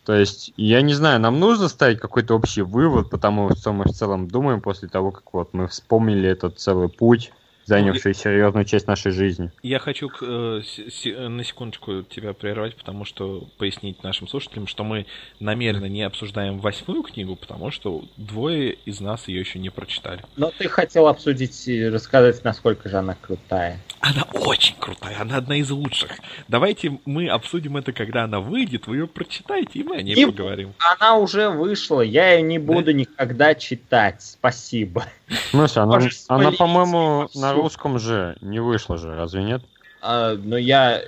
То 0.05 0.14
есть, 0.14 0.52
я 0.56 0.80
не 0.82 0.94
знаю, 0.94 1.20
нам 1.20 1.38
нужно 1.38 1.68
ставить 1.68 2.01
какой-то 2.01 2.34
общий 2.34 2.62
вывод, 2.62 3.10
потому 3.10 3.51
что 3.55 3.72
мы 3.72 3.84
в 3.84 3.92
целом 3.92 4.28
думаем 4.28 4.60
после 4.60 4.88
того, 4.88 5.12
как 5.12 5.32
вот 5.34 5.52
мы 5.52 5.68
вспомнили 5.68 6.28
этот 6.28 6.59
целый 6.59 6.88
путь, 6.88 7.32
занявший 7.65 8.15
серьезную 8.15 8.65
часть 8.65 8.87
нашей 8.87 9.12
жизни. 9.12 9.51
Я 9.62 9.78
хочу 9.78 10.11
э, 10.23 10.61
с- 10.65 11.07
э, 11.07 11.28
на 11.28 11.45
секундочку 11.45 12.03
тебя 12.03 12.32
прервать, 12.32 12.77
потому 12.77 13.05
что 13.05 13.47
пояснить 13.59 14.03
нашим 14.03 14.28
слушателям, 14.28 14.66
что 14.66 14.85
мы 14.85 15.07
намеренно 15.39 15.87
не 15.87 16.03
обсуждаем 16.03 16.59
восьмую 16.59 17.03
книгу, 17.03 17.37
потому 17.37 17.70
что 17.70 18.05
двое 18.16 18.73
из 18.85 19.01
нас 19.01 19.28
ее 19.28 19.41
еще 19.41 19.59
не 19.59 19.70
прочитали. 19.70 20.23
Но 20.37 20.51
ты 20.57 20.69
хотел 20.69 21.07
обсудить 21.09 21.69
и 21.69 21.89
рассказать, 21.89 22.43
насколько 22.45 22.89
же 22.89 22.97
она 22.99 23.16
крутая. 23.20 23.78
Она 24.01 24.23
очень 24.32 24.74
крутая, 24.78 25.20
она 25.20 25.37
одна 25.37 25.57
из 25.57 25.70
лучших. 25.70 26.11
Давайте 26.49 26.99
мы 27.05 27.28
обсудим 27.28 27.77
это, 27.77 27.93
когда 27.93 28.24
она 28.24 28.41
выйдет, 28.41 28.87
вы 28.87 28.97
ее 28.97 29.07
прочитаете, 29.07 29.81
и 29.81 29.82
мы 29.85 29.97
о 29.97 30.03
ней 30.03 30.15
И- 30.15 30.24
поговорим. 30.27 30.74
Она 30.99 31.16
уже 31.16 31.49
вышла, 31.51 32.01
я 32.01 32.32
ее 32.35 32.43
не 32.43 32.59
буду 32.59 32.93
никогда 32.93 33.55
читать. 33.55 34.23
Спасибо. 34.23 35.05
Ну, 35.53 35.66
слушай, 35.69 35.82
она, 35.82 35.93
Можешь 35.95 36.19
она, 36.28 36.51
по-моему, 36.53 37.28
на 37.35 37.55
русском 37.61 37.99
же 37.99 38.37
не 38.41 38.61
вышла 38.61 38.97
же, 38.97 39.15
разве 39.15 39.43
нет? 39.43 39.62
А, 40.01 40.35
но 40.35 40.57
я 40.57 41.03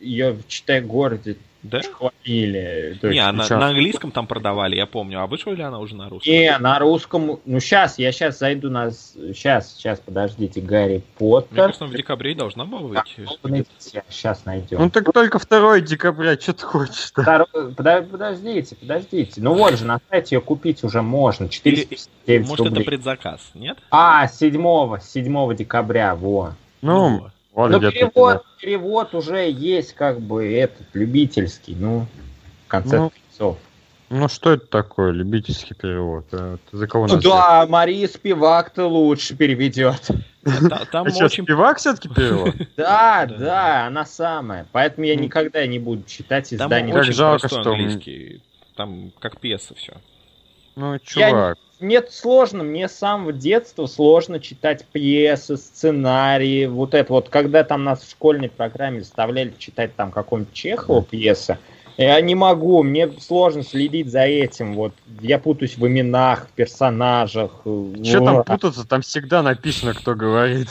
ее 0.00 0.32
в 0.32 0.46
Читай 0.48 0.80
городе 0.80 1.36
Да? 1.64 1.80
хвалили. 1.80 2.98
То 3.00 3.08
Не, 3.08 3.16
есть, 3.16 3.26
она 3.26 3.48
чё? 3.48 3.58
на 3.58 3.68
английском 3.68 4.10
там 4.10 4.26
продавали, 4.26 4.76
я 4.76 4.84
помню. 4.84 5.20
А 5.22 5.26
вышла 5.26 5.52
ли 5.52 5.62
она 5.62 5.78
уже 5.78 5.96
на 5.96 6.10
русском? 6.10 6.30
Не, 6.30 6.56
на 6.58 6.78
русском. 6.78 7.40
Ну 7.44 7.60
сейчас, 7.60 7.98
я 7.98 8.12
сейчас 8.12 8.38
зайду 8.38 8.68
на. 8.70 8.90
Сейчас, 8.90 9.74
сейчас, 9.74 9.98
подождите, 9.98 10.60
Гарри 10.60 10.92
Мне 10.96 11.02
Поттер. 11.18 11.56
кажется, 11.56 11.86
в 11.86 11.90
декабре 11.94 12.34
должна 12.34 12.66
была 12.66 12.80
выйти. 12.82 13.66
Сейчас 14.10 14.44
найдем. 14.44 14.78
Ну 14.78 14.90
так 14.90 15.10
только 15.12 15.38
2 15.38 15.80
декабря, 15.80 16.38
что 16.38 16.52
ты 16.52 16.64
хочешь-то? 16.66 17.22
Второй- 17.22 17.74
Подождите, 17.74 18.76
подождите. 18.76 19.40
Ну 19.40 19.54
вот 19.54 19.78
же, 19.78 19.86
на 19.86 20.00
сайте 20.10 20.36
ее 20.36 20.40
купить 20.42 20.84
уже 20.84 21.00
можно. 21.00 21.48
459 21.48 22.46
Может, 22.46 22.66
это 22.66 22.68
рублей. 22.74 22.84
предзаказ, 22.84 23.40
нет? 23.54 23.78
А, 23.90 24.28
7, 24.28 24.98
7 25.00 25.54
декабря, 25.56 26.14
во. 26.14 26.52
Ну, 26.82 27.28
вот 27.54 27.70
Ну, 27.70 27.80
перевод, 27.80 28.44
перевод 28.60 29.14
уже 29.14 29.50
есть 29.50 29.94
как 29.94 30.20
бы 30.20 30.52
этот, 30.52 30.86
любительский, 30.92 31.74
ну, 31.78 32.06
в 32.66 32.68
конце 32.68 32.98
Ну, 32.98 33.12
концов. 33.30 33.58
Ну 34.10 34.28
что 34.28 34.52
это 34.52 34.66
такое, 34.66 35.12
любительский 35.12 35.74
перевод? 35.74 36.26
А, 36.32 36.58
Ты 36.70 36.76
за 36.76 36.86
кого 36.86 37.06
Ну 37.06 37.20
да, 37.20 37.66
Мария 37.68 38.06
Спивак-то 38.06 38.86
лучше 38.86 39.34
переведет. 39.36 40.02
Та- 40.44 40.84
Там 40.92 41.06
А 41.06 41.24
очень... 41.24 41.42
Спивак 41.44 41.78
все-таки 41.78 42.08
перевод? 42.08 42.54
Да, 42.76 43.26
Да. 43.26 43.86
она 43.86 44.04
самая. 44.04 44.66
Поэтому 44.72 45.06
я 45.06 45.16
никогда 45.16 45.66
не 45.66 45.78
буду 45.78 46.02
читать 46.06 46.50
Там 46.50 46.66
издание. 46.66 46.92
Как 46.92 47.02
очень 47.02 47.12
жалко, 47.14 47.48
что- 47.48 47.70
английский. 47.70 48.42
Там 48.76 49.10
как 49.20 49.40
пьеса 49.40 49.74
все. 49.74 49.94
Ну, 50.76 50.98
чувак. 50.98 51.58
Нет, 51.80 52.10
сложно. 52.12 52.62
Мне 52.62 52.88
с 52.88 52.92
самого 52.92 53.32
детства 53.32 53.86
сложно 53.86 54.40
читать 54.40 54.84
пьесы, 54.86 55.56
сценарии. 55.56 56.66
Вот 56.66 56.94
это 56.94 57.12
вот, 57.12 57.28
когда 57.28 57.64
там 57.64 57.84
нас 57.84 58.02
в 58.02 58.10
школьной 58.10 58.48
программе 58.48 59.00
заставляли 59.00 59.52
читать 59.58 59.94
там 59.94 60.10
какого-нибудь 60.10 60.54
Чехова 60.54 61.02
пьесы, 61.02 61.58
я 61.96 62.20
не 62.20 62.34
могу, 62.34 62.82
мне 62.82 63.10
сложно 63.20 63.62
следить 63.62 64.10
за 64.10 64.22
этим. 64.22 64.74
Вот 64.74 64.92
я 65.20 65.38
путаюсь 65.38 65.76
в 65.76 65.86
именах, 65.86 66.48
в 66.48 66.52
персонажах. 66.52 67.52
Че 68.02 68.20
там 68.24 68.42
путаться? 68.44 68.86
Там 68.86 69.02
всегда 69.02 69.42
написано, 69.42 69.94
кто 69.94 70.14
говорит. 70.14 70.68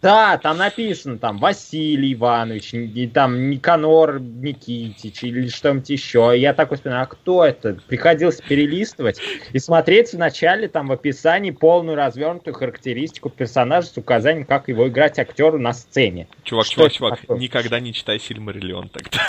Да, 0.00 0.38
там 0.38 0.56
написано 0.56 1.18
там 1.18 1.38
Василий 1.38 2.14
Иванович, 2.14 2.74
и 2.74 3.06
там 3.06 3.50
Никанор 3.50 4.20
Никитич 4.20 5.22
или 5.24 5.48
что-нибудь 5.48 5.90
еще. 5.90 6.32
И 6.34 6.40
я 6.40 6.54
такой 6.54 6.76
вспоминаю, 6.76 7.04
а 7.04 7.06
кто 7.06 7.44
это? 7.44 7.78
Приходилось 7.86 8.40
перелистывать 8.40 9.20
и 9.52 9.58
смотреть 9.58 10.12
вначале 10.12 10.68
там 10.68 10.88
в 10.88 10.92
описании 10.92 11.50
полную 11.50 11.96
развернутую 11.96 12.54
характеристику 12.54 13.28
персонажа 13.28 13.88
с 13.88 13.96
указанием, 13.96 14.46
как 14.46 14.68
его 14.68 14.88
играть 14.88 15.18
актеру 15.18 15.58
на 15.58 15.72
сцене. 15.74 16.28
Чувак, 16.44 16.66
Что 16.66 16.74
чувак, 16.74 16.92
чувак, 16.92 17.20
такое? 17.20 17.38
никогда 17.38 17.80
не 17.80 17.92
читай 17.92 18.18
Сильмариллион 18.18 18.88
тогда. 18.88 19.26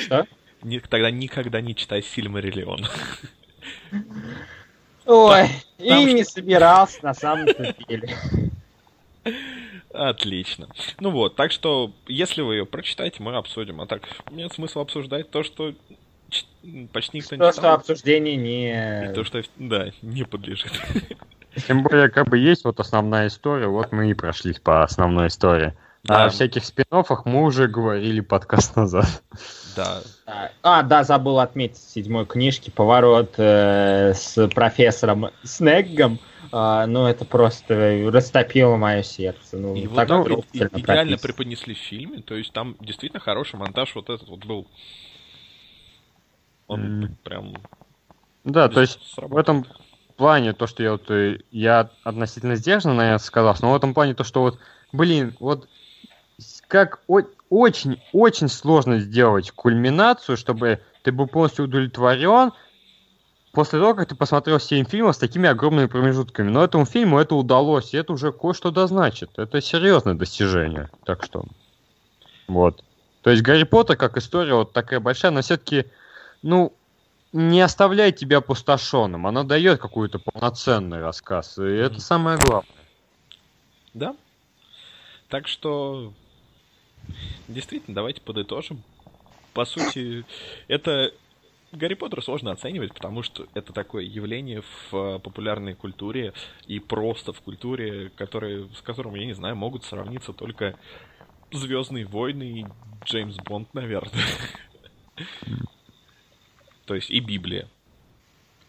Что? 0.00 0.26
Тогда 0.88 1.10
никогда 1.10 1.60
не 1.60 1.74
читай 1.74 2.02
Сильмариллион. 2.02 2.86
Ой, 5.06 5.48
и 5.78 5.88
там 5.88 6.06
не 6.06 6.24
собирался 6.24 6.98
на 7.02 7.14
самом-то 7.14 7.74
деле. 7.88 8.16
Отлично. 9.92 10.68
Ну 11.00 11.10
вот, 11.10 11.36
так 11.36 11.52
что, 11.52 11.92
если 12.06 12.40
вы 12.42 12.54
ее 12.56 12.66
прочитаете, 12.66 13.22
мы 13.22 13.36
обсудим. 13.36 13.80
А 13.80 13.86
так, 13.86 14.02
нет 14.30 14.52
смысла 14.52 14.82
обсуждать 14.82 15.30
то, 15.30 15.42
что 15.42 15.74
ч- 16.30 16.46
почти 16.92 17.18
никто 17.18 17.34
не 17.36 17.40
То, 17.40 17.52
что 17.52 17.60
читал. 17.60 17.74
обсуждение 17.74 18.34
И 18.34 19.08
не... 19.08 19.12
то, 19.14 19.24
что, 19.24 19.42
да, 19.58 19.90
не 20.00 20.24
подлежит. 20.24 20.72
Тем 21.66 21.82
более, 21.82 22.08
как 22.08 22.28
бы 22.28 22.38
есть 22.38 22.64
вот 22.64 22.80
основная 22.80 23.26
история, 23.26 23.66
вот 23.66 23.92
мы 23.92 24.10
и 24.10 24.14
прошлись 24.14 24.58
по 24.58 24.82
основной 24.82 25.26
истории. 25.28 25.74
А 26.04 26.08
Да. 26.08 26.24
о 26.24 26.30
всяких 26.30 26.64
спин 26.64 26.86
мы 27.26 27.42
уже 27.42 27.68
говорили 27.68 28.20
подкаст 28.20 28.74
назад. 28.76 29.22
Да. 29.76 30.02
А, 30.62 30.82
да, 30.82 31.04
забыл 31.04 31.40
отметить 31.40 31.78
в 31.78 31.90
седьмой 31.90 32.26
книжке 32.26 32.70
поворот 32.70 33.34
э, 33.38 34.12
с 34.14 34.48
профессором 34.48 35.30
Снеггом. 35.42 36.20
А, 36.52 36.86
ну, 36.86 37.06
это 37.06 37.24
просто 37.24 38.08
растопило 38.12 38.76
мое 38.76 39.02
сердце. 39.02 39.56
Ну, 39.58 39.74
И 39.74 39.86
вот 39.86 39.96
так 39.96 40.08
трогательно 40.08 40.42
и- 40.42 40.58
идеально 40.58 40.82
прописано. 40.82 41.18
преподнесли 41.18 41.74
в 41.74 41.78
фильме. 41.78 42.22
То 42.22 42.34
есть 42.36 42.52
там 42.52 42.76
действительно 42.80 43.20
хороший 43.20 43.56
монтаж 43.56 43.94
вот 43.94 44.10
этот 44.10 44.28
вот 44.28 44.44
был. 44.44 44.66
Он 46.68 46.80
М. 47.04 47.16
прям 47.24 47.54
Да, 48.44 48.68
то 48.68 48.80
есть 48.80 48.98
в 49.00 49.14
сработал. 49.14 49.38
этом 49.40 49.66
плане 50.16 50.52
то, 50.52 50.66
что 50.66 50.82
я 50.82 50.92
вот 50.92 51.10
э, 51.10 51.38
я 51.50 51.90
относительно 52.04 52.54
сдержанно, 52.56 52.94
наверное, 52.94 53.18
сказал, 53.18 53.56
но 53.60 53.72
в 53.72 53.76
этом 53.76 53.94
плане 53.94 54.14
то, 54.14 54.24
что 54.24 54.42
вот, 54.42 54.58
блин, 54.92 55.36
вот 55.40 55.68
с- 56.38 56.62
как 57.52 57.58
очень-очень 57.58 58.48
сложно 58.48 58.98
сделать 58.98 59.50
кульминацию, 59.50 60.36
чтобы 60.36 60.80
ты 61.02 61.12
был 61.12 61.26
полностью 61.26 61.66
удовлетворен 61.66 62.52
после 63.52 63.78
того, 63.78 63.94
как 63.94 64.08
ты 64.08 64.14
посмотрел 64.14 64.58
7 64.58 64.86
фильмов 64.86 65.14
с 65.14 65.18
такими 65.18 65.48
огромными 65.48 65.86
промежутками. 65.86 66.48
Но 66.50 66.64
этому 66.64 66.86
фильму 66.86 67.18
это 67.18 67.34
удалось, 67.34 67.94
и 67.94 67.98
это 67.98 68.14
уже 68.14 68.32
кое-что 68.32 68.70
дозначит. 68.70 69.30
Это 69.36 69.60
серьезное 69.60 70.14
достижение. 70.14 70.88
Так 71.04 71.24
что, 71.24 71.44
вот. 72.48 72.82
То 73.22 73.30
есть 73.30 73.42
Гарри 73.42 73.64
Поттер 73.64 73.96
как 73.96 74.16
история 74.16 74.54
вот 74.54 74.72
такая 74.72 75.00
большая, 75.00 75.30
но 75.30 75.42
все-таки, 75.42 75.84
ну, 76.42 76.72
не 77.32 77.60
оставляет 77.60 78.16
тебя 78.16 78.38
опустошенным. 78.38 79.26
Она 79.26 79.44
дает 79.44 79.80
какой-то 79.80 80.18
полноценный 80.18 81.00
рассказ. 81.00 81.58
И 81.58 81.62
это 81.62 82.00
самое 82.00 82.38
главное. 82.38 82.66
Да. 83.94 84.16
Так 85.28 85.48
что, 85.48 86.12
действительно, 87.48 87.94
давайте 87.94 88.20
подытожим. 88.20 88.82
По 89.54 89.64
сути, 89.64 90.24
это 90.68 91.12
Гарри 91.72 91.94
Поттер 91.94 92.22
сложно 92.22 92.52
оценивать, 92.52 92.92
потому 92.94 93.22
что 93.22 93.46
это 93.54 93.72
такое 93.72 94.04
явление 94.04 94.62
в 94.62 94.94
э, 94.94 95.18
популярной 95.18 95.74
культуре 95.74 96.34
и 96.66 96.78
просто 96.80 97.32
в 97.32 97.40
культуре, 97.40 98.10
которые, 98.16 98.68
с 98.74 98.82
которым, 98.82 99.14
я 99.14 99.24
не 99.24 99.32
знаю, 99.32 99.56
могут 99.56 99.84
сравниться 99.84 100.32
только 100.32 100.78
Звездные 101.50 102.06
войны 102.06 102.60
и 102.60 102.66
Джеймс 103.04 103.36
Бонд, 103.36 103.72
наверное. 103.74 104.24
То 106.86 106.94
есть 106.94 107.10
и 107.10 107.20
Библия. 107.20 107.68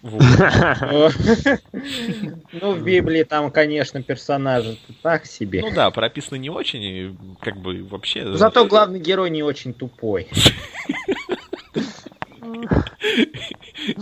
Ну, 2.51 2.73
в 2.73 2.83
Библии 2.83 3.23
там, 3.23 3.49
конечно, 3.51 4.03
персонажи 4.03 4.77
так 5.01 5.25
себе. 5.25 5.61
Ну 5.61 5.71
да, 5.73 5.89
прописано 5.91 6.37
не 6.37 6.49
очень, 6.49 6.83
и 6.83 7.15
как 7.39 7.55
бы 7.57 7.83
вообще... 7.83 8.35
Зато 8.35 8.65
главный 8.65 8.99
герой 8.99 9.29
не 9.29 9.43
очень 9.43 9.73
тупой. 9.73 10.27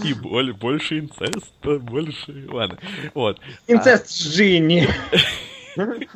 И 0.03 0.13
боль, 0.13 0.53
больше 0.53 0.99
инцеста, 0.99 1.79
больше... 1.79 2.47
Ладно, 2.49 2.77
вот. 3.13 3.39
Инцест 3.67 4.09
с 4.09 4.27
Джинни. 4.27 4.87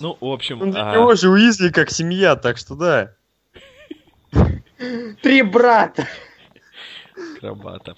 Ну, 0.00 0.16
в 0.20 0.26
общем... 0.26 0.60
Ну, 0.60 0.72
для 0.72 0.90
а, 0.90 0.94
него 0.94 1.14
же 1.14 1.28
Уизли 1.28 1.68
как 1.68 1.90
семья, 1.90 2.34
так 2.34 2.56
что 2.56 2.74
да. 2.74 3.12
Три 5.22 5.42
брата. 5.42 6.08
Акробата. 7.38 7.96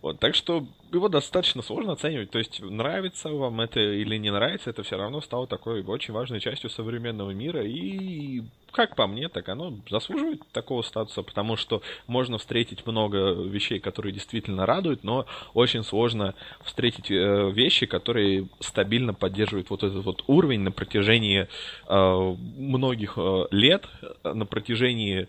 Вот, 0.00 0.20
так 0.20 0.34
что 0.34 0.66
его 0.92 1.08
достаточно 1.08 1.62
сложно 1.62 1.92
оценивать. 1.92 2.30
То 2.30 2.38
есть, 2.38 2.60
нравится 2.60 3.30
вам 3.30 3.60
это 3.60 3.80
или 3.80 4.16
не 4.16 4.30
нравится, 4.30 4.70
это 4.70 4.82
все 4.82 4.96
равно 4.96 5.20
стало 5.20 5.46
такой 5.46 5.82
очень 5.82 6.14
важной 6.14 6.40
частью 6.40 6.70
современного 6.70 7.30
мира. 7.30 7.64
И, 7.64 8.42
как 8.70 8.94
по 8.94 9.06
мне, 9.06 9.28
так 9.28 9.48
оно 9.48 9.78
заслуживает 9.88 10.42
такого 10.52 10.82
статуса, 10.82 11.22
потому 11.22 11.56
что 11.56 11.82
можно 12.06 12.38
встретить 12.38 12.86
много 12.86 13.32
вещей, 13.32 13.80
которые 13.80 14.12
действительно 14.12 14.66
радуют, 14.66 15.02
но 15.02 15.26
очень 15.54 15.82
сложно 15.82 16.34
встретить 16.64 17.10
э, 17.10 17.50
вещи, 17.50 17.86
которые 17.86 18.48
стабильно 18.60 19.14
поддерживают 19.14 19.70
вот 19.70 19.82
этот 19.82 20.04
вот 20.04 20.24
уровень 20.26 20.60
на 20.60 20.72
протяжении 20.72 21.48
э, 21.88 22.36
многих 22.56 23.14
э, 23.16 23.46
лет, 23.50 23.86
на 24.24 24.46
протяжении 24.46 25.28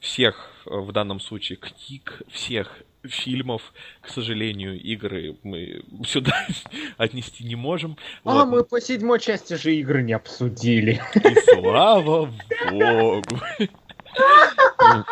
всех, 0.00 0.50
э, 0.66 0.76
в 0.76 0.92
данном 0.92 1.20
случае, 1.20 1.58
книг, 1.58 2.22
всех 2.28 2.82
фильмов, 3.04 3.62
к 4.00 4.08
сожалению, 4.08 4.80
игры 4.80 5.36
мы 5.42 5.82
сюда 6.04 6.32
отнести 6.96 7.44
не 7.44 7.54
можем. 7.54 7.96
А 8.24 8.32
Вот. 8.34 8.44
мы 8.46 8.64
по 8.64 8.80
седьмой 8.80 9.20
части 9.20 9.54
же 9.54 9.74
игры 9.74 10.02
не 10.02 10.12
обсудили. 10.12 11.00
И 11.14 11.52
слава 11.52 12.32
богу. 12.70 13.40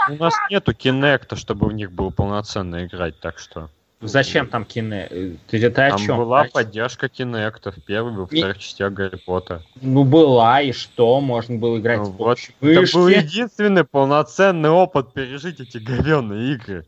У 0.08 0.14
нас 0.14 0.34
нету 0.50 0.74
кинекта, 0.74 1.36
чтобы 1.36 1.68
в 1.68 1.72
них 1.72 1.92
было 1.92 2.10
полноценно 2.10 2.84
играть, 2.84 3.18
так 3.20 3.38
что. 3.38 3.70
Зачем 4.00 4.46
там 4.46 4.64
кине? 4.64 5.06
э, 5.10 5.32
Ты 5.48 5.64
это 5.64 5.86
о 5.86 5.90
Там 5.90 5.98
чем? 6.00 6.16
была 6.18 6.42
А- 6.42 6.48
поддержка 6.48 7.08
кинекта 7.08 7.72
в 7.72 7.82
первой 7.82 8.12
и 8.12 8.26
вторых 8.26 8.58
частях 8.58 8.92
Гарри 8.92 9.16
Поттера. 9.16 9.62
Ну, 9.80 10.04
была, 10.04 10.60
и 10.60 10.72
что? 10.72 11.20
Можно 11.20 11.56
было 11.56 11.78
играть 11.78 12.00
Ну 12.00 12.10
вот, 12.10 12.38
Это 12.60 12.92
был 12.92 13.08
единственный 13.08 13.84
полноценный 13.84 14.70
опыт 14.70 15.14
пережить 15.14 15.60
эти 15.60 15.78
говенные 15.78 16.54
игры. 16.54 16.84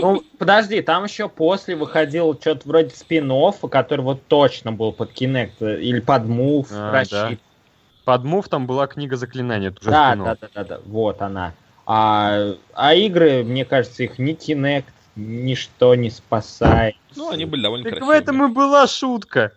Ну, 0.00 0.22
подожди, 0.38 0.82
там 0.82 1.04
еще 1.04 1.28
после 1.28 1.76
выходил 1.76 2.34
что-то 2.34 2.68
вроде 2.68 2.90
спин 2.90 3.30
который 3.70 4.00
вот 4.00 4.26
точно 4.26 4.72
был 4.72 4.92
под 4.92 5.12
Kinect 5.12 5.52
э, 5.60 5.80
или 5.80 6.00
под 6.00 6.24
Move 6.24 6.66
А, 6.70 6.92
рассчитан. 6.92 7.38
Под 8.04 8.24
Мув 8.24 8.48
там 8.48 8.66
была 8.66 8.86
книга 8.86 9.14
уже 9.80 9.90
Да, 9.90 10.14
да, 10.16 10.36
да, 10.40 10.48
да, 10.54 10.64
да, 10.64 10.80
вот 10.84 11.22
она. 11.22 11.54
А, 11.86 12.54
а 12.74 12.94
игры, 12.94 13.44
мне 13.44 13.64
кажется, 13.64 14.02
их 14.02 14.18
ни 14.18 14.34
Kinect, 14.34 14.84
ничто 15.16 15.94
не 15.94 16.10
спасает. 16.10 16.96
Ну, 17.16 17.30
они 17.30 17.44
были 17.44 17.62
довольно 17.62 17.84
Так 17.84 17.94
в 17.94 17.96
красивыми. 17.98 18.18
этом 18.22 18.44
и 18.44 18.54
была 18.54 18.86
шутка. 18.86 19.52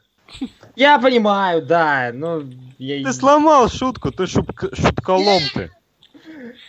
Я 0.76 1.00
понимаю, 1.00 1.66
да, 1.66 2.12
но 2.14 2.44
я... 2.78 3.04
Ты 3.04 3.14
сломал 3.14 3.70
шутку, 3.70 4.12
ты 4.12 4.28
шутка- 4.28 4.76
шутколом 4.76 5.42
ты. 5.54 5.72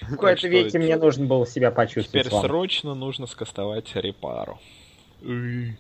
в 0.03 0.11
какой-то 0.11 0.39
что 0.39 0.49
веке 0.49 0.79
мне 0.79 0.97
нужно 0.97 1.27
было 1.27 1.47
себя 1.47 1.71
почувствовать. 1.73 2.27
Теперь 2.27 2.41
срочно 2.41 2.95
нужно 2.95 3.27
скастовать 3.27 3.95
репару. 3.97 4.61
Эй, 5.23 5.77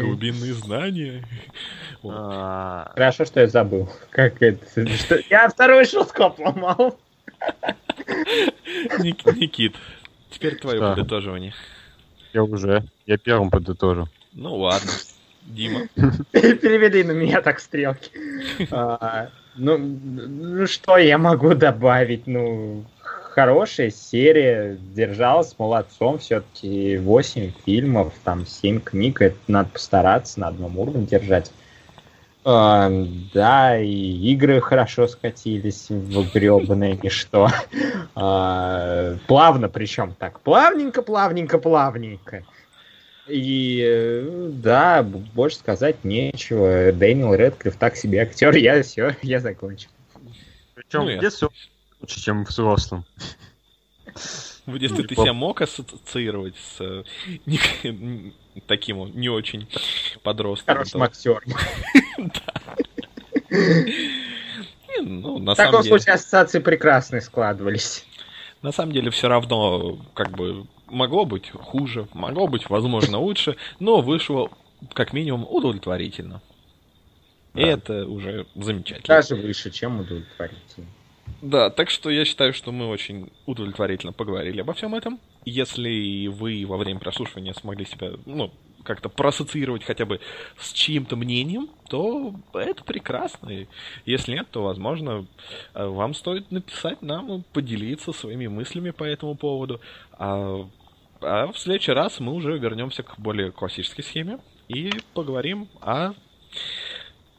Глубинные 0.00 0.54
знания. 0.54 1.24
А, 2.04 2.92
Хорошо, 2.94 3.24
что 3.24 3.40
я 3.40 3.48
забыл. 3.48 3.88
Как 4.10 4.40
это? 4.42 4.64
Я 5.28 5.48
вторую 5.48 5.84
шутку 5.86 6.24
обломал. 6.24 6.98
Ник- 8.98 9.24
Никит, 9.36 9.74
теперь 10.30 10.56
твое 10.56 10.78
подытоживание. 10.80 11.54
Я 12.32 12.44
уже, 12.44 12.84
я 13.06 13.18
первым 13.18 13.50
подытожу. 13.50 14.08
Ну 14.32 14.56
ладно. 14.56 14.90
Дима. 15.42 15.88
Переведи 16.32 17.02
на 17.02 17.12
меня 17.12 17.40
так 17.40 17.60
стрелки. 17.60 18.10
А, 18.70 19.30
Ну, 19.56 19.78
ну, 19.78 20.66
что 20.66 20.96
я 20.96 21.18
могу 21.18 21.54
добавить? 21.54 22.26
Ну, 22.26 22.84
хорошая 23.00 23.90
серия, 23.90 24.76
держалась 24.94 25.56
молодцом, 25.58 26.18
все-таки 26.18 26.98
8 26.98 27.52
фильмов, 27.64 28.12
там 28.24 28.46
7 28.46 28.80
книг, 28.80 29.22
это 29.22 29.36
надо 29.48 29.70
постараться 29.70 30.40
на 30.40 30.48
одном 30.48 30.78
уровне 30.78 31.06
держать. 31.06 31.50
А, 32.42 32.90
да, 33.34 33.78
и 33.78 34.32
игры 34.32 34.60
хорошо 34.60 35.06
скатились 35.06 35.90
в 35.90 36.32
гребаное 36.32 36.98
ничто. 37.02 37.48
А, 38.14 39.16
плавно 39.26 39.68
причем 39.68 40.14
так, 40.18 40.40
плавненько, 40.40 41.02
плавненько, 41.02 41.58
плавненько. 41.58 42.44
И 43.26 43.80
э, 43.86 44.48
да, 44.52 45.02
больше 45.02 45.58
сказать 45.58 46.02
нечего. 46.02 46.90
Дэниел 46.92 47.34
Редклифф 47.34 47.76
так 47.76 47.96
себе 47.96 48.22
актер, 48.22 48.56
я 48.56 48.82
все, 48.82 49.14
я 49.22 49.38
закончил. 49.40 49.90
Причем 50.74 51.02
Ну, 51.02 51.08
я- 51.10 51.18
в 51.18 51.20
детстве 51.20 51.48
лучше, 52.00 52.20
чем 52.20 52.44
в 52.44 52.48
взрослом. 52.48 53.04
В 54.70 54.78
детстве 54.78 55.04
ты 55.04 55.14
Поп- 55.14 55.24
себя 55.24 55.32
мог 55.32 55.60
ассоциировать 55.60 56.54
с 56.56 56.80
э, 56.80 57.02
таким 58.66 59.10
не 59.18 59.28
очень 59.28 59.68
подростком? 60.22 60.74
Хорошим 60.74 61.02
актером. 61.02 61.42
Ну, 65.02 65.38
на 65.38 65.54
В 65.54 65.56
таком 65.56 65.82
случае 65.82 66.14
ассоциации 66.14 66.58
прекрасные 66.58 67.20
складывались. 67.22 68.04
на 68.62 68.72
самом 68.72 68.92
деле 68.92 69.10
все 69.10 69.28
равно 69.28 69.98
как 70.14 70.32
бы 70.32 70.66
могло 70.86 71.24
быть 71.24 71.50
хуже, 71.50 72.06
могло 72.12 72.46
быть, 72.46 72.68
возможно, 72.68 73.18
лучше, 73.20 73.56
но 73.78 74.00
вышло 74.02 74.50
как 74.92 75.12
минимум 75.12 75.46
удовлетворительно. 75.48 76.42
И 77.54 77.62
это 77.62 78.06
уже 78.06 78.46
замечательно. 78.54 79.16
Даже 79.16 79.34
выше, 79.36 79.70
чем 79.70 80.00
удовлетворительно. 80.00 80.86
Да, 81.42 81.70
так 81.70 81.90
что 81.90 82.10
я 82.10 82.24
считаю, 82.24 82.52
что 82.52 82.72
мы 82.72 82.88
очень 82.88 83.30
удовлетворительно 83.46 84.12
поговорили 84.12 84.60
обо 84.60 84.74
всем 84.74 84.94
этом. 84.94 85.18
Если 85.44 86.26
вы 86.26 86.64
во 86.66 86.76
время 86.76 87.00
прослушивания 87.00 87.54
смогли 87.54 87.86
себя, 87.86 88.12
ну, 88.26 88.52
как-то 88.82 89.08
проассоциировать 89.08 89.84
хотя 89.84 90.04
бы 90.06 90.20
с 90.58 90.72
чьим-то 90.72 91.16
мнением, 91.16 91.68
то 91.88 92.34
это 92.54 92.84
прекрасно. 92.84 93.50
И 93.50 93.66
если 94.04 94.32
нет, 94.32 94.48
то, 94.50 94.62
возможно, 94.62 95.26
э, 95.74 95.86
вам 95.86 96.14
стоит 96.14 96.50
написать 96.50 97.02
нам 97.02 97.32
и 97.32 97.42
поделиться 97.52 98.12
своими 98.12 98.46
мыслями 98.46 98.90
по 98.90 99.04
этому 99.04 99.34
поводу. 99.34 99.80
А, 100.12 100.68
а 101.20 101.52
в 101.52 101.58
следующий 101.58 101.92
раз 101.92 102.20
мы 102.20 102.32
уже 102.32 102.56
вернемся 102.58 103.02
к 103.02 103.18
более 103.18 103.50
классической 103.50 104.02
схеме 104.02 104.38
и 104.68 104.90
поговорим 105.14 105.68
о... 105.80 106.12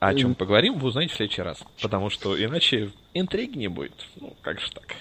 О 0.01 0.15
чем 0.15 0.33
поговорим, 0.33 0.79
вы 0.79 0.87
узнаете 0.87 1.13
в 1.13 1.17
следующий 1.17 1.43
раз. 1.43 1.63
Потому 1.79 2.09
что 2.09 2.35
иначе 2.43 2.89
интриги 3.13 3.59
не 3.59 3.67
будет. 3.67 3.93
Ну, 4.19 4.35
как 4.41 4.59
же 4.59 4.71
так? 4.71 4.95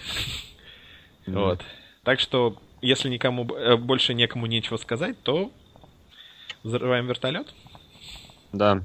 Вот. 1.27 1.63
Так 2.03 2.21
что, 2.21 2.57
если 2.83 3.09
никому 3.09 3.47
э, 3.55 3.77
больше 3.77 4.13
некому 4.13 4.45
нечего 4.45 4.77
сказать, 4.77 5.17
то 5.23 5.51
взрываем 6.65 7.07
вертолет. 7.07 7.49
Да. 8.53 8.85